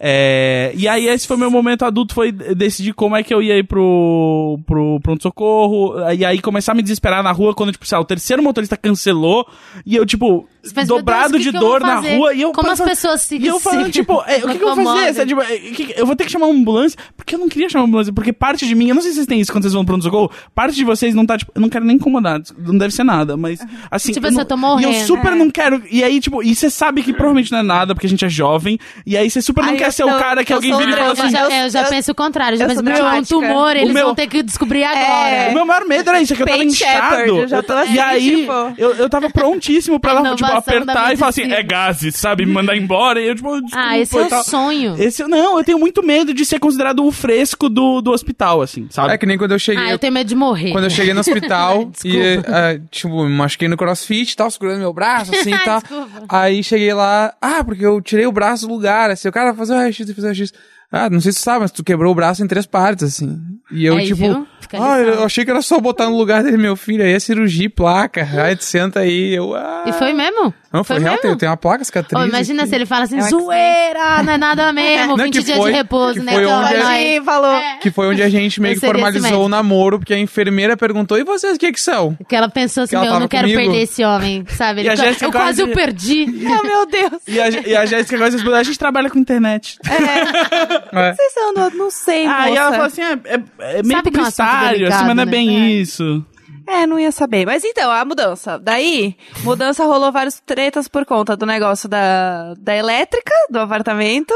É, 0.04 0.72
e 0.76 0.88
aí 0.88 1.06
esse 1.08 1.28
foi 1.28 1.38
meu 1.38 1.52
momento 1.52 1.86
adulto, 1.86 2.16
foi 2.16 2.32
decidir 2.32 2.91
como 2.91 3.16
é 3.16 3.22
que 3.22 3.32
eu 3.32 3.39
ia 3.39 3.56
ir 3.60 3.64
pro, 3.64 4.60
pro 4.66 4.99
pronto-socorro, 5.04 5.93
e 6.18 6.26
aí 6.26 6.41
começar 6.41 6.72
a 6.72 6.76
me 6.76 6.82
desesperar 6.82 7.22
na 7.22 7.32
rua 7.32 7.54
quando, 7.54 7.72
tipo, 7.72 7.86
sei 7.86 7.95
lá, 7.97 8.02
o 8.02 8.06
terceiro 8.06 8.41
motorista 8.41 8.76
cancelou, 8.76 9.45
e 9.86 9.95
eu, 9.95 10.04
tipo, 10.04 10.47
pensa, 10.74 10.88
dobrado 10.88 11.34
Deus, 11.34 11.43
que 11.45 11.52
de 11.52 11.56
que 11.56 11.64
dor 11.64 11.82
na 11.82 11.99
rua, 11.99 12.34
e 12.34 12.41
eu 12.41 12.52
Como 12.52 12.72
as 12.72 12.82
pessoas 12.82 13.22
se- 13.22 13.38
E 13.38 13.45
eu 13.45 13.60
falando, 13.60 13.86
se 13.86 13.91
tipo, 13.91 14.14
é, 14.26 14.38
o 14.38 14.47
que, 14.49 14.58
que 14.58 14.64
eu 14.64 14.76
vou 14.76 14.84
fazer? 14.86 15.14
Sabe, 15.14 15.28
tipo, 15.30 15.41
é, 15.41 16.02
eu 16.02 16.06
vou 16.08 16.16
ter 16.16 16.24
que 16.26 16.32
chamar 16.32 16.47
uma 16.47 16.56
ambulância, 16.60 16.97
porque 17.16 17.36
eu 17.36 17.39
não 17.39 17.47
queria 17.47 17.70
chamar 17.70 17.84
uma 17.84 17.89
ambulância, 17.89 18.12
porque 18.12 18.34
parte 18.34 18.66
de 18.68 18.74
mim, 18.74 18.89
eu 18.89 18.95
não 18.95 19.04
sei 19.04 19.12
se 19.12 19.18
vocês 19.18 19.28
têm 19.28 19.39
isso 19.39 19.52
quando 19.52 19.66
vocês 19.66 19.74
vão 19.74 19.86
pro 19.86 19.93
pronto-socorro, 19.93 20.32
parte 20.56 20.76
de 20.76 20.84
vocês 20.84 21.14
não 21.14 21.28
tá, 21.28 21.38
tipo, 21.38 21.52
eu 21.54 21.62
não 21.62 21.70
quero 21.70 21.86
nem 21.86 21.97
incomodar, 21.97 22.41
não 22.58 22.76
deve 22.76 22.91
ser 22.91 23.04
nada, 23.04 23.38
mas, 23.38 23.60
assim... 23.91 24.14
Tipo, 24.14 24.26
eu 24.26 24.32
não, 24.32 24.39
eu 24.41 24.45
tô 24.45 24.56
E 24.56 24.58
morrendo. 24.58 24.93
eu 24.93 25.06
super 25.06 25.36
não 25.36 25.52
quero, 25.52 25.84
e 25.91 26.04
aí, 26.04 26.20
tipo, 26.20 26.41
e 26.41 26.56
você 26.56 26.72
sabe 26.72 27.04
que 27.04 27.14
provavelmente 27.14 27.52
não 27.52 27.60
é 27.60 27.64
nada, 27.64 27.93
porque 27.93 28.08
a 28.08 28.10
gente 28.10 28.26
é 28.26 28.30
jovem, 28.30 28.80
e 29.06 29.16
aí 29.16 29.30
você 29.30 29.43
super 29.43 29.64
não 29.64 29.76
quer 29.78 29.90
ser 29.91 30.03
tô- 30.03 30.09
o 30.09 30.19
cara 30.19 30.43
que 30.43 30.53
alguém 30.53 30.75
vira 30.77 30.91
e 30.91 30.95
fala 30.95 31.11
assim... 31.13 31.23
Eu 31.25 31.29
já, 31.31 31.63
Eu- 31.63 31.69
já 31.69 31.81
eu- 31.83 31.89
penso 31.89 32.11
o 32.11 32.15
contrário. 32.15 32.57
Já 32.57 32.67
penso, 32.67 32.83
meu, 32.83 32.95
é 33.07 33.13
um 33.19 33.23
tumor, 33.23 33.75
eles 33.75 33.93
meu- 33.93 34.05
vão 34.07 34.15
ter 34.15 34.27
que 34.27 34.41
descobrir 34.43 34.81
O 34.83 34.87
agora. 34.87 35.51
meu 35.53 35.65
maior 35.65 35.85
medo 35.85 36.09
era 36.09 36.21
isso, 36.21 36.33
é 36.33 36.35
que 36.35 36.41
eu 36.43 36.47
tava 36.47 36.63
inchado. 36.63 37.15
Shepherd, 37.15 37.29
eu 37.39 37.47
já 37.47 37.63
tô 37.63 37.73
assim, 37.73 37.93
e 37.93 37.99
aí, 37.99 38.35
tipo- 38.41 38.73
eu, 38.77 38.95
eu 38.95 39.09
tava 39.09 39.29
prontíssimo 39.29 39.99
pra 39.99 40.11
ela, 40.11 40.35
tipo, 40.35 40.49
apertar 40.51 41.13
e 41.13 41.17
falar 41.17 41.29
assim, 41.29 41.51
é 41.51 41.63
gases, 41.63 42.15
sabe? 42.15 42.45
Me 42.45 42.51
mandar 42.53 42.75
embora. 42.77 43.21
E 43.21 43.27
eu, 43.27 43.35
tipo, 43.35 43.49
desculpa 43.61 43.87
Ah, 43.87 43.97
esse 43.97 44.17
é 44.17 44.21
o 44.21 44.43
sonho. 44.43 44.95
Esse, 44.97 45.23
não, 45.27 45.57
eu 45.57 45.63
tenho 45.63 45.79
muito 45.79 46.03
medo 46.03 46.33
de 46.33 46.45
ser 46.45 46.59
considerado 46.59 47.05
o 47.05 47.11
fresco 47.11 47.69
do, 47.69 48.01
do 48.01 48.11
hospital, 48.11 48.61
assim, 48.61 48.87
sabe? 48.89 49.13
É 49.13 49.17
que 49.17 49.25
nem 49.25 49.37
quando 49.37 49.51
eu 49.51 49.59
cheguei. 49.59 49.83
Ah, 49.83 49.91
eu 49.91 49.99
tenho 49.99 50.13
medo 50.13 50.27
de 50.27 50.35
morrer. 50.35 50.71
Quando 50.71 50.85
eu 50.85 50.89
cheguei 50.89 51.13
no 51.13 51.19
hospital 51.21 51.91
e, 52.05 52.17
eh, 52.17 52.79
tipo, 52.89 53.23
me 53.23 53.29
machuquei 53.35 53.67
no 53.67 53.77
crossfit 53.77 54.31
e 54.31 54.35
tal, 54.35 54.49
segurando 54.51 54.79
meu 54.79 54.93
braço, 54.93 55.33
assim, 55.33 55.53
e 55.53 55.59
tal. 55.63 55.79
Desculpa. 55.81 56.23
Aí 56.29 56.63
cheguei 56.63 56.93
lá, 56.93 57.33
ah, 57.41 57.63
porque 57.63 57.85
eu 57.85 58.01
tirei 58.01 58.25
o 58.25 58.31
braço 58.31 58.67
do 58.67 58.73
lugar, 58.73 59.09
assim, 59.09 59.27
o 59.27 59.31
cara 59.31 59.53
fazer 59.53 59.73
o 59.82 59.84
raio-x, 59.84 60.09
e 60.09 60.13
fazer 60.13 60.27
o 60.27 60.29
raio-x. 60.29 60.53
Ah, 60.91 61.09
não 61.09 61.21
sei 61.21 61.32
se 61.32 61.39
você 61.39 61.45
sabe, 61.45 61.61
mas 61.61 61.71
tu 61.71 61.84
quebrou 61.84 62.11
o 62.11 62.15
braço 62.15 62.43
em 62.43 62.47
três 62.47 62.65
partes, 62.65 63.03
assim. 63.03 63.39
E 63.71 63.86
eu, 63.86 63.95
Aí, 63.95 64.05
tipo, 64.05 64.17
viu? 64.17 64.47
Ah, 64.74 64.99
eu 64.99 65.24
achei 65.24 65.43
que 65.45 65.51
era 65.51 65.62
só 65.62 65.80
botar 65.80 66.05
no 66.09 66.18
lugar 66.18 66.43
dele, 66.43 66.57
meu 66.57 66.76
filho, 66.76 67.03
aí 67.03 67.14
é 67.14 67.20
cirurgia 67.20 67.66
e 67.66 67.70
placa, 67.70 68.28
aí 68.43 68.55
tu 68.55 68.64
senta 68.64 68.99
aí, 69.01 69.36
eu, 69.36 69.55
ah. 69.55 69.84
E 69.88 69.93
foi 69.93 70.14
mesmo? 70.14 70.53
Não, 70.74 70.86
foi, 70.86 70.95
Foi 70.95 71.03
real, 71.03 71.18
tem, 71.18 71.36
tem 71.38 71.49
uma 71.49 71.57
placa, 71.57 71.84
cicatriz. 71.84 72.18
Ô, 72.18 72.26
imagina 72.26 72.62
aqui. 72.62 72.70
se 72.70 72.76
ele 72.76 72.86
fala 72.86 73.03
assim, 73.03 73.18
É 73.18 73.24
zoeira, 73.24 74.24
não 74.24 74.34
é 74.34 74.38
nada 74.38 74.72
mesmo, 74.72 75.18
Não, 75.18 75.26
20 75.26 75.34
que 75.39 75.43
dias 75.43 75.57
foi- 75.57 75.70
de 75.72 75.78
repouso, 75.78 76.14
que 76.14 76.20
né? 76.22 76.32
foi 76.32 76.45
onde 76.45 76.76
a 77.20 77.24
falou. 77.24 77.51
É. 77.51 77.78
Que 77.82 77.91
foi 77.91 78.07
onde 78.07 78.24
a 78.24 78.30
gente 78.30 78.62
meio 78.62 78.76
que 78.80 78.86
formalizou 78.86 79.45
o 79.45 79.49
namoro, 79.49 79.99
porque 79.99 80.14
a 80.14 80.18
enfermeira 80.18 80.78
perguntou, 80.78 81.18
e 81.18 81.26
vocês, 81.26 81.57
o 81.57 81.59
que 81.59 81.74
que 81.74 81.82
são? 81.82 82.18
Que 82.28 82.36
ela 82.38 82.47
pensou 82.47 82.84
assim, 82.84 82.91
Que 82.91 82.95
ela 82.95 83.05
meu, 83.05 83.14
eu 83.16 83.20
não 83.20 83.28
quero 83.28 83.49
comigo. 83.49 83.62
perder 83.70 83.84
esse 83.84 84.01
homem, 84.05 84.45
sabe? 84.47 84.82
E 84.84 84.88
Ele- 84.88 84.91
eu 85.01 85.03
quase 85.03 85.30
quase- 85.32 85.64
o 85.64 85.74
perdi. 85.74 86.26
Oh, 86.30 86.64
meu 86.66 86.86
Deus. 86.86 87.22
E 87.28 87.41
a, 87.41 87.49
e 87.49 87.76
a 87.76 87.86
Jéssica 87.86 88.18
gosta 88.18 88.32
de 88.32 88.38
responder, 88.38 88.57
a 88.57 88.64
gente 88.64 88.80
trabalha 88.80 89.09
com 89.09 89.20
internet. 89.20 89.78
É. 89.89 91.12
Vocês 91.14 91.34
andam, 91.49 91.70
não 91.72 91.91
sei, 91.91 92.26
moça. 92.28 92.38
Aí 92.43 92.55
ela 92.55 92.72
falou 92.72 92.86
assim, 92.86 93.01
é, 93.01 93.14
é, 93.26 93.34
é 93.80 93.84
meio 93.84 93.97
Sabe 93.97 94.12
é 94.52 94.58
assunto 94.58 94.72
publicitário, 94.74 94.88
assim, 94.88 95.06
mas 95.08 95.16
não 95.16 95.24
é 95.24 95.26
delicado, 95.26 95.30
bem 95.32 95.60
né? 95.60 95.70
isso. 95.72 96.26
É, 96.68 96.86
não 96.86 96.97
ia 96.97 97.12
saber. 97.12 97.45
Mas 97.45 97.66
então, 97.66 97.91
a 97.91 98.06
mudança. 98.06 98.58
Daí, 98.58 99.18
mudança 99.43 99.84
rolou 99.84 100.10
vários 100.12 100.39
tretas 100.39 100.88
por 100.88 101.06
conta 101.06 101.36
do 101.36 101.45
negócio 101.45 101.89
da, 101.89 102.54
da 102.58 102.74
elétrica, 102.76 103.34
do 103.49 103.60
apartamento. 103.60 104.34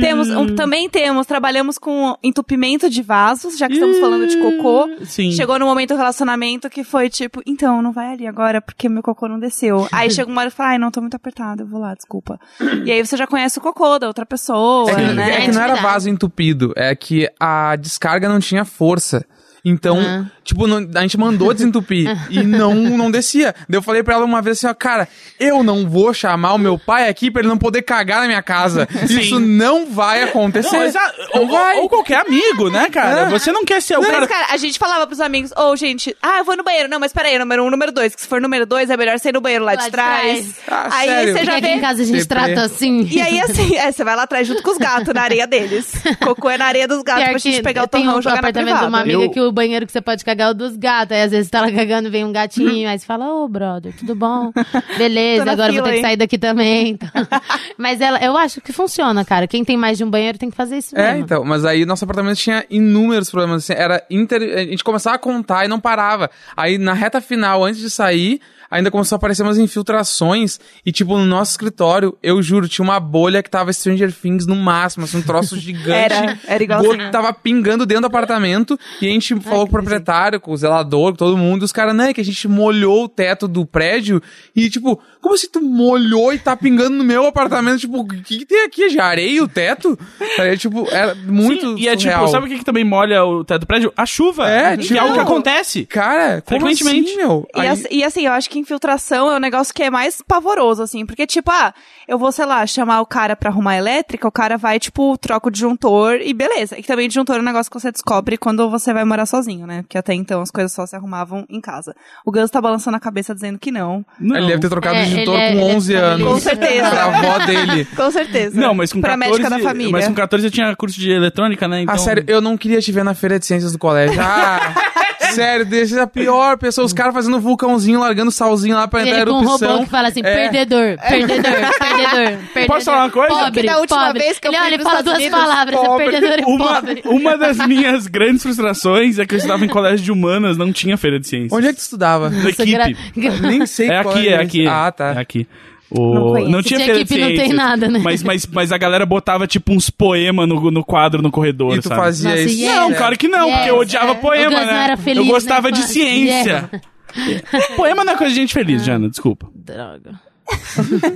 Temos, 0.00 0.28
um- 0.28 0.54
também 0.54 0.88
temos, 0.88 1.26
trabalhamos 1.26 1.78
com 1.78 2.14
entupimento 2.22 2.88
de 2.90 3.02
vasos, 3.02 3.56
já 3.58 3.66
que 3.66 3.74
estamos 3.74 3.98
falando 3.98 4.28
de 4.28 4.36
cocô. 4.38 4.88
Sim. 5.06 5.32
Chegou 5.32 5.58
no 5.58 5.64
momento 5.66 5.88
do 5.94 5.96
relacionamento 5.96 6.68
que 6.70 6.84
foi 6.84 7.08
tipo, 7.08 7.42
então, 7.46 7.82
não 7.82 7.90
vai 7.90 8.12
ali 8.12 8.26
agora 8.28 8.60
porque 8.60 8.88
meu 8.88 9.02
cocô 9.02 9.26
não 9.26 9.40
desceu. 9.40 9.88
Aí 9.90 10.08
chega 10.12 10.30
uma 10.30 10.42
hora 10.42 10.48
e 10.50 10.52
fala, 10.52 10.70
ai, 10.72 10.78
não, 10.78 10.90
tô 10.90 11.00
muito 11.00 11.16
apertado, 11.16 11.62
eu 11.62 11.66
vou 11.66 11.80
lá, 11.80 11.94
desculpa. 11.94 12.38
E 12.84 12.92
aí 12.92 13.04
você 13.04 13.16
já 13.16 13.26
conhece 13.26 13.58
o 13.58 13.62
cocô 13.62 13.98
da 13.98 14.06
outra 14.06 14.26
pessoa, 14.26 14.88
É 14.90 14.94
que, 14.94 15.00
né? 15.14 15.30
é 15.30 15.40
que 15.46 15.52
não 15.52 15.60
era 15.62 15.72
Intimidade. 15.72 15.82
vaso 15.82 16.08
entupido, 16.10 16.72
é 16.76 16.94
que 16.94 17.28
a 17.40 17.74
descarga 17.76 18.28
não 18.28 18.38
tinha 18.38 18.64
força. 18.64 19.24
Então, 19.64 19.98
Aham. 19.98 20.30
Tipo, 20.44 20.66
não- 20.66 20.88
a 20.94 21.00
gente 21.02 21.16
mandou 21.18 21.52
desentupir 21.54 22.10
e 22.30 22.42
não, 22.42 22.74
não 22.74 23.10
descia. 23.10 23.54
Daí 23.68 23.78
eu 23.78 23.82
falei 23.82 24.02
pra 24.02 24.14
ela 24.14 24.24
uma 24.24 24.42
vez 24.42 24.58
assim, 24.58 24.66
ó, 24.66 24.74
cara, 24.74 25.08
eu 25.38 25.62
não 25.62 25.88
vou 25.88 26.12
chamar 26.12 26.54
o 26.54 26.58
meu 26.58 26.78
pai 26.78 27.08
aqui 27.08 27.30
pra 27.30 27.40
ele 27.40 27.48
não 27.48 27.56
poder 27.58 27.82
cagar 27.82 28.20
na 28.22 28.26
minha 28.26 28.42
casa. 28.42 28.88
Isso 29.08 29.38
não 29.38 29.86
vai 29.86 30.22
acontecer. 30.22 30.76
Não. 30.76 30.92
Não 31.34 31.40
Ou, 31.42 31.48
vai. 31.48 31.76
ou 31.78 31.88
qualquer 31.88 32.26
amigo, 32.26 32.70
né, 32.70 32.88
cara? 32.90 33.20
É. 33.22 33.30
Você 33.30 33.52
não 33.52 33.64
quer 33.64 33.80
ser 33.80 33.96
o 33.98 34.02
Mas, 34.02 34.10
cara. 34.10 34.26
cara, 34.26 34.46
a 34.50 34.56
gente 34.56 34.78
falava 34.78 35.06
pros 35.06 35.20
amigos, 35.20 35.52
ô, 35.56 35.74
gente, 35.76 36.14
ah, 36.22 36.38
eu 36.38 36.44
vou 36.44 36.56
no 36.56 36.64
banheiro. 36.64 36.88
Não, 36.88 36.98
mas 36.98 37.12
peraí, 37.12 37.38
número 37.38 37.64
um, 37.64 37.70
número 37.70 37.92
dois. 37.92 38.14
Que 38.14 38.20
se 38.22 38.26
for 38.28 38.40
número 38.40 38.66
dois, 38.66 38.90
é 38.90 38.96
melhor 38.96 39.16
ir 39.24 39.32
no 39.32 39.40
banheiro 39.40 39.64
lá, 39.64 39.72
Lá 39.72 39.76
de 39.78 39.84
de 39.84 39.90
trás. 39.90 40.54
trás. 40.64 40.92
Ah, 40.92 40.96
aí 40.98 41.08
sério? 41.08 41.32
você 41.38 41.44
já 41.44 41.52
aqui 41.52 41.60
vê. 41.62 41.68
em 41.74 41.80
casa 41.80 42.02
a 42.02 42.04
gente 42.04 42.18
Deprê. 42.18 42.26
trata 42.54 42.62
assim. 42.62 43.08
E 43.10 43.20
aí, 43.20 43.38
assim, 43.42 43.76
é, 43.76 43.92
você 43.92 44.02
vai 44.04 44.16
lá 44.16 44.24
atrás 44.24 44.46
junto 44.46 44.62
com 44.62 44.70
os 44.70 44.78
gatos, 44.78 45.14
na 45.14 45.22
areia 45.22 45.46
deles. 45.46 45.92
Cocô 46.22 46.50
é 46.50 46.58
na 46.58 46.66
areia 46.66 46.88
dos 46.88 47.02
gatos 47.02 47.22
Pior 47.22 47.30
pra 47.30 47.38
gente 47.38 47.62
pegar 47.62 47.84
o 47.84 47.88
torrão 47.88 48.16
um 48.16 48.18
e 48.18 48.22
jogar 48.22 48.34
na 48.34 48.38
apartamento 48.40 48.66
de 48.66 48.72
uma 48.72 48.80
privada. 49.02 49.02
amiga 49.02 49.24
Eu- 49.24 49.30
que 49.30 49.40
o 49.40 49.52
banheiro 49.52 49.86
que 49.86 49.92
você 49.92 50.00
pode 50.00 50.24
é 50.40 50.48
o 50.48 50.54
dos 50.54 50.76
gatos. 50.76 51.16
Aí 51.16 51.22
às 51.22 51.30
vezes 51.30 51.50
tá 51.50 51.60
lá 51.60 51.70
cagando, 51.72 52.10
vem 52.10 52.24
um 52.24 52.32
gatinho, 52.32 52.88
aí 52.88 52.98
você 52.98 53.04
fala, 53.06 53.26
ô 53.34 53.48
brother, 53.48 53.92
tudo 53.98 54.14
bom? 54.14 54.52
Beleza, 54.96 55.50
agora 55.50 55.72
eu 55.72 55.82
vou 55.82 55.82
fila, 55.82 55.84
ter 55.84 55.90
que 55.90 55.96
hein? 55.96 56.02
sair 56.02 56.16
daqui 56.16 56.38
também. 56.38 56.98
Mas 57.76 58.00
ela, 58.00 58.18
eu 58.22 58.36
acho 58.36 58.60
que 58.60 58.72
funciona, 58.72 59.24
cara. 59.24 59.46
Quem 59.46 59.64
tem 59.64 59.76
mais 59.76 59.98
de 59.98 60.04
um 60.04 60.10
banheiro 60.10 60.38
tem 60.38 60.50
que 60.50 60.56
fazer 60.56 60.78
isso 60.78 60.96
É, 60.96 61.12
mesmo. 61.12 61.24
então, 61.24 61.44
mas 61.44 61.64
aí 61.64 61.84
nosso 61.84 62.04
apartamento 62.04 62.36
tinha 62.38 62.64
inúmeros 62.70 63.30
problemas, 63.30 63.64
assim, 63.64 63.72
era 63.80 64.04
inter... 64.10 64.42
a 64.56 64.64
gente 64.64 64.84
começava 64.84 65.16
a 65.16 65.18
contar 65.18 65.64
e 65.64 65.68
não 65.68 65.80
parava. 65.80 66.30
Aí 66.56 66.78
na 66.78 66.92
reta 66.92 67.20
final, 67.20 67.64
antes 67.64 67.80
de 67.80 67.90
sair, 67.90 68.40
ainda 68.72 68.90
começou 68.90 69.14
a 69.14 69.18
aparecer 69.18 69.42
umas 69.42 69.58
infiltrações 69.58 70.58
e 70.84 70.90
tipo, 70.90 71.16
no 71.16 71.24
nosso 71.26 71.52
escritório, 71.52 72.16
eu 72.22 72.42
juro, 72.42 72.66
tinha 72.68 72.82
uma 72.84 72.98
bolha 72.98 73.42
que 73.42 73.50
tava 73.50 73.72
Stranger 73.72 74.12
Things 74.12 74.46
no 74.46 74.56
máximo, 74.56 75.04
assim, 75.04 75.18
um 75.18 75.22
troço 75.22 75.56
gigante. 75.60 75.90
Era, 76.14 76.38
era 76.46 76.62
igualzinho. 76.64 76.96
Go- 76.96 77.10
Tava 77.12 77.32
pingando 77.32 77.84
dentro 77.84 78.02
do 78.02 78.06
apartamento 78.06 78.78
e 79.00 79.06
a 79.06 79.10
gente 79.10 79.38
falou 79.40 79.60
com 79.66 79.68
o 79.68 79.70
proprietário, 79.80 80.40
com 80.40 80.52
o 80.52 80.56
zelador, 80.56 81.12
com 81.12 81.18
todo 81.18 81.36
mundo, 81.36 81.62
e 81.62 81.66
os 81.66 81.72
caras, 81.72 81.94
não, 81.94 82.04
é 82.04 82.14
que 82.14 82.20
a 82.20 82.24
gente 82.24 82.48
molhou 82.48 83.04
o 83.04 83.08
teto 83.08 83.46
do 83.46 83.66
prédio 83.66 84.20
e 84.56 84.70
tipo, 84.70 84.98
como 85.22 85.34
assim 85.34 85.48
tu 85.50 85.62
molhou 85.62 86.32
e 86.34 86.38
tá 86.38 86.54
pingando 86.56 86.90
no 86.96 87.04
meu 87.04 87.26
apartamento? 87.26 87.78
Tipo, 87.80 88.00
o 88.00 88.06
que, 88.06 88.20
que 88.40 88.44
tem 88.44 88.64
aqui? 88.64 88.90
Já 88.90 89.04
areia 89.06 89.42
o 89.42 89.48
teto? 89.48 89.98
Aí, 90.38 90.58
tipo, 90.58 90.86
era 90.90 91.14
muito 91.14 91.60
Sim, 91.76 91.76
e 91.78 91.88
é 91.88 91.92
tipo, 91.96 92.02
surreal. 92.12 92.28
sabe 92.28 92.46
o 92.46 92.48
que, 92.50 92.58
que 92.58 92.64
também 92.64 92.84
molha 92.84 93.24
o 93.24 93.44
teto 93.44 93.60
do 93.60 93.66
prédio? 93.66 93.92
A 93.96 94.04
chuva. 94.04 94.48
É, 94.50 94.76
que 94.76 94.82
tipo- 94.84 94.94
é 94.94 94.98
algo 94.98 95.14
que 95.14 95.20
acontece. 95.20 95.86
Cara, 95.86 96.42
como 96.42 96.60
Frequentemente. 96.60 97.10
assim, 97.10 97.16
meu? 97.16 97.48
E, 97.54 97.60
Aí- 97.60 97.68
ass- 97.68 97.86
e 97.90 98.04
assim, 98.04 98.26
eu 98.26 98.32
acho 98.32 98.50
que 98.50 98.58
infiltração 98.58 99.30
é 99.30 99.36
um 99.36 99.40
negócio 99.40 99.72
que 99.72 99.82
é 99.82 99.90
mais 99.90 100.20
pavoroso, 100.26 100.82
assim. 100.82 101.06
Porque, 101.06 101.26
tipo, 101.26 101.50
ah, 101.50 101.72
eu 102.08 102.18
vou, 102.18 102.32
sei 102.32 102.44
lá, 102.44 102.66
chamar 102.66 103.00
o 103.00 103.06
cara 103.06 103.36
pra 103.36 103.48
arrumar 103.50 103.72
a 103.72 103.76
elétrica, 103.78 104.26
o 104.26 104.32
cara 104.32 104.56
vai, 104.58 104.78
tipo, 104.80 105.16
troca 105.18 105.48
o 105.48 105.50
disjuntor 105.50 106.16
e 106.20 106.34
beleza. 106.34 106.78
E 106.78 106.82
também 106.82 107.06
disjuntor 107.08 107.36
é 107.36 107.40
um 107.40 107.42
negócio 107.44 107.70
que 107.70 107.78
você 107.80 107.92
descobre 107.92 108.36
quando 108.36 108.68
você 108.68 108.92
vai 108.92 109.04
morar 109.04 109.26
sozinho, 109.26 109.66
né? 109.66 109.82
Porque 109.82 109.96
até 109.96 110.14
então 110.14 110.40
as 110.42 110.50
coisas 110.50 110.72
só 110.72 110.84
se 110.84 110.96
arrumavam 110.96 111.44
em 111.48 111.60
casa. 111.60 111.94
O 112.24 112.32
Gus 112.32 112.50
tá 112.50 112.60
balançando 112.60 112.96
a 112.96 113.00
cabeça 113.00 113.34
dizendo 113.34 113.58
que 113.58 113.70
não. 113.70 114.04
Não. 114.18 114.36
Ele 114.36 114.46
deve 114.48 114.60
ter 114.62 114.68
trocado 114.68 114.96
É, 114.96 115.02
o 115.02 115.11
ele 115.12 115.20
é- 115.22 115.24
com 115.24 115.32
ele 115.38 115.60
é 115.60 115.64
11 115.76 115.92
família. 115.94 116.08
anos. 116.14 116.28
Com 116.32 116.40
certeza. 116.40 116.90
Pra 116.90 117.04
avó 117.04 117.38
dele. 117.46 117.84
Com 117.96 118.10
certeza. 118.10 118.60
Não, 118.60 118.74
mas 118.74 118.92
com 118.92 119.00
pra 119.00 119.10
14, 119.16 119.30
médica 119.30 119.50
da 119.50 119.58
família. 119.62 119.92
mas 119.92 120.06
com 120.08 120.14
14 120.14 120.46
eu 120.46 120.50
tinha 120.50 120.74
curso 120.76 120.98
de 120.98 121.10
eletrônica, 121.10 121.66
né? 121.68 121.82
Então... 121.82 121.94
Ah, 121.94 121.98
sério, 121.98 122.24
eu 122.26 122.40
não 122.40 122.56
queria 122.56 122.80
te 122.80 122.90
ver 122.92 123.04
na 123.04 123.14
feira 123.14 123.38
de 123.38 123.46
ciências 123.46 123.72
do 123.72 123.78
colégio. 123.78 124.20
Ah, 124.20 124.74
sério, 125.34 125.64
deixa 125.66 126.02
a 126.02 126.06
pior 126.06 126.56
pessoa. 126.58 126.84
Os 126.84 126.92
caras 126.92 127.14
fazendo 127.14 127.40
vulcãozinho, 127.40 127.98
largando 128.00 128.30
salzinho 128.30 128.74
lá 128.76 128.86
pra 128.88 129.02
entrar 129.02 129.16
ele 129.22 129.26
com 129.30 129.36
um 129.38 129.42
erupção. 129.42 129.72
robô 129.72 129.84
que 129.84 129.90
fala 129.90 130.08
assim, 130.08 130.20
É. 130.24 130.34
perdedor, 130.34 130.98
perdedor, 130.98 131.42
perdedor, 131.42 131.68
perdedor. 132.52 132.66
Posso 132.66 132.84
falar 132.86 133.04
uma 133.04 133.10
coisa? 133.10 133.34
Pobre, 133.34 133.60
Que 133.60 133.66
da 133.66 133.78
última 133.78 134.04
pobre. 134.06 134.18
vez 134.22 134.38
que 134.38 134.48
eu 134.48 134.50
ele, 134.52 134.56
fui 134.58 134.66
olha, 134.66 134.74
ele 134.74 134.82
pros 134.82 134.88
fala 134.92 135.00
Estados 135.00 135.20
duas 135.20 135.32
Unidos, 135.32 135.48
palavras, 135.48 135.80
é 135.82 135.96
perdedor 136.10 136.38
e 136.38 136.44
Uma, 136.44 136.74
pobre. 136.74 137.02
uma 137.06 137.38
das 137.38 137.56
minhas 137.66 138.06
grandes 138.06 138.42
frustrações 138.42 139.18
é 139.18 139.26
que 139.26 139.34
eu 139.34 139.38
estudava 139.38 139.64
em 139.64 139.68
colégio 139.68 140.04
de 140.04 140.12
humanas, 140.12 140.56
não 140.56 140.72
tinha 140.72 140.96
feira 140.96 141.18
de 141.18 141.26
ciências. 141.28 141.52
Onde 141.52 141.66
é 141.66 141.70
que 141.70 141.76
tu 141.78 141.82
estudava? 141.82 142.30
Na 142.30 142.36
Nossa, 142.36 142.62
equipe. 142.62 142.96
gra- 143.16 143.40
Nem 143.40 143.66
sei 143.66 143.88
É 143.90 144.02
qual 144.02 144.14
aqui, 144.14 144.28
é 144.28 144.32
esse. 144.34 144.42
aqui. 144.42 144.66
Ah, 144.66 144.92
tá. 144.92 145.12
É 145.14 145.18
aqui. 145.18 145.46
O... 145.94 146.14
Não 146.14 146.28
conheço. 146.28 146.50
Não 146.50 146.62
tinha 146.62 146.78
feira 146.78 146.94
tinha 146.94 147.04
de 147.04 147.12
equipe, 147.12 147.20
não 147.20 147.26
tem 147.28 147.36
ciências, 147.36 147.56
nada, 147.56 147.88
né? 147.88 148.00
Mas, 148.02 148.22
mas, 148.22 148.46
mas 148.46 148.72
a 148.72 148.78
galera 148.78 149.04
botava, 149.04 149.46
tipo, 149.46 149.72
uns 149.72 149.90
poemas 149.90 150.48
no, 150.48 150.70
no 150.70 150.84
quadro, 150.84 151.20
no 151.20 151.30
corredor, 151.30 151.76
E 151.76 151.80
tu 151.80 151.88
sabe? 151.88 152.00
fazia 152.00 152.30
Nossa, 152.30 152.42
isso? 152.42 152.62
yes. 152.62 152.74
Não, 152.74 152.90
É. 152.90 152.94
claro 152.94 153.18
que 153.18 153.28
não, 153.28 153.46
Yes, 153.46 153.56
porque 153.56 153.70
eu 153.70 153.78
odiava 153.78 154.12
é. 154.12 154.14
poema, 154.14 154.64
né? 154.64 154.96
feliz 154.96 155.26
eu 155.26 155.32
gostava 155.32 155.70
na 155.70 155.76
de 155.76 155.82
ciência. 155.84 156.70
poema 157.76 158.04
não 158.04 158.14
é 158.14 158.16
coisa 158.16 158.32
de 158.32 158.40
gente 158.40 158.54
feliz, 158.54 158.84
Jana, 158.84 159.08
desculpa. 159.08 159.48
Droga. 159.54 160.20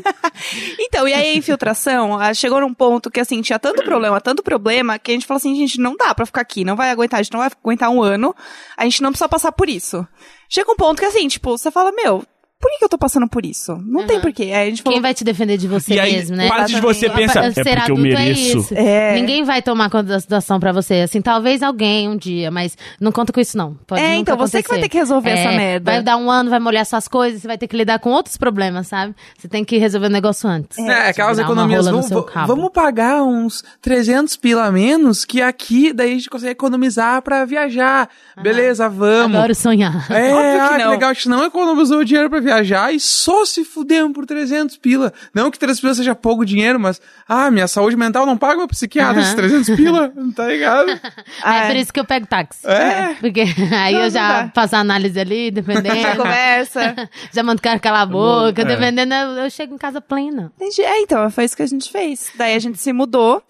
Então, 0.79 1.07
e 1.09 1.13
aí 1.13 1.31
a 1.31 1.35
infiltração 1.35 2.19
ah, 2.19 2.33
chegou 2.33 2.61
num 2.61 2.73
ponto 2.73 3.11
que, 3.11 3.21
assim, 3.21 3.41
tinha 3.43 3.59
tanto 3.59 3.83
problema, 3.83 4.21
tanto 4.21 4.43
problema, 4.43 4.99
que 4.99 5.11
a 5.11 5.15
gente 5.15 5.27
falou 5.27 5.39
assim, 5.39 5.55
gente, 5.55 5.81
não 5.81 5.97
dá 5.97 6.15
pra 6.15 6.27
ficar 6.27 6.41
aqui, 6.41 6.65
não 6.65 6.77
vai 6.77 6.91
aguentar, 6.91 7.21
a 7.21 7.23
gente 7.23 7.33
não 7.33 7.41
vai 7.41 7.51
aguentar 7.51 7.91
um 7.91 8.03
ano, 8.03 8.35
a 8.77 8.85
gente 8.85 9.03
não 9.03 9.11
precisa 9.11 9.29
passar 9.29 9.53
por 9.53 9.69
isso. 9.69 10.07
Chega 10.49 10.71
um 10.71 10.77
ponto 10.77 11.01
que, 11.01 11.05
assim, 11.07 11.27
tipo, 11.29 11.57
você 11.57 11.71
fala, 11.71 11.93
meu, 11.93 12.25
por 12.67 12.73
que, 12.73 12.79
que 12.79 12.85
eu 12.85 12.89
tô 12.89 12.99
passando 12.99 13.29
por 13.29 13.47
isso? 13.47 13.81
Não 13.87 14.05
tem 14.09 14.21
porquê. 14.21 14.43
Aí 14.45 14.55
a 14.55 14.65
gente 14.65 14.83
falou, 14.83 14.97
Quem 14.97 15.01
vai 15.03 15.15
te 15.15 15.23
defender 15.23 15.57
de 15.57 15.69
você 15.69 15.95
E 15.95 16.01
aí, 16.01 16.17
mesmo, 16.17 16.35
né? 16.35 16.49
parte 16.49 16.75
de 16.75 16.81
você 16.81 17.09
pensa, 17.09 17.39
é 17.39 17.53
Ser 17.53 17.77
porque 17.77 17.93
eu 17.93 17.97
mereço. 17.97 18.19
É 18.21 18.31
isso. 18.59 18.75
É. 18.75 19.15
Ninguém 19.15 19.45
vai 19.45 19.63
tomar 19.63 19.89
conta 19.89 20.03
da 20.09 20.19
situação 20.19 20.59
pra 20.59 20.73
você. 20.73 20.95
Assim, 20.95 21.23
talvez 21.23 21.63
alguém 21.63 22.09
um 22.09 22.17
dia, 22.17 22.51
mas 22.51 22.77
não 23.01 23.13
conta 23.13 23.33
com 23.33 23.39
isso, 23.41 23.57
não. 23.57 23.75
Pode 23.87 24.01
É, 24.01 24.09
nunca 24.09 24.21
então, 24.21 24.37
você 24.37 24.65
que 24.65 24.69
vai 24.69 24.79
acontecer. 24.79 24.81
ter 24.83 24.89
que 24.89 24.99
resolver 24.99 25.31
essa 25.31 25.49
É, 25.53 25.57
merda. 25.57 25.93
Vai 25.93 26.03
dar 26.03 26.17
um 26.17 26.29
ano, 26.29 26.51
vai 26.51 26.59
molhar 26.59 26.85
suas 26.85 27.07
coisas, 27.07 27.41
você 27.41 27.47
vai 27.47 27.57
ter 27.57 27.69
que 27.69 27.77
lidar 27.77 28.01
com 28.01 28.11
outros 28.11 28.37
problemas, 28.37 28.89
sabe? 28.89 29.15
Você 29.39 29.47
tem 29.47 29.65
que 29.65 29.79
resolver 29.79 30.09
o 30.09 30.11
negócio 30.11 30.51
antes. 30.51 30.77
É, 30.77 31.11
aquelas 31.11 31.37
Virar 31.37 31.49
uma 31.49 31.63
economias. 31.63 31.87
Vamos, 31.87 32.09
vamos 32.49 32.71
pagar 32.73 33.23
uns 33.23 33.63
300 33.81 34.35
pila 34.35 34.65
a 34.67 34.73
menos, 34.73 35.25
que 35.25 35.41
aqui 35.41 35.93
daí 35.93 36.11
a 36.11 36.15
gente 36.15 36.29
consegue 36.29 36.51
economizar 36.51 37.23
pra 37.23 37.45
viajar. 37.45 38.09
Beleza, 38.43 38.89
vamos. 38.89 39.37
Adoro 39.37 39.55
sonhar. 39.55 40.05
É, 40.11 40.33
Óbvio 40.35 40.51
que 40.53 40.59
ah, 40.59 40.69
que 40.77 40.85
não. 40.85 40.91
legal, 40.91 41.11
a 41.11 41.13
gente 41.13 41.29
não 41.29 41.45
economizou 41.45 42.03
dinheiro 42.03 42.29
pra 42.29 42.41
viajar 42.41 42.56
e 42.93 43.01
só 43.01 43.45
se 43.45 43.65
fudemos 43.65 44.13
por 44.13 44.27
300 44.27 44.77
pila. 44.79 45.13
Não 45.35 45.51
que 45.51 45.59
300 45.59 45.81
pila 45.81 45.95
seja 45.95 46.15
pouco 46.15 46.45
dinheiro, 46.45 46.79
mas, 46.79 47.01
ah, 47.29 47.51
minha 47.51 47.69
saúde 47.69 47.97
mental 47.97 48.25
não 48.27 48.37
paga 48.37 48.57
meu 48.57 48.69
psiquiatra 48.69 49.21
esses 49.21 49.35
300 49.35 49.77
pila, 49.77 50.13
tá 50.35 50.47
ligado? 50.47 51.01
Ah, 51.43 51.65
é 51.65 51.67
por 51.69 51.77
isso 51.77 51.93
que 51.93 52.01
eu 52.01 52.05
pego 52.05 52.27
táxi. 52.27 52.67
É. 52.67 53.15
Porque 53.21 53.45
aí 53.75 53.95
Não, 53.95 54.01
eu 54.03 54.11
já 54.11 54.51
faço 54.55 54.77
a 54.77 54.81
análise 54.81 55.19
ali, 55.19 55.51
dependendo. 55.51 56.01
já 56.01 56.17
conversa. 56.17 56.95
já 57.33 57.43
mando 57.43 57.59
o 57.59 57.63
cara 57.63 57.79
calar 57.79 58.03
a 58.03 58.07
boca, 58.07 58.63
É. 58.63 58.65
dependendo, 58.65 59.15
eu, 59.15 59.29
eu 59.45 59.51
chego 59.51 59.75
em 59.75 59.79
casa 59.79 60.01
plena. 60.01 60.53
Entendi. 60.57 60.83
É, 60.83 61.01
então, 61.03 61.31
foi 61.31 61.45
isso 61.45 61.57
que 61.57 61.63
a 61.63 61.67
gente 61.67 61.91
fez. 61.91 62.31
Daí 62.37 62.55
a 62.55 62.59
gente 62.59 62.79
se 62.79 62.93
mudou. 62.93 63.43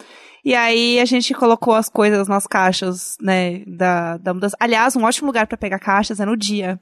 E 0.45 0.55
aí 0.55 1.01
a 1.01 1.05
gente 1.05 1.35
colocou 1.35 1.75
as 1.75 1.89
coisas 1.89 2.29
nas 2.29 2.47
caixas, 2.47 3.17
né, 3.21 3.63
da, 3.67 4.17
da 4.17 4.33
mudança. 4.33 4.57
Aliás, 4.61 4.95
um 4.95 5.03
ótimo 5.03 5.27
lugar 5.27 5.45
pra 5.49 5.57
pegar 5.59 5.81
caixas 5.81 6.21
é 6.21 6.25
no 6.25 6.37
dia. 6.37 6.79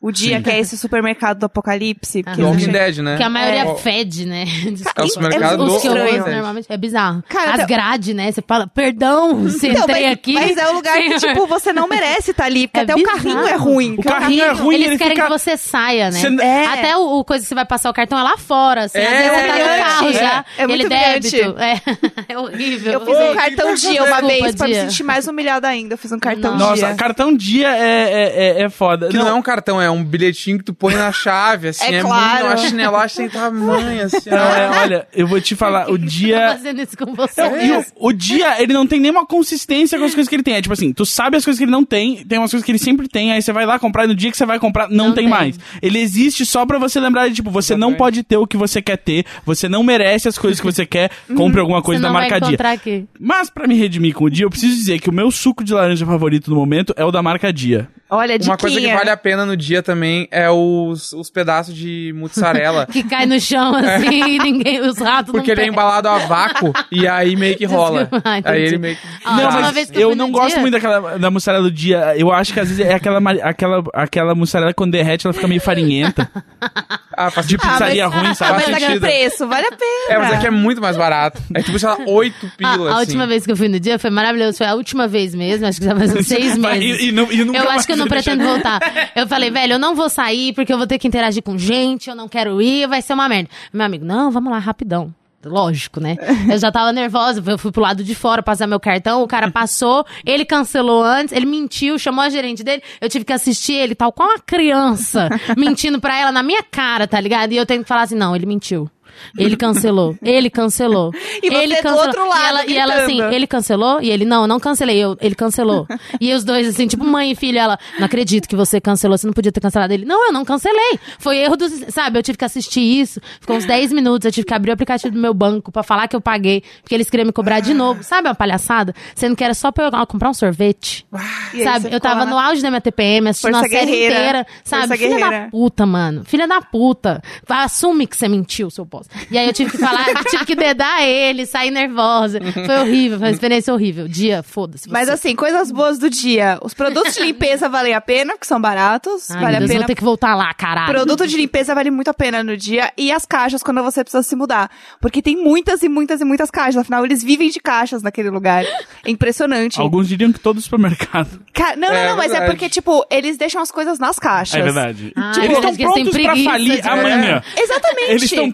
O 0.00 0.12
dia 0.12 0.40
que 0.40 0.48
é 0.50 0.58
esse 0.60 0.78
supermercado 0.78 1.38
do 1.40 1.46
apocalipse. 1.46 2.22
a 2.24 2.30
Walking 2.40 2.58
gente- 2.60 2.72
Dead, 2.72 2.98
né? 2.98 3.16
Que 3.16 3.22
a 3.24 3.28
maioria 3.30 3.66
Ó, 3.66 3.74
fede, 3.76 4.24
né? 4.26 4.44
É 4.96 5.02
o 5.02 5.08
supermercado 5.08 5.60
Os 5.64 5.70
do 5.72 5.76
estranho. 5.78 6.26
normalmente 6.26 6.66
é 6.70 6.76
bizarro. 6.76 7.22
Cara, 7.28 7.48
As 7.50 7.54
então- 7.56 7.66
grades, 7.66 8.14
né? 8.14 8.30
Você 8.30 8.42
fala, 8.46 8.66
perdão, 8.66 9.48
se 9.50 9.68
Então, 9.68 9.82
entrei 9.82 10.02
mas, 10.04 10.12
aqui. 10.12 10.32
mas 10.34 10.56
é 10.56 10.68
um 10.70 10.74
lugar 10.74 10.96
que, 10.98 11.14
tipo, 11.18 11.46
você 11.46 11.72
não 11.72 11.88
merece 11.88 12.30
estar 12.30 12.44
ali, 12.44 12.68
porque 12.68 12.78
É 12.80 12.82
até 12.84 12.94
bizarro. 12.94 13.16
o 13.18 13.22
carrinho 13.22 13.46
é 13.48 13.54
ruim. 13.56 13.94
O 13.98 14.02
carrinho 14.02 14.44
é 14.44 14.52
ruim, 14.52 14.74
Eles 14.76 14.86
ele 14.88 14.98
querem 14.98 15.14
fica... 15.16 15.26
que 15.26 15.32
você 15.32 15.56
saia, 15.56 16.10
né? 16.10 16.18
Você- 16.20 16.42
É. 16.42 16.66
Até 16.66 16.96
o, 16.96 17.18
o 17.18 17.24
coisa 17.24 17.42
que 17.42 17.48
você 17.48 17.54
vai 17.54 17.64
passar 17.66 17.90
o 17.90 17.92
cartão 17.94 18.18
é 18.18 18.22
lá 18.22 18.36
fora, 18.38 18.84
assim. 18.84 18.98
É, 18.98 19.04
Às 19.06 19.10
vezes 19.18 19.32
você 19.32 19.46
tá 19.48 19.52
no 19.58 19.84
carro 19.84 20.12
já. 20.12 20.44
É 20.58 20.66
muito 20.66 20.80
ele 20.80 20.88
brilhante. 20.88 21.30
débito. 21.30 21.58
É, 21.60 21.80
é 22.34 22.38
horrível. 22.38 22.92
Eu 22.92 23.00
fiz 23.04 23.16
um 23.18 23.34
cartão 23.34 23.74
dia 23.74 24.02
uma 24.04 24.20
desculpa, 24.20 24.26
vez 24.42 24.54
pra 24.54 24.66
me 24.68 24.72
dia. 24.74 24.82
sentir 24.82 25.02
mais 25.02 25.26
humilhada 25.26 25.66
ainda. 25.68 25.94
Eu 25.94 25.98
fiz 25.98 26.12
um 26.12 26.18
cartão 26.18 26.52
Nossa, 26.52 26.70
Nossa, 26.70 26.86
dia. 26.86 26.94
cartão 26.94 27.34
dia 27.36 27.68
é, 27.76 27.80
é, 27.80 28.60
é, 28.60 28.62
é 28.62 28.68
foda. 28.68 29.08
Que 29.08 29.16
não. 29.16 29.26
é 29.28 29.32
um 29.34 29.42
cartão, 29.42 29.80
é 29.80 29.87
um 29.90 30.02
bilhetinho 30.04 30.58
que 30.58 30.64
tu 30.64 30.74
põe 30.74 30.94
na 30.94 31.10
chave, 31.12 31.68
assim. 31.68 31.84
É 31.84 31.94
É, 31.96 32.00
claro. 32.02 32.44
muito, 32.46 32.60
uma 32.60 32.68
chinelagem 32.68 33.16
sem 33.16 33.28
tamanho, 33.28 34.02
assim. 34.04 34.30
Não, 34.30 34.36
é, 34.38 34.70
olha, 34.80 35.08
eu 35.14 35.26
vou 35.26 35.40
te 35.40 35.54
falar, 35.56 35.90
o 35.90 35.96
dia... 35.98 36.50
fazendo 36.56 36.80
isso 36.82 36.96
com 36.96 37.14
você. 37.14 37.42
Não, 37.42 37.60
e 37.60 37.72
o, 37.72 37.84
o 38.08 38.12
dia, 38.12 38.62
ele 38.62 38.72
não 38.72 38.86
tem 38.86 39.00
nenhuma 39.00 39.26
consistência 39.26 39.98
com 39.98 40.04
as 40.04 40.14
coisas 40.14 40.28
que 40.28 40.34
ele 40.34 40.42
tem. 40.42 40.54
É 40.54 40.62
tipo 40.62 40.72
assim, 40.72 40.92
tu 40.92 41.04
sabe 41.06 41.36
as 41.36 41.44
coisas 41.44 41.58
que 41.58 41.64
ele 41.64 41.70
não 41.72 41.84
tem, 41.84 42.24
tem 42.24 42.38
umas 42.38 42.50
coisas 42.50 42.64
que 42.64 42.70
ele 42.70 42.78
sempre 42.78 43.08
tem, 43.08 43.32
aí 43.32 43.40
você 43.42 43.52
vai 43.52 43.64
lá 43.66 43.78
comprar 43.78 44.04
e 44.04 44.08
no 44.08 44.14
dia 44.14 44.30
que 44.30 44.36
você 44.36 44.46
vai 44.46 44.58
comprar, 44.58 44.88
não, 44.88 45.08
Não 45.08 45.14
tem, 45.14 45.24
tem. 45.24 45.28
mais. 45.28 45.58
Ele 45.82 45.98
existe 45.98 46.44
só 46.46 46.64
pra 46.66 46.78
você 46.78 46.98
lembrar 47.00 47.28
de, 47.28 47.34
tipo, 47.34 47.50
você 47.50 47.74
não 47.74 47.88
Exatamente. 47.88 47.98
pode 47.98 48.22
ter 48.22 48.36
o 48.36 48.46
que 48.46 48.56
você 48.56 48.80
quer 48.82 48.96
ter, 48.98 49.24
você 49.44 49.68
não 49.68 49.82
merece 49.82 50.28
as 50.28 50.36
coisas 50.38 50.60
que 50.60 50.66
você 50.66 50.84
quer, 50.86 51.10
compre 51.36 51.60
alguma 51.60 51.82
coisa 51.82 51.98
Você 52.00 52.02
da 52.02 52.08
não 52.08 52.14
vai 52.20 52.28
marca 52.30 52.46
dia. 52.46 52.58
aqui. 52.72 53.06
Mas 53.18 53.50
pra 53.50 53.66
me 53.66 53.74
redimir 53.74 54.14
com 54.14 54.24
o 54.24 54.30
dia, 54.30 54.44
eu 54.44 54.50
preciso 54.50 54.74
dizer 54.76 54.98
que 55.00 55.08
o 55.08 55.12
meu 55.12 55.30
suco 55.30 55.62
de 55.64 55.72
laranja 55.72 56.04
favorito 56.06 56.50
no 56.50 56.56
momento 56.56 56.92
é 56.96 57.04
o 57.04 57.10
da 57.10 57.22
marca 57.22 57.52
dia. 57.52 57.88
Olha, 58.10 58.32
Uma 58.32 58.38
diquinha. 58.38 58.56
coisa 58.56 58.80
que 58.80 58.94
vale 58.94 59.10
a 59.10 59.16
pena 59.16 59.44
no 59.44 59.54
dia 59.56 59.77
também 59.82 60.28
é 60.30 60.50
os, 60.50 61.12
os 61.12 61.30
pedaços 61.30 61.74
de 61.74 62.12
mussarela. 62.16 62.86
Que 62.92 63.02
cai 63.02 63.26
no 63.26 63.40
chão, 63.40 63.74
assim, 63.74 64.36
e 64.36 64.38
ninguém, 64.38 64.80
os 64.80 64.98
ratos 64.98 65.30
Porque 65.32 65.48
não 65.48 65.52
ele 65.54 65.60
é 65.60 65.64
pegam. 65.64 65.72
embalado 65.72 66.08
a 66.08 66.18
vácuo 66.18 66.72
e 66.90 67.06
aí 67.06 67.36
meio 67.36 67.56
que 67.56 67.64
rola. 67.64 68.08
Ah, 68.24 68.40
aí 68.44 68.62
ele 68.62 68.78
meio 68.78 68.96
que. 68.96 69.02
Ah, 69.24 69.32
não, 69.36 69.40
a 69.42 69.44
última 69.46 69.62
mas 69.62 69.74
vez 69.74 69.90
que 69.90 70.00
eu 70.00 70.14
não 70.14 70.30
gosto 70.30 70.52
dia- 70.54 70.60
muito 70.60 70.72
daquela 70.72 71.18
da 71.18 71.30
mussarela 71.30 71.62
do 71.62 71.70
dia. 71.70 72.14
Eu 72.16 72.32
acho 72.32 72.52
que 72.52 72.60
às 72.60 72.68
vezes 72.68 72.84
é 72.84 72.94
aquela, 72.94 73.18
aquela, 73.42 73.84
aquela 73.94 74.34
mussarela 74.34 74.72
quando 74.74 74.92
derrete, 74.92 75.26
ela 75.26 75.34
fica 75.34 75.48
meio 75.48 75.60
farinhenta. 75.60 76.30
Ah, 77.20 77.30
faz 77.30 77.46
De 77.46 77.52
sentido. 77.56 77.70
pizzaria 77.72 78.06
Ah, 78.06 78.08
mas- 78.10 78.18
ruim, 78.20 78.28
Ah, 78.30 78.34
sabe? 78.34 78.52
mas 78.52 78.62
Faz 78.64 78.74
aqui 78.76 78.84
sentido. 78.86 79.00
preço, 79.00 79.46
vale 79.48 79.66
a 79.66 79.70
pena. 79.72 80.10
É, 80.10 80.18
mas 80.18 80.32
aqui 80.34 80.46
é 80.46 80.50
muito 80.50 80.80
mais 80.80 80.96
barato. 80.96 81.42
É 81.54 81.62
tipo, 81.62 81.78
sei 81.78 81.88
lá, 81.88 81.98
oito 82.06 82.46
A, 82.46 82.50
pilas. 82.56 82.80
a 82.80 82.90
assim. 82.92 83.00
última 83.00 83.26
vez 83.26 83.44
que 83.44 83.52
eu 83.52 83.56
fui 83.56 83.68
no 83.68 83.80
dia 83.80 83.98
foi 83.98 84.10
maravilhoso. 84.10 84.58
Foi 84.58 84.66
a 84.66 84.74
última 84.74 85.08
vez 85.08 85.34
mesmo. 85.34 85.66
Acho 85.66 85.78
que 85.80 85.84
já 85.86 85.96
faz 85.96 86.14
uns 86.14 86.26
seis 86.28 86.56
meses. 86.56 87.00
E, 87.00 87.08
e, 87.08 87.12
não- 87.12 87.30
e 87.32 87.44
nunca 87.44 87.58
Eu 87.58 87.70
acho 87.70 87.86
que 87.86 87.92
eu 87.92 87.96
não 87.96 88.06
pretendo 88.06 88.44
voltar. 88.44 88.80
Eu 89.16 89.26
falei, 89.26 89.50
velho, 89.50 89.72
eu 89.74 89.78
não 89.78 89.94
vou 89.94 90.08
sair 90.08 90.52
porque 90.54 90.72
eu 90.72 90.78
vou 90.78 90.86
ter 90.86 90.98
que 90.98 91.08
interagir 91.08 91.42
com 91.42 91.58
gente, 91.58 92.08
eu 92.08 92.14
não 92.14 92.28
quero 92.28 92.62
ir, 92.62 92.86
vai 92.86 93.02
ser 93.02 93.14
uma 93.14 93.28
merda. 93.28 93.48
Meu 93.72 93.84
amigo, 93.84 94.04
não, 94.04 94.30
vamos 94.30 94.52
lá, 94.52 94.58
rapidão. 94.58 95.12
Lógico, 95.48 96.00
né? 96.00 96.16
Eu 96.50 96.58
já 96.58 96.70
tava 96.70 96.92
nervosa, 96.92 97.42
eu 97.44 97.58
fui 97.58 97.72
pro 97.72 97.82
lado 97.82 98.04
de 98.04 98.14
fora 98.14 98.42
passar 98.42 98.66
meu 98.66 98.78
cartão, 98.80 99.22
o 99.22 99.26
cara 99.26 99.50
passou, 99.52 100.04
ele 100.24 100.44
cancelou 100.44 101.02
antes, 101.02 101.32
ele 101.34 101.46
mentiu, 101.46 101.98
chamou 101.98 102.22
a 102.22 102.28
gerente 102.28 102.62
dele, 102.62 102.82
eu 103.00 103.08
tive 103.08 103.24
que 103.24 103.32
assistir 103.32 103.74
ele 103.74 103.94
tal 103.94 104.12
qual 104.12 104.28
uma 104.28 104.38
criança, 104.38 105.28
mentindo 105.56 106.00
pra 106.00 106.18
ela 106.18 106.30
na 106.30 106.42
minha 106.42 106.62
cara, 106.62 107.06
tá 107.06 107.20
ligado? 107.20 107.52
E 107.52 107.56
eu 107.56 107.66
tenho 107.66 107.82
que 107.82 107.88
falar 107.88 108.02
assim, 108.02 108.16
não, 108.16 108.36
ele 108.36 108.46
mentiu. 108.46 108.90
Ele 109.36 109.56
cancelou. 109.58 110.16
Ele 110.22 110.50
cancelou. 110.50 111.12
E 111.42 111.48
você 111.50 111.56
ele 111.56 111.76
do 111.76 111.82
cancelou. 111.82 112.06
outro 112.06 112.28
lado, 112.28 112.40
e 112.40 112.46
ela, 112.46 112.66
e 112.66 112.76
ela 112.76 112.94
assim, 113.04 113.22
ele 113.34 113.46
cancelou? 113.46 114.00
E 114.00 114.10
ele, 114.10 114.24
não, 114.24 114.46
não 114.46 114.58
cancelei. 114.60 114.98
Eu, 114.98 115.16
ele 115.20 115.34
cancelou. 115.34 115.86
e 116.20 116.32
os 116.32 116.44
dois, 116.44 116.66
assim, 116.68 116.86
tipo 116.86 117.04
mãe 117.04 117.32
e 117.32 117.34
filho, 117.34 117.58
ela, 117.58 117.78
não 117.98 118.06
acredito 118.06 118.48
que 118.48 118.56
você 118.56 118.80
cancelou, 118.80 119.16
você 119.16 119.26
não 119.26 119.34
podia 119.34 119.52
ter 119.52 119.60
cancelado 119.60 119.92
ele. 119.92 120.04
Não, 120.04 120.26
eu 120.26 120.32
não 120.32 120.44
cancelei. 120.44 120.98
Foi 121.18 121.36
erro 121.38 121.56
do. 121.56 121.68
Sabe, 121.90 122.18
eu 122.18 122.22
tive 122.22 122.38
que 122.38 122.44
assistir 122.44 122.80
isso. 122.80 123.20
Ficou 123.40 123.56
uns 123.56 123.64
10 123.64 123.92
minutos, 123.92 124.24
eu 124.26 124.32
tive 124.32 124.46
que 124.46 124.54
abrir 124.54 124.70
o 124.70 124.74
aplicativo 124.74 125.12
do 125.14 125.20
meu 125.20 125.34
banco 125.34 125.70
pra 125.72 125.82
falar 125.82 126.08
que 126.08 126.16
eu 126.16 126.20
paguei, 126.20 126.62
porque 126.82 126.94
eles 126.94 127.08
queriam 127.10 127.26
me 127.26 127.32
cobrar 127.32 127.60
de 127.60 127.74
novo. 127.74 128.02
Sabe 128.02 128.28
uma 128.28 128.34
palhaçada? 128.34 128.94
Sendo 129.14 129.36
que 129.36 129.44
era 129.44 129.54
só 129.54 129.70
pra 129.70 129.84
eu 129.86 130.06
comprar 130.06 130.30
um 130.30 130.34
sorvete. 130.34 131.06
E 131.54 131.58
aí 131.58 131.64
sabe, 131.64 131.94
eu 131.94 132.00
tava 132.00 132.24
no 132.24 132.38
auge 132.38 132.62
da 132.62 132.70
minha 132.70 132.80
TPM, 132.80 133.28
assistindo 133.28 133.52
Força 133.52 133.66
a 133.66 133.70
série 133.70 133.90
guerreira. 133.90 134.14
inteira. 134.14 134.46
Sabe, 134.64 134.86
Força 134.88 134.96
filha 135.02 135.16
guerreira. 135.16 135.44
da 135.44 135.50
puta, 135.50 135.86
mano. 135.86 136.24
Filha 136.24 136.46
da 136.48 136.60
puta. 136.60 137.22
Assume 137.48 138.06
que 138.06 138.16
você 138.16 138.28
mentiu, 138.28 138.70
seu 138.70 138.86
posto. 138.86 139.07
E 139.30 139.38
aí 139.38 139.46
eu 139.46 139.52
tive 139.52 139.70
que 139.70 139.78
falar, 139.78 140.04
tive 140.30 140.44
que 140.44 140.54
dedar 140.54 141.02
ele, 141.02 141.46
sair 141.46 141.70
nervosa. 141.70 142.40
Foi 142.40 142.76
horrível, 142.78 143.18
foi 143.18 143.28
uma 143.28 143.32
experiência 143.32 143.72
horrível. 143.72 144.06
Dia, 144.08 144.42
foda-se. 144.42 144.88
Mas 144.90 145.08
assim, 145.08 145.34
coisas 145.34 145.70
boas 145.72 145.98
do 145.98 146.10
dia. 146.10 146.58
Os 146.62 146.74
produtos 146.74 147.14
de 147.14 147.20
limpeza 147.22 147.68
valem 147.70 147.94
a 147.94 148.00
pena, 148.00 148.32
porque 148.34 148.46
são 148.46 148.60
baratos. 148.60 149.30
Ai, 149.30 149.40
vale 149.40 149.46
meu 149.52 149.56
a 149.56 149.58
Deus, 149.60 149.68
pena. 149.70 149.80
vou 149.80 149.86
ter 149.86 149.94
que 149.94 150.04
voltar 150.04 150.34
lá, 150.34 150.52
caralho. 150.54 150.92
Produto 150.92 151.26
de 151.26 151.36
limpeza 151.36 151.74
vale 151.74 151.90
muito 151.90 152.08
a 152.08 152.14
pena 152.14 152.42
no 152.42 152.56
dia. 152.56 152.92
E 152.96 153.10
as 153.12 153.24
caixas, 153.24 153.62
quando 153.62 153.82
você 153.82 154.02
precisa 154.04 154.22
se 154.22 154.36
mudar. 154.36 154.70
Porque 155.00 155.22
tem 155.22 155.36
muitas 155.36 155.82
e 155.82 155.88
muitas 155.88 156.20
e 156.20 156.24
muitas 156.24 156.50
caixas. 156.50 156.76
Afinal, 156.76 157.04
eles 157.04 157.22
vivem 157.22 157.48
de 157.50 157.60
caixas 157.60 158.02
naquele 158.02 158.30
lugar. 158.30 158.64
É 159.04 159.10
impressionante. 159.10 159.80
Alguns 159.80 160.08
diriam 160.08 160.32
que 160.32 160.40
todo 160.40 160.60
supermercado. 160.60 161.40
Ca- 161.52 161.76
Não, 161.76 161.88
não, 161.88 161.94
É 161.94 162.08
não, 162.10 162.16
mas 162.16 162.26
é 162.26 162.34
verdade. 162.38 162.50
porque, 162.52 162.68
tipo, 162.68 163.04
eles 163.10 163.36
deixam 163.36 163.60
as 163.62 163.70
coisas 163.70 163.98
nas 163.98 164.18
caixas. 164.18 164.54
É 164.58 164.62
verdade. 164.62 165.12
Ah, 165.16 165.30
Tipo, 165.32 165.46
é 165.46 165.48
eles 165.48 165.58
estão 165.58 165.92
prontos 165.92 166.16
pra 166.22 166.36
falir 166.36 166.86
amanhã. 166.88 167.42
Exatamente. 167.56 168.10
Eles 168.10 168.22
estão 168.24 168.50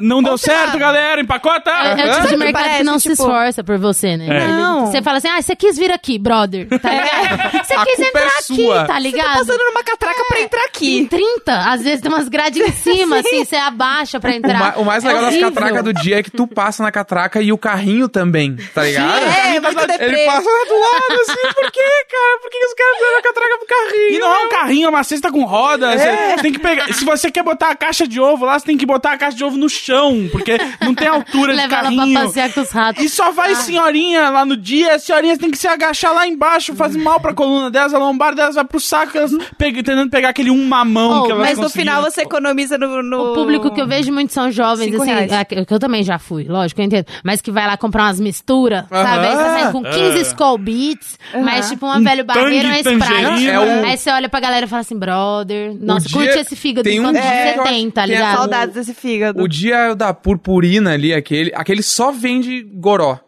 Não 0.00 0.22
deu 0.22 0.36
certo, 0.38 0.78
galera, 0.78 1.20
empacota! 1.20 1.70
É, 1.70 2.00
é 2.00 2.10
o 2.10 2.14
tipo 2.14 2.22
de 2.22 2.28
que 2.28 2.36
mercado 2.36 2.62
que 2.62 2.68
parece, 2.68 2.84
não 2.84 2.98
se 2.98 3.10
tipo- 3.10 3.22
esforça 3.22 3.64
por 3.64 3.78
você, 3.78 4.16
né? 4.16 4.26
É. 4.28 4.46
Não. 4.48 4.86
Você 4.86 5.02
fala 5.02 5.18
assim, 5.18 5.28
ah, 5.28 5.40
você 5.40 5.54
quis 5.56 5.76
vir 5.76 5.90
aqui, 5.92 6.18
brother. 6.18 6.66
Tá 6.80 6.90
ligado? 6.90 7.64
Você 7.64 7.74
quis 7.76 7.96
culpa 7.96 8.08
entrar 8.08 8.22
é 8.22 8.26
aqui, 8.38 8.42
sua. 8.56 8.80
tá 8.80 8.86
Tá 8.86 8.98
ligado? 8.98 9.38
passando 9.46 9.64
numa 9.64 9.82
catraca 9.84 10.24
pra 10.28 10.40
entrar 10.40 10.60
Em 10.62 10.64
aqui. 10.66 11.06
30, 11.10 11.56
às 11.70 11.82
vezes 11.82 12.00
tem 12.00 12.10
umas 12.12 12.28
grades 12.28 12.60
em 12.66 12.72
cima, 12.72 13.18
assim, 13.18 13.44
você 13.44 13.56
abaixa 13.56 14.18
pra 14.20 14.30
O, 14.30 14.34
entrar. 14.34 14.58
ma- 14.58 14.74
o 14.76 14.84
mais 14.84 15.04
É 15.04 15.08
legal 15.08 15.24
das 15.24 15.36
catracas 15.38 15.84
do 15.84 15.92
dia 15.94 16.18
é 16.18 16.22
que 16.22 16.30
tu 16.30 16.46
passa 16.46 16.82
na 16.82 16.90
catraca 16.92 17.40
e 17.40 17.52
o 17.52 17.58
carrinho 17.58 18.08
também, 18.08 18.56
tá 18.74 18.82
ligado? 18.82 19.18
É, 19.18 19.60
muito 19.60 19.78
Ele 20.02 20.26
passa 20.26 20.42
do 20.42 20.74
lado 20.74 21.20
assim, 21.22 21.54
por 21.54 21.70
quê, 21.70 21.80
cara? 22.10 22.38
Por 22.42 22.50
que 22.50 22.58
os 22.66 22.74
caras 22.74 22.94
fizeram 22.98 23.18
a 23.18 23.22
catraca 23.22 23.58
pro 23.58 23.66
carrinho? 23.66 24.10
E 24.14 24.18
não 24.18 24.34
é 24.34 24.38
um 24.44 24.48
carrinho, 24.48 24.86
é 24.86 24.88
uma 24.90 25.04
cesta 25.04 25.30
com 25.32 25.44
roda. 25.44 25.92
É. 25.94 26.36
Você 26.36 26.42
tem 26.42 26.52
que 26.52 26.58
pegar. 26.58 26.92
Se 26.92 27.04
você 27.04 27.30
quer 27.30 27.42
botar 27.42 27.70
a 27.70 27.76
caixa 27.76 28.06
de 28.06 28.20
ovo 28.20 28.44
lá, 28.44 28.58
você 28.58 28.66
tem 28.66 28.76
que 28.76 28.84
botar 28.86 29.12
a 29.12 29.18
caixa 29.18 29.36
de 29.36 29.44
ovo 29.44 29.56
no 29.56 29.68
chão, 29.70 30.28
porque 30.30 30.58
não 30.80 30.94
tem 30.94 31.08
altura 31.08 31.52
de 31.52 31.56
Leva 31.58 31.74
ela 31.74 31.82
pra 31.82 31.90
carrinho. 31.96 32.20
passear 32.20 32.52
com 32.52 32.60
os 32.60 32.70
ratos. 32.70 33.04
E 33.04 33.08
só 33.08 33.30
vai 33.30 33.54
senhorinha 33.54 34.28
lá 34.30 34.44
no 34.44 34.56
dia, 34.56 34.94
a 34.94 34.98
senhorinha 34.98 35.36
tem 35.38 35.50
que 35.50 35.58
se 35.58 35.66
agachar 35.68 36.12
lá 36.14 36.26
embaixo, 36.26 36.74
faz 36.74 36.94
mal 36.96 37.20
pra 37.20 37.32
coluna 37.32 37.70
delas, 37.70 37.94
a 37.94 37.98
lombar 37.98 38.34
delas 38.34 38.54
vai 38.54 38.64
pro 38.64 38.80
saco, 38.80 39.16
elas 39.16 39.32
pega, 39.56 39.82
tentando 39.82 40.10
pegar 40.10 40.30
aquele 40.30 40.50
um 40.50 40.66
mamão 40.66 41.20
Oh, 41.20 41.24
que 41.26 41.32
elas 41.32 41.48
Mas 41.48 41.58
no 41.58 41.70
final 41.70 42.02
você 42.02 42.22
economiza 42.22 42.76
no. 42.76 43.02
no- 43.02 43.30
O 43.30 43.34
público 43.34 43.72
que 43.72 43.80
eu 43.80 43.86
vejo 43.86 44.12
muito 44.12 44.32
são 44.32 44.50
jovens, 44.50 44.94
assim, 44.94 45.10
é, 45.10 45.44
que 45.44 45.72
eu 45.74 45.78
também 45.78 46.02
já 46.02 46.18
fui, 46.18 46.44
lógico, 46.48 46.80
eu 46.80 46.84
entendo. 46.84 47.06
Mas 47.24 47.40
que 47.40 47.50
vai 47.50 47.66
lá 47.66 47.76
comprar 47.76 48.04
umas 48.04 48.20
misturas, 48.20 48.84
Aham. 48.90 49.04
sabe? 49.04 49.26
Aí 49.26 49.36
você 49.36 49.44
sai 49.60 49.72
com 49.72 49.82
15 49.82 50.18
Ah. 50.18 50.22
Skull 50.22 50.58
Beats, 50.58 51.18
mas 51.44 51.68
tipo 51.68 51.86
uma 51.86 51.96
Um 51.98 52.02
velho 52.04 52.24
barreiro, 52.24 52.68
uma 52.68 52.82
tangue 52.82 53.04
Sprite. 53.04 53.48
É 53.48 53.58
o- 53.60 53.84
Aí 53.86 53.96
você 53.96 54.10
olha 54.10 54.28
pra 54.28 54.40
galera 54.40 54.66
e 54.66 54.68
fala 54.68 54.80
assim, 54.80 54.98
brother, 54.98 55.74
nossa, 55.80 56.08
dia- 56.08 56.16
curte 56.18 56.38
esse 56.38 56.56
fígado 56.56 56.88
tem 56.88 56.98
um 57.00 57.02
enquanto 57.10 57.20
dia 57.22 57.30
você 57.54 57.62
tem, 57.70 57.90
tá 57.90 58.04
que 58.04 58.10
é 58.12 58.14
ligado? 58.14 58.36
Saudades 58.36 58.74
desse 58.74 58.94
fígado. 58.94 59.42
O 59.42 59.48
dia 59.50 59.94
da 59.94 60.14
purpurina 60.14 60.92
ali, 60.92 61.12
aquele, 61.12 61.50
aquele 61.54 61.82
só 61.82 62.12
vende 62.12 62.62
goró. 62.62 63.18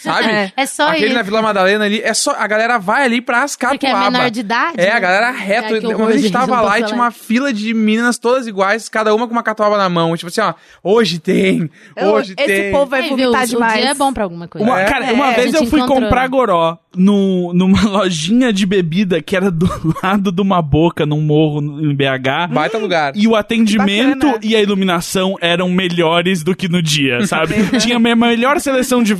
Sabe? 0.00 0.28
É. 0.28 0.52
É 0.56 0.66
só 0.66 0.88
Aquele 0.88 1.06
isso. 1.06 1.14
na 1.14 1.22
Vila 1.22 1.40
Madalena 1.40 1.84
ali, 1.84 2.00
é 2.02 2.12
só. 2.12 2.32
A 2.36 2.46
galera 2.46 2.76
vai 2.78 3.04
ali 3.04 3.20
pras 3.20 3.56
Porque 3.56 3.86
é 3.86 3.94
menor 3.94 4.30
de 4.30 4.40
idade, 4.40 4.80
É, 4.80 4.86
né? 4.86 4.92
a 4.92 4.98
galera 4.98 5.30
reto. 5.30 5.74
Ai, 5.74 5.80
que 5.80 5.86
horror, 5.86 6.08
a 6.08 6.12
gente 6.12 6.22
gente, 6.22 6.32
tava 6.32 6.60
lá 6.60 6.78
e 6.80 6.82
tinha 6.84 6.96
uma 6.96 7.10
fila 7.12 7.52
de 7.52 7.72
meninas 7.72 8.18
todas 8.18 8.46
iguais, 8.46 8.88
cada 8.88 9.14
uma 9.14 9.26
com 9.26 9.32
uma 9.32 9.42
catuaba 9.44 9.76
na 9.78 9.88
mão. 9.88 10.16
Tipo 10.16 10.28
assim, 10.28 10.40
ó, 10.40 10.54
hoje 10.82 11.18
tem, 11.20 11.70
hoje 12.00 12.34
Esse 12.36 12.46
tem. 12.62 12.72
povo 12.72 12.86
vai 12.86 13.02
viu, 13.02 13.10
vomitar 13.10 13.44
o 13.44 13.46
demais. 13.46 13.80
dia 13.80 13.90
é 13.90 13.94
bom 13.94 14.12
pra 14.12 14.24
alguma 14.24 14.48
coisa. 14.48 14.66
Uma, 14.66 14.80
É. 14.80 14.84
cara, 14.86 15.06
É, 15.06 15.12
uma 15.12 15.30
vez 15.32 15.54
eu 15.54 15.64
fui 15.66 15.78
encontrou. 15.80 16.00
comprar 16.02 16.26
goró 16.28 16.78
no, 16.94 17.52
numa 17.54 17.82
lojinha 17.88 18.52
de 18.52 18.66
bebida 18.66 19.22
que 19.22 19.36
era 19.36 19.50
do 19.52 19.66
lado 20.02 20.32
de 20.32 20.42
uma 20.42 20.60
boca, 20.60 21.06
num 21.06 21.20
morro 21.20 21.60
em 21.62 21.94
BH. 21.94 22.48
Baita 22.52 22.76
lugar. 22.78 23.12
E 23.14 23.28
o 23.28 23.36
atendimento 23.36 24.38
e 24.42 24.56
a 24.56 24.60
iluminação 24.60 25.36
eram 25.40 25.68
melhores 25.70 26.42
do 26.42 26.54
que 26.56 26.68
no 26.68 26.82
dia, 26.82 27.26
sabe? 27.26 27.54
Tinha 27.80 27.96
a 27.96 28.00
me- 28.00 28.14
melhor 28.14 28.60
seleção 28.60 29.02
de 29.02 29.14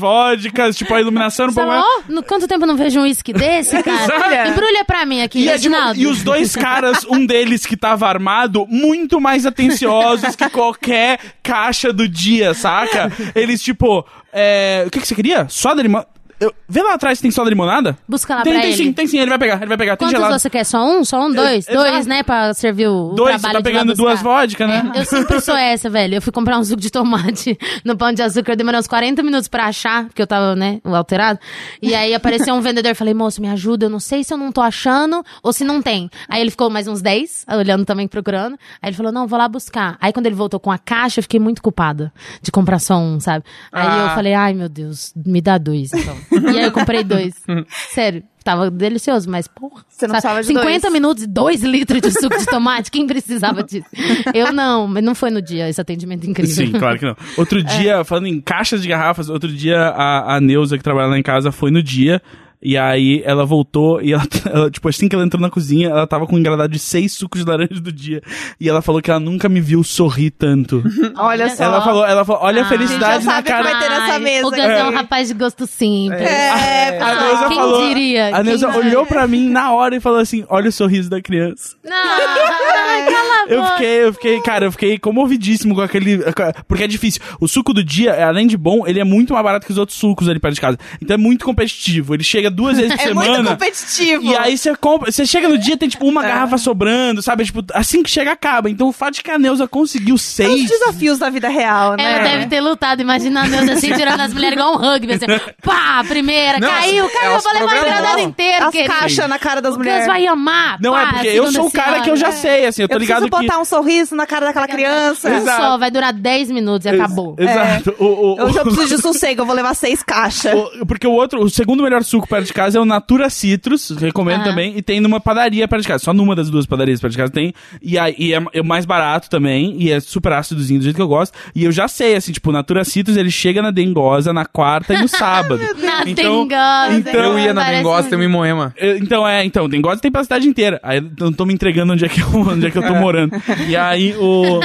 tipo, 0.76 0.94
a 0.94 1.00
iluminação 1.00 1.48
um 1.48 1.52
pouco 1.52 1.68
mais... 1.68 1.82
ó, 1.84 2.02
no 2.08 2.22
quanto 2.22 2.48
tempo 2.48 2.64
eu 2.64 2.68
não 2.68 2.76
vejo 2.76 3.00
um 3.00 3.02
uísque 3.04 3.32
desse, 3.34 3.80
cara? 3.82 4.48
Embrulha 4.48 4.84
pra 4.84 5.04
mim 5.06 5.22
aqui, 5.22 5.40
E, 5.40 5.48
é, 5.48 5.58
tipo, 5.58 5.74
e 5.96 6.06
os 6.06 6.22
dois 6.22 6.54
caras, 6.54 7.04
um 7.04 7.24
deles 7.24 7.64
que 7.66 7.76
tava 7.76 8.06
armado, 8.06 8.66
muito 8.68 9.20
mais 9.20 9.46
atenciosos 9.46 10.34
que 10.36 10.48
qualquer 10.50 11.18
caixa 11.42 11.92
do 11.92 12.08
dia, 12.08 12.54
saca? 12.54 13.10
Eles, 13.34 13.62
tipo, 13.62 14.06
é, 14.32 14.84
o 14.86 14.90
que, 14.90 15.00
que 15.00 15.06
você 15.06 15.14
queria? 15.14 15.46
Soda 15.48 15.76
de 15.76 15.82
limonada? 15.84 16.15
Eu- 16.38 16.54
Vê 16.68 16.82
lá 16.82 16.94
atrás 16.94 17.18
se 17.18 17.22
tem 17.22 17.30
soda 17.30 17.48
limonada? 17.48 17.96
Busca 18.08 18.34
lá 18.34 18.42
tem, 18.42 18.52
pra 18.52 18.60
tem 18.62 18.70
ele. 18.72 18.76
sim, 18.84 18.92
tem 18.92 19.06
sim, 19.06 19.18
ele 19.18 19.28
vai 19.30 19.38
pegar, 19.38 19.56
ele 19.56 19.66
vai 19.66 19.76
pegar, 19.78 19.96
tem 19.96 20.06
Quantos 20.08 20.20
gelado. 20.20 20.38
você 20.38 20.50
quer? 20.50 20.64
Só 20.64 20.84
um? 20.84 21.04
Só 21.04 21.24
um? 21.26 21.30
Dois? 21.32 21.66
É, 21.68 21.72
dois, 21.72 22.06
né? 22.06 22.22
Pra 22.22 22.52
servir 22.52 22.88
o, 22.88 23.14
Dois, 23.14 23.36
você 23.36 23.40
trabalho 23.40 23.62
tá 23.64 23.70
pegando 23.70 23.94
duas 23.94 24.20
vodkas, 24.20 24.68
né? 24.68 24.92
Eu 24.94 25.04
sempre 25.04 25.40
sou 25.40 25.56
essa, 25.56 25.88
velho. 25.88 26.16
Eu 26.16 26.22
fui 26.22 26.32
comprar 26.32 26.58
um 26.58 26.64
suco 26.64 26.80
de 26.80 26.90
tomate 26.90 27.56
no 27.84 27.96
pão 27.96 28.12
de 28.12 28.20
açúcar, 28.20 28.56
demorou 28.56 28.80
uns 28.80 28.86
40 28.88 29.22
minutos 29.22 29.48
pra 29.48 29.66
achar, 29.66 30.06
porque 30.06 30.20
eu 30.20 30.26
tava, 30.26 30.54
né, 30.56 30.80
alterado. 30.84 31.38
E 31.80 31.94
aí 31.94 32.12
apareceu 32.14 32.54
um 32.54 32.60
vendedor, 32.60 32.94
falei, 32.96 33.14
moço, 33.14 33.40
me 33.40 33.48
ajuda, 33.48 33.86
eu 33.86 33.90
não 33.90 34.00
sei 34.00 34.22
se 34.24 34.34
eu 34.34 34.36
não 34.38 34.50
tô 34.52 34.60
achando 34.60 35.24
ou 35.42 35.52
se 35.52 35.64
não 35.64 35.80
tem. 35.80 36.10
Aí 36.28 36.40
ele 36.40 36.50
ficou 36.50 36.68
mais 36.68 36.86
uns 36.88 37.00
10, 37.00 37.46
olhando 37.56 37.84
também, 37.86 38.06
procurando. 38.08 38.54
Aí 38.82 38.90
ele 38.90 38.96
falou, 38.96 39.12
não, 39.12 39.26
vou 39.26 39.38
lá 39.38 39.48
buscar. 39.48 39.96
Aí 40.00 40.12
quando 40.12 40.26
ele 40.26 40.34
voltou 40.34 40.58
com 40.60 40.70
a 40.72 40.78
caixa, 40.78 41.20
eu 41.20 41.22
fiquei 41.22 41.38
muito 41.40 41.62
culpada 41.62 42.12
de 42.42 42.50
comprar 42.50 42.78
só 42.80 42.96
um, 42.98 43.20
sabe? 43.20 43.44
Aí 43.72 43.86
Ah. 43.86 44.06
eu 44.08 44.14
falei, 44.14 44.34
ai 44.34 44.52
meu 44.52 44.68
Deus, 44.68 45.12
me 45.14 45.40
dá 45.40 45.56
dois, 45.56 45.92
então. 45.94 46.16
e 46.52 46.58
aí 46.58 46.64
eu 46.64 46.72
comprei 46.72 47.02
dois. 47.04 47.34
Sério. 47.92 48.22
Tava 48.44 48.70
delicioso, 48.70 49.28
mas 49.28 49.48
porra. 49.48 49.84
Você 49.88 50.06
não 50.06 50.20
sabe? 50.20 50.36
precisava 50.36 50.40
de 50.40 50.46
50 50.46 50.80
dois. 50.80 50.92
minutos 50.92 51.24
e 51.24 51.26
2 51.26 51.62
litros 51.64 52.00
de 52.00 52.12
suco 52.12 52.38
de 52.38 52.46
tomate. 52.46 52.92
Quem 52.92 53.04
precisava 53.04 53.60
disso? 53.64 53.88
Eu 54.32 54.52
não, 54.52 54.86
mas 54.86 55.02
não 55.02 55.16
foi 55.16 55.30
no 55.30 55.42
dia 55.42 55.68
esse 55.68 55.80
atendimento 55.80 56.30
incrível. 56.30 56.54
Sim, 56.54 56.70
claro 56.70 56.96
que 56.96 57.04
não. 57.04 57.16
Outro 57.36 57.60
dia, 57.60 58.04
falando 58.04 58.28
em 58.28 58.40
caixas 58.40 58.82
de 58.82 58.88
garrafas, 58.88 59.28
outro 59.28 59.50
dia 59.52 59.76
a, 59.88 60.36
a 60.36 60.40
Neuza, 60.40 60.78
que 60.78 60.84
trabalha 60.84 61.08
lá 61.08 61.18
em 61.18 61.24
casa, 61.24 61.50
foi 61.50 61.72
no 61.72 61.82
dia. 61.82 62.22
E 62.62 62.76
aí 62.76 63.22
ela 63.24 63.44
voltou 63.44 64.00
e 64.02 64.12
ela, 64.12 64.22
ela, 64.52 64.70
tipo, 64.70 64.88
assim 64.88 65.08
que 65.08 65.14
ela 65.14 65.24
entrou 65.24 65.40
na 65.40 65.50
cozinha, 65.50 65.88
ela 65.88 66.06
tava 66.06 66.26
com 66.26 66.36
um 66.36 66.38
engradado 66.38 66.72
de 66.72 66.78
seis 66.78 67.12
sucos 67.12 67.44
de 67.44 67.48
laranja 67.50 67.80
do 67.80 67.92
dia. 67.92 68.20
E 68.60 68.68
ela 68.68 68.80
falou 68.82 69.00
que 69.02 69.10
ela 69.10 69.20
nunca 69.20 69.48
me 69.48 69.60
viu 69.60 69.82
sorrir 69.84 70.30
tanto. 70.30 70.82
Olha 71.16 71.48
só. 71.50 71.64
ela 71.64 71.82
falou, 71.84 72.04
ela 72.06 72.24
falou, 72.24 72.42
olha 72.42 72.62
a 72.62 72.66
Ah. 72.66 72.68
felicidade 72.68 73.24
Já 73.24 73.30
na 73.30 73.36
sabe 73.36 73.46
que 73.46 73.52
cara. 73.52 73.62
vai 73.62 73.78
ter 73.82 73.88
nessa 73.88 74.12
Ai, 74.14 74.18
mesa 74.18 74.46
O 74.46 74.50
Gus 74.50 74.58
é 74.58 74.82
um 74.84 74.86
aqui. 74.88 74.94
rapaz 74.96 75.28
de 75.28 75.34
gosto 75.34 75.66
simples. 75.66 76.20
É, 76.20 76.88
A 76.88 76.92
pessoal. 76.92 77.16
Neuza 77.26 77.48
Quem 77.48 77.56
falou, 77.58 77.88
diria? 77.88 78.36
a 78.36 78.42
Neuza 78.42 78.68
Quem 78.70 78.78
olhou 78.80 79.06
pra 79.06 79.26
mim 79.26 79.48
na 79.48 79.72
hora 79.72 79.96
e 79.96 80.00
falou 80.00 80.18
assim, 80.18 80.44
olha 80.48 80.68
o 80.68 80.72
sorriso 80.72 81.08
da 81.10 81.20
criança. 81.22 81.76
Não, 81.84 81.90
cala 81.90 83.44
a 83.44 83.46
Eu 83.48 83.64
fiquei, 83.66 84.04
eu 84.04 84.12
fiquei, 84.12 84.40
cara, 84.40 84.64
eu 84.66 84.72
fiquei 84.72 84.98
comovidíssimo 84.98 85.74
com 85.74 85.80
aquele. 85.80 86.18
Porque 86.66 86.84
é 86.84 86.86
difícil. 86.88 87.20
O 87.40 87.46
suco 87.46 87.72
do 87.72 87.84
dia, 87.84 88.26
além 88.26 88.46
de 88.46 88.56
bom, 88.56 88.86
ele 88.86 88.98
é 88.98 89.04
muito 89.04 89.32
mais 89.32 89.44
barato 89.44 89.66
que 89.66 89.72
os 89.72 89.78
outros 89.78 89.96
sucos 89.98 90.28
ali 90.28 90.40
perto 90.40 90.54
de 90.54 90.60
casa. 90.60 90.78
Então 91.00 91.14
é 91.14 91.18
muito 91.18 91.44
competitivo. 91.44 92.14
Ele 92.14 92.24
chega 92.24 92.45
duas 92.50 92.76
vezes 92.76 92.94
por 92.96 93.00
É 93.08 93.14
muito 93.14 93.26
semana. 93.26 93.50
competitivo. 93.50 94.22
E 94.24 94.36
aí 94.36 94.56
você 94.58 94.74
compra, 94.76 95.10
você 95.12 95.24
chega 95.26 95.48
no 95.48 95.58
dia 95.58 95.76
tem 95.76 95.88
tipo 95.88 96.06
uma 96.06 96.22
garrafa 96.22 96.58
sobrando, 96.58 97.22
sabe? 97.22 97.44
Tipo, 97.44 97.64
assim 97.74 98.02
que 98.02 98.10
chega 98.10 98.32
acaba. 98.32 98.68
Então 98.70 98.88
o 98.88 98.92
fato 98.92 99.14
de 99.14 99.22
que 99.22 99.30
a 99.30 99.38
Neuza 99.38 99.66
conseguiu 99.68 100.14
os 100.14 100.22
seis. 100.22 100.68
desafios 100.68 101.18
da 101.18 101.30
vida 101.30 101.48
real, 101.48 101.96
né? 101.96 102.04
Ela 102.04 102.22
deve 102.22 102.46
ter 102.46 102.60
lutado, 102.60 103.00
imagina 103.00 103.42
a 103.44 103.48
Deus 103.48 103.68
assim, 103.68 103.92
tirando 103.92 104.20
as 104.20 104.32
mulheres 104.32 104.58
igual 104.58 104.74
um 104.74 104.76
rugby, 104.78 105.12
assim, 105.14 105.26
pá, 105.62 106.04
primeira, 106.06 106.58
Não, 106.58 106.68
caiu, 106.68 107.08
caiu, 107.10 107.32
eu 107.32 107.40
vou 107.40 107.52
levar 107.52 107.64
o 107.64 107.68
programam. 107.68 107.98
engradado 107.98 108.20
inteiro, 108.20 108.66
As 108.66 108.74
caixas 108.86 109.28
na 109.28 109.38
cara 109.38 109.60
das 109.60 109.74
O 109.74 109.78
mulheres. 109.78 110.06
vai 110.06 110.26
amar, 110.26 110.78
Não 110.80 110.92
pá, 110.92 111.02
é 111.02 111.06
porque 111.12 111.26
eu 111.28 111.32
segunda 111.46 111.52
sou 111.52 111.66
o 111.66 111.70
cara 111.70 112.00
que 112.00 112.10
eu 112.10 112.16
já 112.16 112.32
sei, 112.32 112.66
assim, 112.66 112.82
eu 112.82 112.88
tô 112.88 112.94
Eu 112.94 112.98
ligado 113.00 113.28
preciso 113.28 113.42
botar 113.48 113.60
um 113.60 113.64
sorriso 113.64 114.14
na 114.14 114.26
cara 114.26 114.46
daquela 114.46 114.66
criança. 114.68 115.28
Um 115.30 115.36
Exato. 115.36 115.62
só, 115.62 115.78
vai 115.78 115.90
durar 115.90 116.12
10 116.12 116.50
minutos 116.50 116.86
e 116.86 116.88
Ex- 116.90 117.00
acabou. 117.00 117.36
Exato. 117.38 117.94
O- 117.98 118.34
o- 118.34 118.38
Eu 118.38 118.52
preciso 118.64 118.96
de 118.96 119.02
sossego, 119.02 119.42
eu 119.42 119.46
vou 119.46 119.54
levar 119.54 119.74
seis 119.74 120.02
caixas. 120.02 120.54
o- 120.54 120.86
porque 120.86 121.06
o 121.06 121.12
outro, 121.12 121.40
o 121.42 121.48
segundo 121.50 121.82
melhor 121.82 122.02
suco 122.04 122.26
perto 122.36 122.46
de 122.46 122.52
casa 122.52 122.78
é 122.78 122.80
o 122.80 122.84
Natura 122.84 123.30
Citrus, 123.30 123.90
recomendo 123.98 124.40
Aham. 124.42 124.44
também, 124.50 124.72
e 124.76 124.82
tem 124.82 125.00
numa 125.00 125.18
padaria 125.20 125.66
perto 125.66 125.82
de 125.82 125.88
casa. 125.88 126.04
Só 126.04 126.12
numa 126.12 126.34
das 126.36 126.50
duas 126.50 126.66
padarias 126.66 127.00
perto 127.00 127.12
de 127.12 127.18
casa 127.18 127.32
tem. 127.32 127.54
E, 127.82 127.98
aí, 127.98 128.14
e 128.18 128.34
é, 128.34 128.42
é 128.52 128.62
mais 128.62 128.84
barato 128.84 129.30
também, 129.30 129.74
e 129.78 129.90
é 129.90 130.00
super 130.00 130.32
ácidozinho 130.32 130.80
do 130.80 130.82
jeito 130.84 130.96
que 130.96 131.02
eu 131.02 131.08
gosto. 131.08 131.36
E 131.54 131.64
eu 131.64 131.72
já 131.72 131.88
sei, 131.88 132.14
assim, 132.14 132.32
tipo, 132.32 132.50
o 132.50 132.52
Natura 132.52 132.84
Citrus 132.84 133.16
ele 133.16 133.30
chega 133.30 133.62
na 133.62 133.70
Dengosa 133.70 134.32
na 134.32 134.44
quarta 134.44 134.94
e 134.94 135.00
no 135.00 135.08
sábado. 135.08 135.58
Na 135.58 136.02
Então- 136.06 136.46
Dengosa. 136.46 136.94
então- 136.98 137.24
eu 137.24 137.38
ia 137.38 137.54
na 137.54 137.62
Parece 137.62 137.82
Dengosta, 137.82 138.16
tem 138.16 138.26
um 138.26 138.30
Moema. 138.30 138.74
É, 138.76 138.96
Então, 138.98 139.26
é, 139.26 139.44
então, 139.44 139.68
tem 139.68 139.80
gosta 139.80 140.00
tem 140.00 140.10
pela 140.10 140.24
cidade 140.24 140.46
inteira. 140.48 140.78
Aí 140.82 140.98
eu 140.98 141.10
não 141.20 141.32
tô 141.32 141.44
me 141.46 141.54
entregando 141.54 141.92
onde 141.92 142.04
é 142.04 142.08
que 142.08 142.20
eu, 142.20 142.28
onde 142.34 142.66
é 142.66 142.70
que 142.70 142.78
eu 142.78 142.82
tô 142.86 142.94
morando. 142.94 143.32
E 143.68 143.76
aí 143.76 144.14
o, 144.18 144.60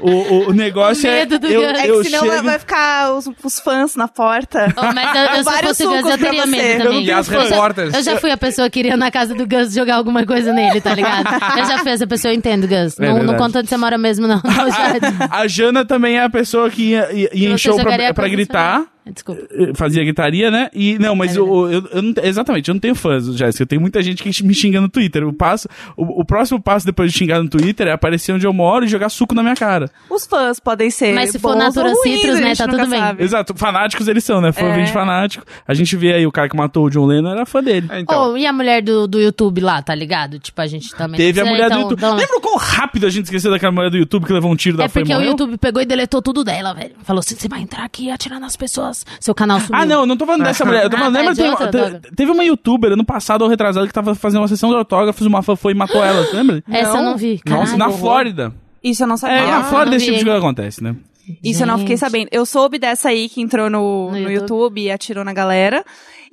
o, 0.00 0.10
o- 0.10 0.48
o 0.50 0.52
negócio 0.52 1.08
O 1.08 1.12
é. 1.12 1.20
medo 1.20 1.38
do 1.38 1.46
eu. 1.46 1.62
É 1.62 1.88
eu 1.90 1.98
que 2.00 2.04
senão 2.10 2.20
vai- 2.26 2.30
chego- 2.36 2.44
vai 2.48 2.58
ficar 2.58 3.12
os, 3.14 3.30
os 3.42 3.60
fãs 3.60 3.94
na 3.96 4.08
porta. 4.08 4.72
Oh, 4.76 4.92
mas 4.92 5.14
eu, 5.16 5.22
eu 5.22 5.32
se 5.34 5.38
eu 5.38 5.44
Vários 5.44 5.76
sucos 5.76 5.96
eu 5.96 6.02
pra 6.02 6.16
teria 6.18 6.42
você. 6.42 6.50
medo 6.50 6.64
Eu 6.64 6.78
também. 6.78 6.84
não 6.84 7.03
tenho 7.03 7.03
E 7.04 7.12
as 7.12 7.28
fã. 7.28 7.42
repórteres. 7.42 7.94
Eu 7.94 8.02
já 8.02 8.16
fui 8.18 8.30
a 8.30 8.36
pessoa 8.36 8.68
que 8.70 8.80
iria 8.80 8.96
na 8.96 9.10
casa 9.10 9.34
do 9.34 9.46
Gus 9.46 9.72
jogar 9.74 9.96
alguma 9.96 10.24
coisa 10.26 10.52
nele, 10.52 10.80
tá 10.80 10.94
ligado? 10.94 11.28
Eu 11.58 11.64
já 11.66 11.78
fui 11.78 11.92
essa 11.92 12.06
pessoa, 12.06 12.32
eu 12.32 12.36
entendo, 12.36 12.66
Gus. 12.66 12.98
É 12.98 13.06
não, 13.06 13.22
não 13.22 13.36
conta 13.36 13.60
onde 13.60 13.68
você 13.68 13.76
mora 13.76 13.98
mesmo, 13.98 14.26
não. 14.26 14.40
A, 15.30 15.40
a 15.40 15.46
Jana 15.48 15.84
também 15.84 16.16
é 16.16 16.24
a 16.24 16.30
pessoa 16.30 16.70
que 16.70 16.90
ia, 16.90 17.12
ia, 17.12 17.30
ia 17.32 17.50
em 17.50 17.58
show 17.58 17.76
pra, 17.76 18.14
pra 18.14 18.28
gritar. 18.28 18.84
Desculpa. 19.12 19.42
eh, 19.50 19.72
Fazia 19.74 20.02
gritaria, 20.02 20.50
né? 20.50 20.70
E 20.72 20.98
não, 20.98 21.14
mas 21.14 21.36
É 21.36 21.38
eu, 21.38 21.70
eu, 21.70 21.88
eu 21.92 22.02
não, 22.02 22.14
exatamente, 22.22 22.68
eu 22.68 22.74
não 22.74 22.80
tenho 22.80 22.94
fãs, 22.94 23.26
Jéssica. 23.36 23.62
Eu 23.62 23.66
tenho 23.66 23.80
muita 23.80 24.02
gente 24.02 24.22
que 24.22 24.42
me 24.44 24.54
xinga 24.54 24.80
no 24.80 24.88
Twitter. 24.88 25.26
O, 25.26 25.32
passo, 25.32 25.68
o, 25.96 26.22
o 26.22 26.24
próximo 26.24 26.60
passo 26.60 26.86
depois 26.86 27.12
de 27.12 27.18
xingar 27.18 27.42
no 27.42 27.48
Twitter 27.48 27.86
é 27.86 27.92
aparecer 27.92 28.32
onde 28.32 28.46
eu 28.46 28.52
moro 28.52 28.84
e 28.84 28.88
jogar 28.88 29.08
suco 29.10 29.34
na 29.34 29.42
minha 29.42 29.54
cara. 29.56 29.90
Os 30.08 30.26
fãs 30.26 30.58
podem 30.58 30.90
ser. 30.90 31.14
Mas 31.14 31.30
se 31.30 31.38
for 31.38 31.54
Natura 31.54 31.92
ruins, 31.92 32.20
Citrus, 32.20 32.40
né, 32.40 32.54
tá 32.54 32.66
tudo 32.66 32.86
bem. 32.88 32.98
sabe. 32.98 33.22
Exato, 33.24 33.54
fanáticos 33.54 34.08
eles 34.08 34.24
são, 34.24 34.40
né? 34.40 34.52
Fã 34.52 34.66
É. 34.66 34.86
fanático. 34.86 35.44
A 35.68 35.74
gente 35.74 35.96
vê 35.96 36.14
aí 36.14 36.26
o 36.26 36.32
cara 36.32 36.48
que 36.48 36.56
matou 36.56 36.86
o 36.86 36.90
John 36.90 37.06
Lennon 37.06 37.30
era 37.30 37.44
fã 37.46 37.62
dele. 37.62 37.86
É, 37.90 38.00
Então, 38.00 38.32
Oh, 38.32 38.36
e 38.36 38.46
a 38.46 38.52
mulher 38.52 38.80
do, 38.82 39.06
do 39.06 39.20
YouTube 39.20 39.60
lá, 39.60 39.82
tá 39.82 39.94
ligado? 39.94 40.38
Tipo, 40.38 40.60
a 40.62 40.66
gente 40.66 40.94
também. 40.94 41.18
Teve 41.18 41.40
a 41.40 41.44
mulher 41.44 41.66
precisa, 41.68 41.74
do 41.74 41.74
então- 41.74 41.90
YouTube. 41.90 41.98
então- 41.98 42.16
Lembra 42.16 42.36
o 42.38 42.40
quão 42.40 42.56
rápido 42.56 43.06
a 43.06 43.10
gente 43.10 43.24
esqueceu 43.24 43.50
daquela 43.50 43.72
mulher 43.72 43.90
do 43.90 43.96
YouTube 43.98 44.24
que 44.24 44.32
levou 44.32 44.50
um 44.50 44.56
tiro 44.56 44.76
da 44.78 44.84
É 44.84 44.88
fã 44.88 45.00
e 45.00 45.02
porque 45.04 45.14
o? 45.14 45.22
YouTube 45.22 45.58
pegou 45.58 45.82
e 45.82 45.84
deletou 45.84 46.22
tudo 46.22 46.42
dela, 46.42 46.72
velho. 46.72 46.92
Falou 47.02 47.20
assim: 47.20 47.34
você 47.34 47.48
vai 47.48 47.60
entrar 47.60 47.84
aqui 47.84 48.06
e 48.06 48.10
atirar 48.10 48.40
nas 48.40 48.56
pessoas. 48.56 48.93
Seu 49.20 49.34
canal 49.34 49.58
sumiu. 49.60 49.80
Ah, 49.80 49.84
não, 49.86 50.00
eu 50.00 50.06
não 50.06 50.16
tô 50.16 50.24
falando 50.26 50.42
dessa 50.44 50.64
mulher. 50.64 50.84
Eu 50.84 50.90
tô 50.90 50.96
Ah, 50.96 50.98
falando, 51.00 51.14
tá, 51.14 51.18
lembra? 51.20 51.34
de 51.34 51.40
tem- 51.42 51.50
outra, 51.50 52.00
te- 52.00 52.14
teve 52.14 52.30
uma 52.30 52.44
youtuber 52.44 52.92
ano 52.92 53.04
passado 53.04 53.42
ou 53.42 53.48
retrasado 53.48 53.86
que 53.86 53.92
tava 53.92 54.14
fazendo 54.14 54.40
uma 54.42 54.48
sessão 54.48 54.70
de 54.70 54.76
autógrafos, 54.76 55.26
uma 55.26 55.42
fã 55.42 55.56
foi 55.56 55.72
e 55.72 55.74
matou 55.74 56.02
ela, 56.04 56.24
você 56.24 56.36
lembra? 56.36 56.62
Essa 56.70 56.98
eu 56.98 57.02
não 57.02 57.16
vi. 57.16 57.40
Nossa, 57.46 57.60
Caralho, 57.62 57.78
na 57.78 57.86
horror. 57.88 57.98
Flórida. 57.98 58.54
Isso 58.82 59.02
eu 59.02 59.06
não 59.06 59.16
sabia. 59.16 59.38
É, 59.38 59.46
na 59.46 59.58
Ah, 59.58 59.64
Flórida 59.64 59.90
não 59.92 59.96
esse 59.96 60.06
tipo 60.06 60.18
de 60.18 60.24
coisa 60.24 60.38
acontece, 60.38 60.82
né? 60.84 60.94
Isso 61.42 61.62
eu 61.62 61.66
não 61.66 61.78
fiquei 61.78 61.96
Gente. 61.96 62.00
sabendo. 62.00 62.28
Eu 62.30 62.44
soube 62.44 62.78
dessa 62.78 63.08
aí 63.08 63.30
que 63.30 63.40
entrou 63.40 63.70
no, 63.70 64.06
No 64.06 64.10
no, 64.10 64.18
YouTube. 64.18 64.32
YouTube. 64.34 64.80
e 64.82 64.90
atirou 64.90 65.24
na 65.24 65.32
galera. 65.32 65.82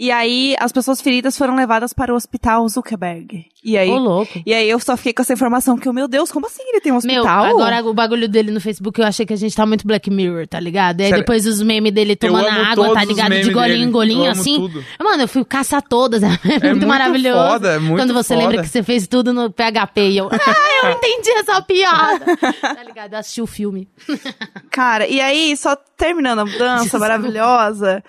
E 0.04 0.10
aí, 0.10 0.56
as 0.60 0.72
pessoas 0.72 0.99
feridas 0.99 1.38
foram 1.38 1.56
levadas 1.56 1.93
para 1.93 2.12
o 2.12 2.16
hospital 2.16 2.68
Zuckerberg. 2.68 3.45
E 3.64 3.78
aí, 3.78 3.88
louco. 3.88 4.41
e 4.43 4.52
aí 4.52 4.68
eu 4.68 4.80
só 4.80 4.97
fiquei 4.97 5.14
com 5.14 5.22
essa 5.22 5.34
informação 5.34 5.78
que, 5.78 5.88
meu 5.91 6.08
Deus, 6.08 6.32
como 6.32 6.47
assim 6.47 6.64
ele 6.70 6.82
tem 6.82 6.91
um 6.91 6.97
Meu, 7.04 7.22
hospital? 7.22 7.45
agora 7.45 7.84
o 7.86 7.93
bagulho 7.93 8.28
dele 8.28 8.49
no 8.49 8.60
Facebook, 8.60 8.99
eu 8.99 9.06
achei 9.06 9.28
que 9.28 9.34
a 9.34 9.36
gente 9.38 9.56
tá 9.56 9.64
muito 9.64 9.86
Black 9.86 10.10
Mirror, 10.10 10.47
tá 10.47 10.60
ligado? 10.60 11.02
E 11.02 11.04
aí 11.04 11.10
Sério, 11.10 11.22
depois 11.24 11.45
os 11.45 11.62
memes 11.62 11.93
dele 11.93 12.16
tomando 12.16 12.47
água, 12.47 12.95
tá 12.95 13.04
ligado? 13.04 13.30
De 13.41 13.52
golinho 13.54 13.68
dele. 13.78 13.84
em 13.84 13.91
golinho, 13.91 14.26
Eu 14.26 14.32
assim. 14.32 14.56
tudo. 14.56 14.84
Mano, 14.99 15.22
eu 15.22 15.28
fui 15.28 15.45
caçar 15.45 15.84
todas. 15.84 16.24
É 16.26 16.28
muito, 16.28 16.66
muito 16.66 16.88
maravilhoso. 16.88 17.52
foda, 17.52 17.74
é 17.74 17.78
muito 17.78 18.02
Quando 18.02 18.14
você 18.16 18.34
foda. 18.34 18.47
lembra 18.47 18.64
que 18.64 18.70
você 18.70 18.82
fez 18.82 19.06
tudo 19.06 19.32
no 19.32 19.52
PHP 19.52 20.02
e 20.10 20.18
eu, 20.18 20.30
ah, 20.34 20.86
eu 20.88 20.91
entendi 20.93 21.30
essa 21.34 21.62
piada. 21.62 22.26
tá 22.60 22.84
ligado? 22.84 23.14
Eu 23.14 23.20
assisti 23.20 23.39
o 23.43 23.45
filme. 23.45 23.88
Cara, 24.72 25.06
e 25.08 25.22
aí, 25.22 25.56
só 25.56 25.76
terminando 25.95 26.39
a 26.39 26.45
mudança 26.45 26.97
maravilhosa. 26.97 28.04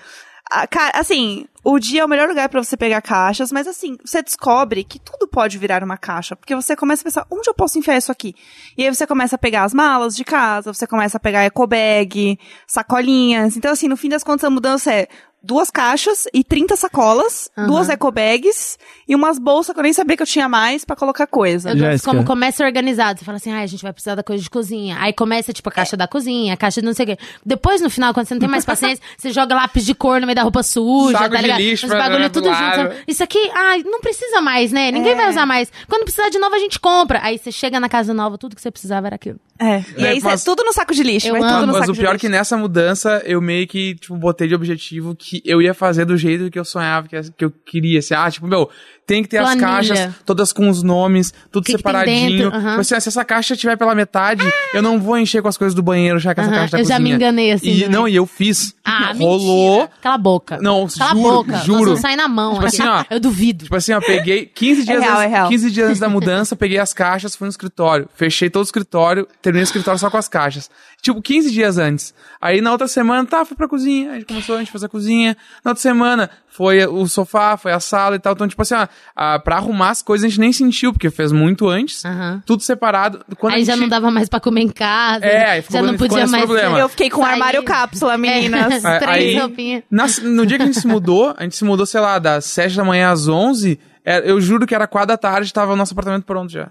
a- 0.50 0.66
Cara, 0.66 0.98
assim, 0.98 1.44
o 1.64 1.78
dia 1.78 2.02
é 2.02 2.04
o 2.04 2.08
melhor 2.08 2.28
lugar 2.28 2.48
pra 2.48 2.62
você 2.62 2.76
pegar 2.76 3.00
caixas, 3.00 3.52
mas 3.52 3.66
assim, 3.68 3.96
você 4.04 4.22
descobre 4.22 4.82
que 4.82 4.98
tudo 4.98 5.28
pode 5.28 5.58
virar 5.58 5.84
uma 5.84 5.96
caixa, 5.96 6.34
porque 6.34 6.54
você 6.54 6.74
começa 6.74 7.02
a 7.02 7.04
pensar, 7.04 7.26
onde 7.30 7.48
eu 7.48 7.54
posso 7.54 7.78
enfiar 7.78 7.96
isso 7.96 8.10
aqui? 8.10 8.34
E 8.76 8.84
aí 8.84 8.94
você 8.94 9.06
começa 9.06 9.36
a 9.36 9.38
pegar 9.38 9.64
as 9.64 9.72
malas 9.72 10.16
de 10.16 10.24
casa, 10.24 10.72
você 10.72 10.86
começa 10.86 11.16
a 11.16 11.20
pegar 11.20 11.44
ecobag, 11.44 12.38
sacolinhas. 12.66 13.56
Então, 13.56 13.70
assim, 13.72 13.88
no 13.88 13.96
fim 13.96 14.08
das 14.08 14.24
contas, 14.24 14.44
a 14.44 14.50
mudança 14.50 14.92
é 14.92 15.08
duas 15.42 15.70
caixas 15.70 16.26
e 16.32 16.44
30 16.44 16.76
sacolas, 16.76 17.50
Aham. 17.56 17.66
duas 17.66 17.88
ecobags 17.88 18.78
e 19.08 19.14
umas 19.14 19.38
bolsas 19.38 19.74
que 19.74 19.80
eu 19.80 19.82
nem 19.82 19.92
sabia 19.92 20.16
que 20.16 20.22
eu 20.22 20.26
tinha 20.26 20.48
mais 20.48 20.84
pra 20.84 20.94
colocar 20.96 21.26
coisa. 21.26 21.70
Eu 21.70 21.76
gosto 21.78 22.04
como 22.04 22.24
começa 22.24 22.64
organizado. 22.64 23.18
Você 23.18 23.24
fala 23.24 23.36
assim, 23.36 23.52
ah, 23.52 23.60
a 23.60 23.66
gente 23.66 23.82
vai 23.82 23.92
precisar 23.92 24.14
da 24.14 24.22
coisa 24.22 24.42
de 24.42 24.48
cozinha. 24.50 24.96
Aí 25.00 25.12
começa, 25.12 25.52
tipo, 25.52 25.68
a 25.68 25.72
caixa 25.72 25.96
da 25.96 26.06
cozinha, 26.06 26.54
a 26.54 26.56
caixa 26.56 26.80
de 26.80 26.86
não 26.86 26.94
sei 26.94 27.04
o 27.04 27.08
quê. 27.08 27.18
Depois, 27.44 27.80
no 27.80 27.90
final, 27.90 28.14
quando 28.14 28.26
você 28.28 28.34
não 28.34 28.40
tem 28.40 28.48
mais 28.48 28.64
paciência, 28.64 29.02
você 29.18 29.30
joga 29.30 29.54
lápis 29.54 29.84
de 29.84 29.94
cor 29.94 30.20
no 30.20 30.26
meio 30.26 30.36
da 30.36 30.42
roupa 30.42 30.62
suja, 30.62 31.18
Saco 31.18 31.30
tá 31.30 31.36
de 31.36 31.42
ligado? 31.42 31.58
lixo 31.60 31.86
Os 31.86 31.92
bagulho 31.92 32.30
tudo 32.30 32.44
do 32.48 32.54
junto. 32.54 32.60
lado. 32.62 32.76
sabe? 32.90 32.96
Isso 33.08 33.22
aqui, 33.22 33.50
ah, 33.54 33.78
não 33.84 34.00
precisa 34.00 34.40
mais, 34.40 34.70
né? 34.72 34.90
Ninguém 34.90 35.12
É. 35.12 35.16
vai 35.16 35.30
usar 35.30 35.46
mais. 35.46 35.70
Quando 35.88 36.04
precisar 36.04 36.28
de 36.28 36.38
novo, 36.38 36.54
a 36.54 36.58
gente 36.58 36.78
compra. 36.78 37.20
Aí 37.22 37.38
você 37.38 37.50
chega 37.50 37.78
na 37.80 37.88
casa 37.88 38.14
nova, 38.14 38.38
tudo 38.38 38.54
que 38.54 38.62
você 38.62 38.70
precisava 38.70 39.06
era 39.08 39.16
aquilo. 39.16 39.38
É. 39.58 39.84
E 39.96 40.04
É, 40.04 40.08
aí, 40.10 40.20
cê- 40.20 40.26
mas- 40.26 40.44
tudo 40.44 40.64
no 40.64 40.72
saco 40.72 40.94
de 40.94 41.02
lixo, 41.02 41.28
Eu 41.28 41.34
Mas 41.34 41.42
saco 41.42 41.92
o 41.92 41.96
pior 41.96 42.14
é 42.14 42.18
que 42.18 42.28
nessa 42.28 42.56
mudança 42.56 43.22
eu 43.24 43.40
meio 43.40 43.66
que, 43.66 43.94
tipo, 43.94 44.16
botei 44.16 44.48
de 44.48 44.54
objetivo 44.54 45.14
que 45.14 45.40
eu 45.44 45.62
ia 45.62 45.72
fazer 45.74 46.04
do 46.04 46.16
jeito 46.16 46.50
que 46.50 46.58
eu 46.58 46.64
sonhava, 46.64 47.06
que, 47.06 47.20
que 47.36 47.44
eu 47.44 47.50
queria. 47.50 47.98
Assim, 48.00 48.14
ah, 48.14 48.30
tipo, 48.30 48.46
meu, 48.46 48.68
tem 49.06 49.22
que 49.22 49.28
ter 49.28 49.38
Planilha. 49.42 49.66
as 49.66 49.88
caixas 49.88 50.14
todas 50.24 50.52
com 50.52 50.68
os 50.68 50.82
nomes, 50.82 51.34
tudo 51.50 51.64
que 51.64 51.72
que 51.72 51.78
separadinho. 51.78 52.50
Tipo 52.50 52.56
assim, 52.80 52.94
ah, 52.94 53.00
se 53.00 53.08
essa 53.08 53.24
caixa 53.24 53.56
tiver 53.56 53.76
pela 53.76 53.94
metade, 53.94 54.42
eu 54.72 54.80
não 54.80 55.00
vou 55.00 55.18
encher 55.18 55.42
com 55.42 55.48
as 55.48 55.56
coisas 55.58 55.74
do 55.74 55.82
banheiro 55.82 56.18
já 56.18 56.34
com 56.34 56.40
essa 56.40 56.50
Aham, 56.50 56.60
caixa 56.60 56.72
da 56.76 56.80
eu 56.80 56.84
já 56.84 56.94
cozinha. 56.94 57.08
me 57.08 57.14
enganei 57.16 57.52
assim 57.52 57.68
E, 57.70 57.74
também. 57.82 57.88
não, 57.88 58.08
e 58.08 58.14
eu 58.16 58.26
fiz. 58.26 58.74
Ah, 58.84 59.12
Rolou. 59.12 59.80
mentira. 59.80 59.92
Cala 60.00 60.14
a 60.14 60.18
boca. 60.18 60.58
Não, 60.62 60.86
Cala 60.86 61.10
juro, 61.14 61.28
a 61.28 61.32
boca. 61.32 61.56
juro. 61.58 61.90
Nós 61.90 62.00
sair 62.00 62.16
na 62.16 62.28
mão 62.28 62.54
Tipo 62.54 62.66
assim, 62.66 62.82
ó. 62.82 63.04
Eu 63.10 63.20
duvido. 63.20 63.64
Tipo 63.64 63.76
assim, 63.76 63.92
ó, 63.92 64.00
peguei 64.00 64.46
15 64.46 64.84
dias, 64.84 65.00
real, 65.00 65.12
antes, 65.12 65.24
é 65.24 65.26
real. 65.28 65.48
15 65.48 65.70
dias 65.70 65.88
antes 65.88 66.00
da 66.00 66.08
mudança, 66.08 66.54
peguei 66.56 66.78
as 66.78 66.92
caixas, 66.94 67.34
fui 67.36 67.46
no 67.46 67.50
escritório. 67.50 68.08
Fechei 68.14 68.48
todo 68.50 68.62
o 68.62 68.66
escritório, 68.66 69.26
terminei 69.40 69.62
o 69.62 69.66
escritório 69.66 69.98
só 69.98 70.08
com 70.10 70.16
as 70.16 70.28
caixas. 70.28 70.70
Tipo, 71.00 71.20
15 71.20 71.50
dias 71.50 71.78
antes. 71.78 72.14
Aí 72.40 72.60
na 72.60 72.70
outra 72.70 72.86
semana, 72.86 73.26
tá, 73.26 73.44
fui 73.44 73.56
pra 73.56 73.66
cozinha. 73.68 74.12
A 74.12 74.14
gente 74.14 74.26
começou 74.26 74.54
a 74.56 74.58
gente 74.60 74.70
fazer 74.70 74.86
a 74.86 74.88
cozinha. 74.88 75.36
Na 75.64 75.72
outra 75.72 75.82
semana, 75.82 76.30
foi 76.48 76.84
o 76.86 77.06
sofá, 77.08 77.56
foi 77.56 77.72
a 77.72 77.80
sala 77.80 78.14
e 78.16 78.18
tal. 78.18 78.34
Então, 78.34 78.46
tipo 78.46 78.62
assim, 78.62 78.74
ó, 78.74 78.86
ah, 79.16 79.38
pra 79.38 79.56
arrumar 79.56 79.90
as 79.90 80.02
coisas 80.02 80.24
a 80.24 80.28
gente 80.28 80.40
nem 80.40 80.52
sentiu, 80.52 80.92
porque 80.92 81.10
fez 81.10 81.32
muito 81.32 81.68
antes. 81.68 82.04
Aham. 82.04 82.42
Tudo 82.46 82.62
separado. 82.62 83.24
Quando 83.38 83.54
Aí 83.54 83.64
já 83.64 83.72
gente- 83.74 83.82
não 83.82 83.88
dava 83.88 84.10
mais 84.10 84.28
pra 84.28 84.40
comer 84.40 84.62
em 84.62 84.68
casa. 84.68 85.24
É, 85.24 85.50
aí 85.50 85.62
ficou- 85.62 85.80
já 85.80 85.86
não 85.86 85.96
podia 85.96 86.26
mais. 86.26 86.44
problema. 86.44 86.78
Eu 86.78 86.88
fiquei 86.88 87.10
com 87.10 87.22
Sair. 87.22 87.32
armário 87.32 87.62
cápsula, 87.62 88.16
meninas. 88.18 88.84
É, 88.84 88.98
Três 88.98 89.10
aí- 89.34 89.38
roupinhas. 89.38 89.82
No 90.22 90.46
dia 90.46 90.56
que 90.56 90.62
a 90.62 90.66
gente 90.66 90.80
se 90.80 90.86
mudou, 90.86 91.34
a 91.36 91.42
gente 91.42 91.56
se 91.56 91.64
mudou, 91.64 91.84
sei 91.86 92.00
lá, 92.00 92.18
das 92.18 92.44
7 92.46 92.76
da 92.76 92.84
manhã 92.84 93.10
às 93.10 93.28
11, 93.28 93.78
é, 94.04 94.28
eu 94.30 94.40
juro 94.40 94.66
que 94.66 94.74
era 94.74 94.86
4 94.86 95.08
da 95.08 95.16
tarde, 95.16 95.52
tava 95.52 95.72
o 95.72 95.76
nosso 95.76 95.92
apartamento 95.92 96.24
pronto 96.24 96.50
já. 96.52 96.68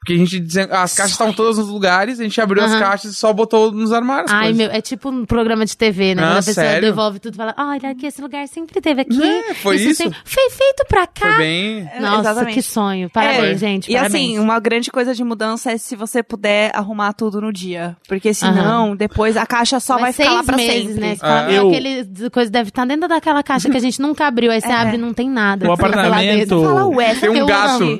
Porque 0.00 0.12
a 0.12 0.16
gente, 0.16 0.38
desen- 0.40 0.68
as 0.70 0.94
caixas 0.94 1.12
estavam 1.12 1.34
todas 1.34 1.58
nos 1.58 1.68
lugares, 1.68 2.18
a 2.20 2.22
gente 2.22 2.40
abriu 2.40 2.62
as 2.64 2.70
Aham. 2.70 2.80
caixas 2.80 3.10
e 3.10 3.14
só 3.14 3.32
botou 3.32 3.70
nos 3.72 3.92
armários. 3.92 4.30
Ai, 4.32 4.44
coisas. 4.52 4.56
meu, 4.56 4.70
é 4.70 4.80
tipo 4.80 5.10
um 5.10 5.26
programa 5.26 5.66
de 5.66 5.76
TV, 5.76 6.14
né? 6.14 6.22
Ah, 6.22 6.26
Quando 6.26 6.32
a 6.32 6.36
pessoa 6.36 6.54
sério? 6.66 6.88
devolve 6.88 7.18
tudo 7.18 7.34
e 7.34 7.36
fala, 7.36 7.52
"Ah, 7.56 7.70
olha 7.70 7.90
aqui, 7.90 8.06
esse 8.06 8.22
lugar 8.22 8.46
sempre 8.48 8.80
teve 8.80 9.02
aqui. 9.02 9.20
É, 9.22 9.54
foi 9.54 9.76
isso? 9.76 9.96
sempre- 10.04 10.18
Foi 10.24 10.50
feito 10.50 10.84
pra 10.88 11.06
cá. 11.06 11.28
Foi 11.30 11.38
bem... 11.38 11.90
Nossa, 12.00 12.20
Exatamente. 12.30 12.54
que 12.54 12.62
sonho. 12.62 13.10
Parabéns, 13.10 13.42
É, 13.56 13.58
gente. 13.58 13.90
E 13.90 13.94
parabéns. 13.94 14.14
assim, 14.14 14.38
uma 14.38 14.58
grande 14.60 14.90
coisa 14.90 15.12
de 15.14 15.22
mudança 15.24 15.72
é 15.72 15.76
se 15.76 15.94
você 15.96 16.22
puder 16.22 16.70
arrumar 16.74 17.12
tudo 17.12 17.40
no 17.40 17.52
dia. 17.52 17.96
Porque 18.08 18.32
senão, 18.32 18.94
depois 18.96 19.36
a 19.36 19.44
caixa 19.44 19.78
só 19.80 19.94
Mas 19.94 20.02
vai 20.02 20.12
ficar 20.12 20.32
lá 20.32 20.42
pra 20.44 20.56
meses, 20.56 20.86
sempre. 20.94 21.00
né? 21.00 21.16
Fala, 21.16 21.52
Eu- 21.52 21.68
Aquele 21.68 22.30
coisa 22.30 22.50
deve 22.50 22.68
estar 22.70 22.86
dentro 22.86 23.08
daquela 23.08 23.42
caixa 23.42 23.68
que 23.68 23.76
a 23.76 23.80
gente 23.80 24.00
nunca 24.00 24.26
abriu. 24.26 24.50
Aí 24.52 24.60
você 24.60 24.68
abre 24.72 24.94
e 24.94 24.98
não 24.98 25.12
tem 25.12 25.28
nada. 25.28 25.68
O 25.68 25.72
apartamento-. 25.72 26.62
Fala, 26.62 26.86
ué, 26.86 27.14
Tem 27.16 27.28
um 27.28 27.46
amo. 27.52 27.98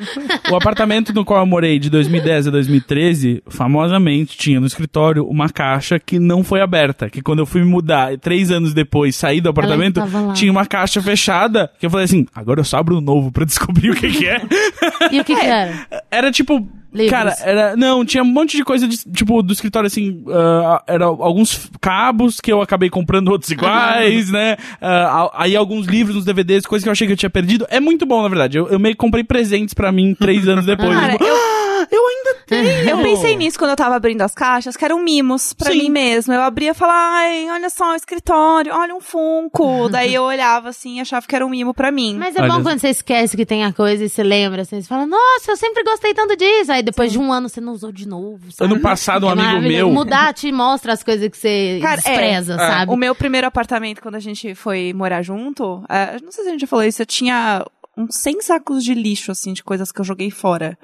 O 0.52 0.56
apartamento 0.56 1.12
no 1.12 1.24
qual 1.24 1.40
eu 1.40 1.46
morei 1.46 1.78
de 1.78 1.87
2010 1.90 2.48
a 2.48 2.50
2013, 2.50 3.42
famosamente, 3.48 4.36
tinha 4.36 4.60
no 4.60 4.66
escritório 4.66 5.26
uma 5.26 5.48
caixa 5.48 5.98
que 5.98 6.18
não 6.18 6.42
foi 6.42 6.60
aberta. 6.60 7.08
Que 7.10 7.20
quando 7.22 7.40
eu 7.40 7.46
fui 7.46 7.60
me 7.62 7.68
mudar, 7.68 8.16
três 8.18 8.50
anos 8.50 8.72
depois, 8.74 9.14
sair 9.16 9.40
do 9.40 9.48
apartamento, 9.48 10.00
tinha 10.34 10.50
uma 10.50 10.66
caixa 10.66 11.00
fechada. 11.02 11.70
Que 11.78 11.86
eu 11.86 11.90
falei 11.90 12.04
assim, 12.04 12.26
agora 12.34 12.60
eu 12.60 12.64
só 12.64 12.78
abro 12.78 12.98
um 12.98 13.00
novo 13.00 13.30
pra 13.30 13.44
descobrir 13.46 13.90
o 13.90 13.94
que 13.94 14.08
que 14.10 14.26
é. 14.28 14.40
E 15.12 15.20
o 15.20 15.24
que 15.24 15.34
que 15.34 15.46
era? 15.46 15.86
Era 16.10 16.30
tipo. 16.30 16.66
Livros. 16.90 17.10
Cara, 17.10 17.34
era. 17.42 17.76
Não, 17.76 18.02
tinha 18.02 18.22
um 18.22 18.26
monte 18.26 18.56
de 18.56 18.64
coisa 18.64 18.88
de, 18.88 18.96
tipo, 19.12 19.42
do 19.42 19.52
escritório 19.52 19.86
assim. 19.86 20.24
ah, 20.28 20.82
era 20.86 21.04
alguns 21.04 21.70
cabos 21.82 22.40
que 22.40 22.50
eu 22.50 22.62
acabei 22.62 22.88
comprando 22.88 23.28
outros 23.28 23.50
iguais, 23.50 24.30
né? 24.30 24.56
Ah, 24.80 25.30
aí 25.34 25.54
alguns 25.54 25.86
livros, 25.86 26.16
uns 26.16 26.24
DVDs, 26.24 26.64
coisas 26.64 26.82
que 26.84 26.88
eu 26.88 26.92
achei 26.92 27.06
que 27.06 27.12
eu 27.12 27.16
tinha 27.16 27.28
perdido. 27.28 27.66
É 27.68 27.78
muito 27.78 28.06
bom, 28.06 28.22
na 28.22 28.28
verdade. 28.28 28.56
Eu, 28.56 28.68
eu 28.68 28.78
meio 28.78 28.94
que 28.94 28.98
comprei 28.98 29.22
presentes 29.22 29.74
pra 29.74 29.92
mim 29.92 30.14
três 30.18 30.48
anos 30.48 30.64
depois. 30.66 30.88
Cara, 30.98 31.12
Tipo, 31.12 31.24
eu- 31.24 31.34
"Ah, 31.36 31.57
eu 31.90 32.02
ainda 32.06 32.90
Eu 32.90 33.02
pensei 33.02 33.36
nisso 33.36 33.58
quando 33.58 33.70
eu 33.72 33.76
tava 33.76 33.94
abrindo 33.96 34.22
as 34.22 34.34
caixas, 34.34 34.76
que 34.76 34.84
eram 34.84 35.02
mimos 35.02 35.52
pra 35.52 35.70
Sim. 35.72 35.78
mim 35.78 35.90
mesmo. 35.90 36.32
Eu 36.32 36.42
abria 36.42 36.70
e 36.70 36.74
falava, 36.74 36.98
ai, 36.98 37.50
olha 37.50 37.70
só, 37.70 37.92
o 37.92 37.94
escritório, 37.94 38.74
olha 38.74 38.94
um 38.94 39.00
funko. 39.00 39.88
Daí 39.90 40.14
eu 40.14 40.22
olhava 40.22 40.68
assim 40.70 40.96
e 40.98 41.00
achava 41.00 41.26
que 41.26 41.34
era 41.34 41.44
um 41.44 41.50
mimo 41.50 41.72
pra 41.74 41.90
mim. 41.92 42.16
Mas 42.18 42.36
é 42.36 42.40
Olha- 42.42 42.54
bom 42.54 42.62
quando 42.62 42.78
você 42.80 42.88
esquece 42.88 43.36
que 43.36 43.44
tem 43.46 43.64
a 43.64 43.72
coisa 43.72 44.04
e 44.04 44.08
você 44.08 44.22
lembra, 44.22 44.62
assim, 44.62 44.80
você 44.80 44.88
fala, 44.88 45.06
nossa, 45.06 45.50
eu 45.52 45.56
sempre 45.56 45.82
gostei 45.84 46.14
tanto 46.14 46.36
disso. 46.36 46.72
Aí 46.72 46.82
depois 46.82 47.12
de 47.12 47.18
um 47.18 47.32
ano 47.32 47.48
você 47.48 47.60
não 47.60 47.72
usou 47.72 47.92
de 47.92 48.06
novo, 48.08 48.50
sabe? 48.52 48.72
Ano 48.72 48.80
passado, 48.80 49.26
um 49.26 49.30
É 49.30 49.32
amigo 49.32 49.60
meu. 49.68 49.90
Mudar 49.90 50.32
te 50.34 50.50
mostra 50.52 50.92
as 50.92 51.02
coisas 51.02 51.28
que 51.28 51.36
você 51.36 51.78
Cara, 51.82 52.00
é. 52.04 52.04
despreza, 52.04 52.56
sabe? 52.56 52.92
O 52.92 52.96
meu 52.96 53.14
primeiro 53.14 53.46
apartamento, 53.46 54.00
quando 54.02 54.14
a 54.16 54.20
gente 54.20 54.54
foi 54.54 54.92
morar 54.94 55.22
junto, 55.22 55.82
é, 55.88 56.18
não 56.22 56.32
sei 56.32 56.44
se 56.44 56.48
a 56.48 56.52
gente 56.52 56.60
já 56.62 56.66
falou 56.66 56.84
isso, 56.84 57.02
eu 57.02 57.06
tinha 57.06 57.64
uns 57.96 58.14
100 58.16 58.40
sacos 58.42 58.84
de 58.84 58.94
lixo, 58.94 59.32
assim, 59.32 59.52
de 59.52 59.62
coisas 59.62 59.90
que 59.90 60.00
eu 60.00 60.04
joguei 60.04 60.30
fora. 60.30 60.78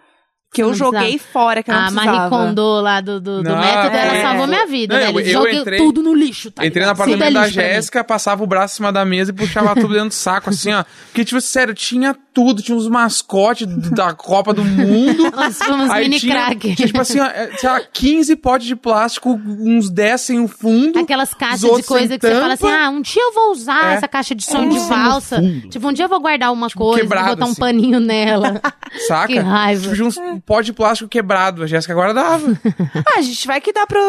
Que 0.55 0.63
eu 0.63 0.69
Não 0.69 0.75
joguei 0.75 1.19
fora, 1.19 1.65
que 1.65 1.71
eu 1.71 1.75
não 1.75 1.81
a 1.83 1.91
Marie 1.91 2.11
precisava. 2.11 2.31
Kondo 2.31 2.81
lá 2.81 3.01
do, 3.01 3.21
do, 3.21 3.43
do 3.43 3.51
Não, 3.51 3.59
método, 3.59 3.97
ela 3.97 4.15
é. 4.17 4.23
salvou 4.23 4.47
minha 4.47 4.67
vida, 4.67 4.95
Não, 4.95 5.01
né? 5.01 5.11
eu- 5.11 5.21
eu 5.21 5.33
joguei 5.33 5.59
entrei- 5.59 5.79
tudo 5.79 6.01
no 6.01 6.15
lixo, 6.15 6.51
tá 6.53 6.65
Entrei 6.65 6.85
no 6.85 6.93
apartamento 6.93 7.33
da. 7.35 7.49
Jéssica, 7.49 8.05
passava 8.05 8.45
o 8.45 8.47
braço 8.47 8.75
em 8.75 8.77
cima 8.77 8.93
da 8.93 9.05
mesa 9.05 9.33
e 9.33 9.35
puxava 9.35 9.75
tudo 9.75 9.93
dentro 9.95 10.11
do 10.11 10.15
saco, 10.15 10.51
assim, 10.51 10.73
ó. 10.73 10.85
Porque, 11.07 11.25
tipo, 11.25 11.41
sério, 11.41 11.75
tinha 11.75 12.15
tudo. 12.33 12.63
Tinha 12.63 12.77
uns 12.79 12.89
mascotes 12.89 13.67
da 13.91 14.13
Copa 14.15 14.53
do 14.55 14.65
Mundo. 14.65 15.31
Nós 15.35 15.59
fomos 15.59 15.91
Aí 15.91 16.05
mini 16.05 16.21
tinha, 16.21 16.35
crack. 16.35 16.75
tinha, 16.77 16.87
tipo 16.87 17.01
assim, 17.01 17.19
ó, 17.19 17.27
é, 17.27 17.51
sei 17.57 17.69
lá, 17.69 17.81
15 17.93 18.37
potes 18.37 18.67
de 18.69 18.77
plástico, 18.77 19.41
uns 19.45 19.91
10 19.91 20.21
sem 20.21 20.39
o 20.41 20.47
fundo. 20.49 20.99
Aquelas 21.01 21.35
caixas 21.35 21.61
de 21.77 21.83
coisa 21.83 22.17
que 22.19 22.27
você 22.27 22.35
fala 22.41 22.53
assim, 22.55 22.71
ah, 22.71 22.91
um 22.91 23.01
dia 23.03 23.23
eu 23.23 23.33
vou 23.35 23.51
usar 23.51 23.91
É. 23.93 23.95
essa 23.95 24.07
caixa 24.09 24.35
de 24.37 24.45
som 24.45 24.63
É. 24.63 24.69
de 24.69 24.79
valsa. 24.79 25.43
Tipo, 25.69 25.89
um 25.89 25.93
dia 25.93 26.05
eu 26.05 26.09
vou 26.09 26.21
guardar 26.21 26.53
uma 26.53 26.69
coisa, 26.71 27.01
quebrado, 27.01 27.31
botar 27.31 27.47
um 27.47 27.51
assim. 27.51 27.61
paninho 27.61 27.99
nela. 28.01 28.61
Saca? 29.09 29.27
Que 29.29 29.39
raiva. 29.39 29.93
Tipo, 29.93 30.05
uns 30.07 30.19
potes 30.47 30.67
de 30.67 30.73
plástico 30.73 31.09
quebrado. 31.09 31.63
A 31.63 31.67
Jéssica 31.67 31.95
guardava. 31.95 32.45
Ah, 33.07 33.19
a 33.19 33.23
gente 33.23 33.47
vai 33.47 33.61
que 33.61 33.73
dá 33.73 33.87
pra 33.87 34.01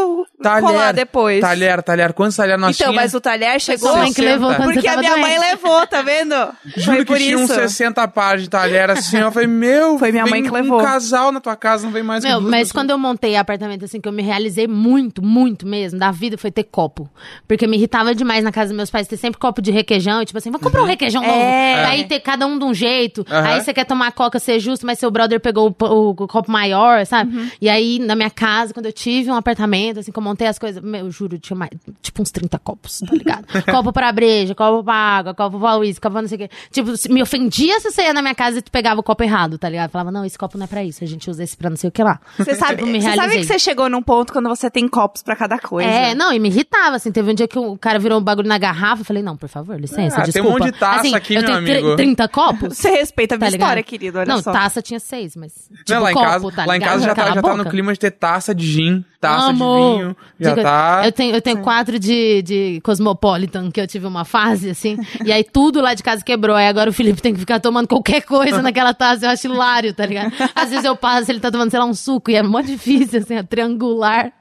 Talher. 0.42 0.62
colar 0.64 0.92
depois. 0.94 1.42
Talher, 1.42 1.82
talher. 1.84 2.14
Quantos 2.14 2.36
talher 2.36 2.58
nós 2.58 2.76
Então, 2.76 2.92
tinha? 2.92 3.02
mas 3.02 3.14
o 3.14 3.20
talher 3.22 3.60
chegou... 3.60 3.90
Sua 3.90 3.98
mãe 4.00 4.14
que 4.14 4.22
levou 4.22 4.54
quando 4.56 4.74
Porque 4.74 4.88
a 4.88 4.98
minha 4.98 5.18
mãe 5.18 5.36
doente. 5.38 5.50
levou, 5.52 5.88
tá 5.88 6.02
vendo? 6.02 6.36
Juro 6.78 6.84
Foi 6.86 6.98
que 7.00 7.06
por 7.06 7.18
tinha 7.18 7.34
isso. 7.36 7.44
uns 7.44 7.52
60 7.52 8.08
pares 8.10 8.44
de 8.44 8.50
talher 8.50 8.90
assim. 8.90 9.18
Eu 9.18 9.32
falei, 9.32 9.48
meu, 9.48 9.98
Foi 10.00 10.12
minha 10.12 10.26
mãe 10.26 10.42
que 10.44 10.50
levou. 10.50 10.80
um 10.80 10.84
casal 10.84 11.32
na 11.32 11.40
tua 11.40 11.56
casa, 11.56 11.86
não 11.86 11.92
vem 11.92 12.04
mais 12.04 12.24
Meu, 12.24 12.40
mas 12.42 12.72
quando 12.72 12.90
eu 12.92 12.98
montei 12.98 13.36
apartamento, 13.36 13.86
assim, 13.86 14.00
que 14.00 14.08
eu 14.08 14.14
me 14.14 14.24
realizei 14.24 14.68
muito, 14.68 15.22
muito 15.24 15.68
mesmo, 15.68 16.00
da 16.00 16.12
vida, 16.12 16.38
foi 16.38 16.52
ter 16.52 16.64
copo. 16.64 17.10
Porque 17.48 17.68
me 17.68 17.78
irritava 17.78 18.14
demais 18.16 18.44
na 18.44 18.52
casa 18.52 18.70
dos 18.70 18.78
meus 18.78 18.90
pais 18.90 19.08
ter 19.08 19.18
sempre 19.18 19.40
copo 19.40 19.62
de 19.62 19.72
requeijão. 19.72 20.22
E 20.22 20.26
tipo 20.26 20.38
assim, 20.38 20.52
vamos 20.52 20.64
comprar 20.64 20.82
um 20.84 20.88
requeijão 20.88 21.22
novo. 21.22 21.34
É. 21.36 21.86
Aí 21.86 22.04
ter 22.06 22.20
cada 22.20 22.46
um 22.48 22.58
de 22.58 22.66
um 22.66 22.74
jeito. 22.74 23.26
Aí 23.30 23.62
você 23.62 23.74
quer 23.74 23.86
tomar 23.86 24.12
coca, 24.12 24.40
ser 24.40 24.60
justo, 24.60 24.86
mas 24.86 25.00
seu 25.00 25.12
brother 25.12 25.40
pegou 25.40 25.76
o, 25.82 25.86
o- 25.86 26.25
o 26.26 26.28
copo 26.28 26.52
maior, 26.52 27.06
sabe? 27.06 27.36
Uhum. 27.36 27.50
E 27.62 27.70
aí, 27.70 28.00
na 28.00 28.16
minha 28.16 28.30
casa, 28.30 28.74
quando 28.74 28.86
eu 28.88 28.94
tive 28.94 29.30
um 29.32 29.36
apartamento, 29.36 30.00
assim, 30.00 30.12
que 30.12 30.18
eu 30.20 30.24
montei 30.24 30.48
as 30.48 30.60
coisas, 30.60 30.84
meu, 30.84 31.06
eu 31.06 31.12
juro, 31.12 31.38
tinha 31.40 31.58
mais, 31.58 31.72
tipo 32.02 32.22
uns 32.22 32.32
30 32.32 32.60
copos, 32.60 33.00
tá 33.00 33.14
ligado? 33.16 33.46
copo 33.72 33.92
pra 33.94 34.12
breja, 34.12 34.54
copo 34.56 34.84
pra 34.84 34.94
água, 34.94 35.34
copo 35.34 35.60
pra 35.60 35.78
uísque, 35.78 36.02
copo 36.02 36.14
pra 36.14 36.22
não 36.22 36.30
sei 36.30 36.36
o 36.36 36.40
quê. 36.40 36.50
Tipo, 36.72 36.92
me 37.10 37.22
ofendia 37.22 37.80
se 37.80 37.92
você 37.92 38.04
ia 38.04 38.14
na 38.14 38.22
minha 38.22 38.36
casa 38.36 38.60
e 38.60 38.62
tu 38.62 38.72
pegava 38.72 39.00
o 39.00 39.04
copo 39.04 39.24
errado, 39.24 39.58
tá 39.58 39.70
ligado? 39.70 39.92
Falava, 39.92 40.12
não, 40.12 40.26
esse 40.26 40.38
copo 40.38 40.58
não 40.58 40.66
é 40.66 40.68
pra 40.68 40.84
isso, 40.84 41.04
a 41.04 41.08
gente 41.08 41.30
usa 41.30 41.44
esse 41.44 41.56
pra 41.56 41.70
não 41.70 41.78
sei 41.78 41.88
o 41.90 41.92
que 41.92 42.04
lá. 42.04 42.20
Você 42.38 42.56
sabe, 42.56 42.84
Tipo, 42.84 43.02
você 43.02 43.16
sabe 43.16 43.38
que 43.38 43.44
você 43.46 43.60
chegou 43.60 43.90
num 43.90 44.02
ponto 44.02 44.32
quando 44.34 44.50
você 44.50 44.70
tem 44.70 44.88
copos 44.88 45.22
pra 45.24 45.36
cada 45.36 45.60
coisa. 45.60 45.90
É, 45.90 46.16
não, 46.16 46.32
e 46.34 46.40
me 46.40 46.50
irritava, 46.50 46.96
assim. 46.96 47.12
Teve 47.12 47.32
um 47.32 47.34
dia 47.36 47.48
que 47.48 47.58
o 47.58 47.78
cara 47.78 48.00
virou 48.00 48.20
um 48.20 48.24
bagulho 48.24 48.48
na 48.48 48.58
garrafa. 48.58 49.02
Eu 49.02 49.06
falei, 49.06 49.22
não, 49.24 49.36
por 49.38 49.50
favor, 49.50 49.80
licença, 49.80 50.18
Ah, 50.18 50.24
tem 50.24 50.32
desculpa. 50.34 50.50
um 50.50 50.60
monte 50.60 50.72
de 50.74 50.80
taça 50.80 51.00
assim, 51.02 51.16
aqui, 51.16 51.36
eu 51.36 51.44
tenho 51.46 51.58
amigo. 51.58 51.96
30 51.96 52.28
copos. 52.28 52.76
Você 52.78 52.90
respeita 52.90 53.36
a 53.36 53.38
Tá 53.38 53.46
minha 53.46 53.52
ligado? 53.52 53.68
história, 53.68 53.84
querido, 53.84 54.20
olha 54.20 54.28
não, 54.28 54.42
só. 54.42 54.52
taça 54.52 54.82
tinha 54.82 55.00
seis, 55.00 55.36
mas. 55.36 55.52
Tipo, 55.86 55.94
Não, 55.94 56.02
lá 56.04 56.14
em 56.20 56.24
copo, 56.26 56.48
casa, 56.48 56.52
tá 56.56 56.66
lá 56.66 56.78
em 56.78 56.80
casa 56.80 57.06
já, 57.06 57.16
tá, 57.16 57.34
já 57.34 57.42
tá 57.42 57.56
no 57.56 57.66
clima 57.66 57.94
de 57.94 58.00
ter 58.00 58.12
taça 58.12 58.54
de 58.56 58.66
gin, 58.66 59.06
taça 59.20 59.48
Amo. 59.50 59.56
de 59.58 59.98
vinho. 59.98 60.18
Já 60.40 60.50
Diga- 60.52 60.62
tá. 60.64 61.02
Eu 61.06 61.12
tenho, 61.12 61.36
eu 61.36 61.42
tenho 61.42 61.58
quatro 61.62 61.98
de, 62.00 62.42
de 62.42 62.82
Cosmopolitan, 62.84 63.70
que 63.72 63.80
eu 63.82 63.88
tive 63.88 64.06
uma 64.08 64.26
fase, 64.26 64.70
assim. 64.70 64.98
e 65.26 65.32
aí 65.32 65.44
tudo 65.44 65.82
lá 65.82 65.94
de 65.94 66.04
casa 66.04 66.24
quebrou. 66.24 66.56
Aí 66.56 66.68
agora 66.68 66.90
o 66.90 66.94
Felipe 66.94 67.22
tem 67.22 67.34
que 67.34 67.40
ficar 67.40 67.60
tomando 67.60 67.88
qualquer 67.88 68.22
coisa 68.24 68.62
naquela 68.62 68.94
taça. 68.94 69.26
Eu 69.26 69.30
acho 69.30 69.48
hilário, 69.48 69.94
tá 69.94 70.06
ligado? 70.06 70.32
Às 70.56 70.70
vezes 70.70 70.86
eu 70.86 70.96
passo, 70.96 71.32
ele 71.32 71.40
tá 71.40 71.52
tomando, 71.52 71.70
sei 71.72 71.80
lá, 71.80 71.86
um 71.86 71.94
suco. 71.94 72.32
E 72.32 72.36
é 72.36 72.44
mó 72.44 72.62
difícil, 72.62 73.20
assim, 73.20 73.36
é 73.36 73.44
triangular. 73.44 74.32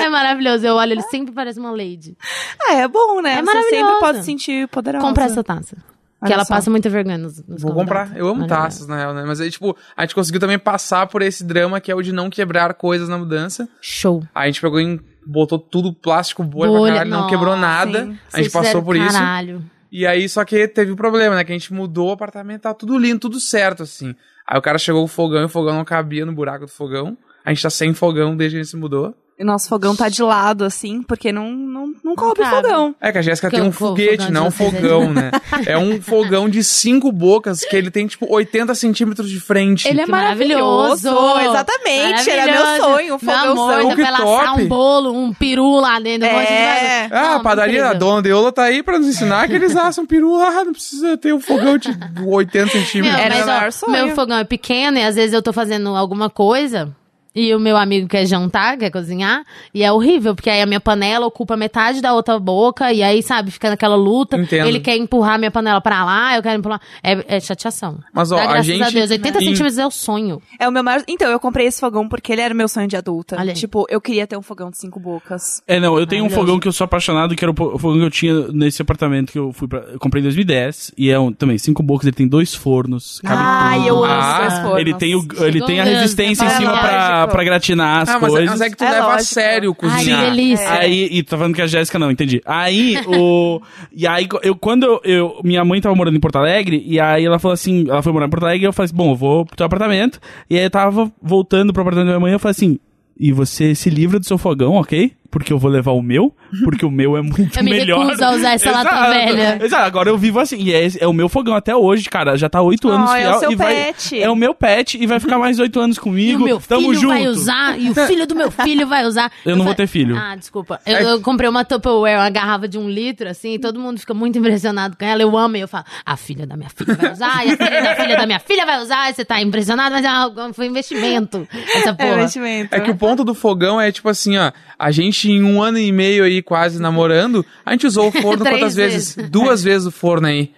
É 0.00 0.08
maravilhoso. 0.08 0.66
Eu 0.66 0.74
olho, 0.76 0.92
ele 0.92 1.02
sempre 1.02 1.32
parece 1.34 1.58
uma 1.60 1.70
lady. 1.70 2.16
Ah, 2.60 2.74
é 2.74 2.88
bom, 2.88 3.20
né? 3.20 3.32
É 3.32 3.36
Você 3.36 3.42
maravilhoso. 3.42 3.76
sempre 3.86 4.00
pode 4.00 4.18
se 4.18 4.24
sentir 4.24 4.68
poderosa. 4.68 5.04
Compra 5.06 5.24
essa 5.24 5.44
taça. 5.44 5.76
Que 6.20 6.24
Olha 6.26 6.34
ela 6.34 6.44
só. 6.44 6.54
passa 6.54 6.68
muita 6.68 6.90
vergonha 6.90 7.16
nos, 7.16 7.44
nos 7.46 7.62
Vou 7.62 7.72
comprar. 7.72 8.16
Eu 8.16 8.26
amo 8.26 8.40
Maravilhoso. 8.40 8.48
taças, 8.48 8.86
na 8.88 8.96
real, 8.96 9.14
né? 9.14 9.22
Mas 9.24 9.40
aí, 9.40 9.50
tipo, 9.50 9.76
a 9.96 10.02
gente 10.02 10.16
conseguiu 10.16 10.40
também 10.40 10.58
passar 10.58 11.06
por 11.06 11.22
esse 11.22 11.44
drama 11.44 11.80
que 11.80 11.92
é 11.92 11.94
o 11.94 12.02
de 12.02 12.10
não 12.12 12.28
quebrar 12.28 12.74
coisas 12.74 13.08
na 13.08 13.16
mudança. 13.16 13.68
Show. 13.80 14.24
Aí 14.34 14.44
a 14.44 14.46
gente 14.46 14.60
pegou 14.60 14.80
e 14.80 15.00
botou 15.24 15.58
tudo 15.60 15.92
plástico, 15.92 16.42
bolha, 16.42 16.70
Bolha, 16.70 16.80
pra 16.92 17.04
caralho, 17.04 17.10
não 17.10 17.26
quebrou 17.28 17.56
nada. 17.56 18.04
sim. 18.04 18.18
A 18.32 18.36
gente 18.38 18.50
Vocês 18.50 18.52
passou 18.52 18.82
por 18.82 18.96
isso. 18.96 19.12
Caralho. 19.12 19.62
E 19.92 20.06
aí, 20.06 20.28
só 20.28 20.44
que 20.44 20.66
teve 20.66 20.90
o 20.90 20.96
problema, 20.96 21.36
né? 21.36 21.44
Que 21.44 21.52
a 21.52 21.54
gente 21.58 21.72
mudou 21.72 22.08
o 22.08 22.12
apartamento, 22.12 22.62
tá 22.62 22.74
tudo 22.74 22.98
lindo, 22.98 23.20
tudo 23.20 23.38
certo, 23.38 23.84
assim. 23.84 24.14
Aí 24.46 24.58
o 24.58 24.62
cara 24.62 24.76
chegou 24.76 25.00
com 25.02 25.04
o 25.06 25.08
fogão 25.08 25.42
e 25.42 25.44
o 25.44 25.48
fogão 25.48 25.76
não 25.76 25.84
cabia 25.84 26.26
no 26.26 26.32
buraco 26.32 26.66
do 26.66 26.70
fogão. 26.70 27.16
A 27.44 27.50
gente 27.50 27.62
tá 27.62 27.70
sem 27.70 27.94
fogão 27.94 28.36
desde 28.36 28.56
que 28.56 28.60
a 28.60 28.62
gente 28.64 28.70
se 28.70 28.76
mudou. 28.76 29.14
E 29.40 29.44
nosso 29.44 29.68
fogão 29.68 29.94
tá 29.94 30.08
de 30.08 30.20
lado, 30.20 30.64
assim, 30.64 31.00
porque 31.00 31.30
não, 31.30 31.52
não, 31.52 31.92
não 32.02 32.16
cobre 32.16 32.42
o 32.42 32.44
cabe. 32.44 32.56
fogão. 32.68 32.94
É 33.00 33.12
que 33.12 33.18
a 33.18 33.22
Jéssica 33.22 33.48
tem 33.48 33.60
o 33.60 33.66
um 33.66 33.72
fo- 33.72 33.88
foguete, 33.90 34.24
fogão 34.26 34.30
não 34.32 34.44
um 34.44 34.48
é 34.48 34.50
fogão, 34.50 35.12
né? 35.12 35.30
É 35.64 35.78
um 35.78 36.02
fogão 36.02 36.48
de 36.48 36.64
cinco 36.64 37.12
bocas 37.12 37.60
que 37.60 37.76
ele 37.76 37.88
tem, 37.90 38.06
tipo, 38.08 38.26
80 38.28 38.74
centímetros 38.74 39.30
de 39.30 39.38
frente. 39.38 39.86
Ele 39.86 40.00
é 40.00 40.04
Que 40.06 40.10
maravilhoso. 40.10 41.08
Exatamente, 41.52 42.30
era 42.30 42.44
meu 42.52 42.62
Maravilhoso. 42.62 42.92
sonho, 42.92 43.14
um 43.14 43.18
Meu 43.22 43.34
amor, 43.34 43.54
fogãozão. 43.74 43.96
Que 43.96 44.02
laçar 44.02 44.46
top. 44.50 44.62
um 44.62 44.68
bolo, 44.68 45.12
um 45.12 45.32
peru 45.32 45.80
lá 45.80 46.00
dentro. 46.00 46.26
É. 46.28 46.32
bagulho. 46.32 47.16
Ah, 47.16 47.28
Não, 47.28 47.36
a 47.36 47.40
padaria, 47.40 47.82
a 47.84 47.86
incrível. 47.88 47.98
dona 47.98 48.22
Deola 48.22 48.52
tá 48.52 48.64
aí 48.64 48.82
pra 48.82 48.98
nos 48.98 49.06
ensinar 49.08 49.46
que 49.48 49.54
eles 49.54 49.76
assam 49.76 50.04
peru. 50.06 50.36
Ah, 50.36 50.64
não 50.64 50.72
precisa 50.72 51.16
ter 51.16 51.32
um 51.32 51.40
fogão 51.40 51.78
de 51.78 51.90
80 52.26 52.64
Meu, 52.64 52.68
centímetros. 52.84 53.20
Era 53.20 53.34
mas, 53.36 53.44
meu 53.46 53.54
ó, 53.54 53.58
maior 53.58 53.72
sonho. 53.72 53.92
meu 53.92 54.14
fogão 54.14 54.38
é 54.38 54.44
pequeno 54.44 54.98
e 54.98 55.04
às 55.04 55.14
vezes 55.14 55.32
eu 55.32 55.42
tô 55.42 55.52
fazendo 55.52 55.90
alguma 55.94 56.28
coisa 56.28 56.88
e 57.34 57.54
o 57.54 57.60
meu 57.60 57.76
amigo 57.76 58.08
quer 58.08 58.26
jantar, 58.26 58.76
quer 58.76 58.90
cozinhar, 58.90 59.44
e 59.72 59.82
é 59.82 59.92
horrível, 59.92 60.34
porque 60.34 60.50
aí 60.50 60.60
a 60.60 60.66
minha 60.66 60.80
panela 60.80 61.26
ocupa 61.26 61.56
metade 61.56 62.00
da 62.00 62.12
outra 62.12 62.38
boca, 62.38 62.92
e 62.92 63.02
aí, 63.02 63.22
sabe, 63.22 63.50
fica 63.50 63.70
naquela 63.70 63.96
luta. 63.96 64.36
Entendo. 64.36 64.66
Ele 64.66 64.80
quer 64.80 64.96
empurrar 64.96 65.34
a 65.34 65.38
minha 65.38 65.50
panela 65.50 65.80
pra 65.80 66.04
lá, 66.04 66.36
eu 66.36 66.42
quero 66.42 66.58
empurrar. 66.58 66.80
É, 67.02 67.36
é 67.36 67.40
chateação. 67.40 67.98
Mas, 68.12 68.32
ó, 68.32 68.36
Dá 68.36 68.42
a 68.42 68.46
graças 68.46 68.66
gente- 68.66 68.82
a 68.82 68.90
Deus, 68.90 69.10
80 69.10 69.38
Em- 69.38 69.40
centímetros 69.46 69.78
é 69.78 69.86
o 69.86 69.90
sonho. 69.90 70.40
É 70.58 70.68
o 70.68 70.72
meu 70.72 70.82
maior. 70.82 71.02
Então, 71.06 71.30
eu 71.30 71.38
comprei 71.40 71.66
esse 71.66 71.80
fogão 71.80 72.08
porque 72.08 72.32
ele 72.32 72.40
era 72.42 72.54
meu 72.54 72.68
sonho 72.68 72.88
de 72.88 72.96
adulta. 72.96 73.36
Tipo, 73.54 73.86
eu 73.88 74.00
queria 74.00 74.26
ter 74.26 74.36
um 74.36 74.42
fogão 74.42 74.70
de 74.70 74.78
cinco 74.78 74.98
bocas. 75.00 75.62
É, 75.66 75.78
não, 75.80 75.98
eu 75.98 76.06
tenho 76.06 76.24
um 76.24 76.30
fogão 76.30 76.58
que 76.58 76.66
eu 76.68 76.72
sou 76.72 76.84
apaixonado, 76.84 77.34
que 77.34 77.44
era 77.44 77.50
o 77.52 77.54
fogão 77.78 77.98
que 77.98 78.04
eu 78.04 78.10
tinha 78.10 78.48
nesse 78.48 78.82
apartamento 78.82 79.32
que 79.32 79.38
eu 79.38 79.52
fui 79.52 79.66
pra, 79.68 79.80
eu 79.80 79.98
comprei 79.98 80.20
em 80.20 80.24
2010, 80.24 80.92
e 80.96 81.10
é 81.10 81.18
um, 81.18 81.32
também 81.32 81.56
cinco 81.58 81.82
bocas, 81.82 82.06
ele 82.06 82.16
tem 82.16 82.26
dois 82.28 82.54
fornos, 82.54 83.20
cabe 83.24 83.40
Ai, 83.42 83.78
tudo. 83.78 83.88
eu 83.88 84.04
amo 84.04 84.12
Ah, 84.14 84.44
esses 84.46 84.58
fornos. 84.60 84.78
Ele 84.80 84.94
tem, 84.94 85.14
o, 85.14 85.26
ele 85.44 85.64
tem 85.64 85.80
a 85.80 85.84
resistência 85.84 86.44
em 86.44 86.50
cima 86.50 86.72
é 86.72 87.17
pra, 87.26 87.42
gratinar 87.42 88.02
as 88.02 88.08
Ah, 88.10 88.18
mas, 88.20 88.30
coisas. 88.30 88.50
mas 88.50 88.60
é 88.60 88.70
que 88.70 88.76
tu 88.76 88.84
É 88.84 88.90
leva 88.90 89.04
a 89.04 89.12
lógico. 89.14 89.24
sério 89.34 89.70
Ai, 89.70 89.88
que 89.88 89.96
cozinhar. 89.96 90.24
delícia. 90.30 90.70
Aí, 90.72 91.08
e 91.10 91.22
tá 91.22 91.36
falando 91.36 91.54
que 91.54 91.62
a 91.62 91.66
Jéssica 91.66 91.98
não, 91.98 92.10
entendi. 92.10 92.40
Aí, 92.44 92.96
o. 93.06 93.60
E 93.92 94.06
aí, 94.06 94.28
eu, 94.42 94.54
quando 94.54 94.84
eu, 94.84 95.00
eu- 95.04 95.40
Minha 95.42 95.64
mãe 95.64 95.80
tava 95.80 95.94
morando 95.94 96.16
em 96.16 96.20
Porto 96.20 96.36
Alegre, 96.36 96.82
e 96.86 97.00
aí 97.00 97.24
ela 97.24 97.38
falou 97.38 97.54
assim: 97.54 97.86
ela 97.88 98.02
foi 98.02 98.12
morar 98.12 98.26
em 98.26 98.30
Porto 98.30 98.44
Alegre, 98.44 98.64
e 98.64 98.66
eu 98.68 98.72
falei 98.72 98.84
assim: 98.86 98.94
bom, 98.96 99.10
eu 99.12 99.16
vou 99.16 99.44
pro 99.46 99.56
teu 99.56 99.66
apartamento. 99.66 100.20
E 100.48 100.56
aí 100.56 100.64
eu 100.64 100.70
tava 100.70 101.10
voltando 101.22 101.72
pro 101.72 101.82
apartamento 101.82 102.06
da 102.06 102.12
minha 102.12 102.20
mãe, 102.20 102.32
eu 102.32 102.38
falei 102.38 102.52
assim: 102.52 102.78
e 103.18 103.32
você 103.32 103.74
se 103.74 103.90
livra 103.90 104.20
do 104.20 104.24
seu 104.26 104.38
fogão, 104.38 104.74
ok? 104.74 105.10
Porque 105.30 105.52
eu 105.52 105.58
vou 105.58 105.70
levar 105.70 105.92
o 105.92 106.00
meu, 106.00 106.34
porque 106.64 106.86
o 106.86 106.90
meu 106.90 107.14
é 107.14 107.20
muito 107.20 107.54
Eu 107.58 107.62
me 107.62 107.70
melhor. 107.70 108.02
recuso 108.06 108.24
a 108.24 108.30
usar 108.32 108.54
essa 108.54 108.70
lata 108.70 109.10
velha. 109.10 109.58
Exato, 109.62 109.84
agora 109.84 110.08
eu 110.08 110.16
vivo 110.16 110.40
assim. 110.40 110.56
E 110.56 110.72
é, 110.72 110.88
é 111.00 111.06
o 111.06 111.12
meu 111.12 111.28
fogão 111.28 111.54
até 111.54 111.76
hoje, 111.76 112.08
cara. 112.08 112.34
Já 112.36 112.48
tá 112.48 112.62
oito 112.62 112.88
anos 112.88 113.10
Ah, 113.10 113.18
é 113.18 113.26
o 113.28 113.30
fiel. 113.32 113.40
seu 113.40 113.52
e 113.52 113.56
vai, 113.56 113.74
pet. 113.74 114.22
É 114.22 114.30
o 114.30 114.34
meu 114.34 114.54
pet 114.54 114.96
e 114.98 115.06
vai 115.06 115.20
ficar 115.20 115.38
mais 115.38 115.58
oito 115.58 115.78
anos 115.80 115.98
E 115.98 116.00
comigo. 116.00 116.40
o 116.42 116.44
meu 116.46 116.58
Tamo 116.60 116.80
filho 116.88 116.94
junto. 116.94 117.08
vai 117.12 117.26
usar, 117.28 117.78
e 117.78 117.90
o 117.90 117.94
filho 118.06 118.26
do 118.26 118.34
meu 118.34 118.50
filho 118.50 118.86
vai 118.86 119.04
usar. 119.04 119.30
Eu 119.44 119.54
não 119.54 119.66
vou 119.66 119.74
ter 119.74 119.86
filho. 119.86 120.16
Ah, 120.16 120.34
desculpa. 120.34 120.80
Eu, 120.86 120.96
eu 120.96 121.20
comprei 121.20 121.48
uma 121.48 121.62
Tupperware, 121.62 122.16
uma 122.18 122.30
garrafa 122.30 122.66
de 122.66 122.78
um 122.78 122.88
litro, 122.88 123.28
assim, 123.28 123.52
e 123.54 123.58
todo 123.58 123.78
mundo 123.78 124.00
fica 124.00 124.14
muito 124.14 124.38
impressionado 124.38 124.96
com 124.96 125.04
ela. 125.04 125.20
Eu 125.20 125.36
amo, 125.36 125.56
e 125.56 125.60
eu 125.60 125.68
falo, 125.68 125.84
a 126.06 126.16
filha 126.16 126.46
da 126.46 126.56
minha 126.56 126.70
filha 126.70 126.94
vai 126.94 127.12
usar, 127.12 127.46
e 127.46 127.52
a 127.52 127.56
filha 127.58 127.82
da 127.82 127.94
filha 127.96 128.16
da 128.16 128.26
minha 128.26 128.40
filha 128.40 128.64
vai 128.64 128.80
usar, 128.82 129.10
e 129.10 129.14
você 129.14 129.26
tá 129.26 129.42
impressionado, 129.42 129.94
mas 129.94 130.04
é 130.04 130.42
um- 130.42 130.54
foi 130.54 130.68
um 130.68 130.70
investimento, 130.70 131.46
essa 131.74 131.90
É 131.90 131.92
porra. 131.92 132.14
investimento. 132.14 132.74
É 132.74 132.80
que 132.80 132.90
o 132.90 132.96
ponto 132.96 133.22
do 133.24 133.34
fogão 133.34 133.78
é 133.78 133.92
tipo 133.92 134.08
assim, 134.08 134.38
ó. 134.38 134.50
A 134.78 134.92
gente, 134.92 135.17
em 135.24 135.42
um 135.42 135.62
ano 135.62 135.78
e 135.78 135.90
meio 135.90 136.24
aí, 136.24 136.42
quase 136.42 136.80
namorando, 136.80 137.44
a 137.64 137.72
gente 137.72 137.86
usou 137.86 138.08
o 138.08 138.12
forno 138.22 138.44
quantas 138.44 138.74
vezes? 138.74 139.14
vezes. 139.14 139.30
Duas 139.30 139.62
vezes 139.62 139.86
o 139.86 139.90
forno 139.90 140.26
aí. 140.26 140.52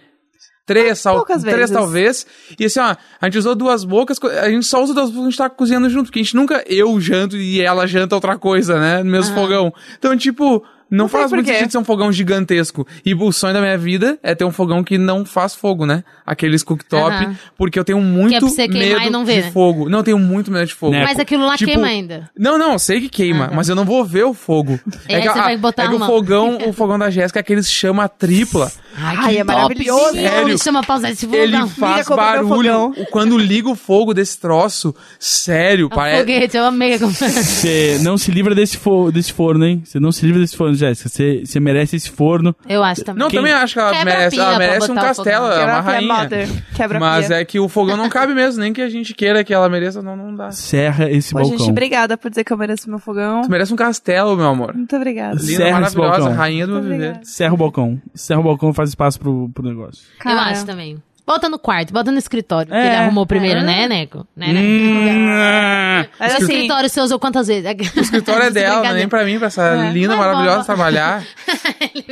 Três, 0.66 1.02
Poucas 1.02 1.42
três 1.42 1.56
vezes. 1.56 1.74
talvez. 1.74 2.26
E 2.58 2.64
assim, 2.64 2.78
ó, 2.78 2.94
a 3.20 3.26
gente 3.26 3.38
usou 3.38 3.56
duas 3.56 3.82
bocas, 3.82 4.18
a 4.22 4.48
gente 4.48 4.66
só 4.66 4.80
usa 4.80 4.94
duas 4.94 5.11
bocas 5.11 5.16
quando 5.16 5.26
a 5.26 5.30
gente 5.30 5.38
tá 5.38 5.50
cozinhando 5.50 5.90
junto, 5.90 6.06
porque 6.06 6.20
a 6.20 6.22
gente 6.22 6.36
nunca, 6.36 6.62
eu 6.66 7.00
janto 7.00 7.36
e 7.36 7.61
ela 7.61 7.88
janta 7.88 8.14
outra 8.14 8.38
coisa, 8.38 8.78
né? 8.78 9.02
No 9.02 9.11
mesmo 9.11 9.34
fogão. 9.34 9.74
Então, 9.98 10.16
tipo, 10.16 10.62
Não, 10.91 11.09
sei 11.09 11.20
faz 11.20 11.32
muito 11.32 11.47
sentido 11.47 11.70
ser 11.70 11.78
um 11.78 11.84
fogão 11.84 12.12
gigantesco. 12.12 12.86
E 13.05 13.14
o 13.14 13.32
sonho 13.32 13.55
da 13.55 13.61
minha 13.61 13.78
vida 13.78 14.18
é 14.22 14.34
ter 14.34 14.45
um 14.45 14.51
fogão 14.51 14.82
que 14.82 14.99
não 14.99 15.24
faz 15.24 15.55
fogo, 15.55 15.86
né? 15.86 16.03
Aqueles 16.26 16.62
cooktop, 16.62 17.36
porque 17.57 17.78
eu 17.78 17.84
tenho 17.84 18.01
muito 18.01 18.30
Que 18.30 18.36
é 18.36 18.41
pra 18.41 18.49
você 18.49 18.68
queimar 18.68 18.99
medo 18.99 19.07
e 19.07 19.11
não 19.11 19.24
ver, 19.24 19.43
de 19.45 19.51
fogo. 19.53 19.88
Não, 19.88 19.99
eu 19.99 20.05
tenho 20.05 20.18
muito 20.18 20.51
medo 20.51 20.66
de 20.66 20.74
fogo. 20.74 20.93
Né? 20.93 21.05
Mas 21.05 21.18
aquilo 21.18 21.45
lá 21.47 21.57
Tipo, 21.57 21.72
queima 21.72 21.86
ainda. 21.86 22.30
Não, 22.38 22.59
não, 22.59 22.72
eu 22.72 22.78
sei 22.78 23.01
que 23.01 23.09
queima, 23.09 23.47
Ah, 23.47 23.49
tá. 23.49 23.55
mas 23.57 23.68
eu 23.68 23.74
não 23.74 23.84
vou 23.84 24.05
ver 24.05 24.24
o 24.24 24.34
fogo. 24.34 24.78
E 25.09 25.14
aí 25.14 25.22
que, 25.22 25.28
você 25.28 25.38
a- 25.38 25.43
vai 25.43 25.57
botar 25.57 25.84
é 25.84 25.88
que 25.88 25.95
o 25.95 25.99
fogão, 25.99 26.59
o 26.66 26.72
fogão 26.72 26.99
da 26.99 27.11
Jéssica 27.11 27.38
é 27.38 27.43
aqueles 27.43 27.70
chama 27.70 28.09
tripla. 28.09 28.70
Ai, 28.97 29.38
é 29.38 29.45
maravilhoso. 29.45 30.01
Top, 30.07 30.16
sim. 30.18 30.22
Sério? 30.28 30.59
Chama 30.62 30.82
pra 30.82 30.97
usar 30.97 31.11
esse 31.11 31.24
fogão. 31.26 31.41
Ele 31.41 31.66
faz 31.68 32.11
é 32.11 32.14
barulho. 32.16 32.93
Quando 33.11 33.38
liga 33.38 33.68
o 33.68 33.74
fogo 33.76 34.12
desse 34.12 34.38
troço, 34.38 34.95
sério, 35.18 35.84
É 35.84 35.86
um 35.86 35.88
parece. 35.97 36.20
foguete, 36.20 36.57
eu 36.57 36.64
amei. 36.64 36.99
Você 36.99 37.99
não 38.03 38.16
se 38.18 38.30
livra 38.30 38.55
desse, 38.55 38.76
fo 38.76 39.11
desse 39.12 39.32
forno, 39.32 39.64
hein? 39.64 39.82
Você 39.84 39.99
não 40.01 40.11
se 40.12 40.24
livra 40.26 40.41
desse 40.41 40.57
forno, 40.57 40.74
Jéssica. 40.81 41.09
Você 41.09 41.43
você 41.45 41.61
merece 41.61 41.97
esse 41.97 42.11
forno. 42.11 42.55
Eu 42.68 42.83
acho 42.83 43.05
também. 43.05 43.20
Não, 43.22 43.28
Quem- 43.31 43.39
também 43.39 43.53
acho 43.53 43.74
que 43.74 43.81
ela 43.81 43.91
Quebra 43.93 44.05
merece, 44.14 44.39
ela 44.41 44.59
merece 44.59 44.91
um 44.91 44.95
castelo, 44.95 45.47
é 45.47 45.49
uma 45.49 45.59
Quebra 45.59 45.78
a 45.78 45.83
pia, 45.83 45.93
rainha. 45.93 46.62
Quebra 46.74 46.97
a 46.97 47.01
Mas 47.01 47.26
pia. 47.28 47.37
é 47.37 47.45
que 47.45 47.61
o 47.61 47.68
fogão 47.68 47.97
não 47.97 48.09
cabe 48.09 48.35
mesmo, 48.35 48.61
nem 48.61 48.72
que 48.72 48.83
a 48.83 48.89
gente 48.89 49.14
queira 49.14 49.45
que 49.45 49.53
ela 49.55 49.68
mereça, 49.68 50.03
não, 50.03 50.16
não 50.16 50.35
dá. 50.35 50.51
Serra 50.51 51.11
esse 51.11 51.33
Pô, 51.33 51.41
balcão. 51.41 51.59
gente, 51.59 51.70
obrigada 51.70 52.16
por 52.16 52.31
dizer 52.31 52.45
que 52.45 52.53
eu 52.53 52.57
mereço 52.57 52.89
meu 52.91 52.99
fogão. 52.99 53.43
Tu 53.43 53.51
merece 53.51 53.72
um 53.72 53.76
castelo, 53.76 54.37
meu 54.37 54.47
amor. 54.49 54.74
Muito 54.74 54.95
obrigada. 54.97 55.35
Linda, 55.37 55.47
Serra 55.47 55.68
esse 55.68 55.97
maravilhosa, 55.97 56.18
balcão. 56.20 56.37
rainha 56.37 56.66
do 56.66 56.72
meu 56.74 56.83
viver. 56.83 57.20
Serra 57.22 57.55
o 57.55 57.57
balcão. 57.57 58.01
Serra 58.14 58.41
o 58.41 58.45
balcão 58.45 58.72
faz 58.72 58.89
espaço 58.91 59.18
pro, 59.20 59.49
pro 59.55 59.62
negócio. 59.68 60.03
Eu 60.18 60.18
Cara, 60.24 60.43
acho 60.51 60.64
também. 60.66 60.97
Bota 61.31 61.49
no 61.49 61.61
quarto, 61.61 61.93
bota 61.93 62.11
no 62.11 62.18
escritório. 62.18 62.74
É. 62.74 62.81
que 62.81 62.87
ele 62.89 62.97
arrumou 62.97 63.24
primeiro, 63.24 63.61
né, 63.62 63.87
Neco? 63.87 64.26
Né, 64.37 64.53
né? 64.53 64.61
Hum, 64.61 66.07
Mas 66.18 66.33
O 66.33 66.37
assim, 66.39 66.43
escritório 66.55 66.89
você 66.89 67.01
usou 67.01 67.20
quantas 67.20 67.47
vezes? 67.47 67.70
O 67.97 68.01
escritório 68.01 68.43
é 68.47 68.51
dela, 68.51 68.83
não 68.83 68.91
é 68.91 68.95
nem 68.95 69.09
pra 69.09 69.24
mim, 69.24 69.39
pra 69.39 69.47
essa 69.47 69.62
É. 69.62 69.93
linda, 69.93 70.16
Mas 70.16 70.26
maravilhosa 70.26 70.51
vamos. 70.55 70.66
trabalhar. 70.66 71.22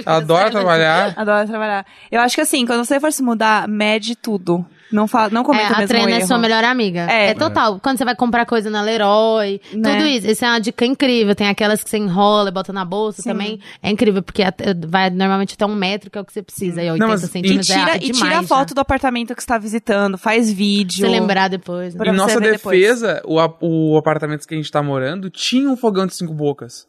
Adora 0.06 0.50
trabalhar. 0.52 1.14
adoro 1.16 1.48
trabalhar. 1.48 1.84
Eu 2.12 2.20
acho 2.20 2.36
que 2.36 2.40
assim, 2.42 2.64
quando 2.64 2.84
você 2.84 3.00
for 3.00 3.12
se 3.12 3.20
mudar, 3.22 3.66
mede 3.66 4.14
tudo. 4.14 4.64
Não, 4.90 5.06
fa 5.06 5.28
não 5.30 5.42
É, 5.42 5.44
cometa 5.44 5.72
o 5.72 5.74
a 5.74 5.78
mesmo 5.78 5.88
treina 5.88 6.10
é 6.12 6.16
erro. 6.18 6.26
sua 6.26 6.38
melhor 6.38 6.64
amiga. 6.64 7.06
É. 7.10 7.30
É, 7.30 7.34
total. 7.34 7.78
Quando 7.80 7.98
você 7.98 8.04
vai 8.04 8.16
comprar 8.16 8.46
coisa 8.46 8.70
na 8.70 8.80
Leroy, 8.82 9.60
Né? 9.74 9.92
tudo 9.96 10.06
isso. 10.08 10.26
Isso 10.28 10.44
é 10.44 10.48
uma 10.48 10.60
dica 10.60 10.84
incrível. 10.86 11.34
Tem 11.34 11.48
aquelas 11.48 11.82
que 11.84 11.90
você 11.90 11.98
enrola 11.98 12.48
e 12.48 12.52
bota 12.52 12.72
na 12.72 12.84
bolsa 12.84 13.20
Sim. 13.22 13.30
também. 13.30 13.60
É 13.82 13.90
incrível, 13.90 14.22
porque 14.22 14.42
vai 14.86 15.10
normalmente 15.10 15.54
até 15.54 15.66
um 15.66 15.74
metro, 15.74 16.10
que 16.10 16.16
é 16.18 16.20
o 16.20 16.24
que 16.24 16.32
você 16.32 16.42
precisa. 16.42 16.82
E 16.82 16.90
80 16.90 17.06
mas- 17.06 17.22
E 17.22 17.26
centímetros 17.28 17.70
é 17.70 17.74
tira, 17.78 17.90
é 17.92 17.96
e 17.96 18.00
demais. 18.00 18.18
tira 18.18 18.38
a 18.38 18.42
foto 18.42 18.74
do 18.74 18.80
apartamento 18.80 19.34
que 19.34 19.42
você 19.42 19.46
tá 19.48 19.58
visitando, 19.58 20.16
faz 20.18 20.50
vídeo. 20.52 21.00
Pra 21.00 21.08
você 21.10 21.20
lembrar 21.20 21.48
depois. 21.48 21.94
né? 21.94 22.06
Em 22.08 22.12
nossa 22.12 22.40
depois. 22.40 22.78
defesa, 22.80 23.22
o, 23.24 23.38
o 23.60 23.98
apartamento 23.98 24.46
que 24.46 24.54
a 24.54 24.56
gente 24.56 24.70
tá 24.70 24.82
morando 24.82 25.28
tinha 25.30 25.68
um 25.68 25.76
fogão 25.76 26.06
de 26.06 26.14
cinco 26.14 26.32
bocas. 26.32 26.86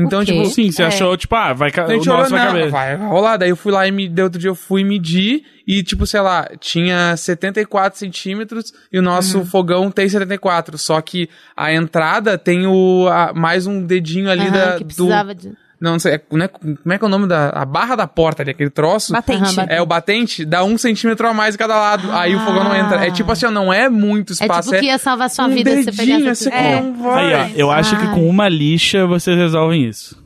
Então, 0.00 0.24
tipo, 0.24 0.44
Sim, 0.46 0.70
você 0.70 0.82
É. 0.82 0.86
achou, 0.86 1.16
tipo, 1.16 1.34
ah, 1.36 1.52
vai, 1.52 1.70
ca- 1.70 1.86
o 1.86 2.04
nosso 2.04 2.30
vai 2.30 2.46
caber. 2.46 2.70
vai 2.70 2.96
rolar. 2.96 3.36
Daí 3.36 3.50
eu 3.50 3.56
fui 3.56 3.72
lá 3.72 3.86
e 3.86 3.90
me, 3.92 4.08
daí 4.08 4.24
outro 4.24 4.38
dia 4.40 4.48
eu 4.50 4.54
fui 4.54 4.82
medir 4.84 5.44
e, 5.66 5.82
tipo, 5.82 6.06
sei 6.06 6.20
lá, 6.20 6.48
tinha 6.58 7.16
74 7.16 7.98
centímetros 7.98 8.72
e 8.92 8.98
o 8.98 9.02
nosso 9.02 9.38
Uhum. 9.38 9.46
fogão 9.46 9.90
tem 9.90 10.08
74. 10.08 10.76
Só 10.78 11.00
que 11.00 11.28
a 11.56 11.72
entrada 11.72 12.36
tem 12.38 12.66
o, 12.66 13.08
a- 13.08 13.32
mais 13.34 13.66
um 13.66 13.84
dedinho 13.84 14.30
ali 14.30 14.42
Aham, 14.46 14.50
da, 14.52 14.72
que 14.78 14.84
do... 14.84 14.86
precisava 14.86 15.34
de... 15.34 15.52
Não, 15.80 15.92
não 15.92 15.98
sei, 15.98 16.14
é- 16.16 16.22
não 16.30 16.44
é- 16.44 16.48
como 16.48 16.92
é 16.92 16.98
que 16.98 17.04
é 17.04 17.06
o 17.06 17.10
nome 17.10 17.26
da... 17.26 17.48
A 17.50 17.64
barra 17.64 17.96
da 17.96 18.06
porta 18.06 18.42
ali, 18.42 18.50
aquele 18.50 18.68
troço. 18.68 19.12
Batente. 19.14 19.54
É, 19.68 19.80
o 19.80 19.86
batente 19.86 20.44
dá 20.44 20.62
um 20.62 20.76
centímetro 20.76 21.26
a 21.26 21.32
mais 21.32 21.54
em 21.54 21.58
cada 21.58 21.74
lado. 21.78 22.12
Aí 22.12 22.36
o 22.36 22.40
fogão 22.40 22.64
não 22.64 22.76
entra. 22.76 23.06
É 23.06 23.10
tipo 23.10 23.32
assim, 23.32 23.46
ó, 23.46 23.50
não 23.50 23.72
é 23.72 23.88
muito 23.88 24.32
É 24.32 24.34
espaço. 24.34 24.68
tipo 24.68 24.80
que 24.80 24.86
ia 24.86 24.98
salvar 24.98 25.30
sua 25.30 25.46
um 25.46 25.50
vida 25.50 25.70
se 25.76 25.84
você 25.84 25.92
pegasse 25.92 26.28
assim, 26.28 26.48
esse 26.48 26.54
É. 26.54 26.74
Aí, 27.14 27.34
ó, 27.34 27.48
eu 27.56 27.70
acho 27.70 27.96
que 27.96 28.04
Ai. 28.04 28.14
com 28.14 28.28
uma 28.28 28.46
lixa 28.48 29.06
vocês 29.06 29.36
resolvem 29.36 29.86
isso. 29.88 30.20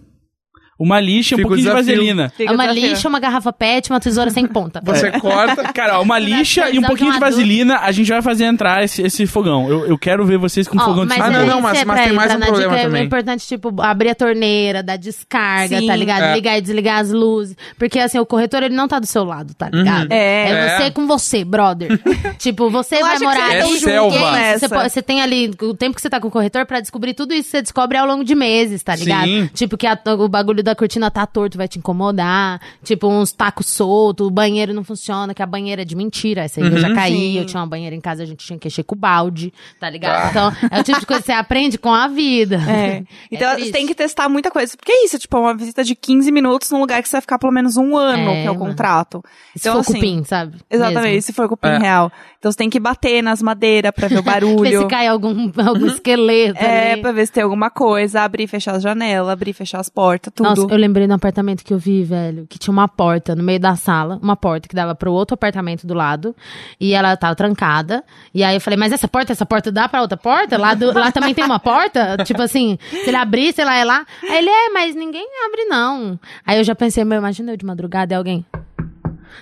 Uma 0.79 0.99
lixa 1.01 1.35
e 1.35 1.37
um 1.37 1.39
Fica 1.39 1.49
pouquinho 1.49 1.71
de 1.71 1.77
desafio. 1.77 1.95
vaselina. 1.95 2.29
Fica 2.37 2.51
É 2.53 2.55
uma 2.55 2.67
desafio. 2.67 2.89
lixa, 2.91 3.09
uma 3.09 3.21
garrafa 3.21 3.53
pet, 3.53 3.91
uma 3.91 4.01
tesoura 4.01 4.31
sem 4.31 4.47
ponta. 4.47 4.81
Você 4.85 5.11
corta. 5.13 5.63
Cara, 5.73 5.99
ó, 6.01 6.03
uma 6.03 6.19
lixa 6.19 6.69
e 6.71 6.79
um 6.79 6.83
pouquinho 6.83 7.13
de 7.13 7.19
vaselina, 7.21 7.79
a 7.79 7.93
gente 7.93 8.11
vai 8.11 8.21
fazer 8.23 8.45
entrar 8.45 8.83
esse, 8.83 9.03
esse 9.03 9.27
fogão. 9.27 9.69
Eu, 9.69 9.87
eu 9.87 9.97
quero 9.99 10.25
ver 10.27 10.37
vocês 10.39 10.67
com 10.67 10.77
Ó, 10.77 10.85
fogão 10.85 11.07
de 11.07 11.11
mas 11.17 11.21
Ah, 11.25 11.31
não, 11.31 11.41
aí, 11.41 11.47
não, 11.47 11.61
mas- 11.61 11.79
é 11.81 11.85
mas 11.85 12.01
tem 12.05 12.13
mais 12.13 12.35
um 12.35 12.39
na 12.39 12.47
problema 12.47 12.73
dica, 12.75 12.83
também. 12.87 13.03
É 13.03 13.05
importante, 13.05 13.47
tipo, 13.47 13.81
abrir 13.81 14.09
a 14.11 14.15
torneira, 14.15 14.83
dar 14.83 14.97
descarga, 14.97 15.79
Sim. 15.79 15.87
tá 15.87 15.95
ligado? 15.97 16.23
É. 16.25 16.35
Ligar 16.35 16.59
e 16.59 16.61
desligar 16.61 17.01
as 17.01 17.11
luzes. 17.13 17.57
Porque, 17.79 17.99
assim, 18.01 18.19
o 18.19 18.27
corretor, 18.27 18.63
ele 18.63 18.75
não 18.75 18.89
tá 18.89 18.99
do 18.99 19.07
seu 19.07 19.23
lado, 19.25 19.55
tá 19.55 19.69
ligado? 19.71 20.11
É. 20.11 20.51
É. 20.51 20.79
você 20.79 20.91
com 20.91 21.07
você, 21.07 21.45
brother. 21.45 21.89
tipo, 22.39 22.69
você 22.69 22.97
Eu 22.97 23.01
vai 23.03 23.11
acho 23.13 23.19
que 23.21 23.25
morar 23.27 23.47
você 23.47 23.55
é 23.55 23.79
selva. 23.79 24.15
e 24.15 24.19
é 24.19 24.21
isso, 24.23 24.33
nessa. 24.33 24.59
Você, 24.59 24.75
pode- 24.75 24.91
você 24.91 25.03
tem 25.03 25.21
ali 25.23 25.51
o 25.63 25.75
tempo 25.75 25.95
que 25.95 26.03
você 26.03 26.11
tá 26.11 26.19
com 26.19 26.27
o 26.29 26.31
corretor 26.33 26.67
pra 26.67 26.81
descobrir 26.81 27.15
tudo 27.15 27.33
isso. 27.33 27.51
Você 27.51 27.63
descobre 27.63 27.97
ao 27.97 28.07
longo 28.07 28.25
de 28.25 28.35
meses, 28.35 28.83
tá 28.83 28.97
ligado? 28.97 29.27
Sim. 29.27 29.49
Tipo, 29.55 29.77
que 29.77 29.87
a- 29.87 29.99
o 30.19 30.29
bagulho 30.29 30.64
da 30.65 30.75
cortina 30.75 31.11
tá 31.11 31.27
torto, 31.27 31.57
vai 31.59 31.69
te 31.69 31.79
incomodar. 31.79 32.61
Tipo, 32.83 33.09
uns 33.09 33.31
tacos 33.33 33.67
soltos, 33.67 34.27
o 34.27 34.31
banheiro 34.31 34.73
não 34.75 34.83
funciona, 34.83 35.33
que 35.35 35.43
a 35.43 35.47
banheira 35.47 35.83
é 35.83 35.85
de 35.85 35.95
mentira. 35.95 36.43
Essa 36.45 36.61
aí 36.61 36.67
eu 36.67 36.79
já 36.79 36.93
caí. 36.95 37.13
Sim. 37.15 37.39
Eu 37.39 37.45
tinha 37.47 37.61
uma 37.61 37.67
banheira 37.67 37.95
em 37.95 38.01
casa, 38.01 38.23
a 38.23 38.27
gente 38.27 38.45
tinha 38.45 38.59
que 38.59 38.69
encher 38.69 38.83
com 38.85 38.97
balde, 38.97 39.53
tá 39.79 39.89
ligado? 39.89 40.31
Então, 40.31 40.53
é 40.71 40.81
o 40.81 40.85
tipo 40.85 40.99
de 41.01 41.07
coisa 41.07 41.23
que 41.23 41.27
você 41.27 41.33
aprende 41.33 41.79
com 41.79 41.93
a 41.93 42.09
vida. 42.09 42.57
É. 42.69 43.03
Então 43.31 43.51
triste. 43.55 43.67
você 43.67 43.73
tem 43.73 43.87
que 43.87 43.95
testar 43.95 44.29
muita 44.29 44.51
coisa. 44.51 44.77
Porque 44.77 44.93
é 44.93 45.05
isso, 45.05 45.19
tipo, 45.19 45.39
uma 45.39 45.55
visita 45.55 45.83
de 45.85 45.95
15 45.95 46.31
minutos 46.31 46.71
num 46.71 46.81
lugar 46.81 47.03
que 47.03 47.09
você 47.09 47.17
vai 47.17 47.21
ficar 47.21 47.39
pelo 47.39 47.53
menos 47.53 47.77
um 47.77 47.97
ano, 47.97 48.31
É, 48.31 48.43
que 48.43 48.47
é 48.47 48.51
o 48.51 48.55
mano. 48.55 48.67
contrato. 48.67 49.23
Se 49.57 49.61
Então, 49.61 49.75
for 49.75 49.81
assim, 49.81 49.95
cupim, 49.95 50.25
sabe? 50.25 50.57
Exatamente, 50.71 51.15
Mesmo. 51.15 51.23
se 51.23 51.33
for 51.33 51.49
cupim 51.49 51.69
É. 51.69 51.79
real. 51.79 52.13
Então 52.45 52.53
você 52.53 52.59
tem 52.59 52.69
que 52.69 52.79
bater 52.79 53.23
nas 53.23 53.41
madeiras 53.41 53.91
pra 53.91 54.07
ver 54.07 54.19
o 54.19 54.21
Ver 54.23 54.31
barulho. 54.31 54.81
se 54.83 54.87
cai 54.87 55.07
algum, 55.07 55.51
algum 55.67 55.87
esqueleto 55.87 56.63
É, 56.63 56.93
ali. 56.93 57.01
pra 57.01 57.11
ver 57.11 57.25
se 57.25 57.33
tem 57.33 57.43
alguma 57.43 57.71
coisa, 57.71 58.21
abrir 58.21 58.43
e 58.45 58.47
fechar 58.47 58.75
as 58.77 58.83
janelas, 58.83 59.31
abrir 59.31 59.53
e 59.53 59.55
fechar 59.55 59.81
as 59.81 59.89
portas, 59.89 60.31
tudo. 60.35 60.47
Nossa, 60.51 60.67
eu 60.69 60.77
lembrei 60.77 61.07
no 61.07 61.15
apartamento 61.15 61.65
que 61.65 61.73
eu 61.73 61.79
vi, 61.79 62.03
velho, 62.05 62.47
que 62.47 62.59
tinha 62.59 62.71
uma 62.71 62.87
porta 62.87 63.35
no 63.35 63.43
meio 63.43 63.59
da 63.59 63.77
sala, 63.77 64.19
uma 64.23 64.37
porta 64.37 64.69
que 64.69 64.75
dava 64.75 64.95
pro 64.95 65.11
outro 65.11 65.33
apartamento 65.33 65.87
do 65.87 65.95
lado, 65.95 66.37
e 66.79 66.93
ela 66.93 67.17
tava 67.17 67.35
trancada. 67.35 68.05
E 68.35 68.45
aí 68.45 68.57
eu 68.57 68.61
falei, 68.61 68.79
mas 68.79 68.93
essa 68.93 69.09
porta, 69.09 69.33
essa 69.33 69.47
porta 69.47 69.73
dá 69.73 69.89
pra 69.89 70.03
outra 70.03 70.19
porta? 70.19 70.59
Lá, 70.59 70.75
do- 70.75 70.93
lá 70.93 71.11
também 71.11 71.33
tem 71.33 71.45
uma 71.47 71.59
porta? 71.59 72.19
tipo 72.27 72.43
assim, 72.43 72.79
se 72.91 73.09
ele 73.09 73.17
abrir, 73.17 73.55
sei 73.55 73.65
lá, 73.65 73.75
é 73.77 73.85
lá. 73.85 74.05
Aí 74.23 74.37
ele, 74.37 74.51
é, 74.51 74.69
mas 74.69 74.95
ninguém 74.95 75.27
abre 75.47 75.65
não. 75.65 76.21
Aí 76.47 76.59
eu 76.59 76.65
já 76.65 76.75
pensei, 76.75 77.05
meu, 77.05 77.17
imagina 77.17 77.53
eu 77.53 77.57
de 77.57 77.65
madrugada 77.65 78.13
e 78.13 78.17
alguém. 78.17 78.45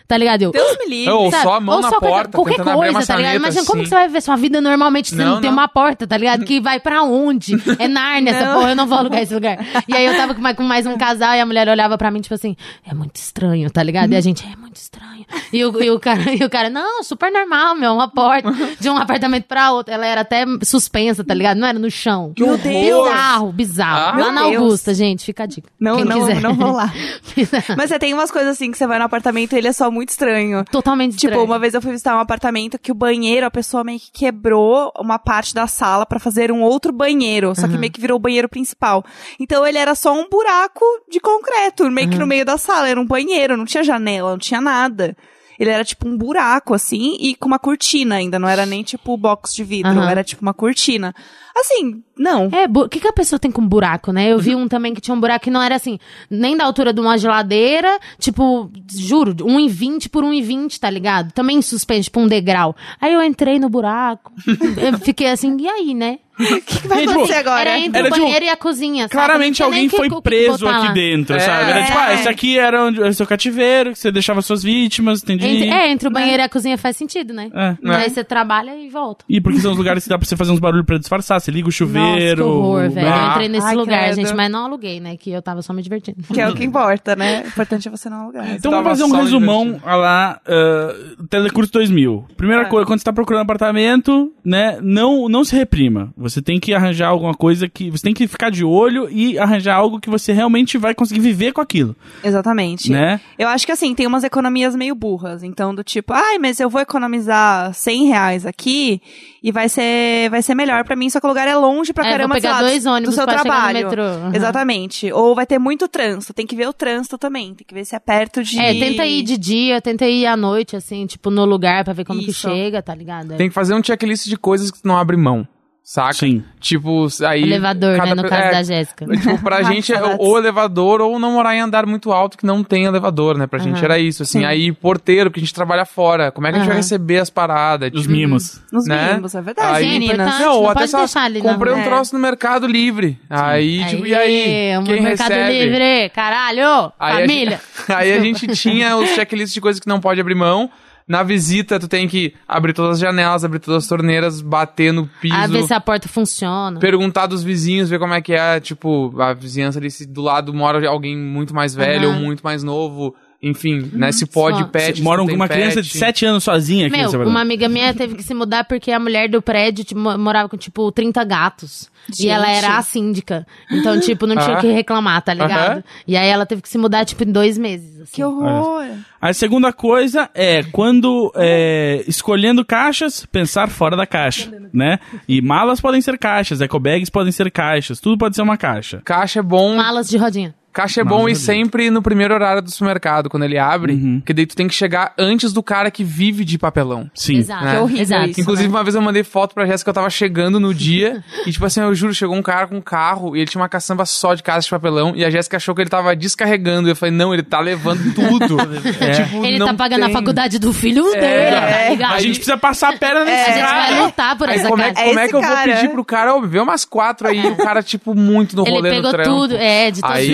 Tá 0.09 0.17
ligado? 0.17 0.43
Eu, 0.43 0.51
Deus 0.53 0.77
me 0.79 0.87
livre. 0.89 1.11
Ou 1.13 1.31
Sabe? 1.31 1.43
só 1.43 1.55
a 1.55 1.61
mão 1.61 1.77
Ou 1.77 1.81
na 1.83 1.89
só 1.91 1.99
qualquer- 1.99 2.09
porta, 2.17 2.31
qualquer 2.39 2.51
tentando 2.57 2.71
abrir 2.71 2.89
a 2.89 2.93
coisa, 2.93 3.07
tá 3.07 3.17
ligado? 3.17 3.37
Imagina 3.37 3.65
como 3.65 3.75
assim. 3.81 3.83
que 3.85 3.89
você 3.89 3.95
vai 3.95 4.07
viver 4.09 4.21
sua 4.21 4.37
vida 4.37 4.61
normalmente 4.61 5.09
se 5.11 5.15
Não, 5.17 5.25
não, 5.35 5.41
tem 5.41 5.51
não. 5.51 5.57
uma 5.59 5.69
porta, 5.69 6.07
tá 6.07 6.17
ligado? 6.17 6.45
Que 6.45 6.61
vai 6.61 6.79
pra 6.81 7.03
onde? 7.03 7.55
É 7.79 7.89
Nárnia 7.89 8.33
essa 8.33 8.53
porra, 8.55 8.71
eu 8.71 8.77
não 8.77 8.87
vou 8.87 8.99
alugar 8.99 9.23
esse 9.23 9.35
lugar. 9.35 9.59
E 9.89 9.95
aí 9.97 10.05
eu 10.07 10.17
tava 10.17 10.35
com 10.35 10.41
mais, 10.41 10.57
com 10.57 10.63
mais 10.63 10.87
um 10.87 10.97
casal 10.97 11.35
e 11.35 11.41
a 11.41 11.47
mulher 11.47 11.69
olhava 11.69 11.97
pra 11.99 12.11
mim, 12.11 12.21
tipo 12.21 12.35
assim, 12.35 12.57
é 12.89 12.95
muito 12.95 13.17
estranho, 13.17 13.71
tá 13.71 13.83
ligado? 13.83 14.13
E 14.13 14.17
a 14.17 14.21
gente, 14.21 14.45
é 14.45 14.57
muito 14.57 14.77
estranho. 14.77 15.25
E 15.53 15.65
o, 15.65 15.83
e 15.83 15.91
o, 15.91 15.99
cara, 16.01 16.21
e 16.35 16.45
o 16.45 16.51
cara, 16.51 16.69
não, 16.69 17.03
super 17.03 17.31
normal, 17.33 17.75
meu, 17.75 17.93
uma 17.95 18.09
porta 18.09 18.53
de 18.79 18.89
um 18.91 18.97
apartamento 18.97 19.45
pra 19.45 19.73
outro. 19.73 19.93
Ela 19.95 20.07
era 20.07 20.21
até 20.23 20.45
suspensa, 20.63 21.25
tá 21.25 21.33
ligado? 21.35 21.59
Não 21.59 21.67
era 21.67 21.79
no 21.79 21.91
chão. 21.91 22.33
Que 22.35 22.43
horror! 22.43 22.59
Bizarro, 22.59 23.53
bizarro. 23.53 24.19
Ah, 24.21 24.25
Lá 24.27 24.33
na 24.33 24.41
meu 24.43 24.51
Deus. 24.51 24.63
Augusta, 24.63 24.95
gente, 24.95 25.25
fica 25.25 25.45
a 25.45 25.47
dica. 25.47 25.69
Não, 25.81 25.97
Quem 25.97 26.05
não, 26.05 26.21
quiser. 26.21 26.41
não 26.41 26.55
vou 26.55 26.73
lá. 26.73 26.93
Mas 27.77 27.89
você 27.91 27.99
tem 27.99 28.13
umas 28.15 28.31
coisas 28.31 28.51
assim 28.53 28.71
que 28.71 28.77
você 28.79 28.87
vai 28.87 28.99
no 28.99 29.05
apartamento 29.05 29.53
e 29.55 29.59
ele 29.59 29.69
é 29.69 29.73
só 29.73 29.82
muito 29.91 30.11
estranho. 30.11 30.65
Totalmente 30.71 31.13
Tipo, 31.17 31.27
estranho. 31.33 31.45
uma 31.45 31.59
vez 31.59 31.75
eu 31.75 31.83
fui 31.83 31.91
visitar 31.93 32.17
um 32.17 32.21
apartamento 32.21 32.79
que 32.79 32.93
o 32.93 32.95
banheiro, 32.95 33.47
a 33.47 33.51
pessoa 33.51 33.83
meio 33.83 33.99
que 33.99 34.11
quebrou 34.13 34.93
uma 34.99 35.19
parte 35.19 35.55
da 35.55 35.67
sala 35.67 36.07
pra 36.07 36.19
fazer 36.19 36.53
um 36.53 36.63
outro 36.63 36.93
banheiro, 36.93 37.55
só 37.55 37.67
que 37.69 37.77
meio 37.79 37.93
que 37.93 38.01
virou 38.01 38.17
o 38.17 38.21
banheiro 38.21 38.49
principal. 38.49 39.05
Então 39.41 39.67
ele 39.67 39.79
era 39.79 39.95
só 39.95 40.13
um 40.13 40.29
buraco 40.29 40.85
de 41.11 41.21
concreto, 41.21 41.91
meio 41.91 42.09
que 42.11 42.19
no 42.19 42.27
meio 42.27 42.45
da 42.45 42.57
sala, 42.59 42.89
era 42.89 43.01
um 43.01 43.07
banheiro, 43.07 43.57
não 43.57 43.65
tinha 43.65 43.83
janela, 43.83 44.31
não 44.31 44.39
tinha 44.39 44.61
nada. 44.61 45.17
Ele 45.63 45.71
era 45.71 45.85
tipo 45.85 46.09
um 46.09 46.17
buraco, 46.17 46.75
assim, 46.75 47.17
e 47.21 47.37
com 47.37 47.47
uma 47.47 47.59
cortina 47.59 48.17
ainda, 48.17 48.37
não 48.37 48.49
era 48.49 48.67
nem 48.67 48.83
tipo 48.83 49.17
box 49.17 49.55
de 49.55 49.63
vidro, 49.63 49.93
Aham. 49.93 50.11
era 50.11 50.25
tipo 50.25 50.43
uma 50.43 50.53
cortina. 50.53 51.15
Assim, 51.57 52.03
não. 52.19 52.49
É, 52.51 52.67
o 52.67 52.89
que, 52.89 52.99
que 52.99 53.07
a 53.07 53.13
pessoa 53.13 53.39
tem 53.39 53.49
com 53.49 53.65
buraco, 53.65 54.11
né? 54.11 54.33
Eu 54.33 54.41
vi 54.41 54.57
um 54.57 54.67
também 54.67 54.93
que 54.93 55.01
tinha 55.01 55.15
um 55.15 55.21
buraco 55.21 55.45
que 55.45 55.53
não 55.53 55.63
era 55.63 55.77
assim, 55.77 56.01
nem 56.29 56.57
da 56.57 56.65
altura 56.65 56.93
de 56.93 57.01
uma 57.01 57.17
geladeira, 57.17 57.97
tipo, 58.19 58.73
juro, 58.93 59.37
1,20 59.37 60.09
por 60.11 60.25
1,20, 60.25 60.81
tá 60.81 60.91
ligado? 60.91 61.31
Também 61.31 61.63
suspenso, 61.63 62.07
tipo 62.07 62.19
um 62.19 62.27
degrau. 62.27 62.75
Aí 63.01 63.15
eu 63.15 63.23
entrei 63.23 63.61
no 63.61 63.69
buraco, 63.69 64.33
fiquei 65.05 65.29
assim, 65.29 65.57
e 65.61 65.69
aí, 65.69 65.95
né? 65.95 66.19
O 66.43 66.61
que, 66.63 66.81
que 66.83 66.89
vai 66.89 66.99
Tipo, 67.01 67.11
acontecer 67.13 67.35
agora? 67.39 67.61
Era 67.71 67.79
entre 67.79 67.99
Era 67.99 68.09
o 68.09 68.13
tipo, 68.13 68.25
banheiro 68.25 68.45
e 68.45 68.49
a 68.49 68.57
cozinha, 68.57 69.03
sabe? 69.05 69.13
Claramente 69.13 69.63
alguém 69.63 69.89
foi 69.89 70.09
preso 70.23 70.67
aqui 70.67 70.87
lá. 70.89 70.93
dentro, 70.93 71.37
É. 71.37 71.41
sabe? 71.41 71.71
Era 71.71 71.85
tipo, 71.85 71.99
ah, 71.99 72.11
É. 72.13 72.15
esse 72.15 72.29
aqui 72.29 72.59
era 72.59 72.85
onde, 72.85 73.01
o 73.01 73.15
seu 73.15 73.27
cativeiro, 73.27 73.93
que 73.93 73.99
você 73.99 74.11
deixava 74.13 74.43
suas 74.43 74.63
vítimas, 74.63 75.23
entendi. 75.23 75.47
Entre, 75.47 75.69
é, 75.71 75.91
entre 75.91 76.09
o 76.09 76.11
banheiro 76.11 76.43
e 76.43 76.45
a 76.45 76.49
cozinha 76.49 76.77
faz 76.79 76.97
sentido, 76.97 77.33
né? 77.33 77.51
É. 77.55 77.77
Aí 77.97 78.11
você 78.11 78.25
trabalha 78.25 78.75
e 78.77 78.89
volta. 78.89 79.25
E 79.29 79.41
porque 79.41 79.59
são 79.61 79.73
os 79.73 79.79
lugares 79.79 80.03
que 80.05 80.09
dá 80.11 80.19
pra 80.19 80.27
você 80.27 80.37
fazer 80.37 80.53
uns 80.53 80.61
barulhos 80.61 80.87
pra 80.87 80.99
disfarçar. 80.99 81.41
Você 81.41 81.51
liga 81.51 81.69
o 81.69 81.73
chuveiro. 81.73 82.45
Nossa, 82.47 82.53
que 82.53 82.59
horror, 82.67 82.91
velho. 82.91 83.07
Eu 83.07 83.13
Ah. 83.13 83.31
entrei 83.33 83.49
nesse 83.49 83.67
Ai, 83.67 83.75
lugar, 83.75 84.05
credo. 84.05 84.15
gente, 84.17 84.35
mas 84.35 84.51
não 84.51 84.65
aluguei, 84.67 85.01
né? 85.01 85.17
Que 85.17 85.31
eu 85.31 85.43
tava 85.43 85.63
só 85.63 85.73
me 85.73 85.83
divertindo. 85.83 86.19
Que 86.33 86.41
é 86.41 86.49
o 86.49 86.55
que 86.55 86.65
importa, 86.65 87.15
né? 87.17 87.43
O 87.45 87.49
importante 87.49 87.89
é 87.89 87.91
você 87.91 88.09
não 88.09 88.23
alugar. 88.23 88.51
Então 88.55 88.71
vamos 88.71 88.89
fazer 88.89 89.05
um 89.05 89.11
resumão 89.17 89.65
divertido. 89.65 89.87
lá, 89.97 90.41
uh, 90.47 91.27
Telecurso 91.27 91.73
2000. 91.73 92.25
Primeira 92.37 92.63
É. 92.63 92.67
coisa, 92.67 92.87
quando 92.87 92.99
você 93.01 93.05
tá 93.05 93.13
procurando 93.13 93.43
apartamento, 93.43 94.33
né, 94.45 94.79
não, 94.83 95.29
não 95.29 95.45
se 95.45 95.55
reprima. 95.55 96.13
Você 96.17 96.32
Você 96.33 96.43
tem 96.43 96.59
que 96.59 96.73
arranjar 96.75 97.09
alguma 97.09 97.35
coisa 97.35 97.69
que. 97.69 97.91
Você 97.91 98.03
tem 98.03 98.15
que 98.15 98.27
ficar 98.27 98.51
de 98.51 98.65
olho 98.65 99.09
e 99.11 99.39
arranjar 99.39 99.77
algo 99.77 100.01
que 100.01 100.11
você 100.11 100.33
realmente 100.33 100.79
vai 100.79 100.95
conseguir 100.95 101.21
viver 101.21 101.53
com 101.53 101.61
aquilo. 101.61 101.95
Exatamente. 102.25 102.91
Né? 102.91 103.21
Eu 103.39 103.49
acho 103.49 103.67
que 103.67 103.73
assim, 103.73 103.95
tem 103.95 104.07
umas 104.07 104.25
economias 104.25 104.75
meio 104.75 104.95
burras. 104.95 105.43
Então, 105.43 105.75
do 105.75 105.83
tipo, 105.85 106.13
ai, 106.13 106.39
mas 106.39 106.59
eu 106.61 106.69
vou 106.71 106.81
economizar 106.81 107.73
100 107.75 108.07
reais 108.07 108.47
aqui 108.47 109.01
e 109.43 109.51
vai 109.51 109.69
ser, 109.69 110.31
vai 110.31 110.41
ser 110.43 110.55
melhor 110.55 110.85
pra 110.85 110.95
mim, 110.95 111.11
só 111.11 111.19
que 111.21 111.27
o 111.27 111.29
lugar 111.29 111.49
é 111.49 111.57
longe 111.57 111.93
pra 111.93 112.05
É, 112.05 112.09
vou 112.09 112.17
caramba, 112.17 112.35
pegar 112.37 112.55
sei 112.55 112.63
lá, 112.63 112.69
dois 112.71 112.85
do- 112.85 112.91
ônibus 112.91 113.15
do 113.15 113.19
seu 113.19 113.25
pra 113.25 113.39
chegar 113.39 113.45
no 113.45 113.51
trabalho. 113.51 113.87
metrô. 113.89 114.27
Uhum. 114.27 114.35
Exatamente. 114.35 115.13
Ou 115.13 115.35
vai 115.35 115.47
ter 115.47 115.59
muito 115.59 115.89
trânsito, 115.89 116.33
tem 116.33 116.47
que 116.47 116.55
ver 116.57 116.69
o 116.69 116.73
trânsito 116.73 117.19
também, 117.19 117.55
tem 117.55 117.67
que 117.67 117.75
ver 117.75 117.85
se 117.85 117.95
é 117.97 117.99
perto 117.99 118.43
de... 118.43 118.59
É, 118.59 118.73
tenta 118.73 119.05
ir 119.05 119.23
de 119.23 119.37
dia, 119.37 119.81
tenta 119.81 120.07
ir 120.07 120.27
à 120.27 120.37
noite, 120.37 120.77
assim, 120.77 121.07
tipo, 121.07 121.31
no 121.31 121.45
lugar 121.45 121.85
pra 121.85 121.93
ver 121.93 122.05
como 122.05 122.21
que 122.21 122.31
Isso. 122.31 122.49
chega, 122.49 122.81
tá 122.83 122.95
ligado? 122.95 123.37
Tem 123.37 123.49
que 123.49 123.55
fazer 123.55 123.75
um 123.75 123.83
checklist 123.83 124.27
de 124.29 124.37
coisas 124.37 124.71
que 124.71 124.81
tu 124.81 124.87
não 124.89 124.97
abre 124.97 125.17
mão. 125.17 125.47
Saca? 125.85 126.13
Sim. 126.15 126.45
Tipo, 126.61 127.09
aí. 127.27 127.43
Elevador, 127.43 127.97
cada 127.97 128.15
né, 128.15 128.15
no 128.15 128.23
pe- 128.23 128.29
caso 128.29 128.43
é, 128.43 128.51
da 128.53 128.63
Jéssica. 128.63 129.05
Tipo, 129.05 129.43
pra 129.43 129.63
gente, 129.65 129.93
é 129.93 130.01
ou 130.19 130.39
elevador 130.39 131.01
ou 131.01 131.19
não 131.19 131.33
morar 131.33 131.57
em 131.57 131.61
andar 131.61 131.85
muito 131.87 132.13
alto 132.13 132.39
que 132.39 132.47
não 132.47 132.63
tem 132.63 132.85
elevador, 132.85 133.37
né? 133.37 133.49
Pra 133.49 133.59
gente 133.59 133.85
era 133.85 133.99
isso, 133.99 134.23
assim. 134.23 134.39
Sim. 134.41 134.45
Aí, 134.45 134.71
porteiro, 134.71 135.29
que 135.29 135.41
a 135.41 135.43
gente 135.43 135.53
trabalha 135.53 135.85
fora. 135.85 136.31
Como 136.31 136.47
é 136.47 136.51
que 136.51 136.57
a 136.57 136.61
gente 136.61 136.69
vai 136.69 136.77
receber 136.77 137.19
as 137.19 137.31
paradas? 137.31 137.91
Os 137.93 138.03
Tipo, 138.03 138.13
mimos. 138.13 138.63
Nos 138.73 138.87
né? 138.87 139.09
mínimos, 139.09 139.35
é 139.35 139.43
verdade, 139.43 139.77
Aí- 139.79 139.89
meninas. 139.89 140.15
Importante. 140.19 140.41
Não, 140.43 140.55
ou 140.55 140.63
não 140.63 140.71
até 140.71 140.79
pode 140.81 140.91
só 140.93 140.99
deixar 140.99 141.23
ali 141.25 141.43
na 141.43 141.53
comprei 141.53 141.73
rua. 141.73 141.83
um 141.83 141.85
troço 141.85 142.15
no 142.15 142.21
Mercado 142.21 142.67
Livre. 142.69 143.19
Aí, 143.29 143.85
tipo, 143.87 144.07
e 144.07 144.15
aí? 144.15 144.79
o 144.79 144.85
Quem 144.85 145.03
Mercado 145.03 145.31
recebe? 145.33 145.65
Livre, 145.65 146.11
caralho, 146.11 146.93
Aí 146.99 147.13
a 147.13 147.21
família. 147.21 147.61
gente- 147.79 147.91
aí 147.93 148.13
a 148.13 148.21
gente 148.21 148.47
tinha 148.49 148.97
os 148.97 149.11
checklists 149.11 149.53
de 149.53 149.61
coisas 149.61 149.81
que 149.81 149.89
não 149.89 149.99
pode 150.01 150.21
abrir 150.21 150.37
mão. 150.37 150.71
Na 151.13 151.23
visita, 151.23 151.79
tu 151.79 151.87
tem 151.87 152.09
que 152.09 152.33
abrir 152.49 152.73
todas 152.73 152.93
as 152.93 152.99
janelas, 152.99 153.45
abrir 153.45 153.59
todas 153.59 153.85
as 153.85 153.87
torneiras, 153.87 154.41
bater 154.41 154.95
no 154.95 155.07
piso. 155.21 155.35
A 155.35 155.47
ver 155.47 155.63
se 155.65 155.75
a 155.75 155.79
porta 155.79 156.09
funciona. 156.09 156.81
Perguntar 156.81 157.27
dos 157.27 157.43
vizinhos, 157.43 157.91
ver 157.91 157.99
como 157.99 158.15
é 158.15 158.23
que 158.23 158.33
é, 158.33 158.59
tipo, 158.59 159.13
a 159.21 159.35
vizinhança 159.35 159.79
ali, 159.79 159.91
se 159.91 160.07
do 160.07 160.23
lado 160.23 160.55
mora 160.55 160.89
alguém 160.89 161.15
muito 161.15 161.55
mais 161.55 161.75
velho 161.75 162.09
Aham. 162.09 162.17
ou 162.17 162.25
muito 162.25 162.41
mais 162.41 162.63
novo. 162.63 163.15
Enfim, 163.43 163.91
né? 163.93 164.13
Se 164.13 164.25
pode 164.25 164.59
Só- 164.59 164.65
pet. 164.67 164.99
se 164.99 165.03
Mora 165.03 165.19
não 165.19 165.27
tem 165.27 165.35
uma 165.35 165.49
criança 165.49 165.83
de 165.83 165.89
7 165.91 166.25
anos 166.25 166.45
sozinha 166.45 166.87
aqui 166.87 166.97
Meu, 166.97 167.07
nessa 167.07 167.19
uma 167.19 167.41
amiga 167.41 167.69
minha 167.69 167.93
teve 167.93 168.15
que 168.15 168.23
se 168.23 168.33
mudar 168.35 168.63
porque 168.65 168.93
a 168.93 169.01
mulher 169.01 169.29
do 169.29 169.43
prédio 169.43 169.85
tipo, 169.85 169.99
mo- 170.01 170.17
morava 170.17 170.49
com, 170.49 170.57
tipo, 170.57 170.93
30 170.93 171.25
gatos. 171.25 171.91
Gente. 172.09 172.27
E 172.27 172.29
ela 172.29 172.49
era 172.51 172.77
a 172.79 172.83
síndica. 172.83 173.47
Então, 173.71 173.99
tipo, 174.01 174.27
não 174.27 174.37
tinha 174.37 174.55
o 174.55 174.59
Ah. 174.59 174.61
que 174.61 174.67
reclamar, 174.73 175.23
tá 175.23 175.35
ligado? 175.35 175.71
Aham. 175.73 175.85
E 176.07 176.17
aí 176.17 176.29
ela 176.29 176.45
teve 176.47 176.61
que 176.63 176.69
se 176.69 176.77
mudar, 176.79 177.05
tipo, 177.05 177.23
em 177.25 177.33
dois 177.33 177.57
meses. 177.59 178.01
assim. 178.01 178.13
Que 178.17 178.25
horror. 178.25 178.85
A 179.21 179.33
segunda 179.33 179.73
coisa 179.73 180.29
é 180.35 180.63
quando 180.65 181.33
é, 181.37 182.03
escolhendo 182.09 182.65
caixas, 182.65 183.25
pensar 183.27 183.69
fora 183.69 183.97
da 183.97 184.05
caixa, 184.07 184.51
né? 184.73 184.99
E 185.29 185.41
malas 185.41 185.81
podem 185.81 186.01
ser 186.01 186.19
caixas, 186.19 186.61
ecobags 186.61 187.09
podem 187.11 187.31
ser 187.33 187.49
caixas, 187.51 188.01
tudo 188.01 188.19
pode 188.19 188.35
ser 188.35 188.43
uma 188.43 188.57
caixa. 188.57 189.01
Caixa 189.05 189.39
é 189.39 189.43
bom. 189.43 189.77
Malas 189.77 190.09
de 190.09 190.17
rodinha. 190.17 190.53
Caixa 190.73 191.01
é 191.03 191.05
Mas 191.05 191.13
bom 191.13 191.29
e 191.29 191.35
sempre 191.37 191.91
no 191.91 192.01
primeiro 192.03 192.33
horário 192.35 192.63
do 192.63 192.71
supermercado, 192.71 193.29
quando 193.29 193.43
ele 193.45 193.59
abre. 193.59 193.93
Uhum. 193.93 194.21
Porque 194.21 194.33
daí 194.33 194.47
tu 194.47 194.57
tem 194.57 194.67
que 194.67 194.75
chegar 194.75 195.13
antes 195.19 195.53
do 195.53 195.63
cara 195.63 195.91
que 195.91 196.03
vive 196.03 196.45
de 196.45 196.59
papelão. 196.59 197.11
Sim. 197.15 197.39
Exato. 197.39 197.65
né? 197.65 197.71
Que 197.73 197.77
horrível 197.79 198.03
Exato. 198.03 198.31
isso. 198.31 198.41
Inclusive, 198.41 198.69
uma 198.69 198.83
vez 198.83 198.95
eu 198.95 199.03
mandei 199.03 199.23
foto 199.23 199.55
pra 199.55 199.67
Jéssica, 199.67 199.91
eu 199.91 199.95
tava 199.95 200.09
chegando 200.11 200.59
no 200.59 200.73
dia, 200.73 201.23
e 201.47 201.53
tipo 201.53 201.65
assim, 201.67 201.81
eu 201.81 201.95
juro, 201.95 202.15
chegou 202.15 202.35
um 202.37 202.43
cara 202.43 202.67
com 202.67 202.77
um 202.77 202.81
carro, 202.81 203.37
e 203.37 203.41
ele 203.41 203.47
tinha 203.51 203.61
uma 203.61 203.69
caçamba 203.69 204.07
só 204.07 204.35
de 204.35 204.43
casa 204.43 204.65
de 204.65 204.71
papelão, 204.71 205.13
e 205.15 205.25
a 205.25 205.31
Jéssica 205.31 205.57
achou 205.59 205.75
que 205.75 205.83
ele 205.83 205.91
tava 205.91 206.15
descarregando, 206.17 206.89
e 206.89 206.93
eu 206.93 206.97
falei, 206.97 207.15
não, 207.15 207.35
ele 207.35 207.43
tá 207.43 207.61
levando 207.61 208.15
tudo. 208.15 208.57
Tipo, 209.13 209.45
Ele 209.45 209.59
não 209.59 209.67
tá 209.67 209.75
pagando 209.75 210.01
tem- 210.03 210.11
a 210.11 210.13
faculdade 210.13 210.59
do 210.59 210.73
filho 210.73 211.05
dele, 211.13 211.21
tá 211.21 211.89
ligado? 211.91 212.15
A 212.15 212.21
gente 212.21 212.37
precisa 212.37 212.57
passar 212.57 212.95
a 212.95 212.97
perna 212.97 213.25
nesse 213.25 213.51
A 213.51 213.53
gente 213.53 213.63
vai 213.63 213.91
cara. 213.91 214.05
lutar 214.05 214.39
por 214.39 214.49
Aí 214.49 214.57
essa 214.57 214.69
como 214.69 214.83
é, 214.83 214.93
casa. 214.93 215.07
como 215.07 215.19
é 215.19 215.29
que 215.29 215.35
eu 215.37 215.41
vou 215.43 215.51
cara. 215.55 215.73
pedir 215.75 215.89
pro 215.91 216.05
cara, 216.05 216.35
ó, 216.35 216.41
vê 216.41 216.61
umas 216.61 216.85
quatro 216.85 217.29
aí, 217.29 217.45
o 217.47 217.57
cara, 217.57 217.83
tipo, 217.83 218.15
muito 218.15 218.57
no 218.57 218.63
Ele 218.67 218.71
rolê 218.77 218.91
pegou 218.91 219.03
no 219.05 219.11
trampo. 219.11 219.31
tudo, 219.31 219.57
é, 219.57 219.91
de 219.91 220.01
todos 220.01 220.17
Aí 220.17 220.33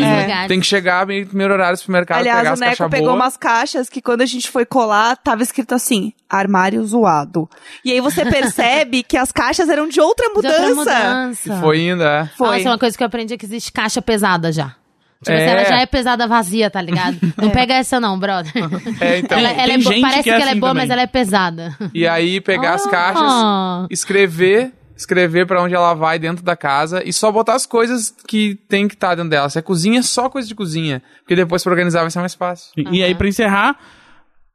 tem 0.49 0.61
que 0.61 0.67
chegar 0.67 1.05
bem 1.07 1.21
no 1.23 1.27
primeiro 1.29 1.53
horário 1.55 1.77
do 1.77 1.81
supermercado, 1.81 2.19
pegar 2.19 2.31
Aliás, 2.39 2.49
o 2.49 2.53
as 2.55 2.61
Neco 2.61 2.71
caixas 2.77 2.91
pegou 2.91 3.09
boas. 3.09 3.21
umas 3.21 3.37
caixas 3.37 3.89
que 3.89 4.01
quando 4.03 4.21
a 4.23 4.27
gente 4.27 4.51
foi 4.51 4.65
colar, 4.67 5.17
tava 5.17 5.43
escrito 5.43 5.75
assim, 5.75 6.13
armário 6.29 6.85
zoado. 6.85 7.49
E 7.85 7.93
aí 7.93 8.01
você 8.01 8.25
percebe 8.25 9.03
que 9.03 9.17
as 9.17 9.33
caixas 9.33 9.69
eram 9.69 9.89
de 9.89 10.01
outra 10.01 10.29
De 10.31 10.37
outra 10.37 10.51
mudança. 10.69 10.75
mudança. 10.75 11.55
E 11.55 11.61
foi 11.61 11.77
ainda, 11.91 12.05
é. 12.05 12.27
Foi. 12.37 12.57
Nossa, 12.59 12.69
uma 12.71 12.79
coisa 12.79 12.97
que 12.97 13.03
eu 13.03 13.07
aprendi 13.07 13.35
é 13.35 13.37
que 13.39 13.47
existe 13.47 13.73
caixa 13.73 14.01
pesada 14.03 14.51
já. 14.53 14.75
Tipo, 15.21 15.33
É. 15.33 15.37
assim, 15.37 15.47
ela 15.59 15.65
já 15.65 15.81
é 15.81 15.87
pesada 15.87 16.29
vazia, 16.29 16.71
tá 16.71 16.81
ligado? 16.81 17.19
Não 17.37 17.51
pega 17.51 17.75
essa 17.75 17.99
não, 17.99 18.17
brother. 18.17 18.53
É, 19.01 19.19
então. 19.19 19.37
Ela, 19.37 19.49
ela 19.51 19.65
tem 19.65 19.75
é 19.75 19.79
bo- 19.79 20.01
parece 20.01 20.17
que 20.19 20.23
que, 20.23 20.31
é 20.31 20.33
ela 20.35 20.45
é 20.45 20.51
assim 20.51 20.61
boa, 20.61 20.71
também. 20.71 20.83
mas 20.85 20.91
ela 20.91 21.03
é 21.03 21.07
pesada. 21.09 21.77
E 21.93 22.07
aí 22.07 22.41
pegar 22.41 22.75
as 22.75 22.87
Ah. 22.87 22.89
caixas, 22.91 23.87
escrever, 23.91 24.73
escrever 24.99 25.47
pra 25.47 25.63
onde 25.63 25.75
ela 25.75 25.95
vai 25.95 26.19
dentro 26.19 26.45
da 26.45 26.57
casa 26.57 27.03
e 27.05 27.13
só 27.13 27.31
botar 27.31 27.55
as 27.55 27.65
coisas 27.65 28.13
que 28.27 28.57
tem 28.69 28.89
que 28.89 28.95
estar 28.95 29.15
dentro 29.15 29.31
dela. 29.31 29.49
Se 29.49 29.57
é 29.57 29.63
cozinha, 29.63 30.03
só 30.03 30.29
coisa 30.29 30.49
de 30.49 30.55
cozinha. 30.57 31.01
Porque 31.21 31.37
depois 31.37 31.63
pra 31.63 31.71
organizar 31.71 32.01
vai 32.01 32.11
ser 32.11 32.19
mais 32.19 32.35
fácil. 32.35 32.73
E 32.91 33.03
aí, 33.03 33.15
pra 33.15 33.29
encerrar, 33.29 33.79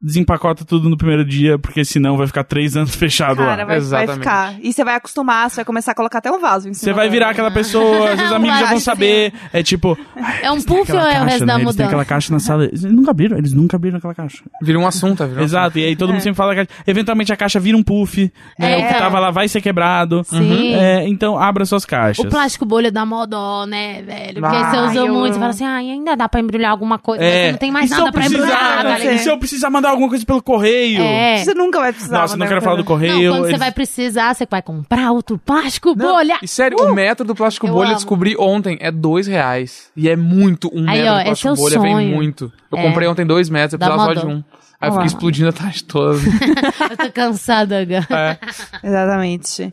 desempacota 0.04 0.64
tudo 0.64 0.88
no 0.88 0.96
primeiro 0.96 1.24
dia, 1.24 1.58
porque 1.58 1.84
senão 1.84 2.16
vai 2.16 2.26
ficar 2.26 2.44
três 2.44 2.76
anos 2.76 2.94
fechado 2.96 3.36
Cara, 3.38 3.48
lá. 3.50 3.56
vai, 3.56 3.66
vai 3.66 3.76
Exatamente. 3.78 4.14
ficar. 4.18 4.54
E 4.62 4.72
você 4.72 4.84
vai 4.84 4.94
acostumar, 4.96 5.48
você 5.50 5.56
vai 5.56 5.64
começar 5.64 5.92
a 5.92 5.94
colocar 5.94 6.18
até 6.18 6.30
um 6.30 6.40
vaso 6.40 6.68
em 6.68 6.74
cima. 6.74 6.84
Você 6.84 6.92
vai 6.92 7.08
virar 7.08 7.30
aquela 7.30 7.50
pessoa, 7.50 8.16
seus 8.16 8.30
amigos 8.32 8.58
já 8.58 8.66
vão 8.66 8.80
saber. 8.80 9.32
É 9.52 9.62
tipo. 9.62 9.96
É 10.42 10.50
um 10.50 10.56
"Tem 10.60 10.64
puff 10.78 10.92
ou 10.92 10.98
é 10.98 11.02
o 11.02 11.04
caixa, 11.04 11.24
resto 11.24 11.46
da 11.46 11.58
né? 11.58 11.64
Eles 11.64 11.64
têm 11.64 11.64
mudança? 11.64 11.84
aquela 11.86 12.04
caixa 12.04 12.32
na 12.32 12.38
sala. 12.38 12.64
Eles 12.64 12.84
nunca 12.84 13.10
abriram, 13.10 13.38
eles 13.38 13.52
nunca 13.52 13.76
abriram 13.76 13.98
aquela 13.98 14.14
caixa. 14.14 14.42
Vira 14.60 14.78
um 14.78 14.86
assunto, 14.86 15.26
vira 15.26 15.40
um 15.40 15.44
Exato, 15.44 15.78
e 15.78 15.84
aí 15.84 15.96
todo 15.96 16.12
mundo 16.12 16.20
sempre 16.22 16.36
fala 16.36 16.54
que 16.54 16.66
eventualmente 16.86 17.32
a 17.32 17.36
caixa 17.36 17.58
vira 17.58 17.76
um 17.76 17.82
puff, 17.82 18.30
né? 18.58 18.80
É, 18.80 18.84
o 18.84 18.88
que 18.88 18.98
tava 18.98 19.18
lá 19.18 19.30
vai 19.30 19.48
ser 19.48 19.60
quebrado. 19.60 20.22
Sim. 20.24 20.74
É, 20.74 21.08
então 21.08 21.38
abra 21.38 21.64
suas 21.64 21.84
caixas. 21.84 22.24
O 22.24 22.28
plástico 22.28 22.64
bolha 22.66 22.90
dá 22.92 23.04
mó 23.06 23.24
dó, 23.26 23.64
né, 23.66 24.02
velho? 24.02 24.40
Porque 24.40 24.56
você 24.56 24.76
usou 24.78 25.06
eu 25.06 25.14
muito, 25.14 25.32
você 25.34 25.38
fala 25.38 25.50
assim, 25.50 25.64
ah, 25.64 25.76
ainda 25.76 26.14
dá 26.16 26.28
pra 26.28 26.40
embrulhar 26.40 26.70
alguma 26.70 26.98
coisa, 26.98 27.24
É. 27.24 27.50
não 27.52 27.58
tem 27.58 27.70
mais 27.70 27.90
e 27.90 27.94
nada 27.94 28.10
pra 28.12 28.20
precisar, 28.20 28.36
embrulhar, 28.38 28.76
tá 28.82 28.98
né? 28.98 29.14
E 29.14 29.18
se 29.18 29.28
eu 29.30 29.38
precisar 29.38 29.70
mandar 29.70 29.93
alguma 29.94 30.08
coisa 30.08 30.24
pelo 30.26 30.42
correio? 30.42 31.00
É. 31.02 31.38
Você 31.38 31.54
nunca 31.54 31.80
vai 31.80 31.92
precisar. 31.92 32.18
Nossa, 32.18 32.36
não 32.36 32.46
quero 32.46 32.60
falar 32.62 32.76
do 32.76 32.84
correio. 32.84 33.12
Não, 33.30 33.32
quando 33.36 33.42
você 33.44 33.48
eles- 33.50 33.58
vai 33.58 33.72
precisar, 33.72 34.34
você 34.34 34.46
vai 34.50 34.62
comprar 34.62 35.10
outro 35.12 35.38
plástico 35.38 35.94
Não, 35.96 36.06
bolha. 36.12 36.38
E 36.42 36.48
sério, 36.48 36.76
o 36.80 36.92
metro 36.94 37.24
do 37.26 37.34
plástico 37.34 37.66
Eu 37.66 37.72
bolha 37.72 37.86
eu 37.86 37.88
amo. 37.90 37.96
descobri 37.96 38.36
ontem 38.38 38.76
é 38.80 38.90
dois 38.90 39.26
reais. 39.26 39.90
E 39.96 40.08
é 40.08 40.16
muito. 40.16 40.70
Um 40.74 40.88
Aí, 40.88 40.98
metro 41.02 41.12
ó, 41.14 41.18
do 41.18 41.24
plástico 41.24 41.48
é 41.52 41.56
bolha 41.56 41.80
vem 41.80 41.92
sonho. 41.94 42.14
muito. 42.14 42.52
Eu 42.70 42.78
É. 42.78 42.82
comprei 42.82 43.08
ontem 43.08 43.24
dois 43.26 43.48
metros, 43.48 43.72
eu 43.74 43.78
precisava 43.78 44.14
só 44.14 44.20
de 44.20 44.26
um. 44.26 44.44
Aí 44.80 44.88
eu 44.90 44.92
fiquei 44.92 45.06
explodindo 45.06 45.48
a 45.48 45.52
tarde 45.52 45.82
toda. 45.84 46.18
Eu 46.90 46.96
tô 46.98 47.12
cansada 47.12 47.80
agora. 47.80 48.38
Exatamente. 48.84 49.70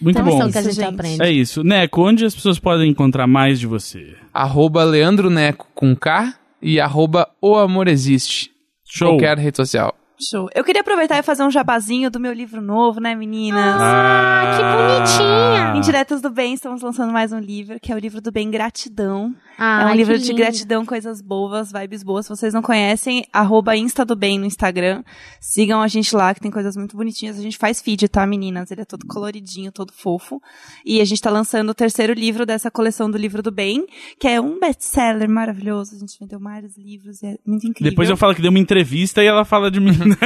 Muito 0.00 0.18
Então, 0.18 0.24
bom. 0.24 0.30
lição 0.36 0.50
que 0.50 0.58
a 0.58 0.62
gente, 0.62 0.74
Gente. 0.74 0.94
aprende. 0.94 1.22
É 1.22 1.30
isso. 1.30 1.62
Neco, 1.62 2.02
onde 2.08 2.24
as 2.24 2.34
pessoas 2.34 2.58
podem 2.58 2.90
encontrar 2.90 3.26
mais 3.26 3.60
de 3.60 3.66
você? 3.66 4.14
arroba 4.32 4.84
Leandro 4.84 5.28
Neco 5.30 5.66
com 5.74 5.94
K 5.96 6.32
e 6.62 6.80
arroba 6.80 7.28
O 7.40 7.56
Amor 7.56 7.88
Existe. 7.88 8.50
Show. 8.88 9.10
Qualquer 9.10 9.38
rede 9.38 9.56
social. 9.56 9.94
Show. 10.18 10.48
Eu 10.52 10.64
queria 10.64 10.80
aproveitar 10.80 11.18
e 11.18 11.22
fazer 11.22 11.44
um 11.44 11.50
jabazinho 11.50 12.10
do 12.10 12.18
meu 12.18 12.32
livro 12.32 12.60
novo, 12.60 13.00
né, 13.00 13.14
meninas? 13.14 13.80
Ah, 13.80 14.56
que 14.56 14.62
bonitinha. 14.64 15.76
Indiretas 15.76 16.20
do 16.20 16.30
Bem, 16.30 16.54
estamos 16.54 16.82
lançando 16.82 17.12
mais 17.12 17.32
um 17.32 17.38
livro, 17.38 17.78
que 17.78 17.92
é 17.92 17.94
o 17.94 17.98
livro 17.98 18.20
do 18.20 18.32
Bem 18.32 18.50
Gratidão. 18.50 19.32
Ah, 19.58 19.82
é 19.82 19.92
um 19.92 19.94
livro 19.96 20.16
de 20.18 20.32
gratidão, 20.32 20.86
coisas 20.86 21.20
boas, 21.20 21.72
vibes 21.72 22.02
boas. 22.04 22.26
Se 22.26 22.30
vocês 22.30 22.54
não 22.54 22.62
conhecem, 22.62 23.24
arroba 23.32 23.76
Insta 23.76 24.04
do 24.04 24.14
Bem 24.14 24.38
no 24.38 24.46
Instagram. 24.46 25.02
Sigam 25.40 25.82
a 25.82 25.88
gente 25.88 26.14
lá, 26.14 26.32
que 26.32 26.40
tem 26.40 26.50
coisas 26.50 26.76
muito 26.76 26.96
bonitinhas. 26.96 27.38
A 27.38 27.42
gente 27.42 27.58
faz 27.58 27.82
feed, 27.82 28.08
tá, 28.08 28.24
meninas? 28.26 28.70
Ele 28.70 28.82
é 28.82 28.84
todo 28.84 29.04
coloridinho, 29.06 29.72
todo 29.72 29.92
fofo. 29.92 30.40
E 30.84 31.00
a 31.00 31.04
gente 31.04 31.20
tá 31.20 31.30
lançando 31.30 31.70
o 31.70 31.74
terceiro 31.74 32.12
livro 32.12 32.46
dessa 32.46 32.70
coleção 32.70 33.10
do 33.10 33.18
Livro 33.18 33.42
do 33.42 33.50
Bem, 33.50 33.84
que 34.20 34.28
é 34.28 34.40
um 34.40 34.60
best-seller 34.60 35.28
maravilhoso. 35.28 35.96
A 35.96 35.98
gente 35.98 36.16
vendeu 36.20 36.38
vários 36.38 36.76
livros, 36.78 37.22
é 37.22 37.36
muito 37.46 37.66
incrível. 37.66 37.90
Depois 37.90 38.08
eu 38.08 38.16
falo 38.16 38.34
que 38.34 38.42
deu 38.42 38.50
uma 38.50 38.58
entrevista 38.60 39.22
e 39.22 39.26
ela 39.26 39.44
fala 39.44 39.70
de 39.70 39.80
mim. 39.80 39.90
né? 39.98 40.16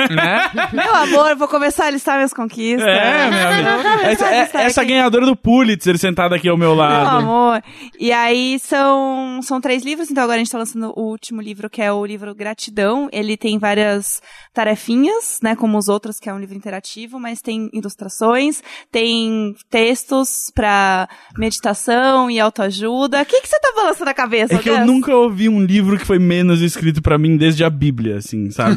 Meu 0.73 0.95
amor, 0.95 1.37
vou 1.37 1.49
começar 1.49 1.87
a 1.87 1.91
listar 1.91 2.17
minhas 2.17 2.35
conquistas. 2.35 2.87
É, 2.87 3.31
meu 3.31 3.49
amigo. 3.49 3.89
Essa, 4.03 4.27
é- 4.59 4.65
essa 4.65 4.85
ganhadora 4.85 5.25
do 5.25 5.35
Pulitzer 5.37 5.97
sentada 5.97 6.37
aqui 6.37 6.49
ao 6.49 6.57
meu 6.59 6.71
Meu 6.71 6.79
lado. 6.79 7.17
amor. 7.19 7.63
E 7.99 8.13
aí 8.13 8.59
são, 8.59 9.22
são 9.43 9.61
três 9.61 9.83
livros, 9.83 10.11
então 10.11 10.23
agora 10.23 10.37
a 10.37 10.39
gente 10.39 10.51
tá 10.51 10.59
lançando 10.59 10.93
o 10.97 11.03
último 11.03 11.41
livro, 11.41 11.69
que 11.69 11.83
é 11.83 11.93
o 11.93 12.05
livro 12.05 12.35
Gratidão. 12.35 13.09
Ele 13.13 13.37
tem 13.37 13.59
várias 13.59 14.23
tarefinhas, 14.53 15.41
né, 15.43 15.57
como 15.57 15.79
os 15.79 15.89
outros, 15.89 16.19
que 16.21 16.29
é 16.29 16.35
um 16.35 16.39
livro 16.39 16.57
interativo, 16.57 17.19
mas 17.19 17.41
tem 17.41 17.71
ilustrações, 17.73 18.63
tem 18.91 19.55
textos 19.71 20.51
pra 20.55 21.09
meditação 21.39 22.31
e 22.31 22.39
autoajuda. 22.39 23.23
O 23.23 23.27
que 23.27 23.41
que 23.41 23.49
você 23.49 23.59
tá 23.61 23.73
balançando 23.75 24.11
a 24.11 24.15
cabeça, 24.15 24.55
É 24.55 24.59
que 24.59 24.69
eu 24.71 24.79
Gus? 24.79 24.87
nunca 24.87 25.15
ouvi 25.15 25.49
um 25.49 25.63
livro 25.65 25.99
que 25.99 26.05
foi 26.05 26.19
menos 26.19 26.61
escrito 26.61 27.01
pra 27.01 27.19
mim 27.19 27.37
desde 27.37 27.65
a 27.65 27.71
Bíblia, 27.71 28.17
assim, 28.19 28.51
sabe? 28.51 28.77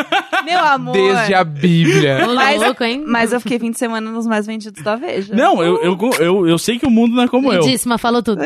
Meu 0.44 0.58
amor. 0.58 0.92
Desde 0.92 1.34
a 1.34 1.44
Bíblia. 1.44 2.26
Mas, 2.34 2.60
louco, 2.62 2.82
hein? 2.82 3.04
mas 3.06 3.32
eu 3.32 3.40
fiquei 3.40 3.58
20 3.58 3.74
semanas 3.78 4.12
nos 4.12 4.26
mais 4.26 4.46
vendidos 4.46 4.82
da 4.82 4.96
Veja. 4.96 5.34
Não, 5.34 5.62
eu, 5.62 5.82
eu, 5.82 5.98
eu, 6.18 6.48
eu 6.48 6.58
sei 6.58 6.78
que 6.78 6.86
o 6.86 6.90
mundo 6.90 7.14
não 7.14 7.24
é 7.24 7.28
como 7.28 7.52
eu. 7.52 7.60
Lindíssima, 7.60 7.98
falou 7.98 8.22
tudo. 8.22 8.40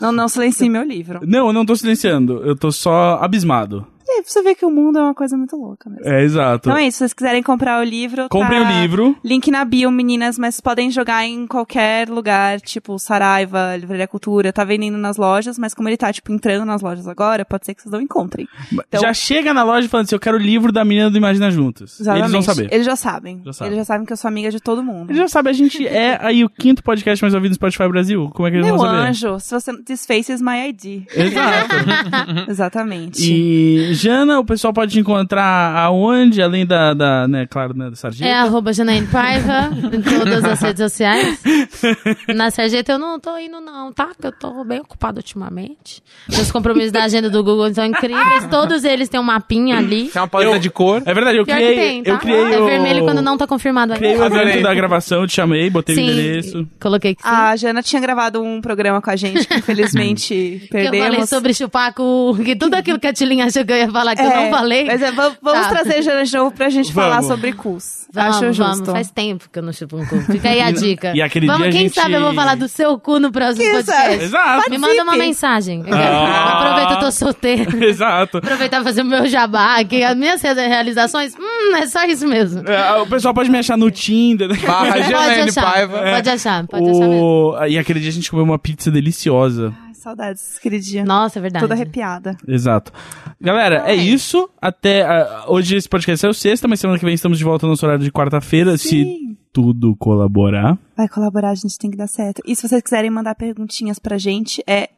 Não, 0.00 0.12
não 0.12 0.28
silencie 0.28 0.68
meu 0.68 0.82
livro. 0.82 1.20
Não, 1.22 1.46
eu 1.48 1.52
não 1.52 1.64
tô 1.64 1.74
silenciando. 1.74 2.42
Eu 2.44 2.54
tô 2.56 2.70
só 2.70 3.18
abismado. 3.20 3.86
É, 4.18 4.22
você 4.22 4.42
vê 4.42 4.54
que 4.54 4.64
o 4.64 4.70
mundo 4.70 4.98
é 4.98 5.02
uma 5.02 5.14
coisa 5.14 5.36
muito 5.36 5.56
louca 5.56 5.88
mesmo. 5.90 6.06
É, 6.06 6.22
exato. 6.22 6.68
Então 6.68 6.78
é 6.78 6.86
isso, 6.86 6.96
se 6.96 6.98
vocês 6.98 7.12
quiserem 7.12 7.42
comprar 7.42 7.80
o 7.80 7.84
livro, 7.84 8.28
Comprem 8.28 8.62
tá- 8.62 8.68
o 8.68 8.80
livro. 8.80 9.16
Link 9.24 9.50
na 9.50 9.64
bio, 9.64 9.90
meninas, 9.90 10.38
mas 10.38 10.60
podem 10.60 10.90
jogar 10.90 11.24
em 11.26 11.46
qualquer 11.46 12.08
lugar, 12.08 12.60
tipo 12.60 12.98
Saraiva, 12.98 13.76
Livraria 13.76 14.06
Cultura, 14.06 14.52
tá 14.52 14.64
vendendo 14.64 14.96
nas 14.98 15.16
lojas, 15.16 15.58
mas 15.58 15.74
como 15.74 15.88
ele 15.88 15.96
tá, 15.96 16.12
tipo, 16.12 16.32
entrando 16.32 16.64
nas 16.64 16.82
lojas 16.82 17.06
agora, 17.08 17.44
pode 17.44 17.66
ser 17.66 17.74
que 17.74 17.82
vocês 17.82 17.92
não 17.92 18.00
encontrem. 18.00 18.46
Então- 18.72 19.00
Já 19.00 19.12
chega 19.14 19.52
na 19.54 19.62
loja 19.64 19.88
falando 19.88 20.06
assim, 20.06 20.14
eu 20.14 20.20
quero 20.20 20.36
o 20.36 20.40
livro 20.40 20.70
da 20.72 20.84
menina 20.84 21.10
do 21.10 21.16
Imagina 21.16 21.50
Juntas. 21.50 21.98
Eles 22.00 22.06
vão 22.06 22.16
Exatamente. 22.16 22.44
saber. 22.44 22.68
Eles 22.72 22.86
já 22.86 22.96
sabem. 22.96 23.40
Já 23.44 23.52
sabem. 23.52 23.68
Eles 23.72 23.78
já 23.78 23.84
sabem 23.84 24.06
que 24.06 24.12
eu 24.12 24.16
sou 24.16 24.28
amiga 24.28 24.50
de 24.50 24.60
todo 24.60 24.82
mundo. 24.82 25.10
Eles 25.10 25.18
já 25.20 25.28
sabem, 25.28 25.50
a 25.50 25.54
gente 25.54 25.86
é 25.86 26.18
aí 26.22 26.44
o 26.44 26.48
quinto 26.48 26.82
podcast 26.82 27.22
mais 27.22 27.34
ouvido 27.34 27.50
no 27.50 27.54
Spotify 27.56 27.88
Brasil. 27.88 28.30
Como 28.34 28.46
é 28.46 28.50
que 28.50 28.56
eles 28.58 28.66
Meu 28.66 28.76
vão 28.76 28.86
saber? 28.86 28.98
anjo, 28.98 29.38
se 29.40 29.50
você... 29.54 29.72
This 29.84 30.06
face 30.06 30.32
is 30.32 30.40
my 30.40 30.68
ID. 30.68 31.02
Exato. 31.14 31.74
Exatamente. 32.48 33.22
E, 33.32 33.94
Jana, 34.04 34.38
o 34.38 34.44
pessoal 34.44 34.72
pode 34.74 34.92
te 34.92 35.00
encontrar 35.00 35.74
aonde, 35.76 36.42
além 36.42 36.66
da, 36.66 36.92
da 36.92 37.26
né, 37.26 37.46
claro, 37.46 37.74
né, 37.74 37.88
da 37.88 37.96
Sargento? 37.96 38.28
É 38.28 38.34
arroba 38.34 38.70
Janaíne 38.72 39.06
Paiva 39.06 39.70
em 39.92 40.02
todas 40.02 40.44
as 40.44 40.60
redes 40.60 40.82
sociais. 40.82 41.40
Na 42.34 42.50
Sarjeta 42.50 42.92
eu 42.92 42.98
não 42.98 43.18
tô 43.18 43.36
indo 43.38 43.60
não, 43.62 43.92
tá? 43.92 44.08
Que 44.20 44.26
eu 44.26 44.32
tô 44.32 44.62
bem 44.64 44.80
ocupada 44.80 45.20
ultimamente. 45.20 46.02
Meus 46.30 46.52
compromissos 46.52 46.92
da 46.92 47.04
agenda 47.04 47.30
do 47.30 47.42
Google 47.42 47.72
são 47.72 47.84
incríveis. 47.86 48.46
Todos 48.50 48.84
eles 48.84 49.08
têm 49.08 49.18
um 49.18 49.22
mapinha 49.22 49.78
ali. 49.78 50.08
Tem 50.08 50.20
uma 50.20 50.28
paleta 50.28 50.56
Eu- 50.56 50.58
de 50.58 50.68
cor. 50.70 51.02
É 51.06 51.14
verdade, 51.14 51.38
eu 51.38 51.44
Pior 51.46 51.54
criei, 51.56 51.74
que 51.74 51.80
tem, 51.80 52.02
tá? 52.02 52.10
eu 52.10 52.18
criei 52.18 52.52
é 52.54 52.60
o... 52.60 52.66
vermelho 52.66 53.04
quando 53.04 53.22
não 53.22 53.38
tá 53.38 53.46
confirmado 53.46 53.94
Criei 53.94 54.16
o 54.16 54.22
ainda. 54.22 54.42
evento 54.42 54.62
da 54.64 54.74
gravação, 54.74 55.26
te 55.26 55.32
chamei, 55.32 55.70
botei 55.70 55.94
o 55.94 55.98
Sim, 55.98 56.10
endereço. 56.10 56.68
coloquei 56.80 57.14
que 57.14 57.22
sim. 57.22 57.28
A 57.28 57.56
Jana 57.56 57.82
tinha 57.82 58.02
gravado 58.02 58.42
um 58.42 58.60
programa 58.60 59.00
com 59.00 59.10
a 59.10 59.16
gente, 59.16 59.46
que 59.46 59.54
infelizmente 59.54 60.66
que 60.70 60.76
eu 60.76 60.84
falei 60.84 61.00
perdemos. 61.00 61.28
sobre 61.30 61.54
chupar 61.54 61.94
com... 61.94 62.34
Que 62.44 62.54
tudo 62.56 62.74
aquilo 62.74 62.98
que 62.98 63.06
a 63.06 63.12
Tilinha 63.12 63.46
achou 63.46 63.64
que 63.64 63.72
eu 63.72 63.76
ia 63.76 63.83
falar, 63.92 64.14
que 64.16 64.22
eu 64.22 64.28
não 64.28 64.50
falei. 64.50 64.84
Mas 64.84 65.02
é, 65.02 65.10
vamos, 65.10 65.38
vamos 65.42 65.62
Tá. 65.66 65.68
trazer 65.70 66.02
Jana 66.02 66.24
de 66.24 66.32
novo 66.36 66.50
pra 66.52 66.68
gente 66.68 66.92
Vamos. 66.92 67.10
falar 67.10 67.22
sobre 67.22 67.52
cus. 67.52 68.04
Vamos, 68.12 68.36
Acho 68.36 68.52
justo. 68.52 68.62
vamos. 68.84 68.88
Faz 68.90 69.10
tempo 69.10 69.48
que 69.52 69.58
eu 69.58 69.62
não 69.62 69.72
chupo 69.72 69.96
um 69.96 70.06
cu. 70.06 70.20
Fica 70.20 70.48
aí 70.48 70.60
a 70.60 70.70
dica. 70.70 71.12
e 71.16 71.20
aquele 71.20 71.46
vamos, 71.46 71.62
dia 71.62 71.68
a 71.70 71.72
quem 71.72 71.80
gente- 71.82 71.94
sabe 71.94 72.14
eu 72.14 72.20
vou 72.20 72.32
falar 72.34 72.54
do 72.54 72.68
seu 72.68 72.96
cu 72.98 73.18
no 73.18 73.32
próximo 73.32 73.64
Quem 73.64 73.74
podcast. 73.74 74.02
sabe? 74.12 74.24
Exato. 74.24 74.70
Me 74.70 74.78
manda 74.78 75.02
uma 75.02 75.16
mensagem. 75.16 75.84
Ah. 75.90 76.58
Aproveita, 76.62 76.92
eu 76.94 76.98
tô 77.00 77.10
solteira. 77.10 77.76
Exato. 77.84 78.38
Aproveitar 78.38 78.80
e 78.80 78.84
fazer 78.84 79.02
o 79.02 79.04
meu 79.04 79.26
jabá 79.26 79.80
aqui. 79.80 80.02
As 80.04 80.16
minhas 80.16 80.40
realizações, 80.42 81.34
hum, 81.34 81.74
é 81.76 81.86
só 81.86 82.04
isso 82.04 82.26
mesmo. 82.28 82.62
É, 82.68 83.00
o 83.00 83.06
pessoal 83.06 83.34
pode 83.34 83.50
me 83.50 83.58
achar 83.58 83.76
no 83.76 83.90
Tinder. 83.90 84.48
né? 84.48 84.56
Barra 84.64 84.92
Pode 84.92 85.10
Janaíne 85.10 85.48
achar, 85.50 85.72
Paiva. 85.72 85.98
pode 85.98 86.30
achar, 86.30 86.66
pode 86.68 86.90
achar 86.90 87.08
mesmo. 87.08 87.24
O... 87.58 87.64
E 87.66 87.78
aquele 87.78 87.98
dia 88.00 88.10
a 88.10 88.12
gente 88.12 88.30
comeu 88.30 88.44
uma 88.44 88.58
pizza 88.58 88.90
deliciosa. 88.90 89.74
Saudades, 90.04 90.58
aquele 90.58 90.78
dia. 90.78 91.02
Nossa, 91.02 91.38
é 91.38 91.42
verdade. 91.42 91.64
Toda 91.64 91.72
arrepiada. 91.72 92.36
Exato. 92.46 92.92
Galera, 93.40 93.84
é 93.86 93.94
isso. 93.94 94.50
Até. 94.60 95.00
ah, 95.02 95.46
hoje 95.48 95.76
esse 95.76 95.88
podcast 95.88 96.20
saiu 96.20 96.34
sexta, 96.34 96.68
mas 96.68 96.78
semana 96.78 96.98
que 96.98 97.06
vem 97.06 97.14
estamos 97.14 97.38
de 97.38 97.44
volta 97.44 97.64
no 97.64 97.72
nosso 97.72 97.86
horário 97.86 98.04
de 98.04 98.12
quarta-feira. 98.12 98.76
Se 98.76 99.34
tudo 99.50 99.96
colaborar. 99.96 100.76
Vai 100.94 101.08
colaborar, 101.08 101.52
a 101.52 101.54
gente 101.54 101.78
tem 101.78 101.90
que 101.90 101.96
dar 101.96 102.06
certo. 102.06 102.42
E 102.44 102.54
se 102.54 102.68
vocês 102.68 102.82
quiserem 102.82 103.10
mandar 103.10 103.34
perguntinhas 103.34 103.98
pra 103.98 104.18
gente, 104.18 104.62
é 104.66 104.90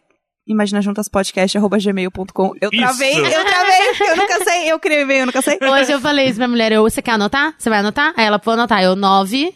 imaginajuntaspodcast.gmail.com. 0.45 2.55
Eu 2.61 2.70
Isso. 2.73 2.83
travei, 2.83 3.16
eu 3.16 3.45
travei, 3.45 4.11
eu 4.11 4.16
nunca 4.16 4.45
sei, 4.45 4.73
eu 4.73 4.81
criei 4.81 5.03
e-mail, 5.03 5.20
eu 5.20 5.27
nunca 5.27 5.41
sei. 5.41 5.57
Hoje 5.62 5.93
eu 5.93 6.01
falei 6.01 6.27
isso 6.27 6.39
pra 6.39 6.49
mulher, 6.49 6.73
eu, 6.73 6.83
você 6.83 7.01
quer 7.01 7.12
anotar? 7.12 7.55
Você 7.57 7.70
vai 7.70 7.78
anotar? 7.78 8.12
Aí 8.16 8.27
ela, 8.27 8.41
vou 8.45 8.55
anotar. 8.55 8.83
Eu, 8.83 8.97
nove... 8.97 9.55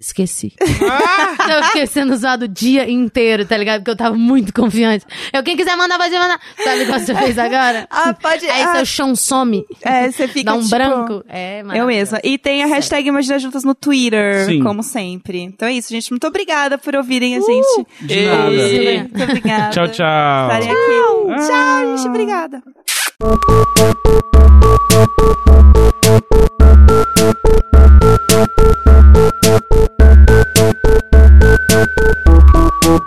Esqueci. 0.00 0.54
eu 0.58 1.62
fiquei 1.64 1.86
sendo 1.86 2.14
usado 2.14 2.44
o 2.44 2.48
dia 2.48 2.90
inteiro, 2.90 3.44
tá 3.44 3.54
ligado? 3.54 3.80
Porque 3.80 3.90
eu 3.90 3.96
tava 3.96 4.16
muito 4.16 4.50
confiante. 4.50 5.04
Eu, 5.30 5.42
quem 5.42 5.54
quiser 5.58 5.76
mandar, 5.76 5.98
pode 5.98 6.14
mandar. 6.14 6.40
Sabe 6.64 6.84
o 6.84 6.86
que 6.86 6.92
você 6.92 7.14
fez 7.14 7.38
agora? 7.38 7.86
Ah, 7.90 8.14
pode... 8.14 8.46
Aí 8.48 8.62
ah, 8.62 8.76
seu 8.76 8.86
chão 8.86 9.14
some, 9.14 9.66
é, 9.82 10.10
você 10.10 10.26
fica, 10.26 10.52
dá 10.52 10.54
um 10.54 10.62
tipo, 10.62 10.70
branco. 10.70 11.22
É, 11.28 11.62
Eu 11.74 11.86
mesma. 11.86 12.18
E 12.24 12.38
tem 12.38 12.62
a 12.62 12.66
hashtag 12.66 13.06
Imagina 13.08 13.38
Juntas 13.38 13.62
no 13.62 13.74
Twitter, 13.74 14.46
Sim. 14.46 14.62
como 14.62 14.82
sempre. 14.82 15.42
Então 15.42 15.68
é 15.68 15.74
isso, 15.74 15.90
gente. 15.90 16.10
Muito 16.10 16.26
obrigada 16.26 16.78
por 16.78 16.96
ouvirem 16.96 17.36
a 17.36 17.40
gente. 17.40 17.86
De 18.00 18.24
nada. 18.24 18.52
Ei. 18.52 18.98
Muito 19.00 19.22
obrigada. 19.22 19.70
Tchau, 19.70 19.88
tchau. 19.88 20.46
Estarem 20.46 20.70
aqui. 20.70 21.46
Tchau, 21.46 21.96
gente. 21.98 22.08
Obrigada. 22.08 22.62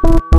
you 0.05 0.32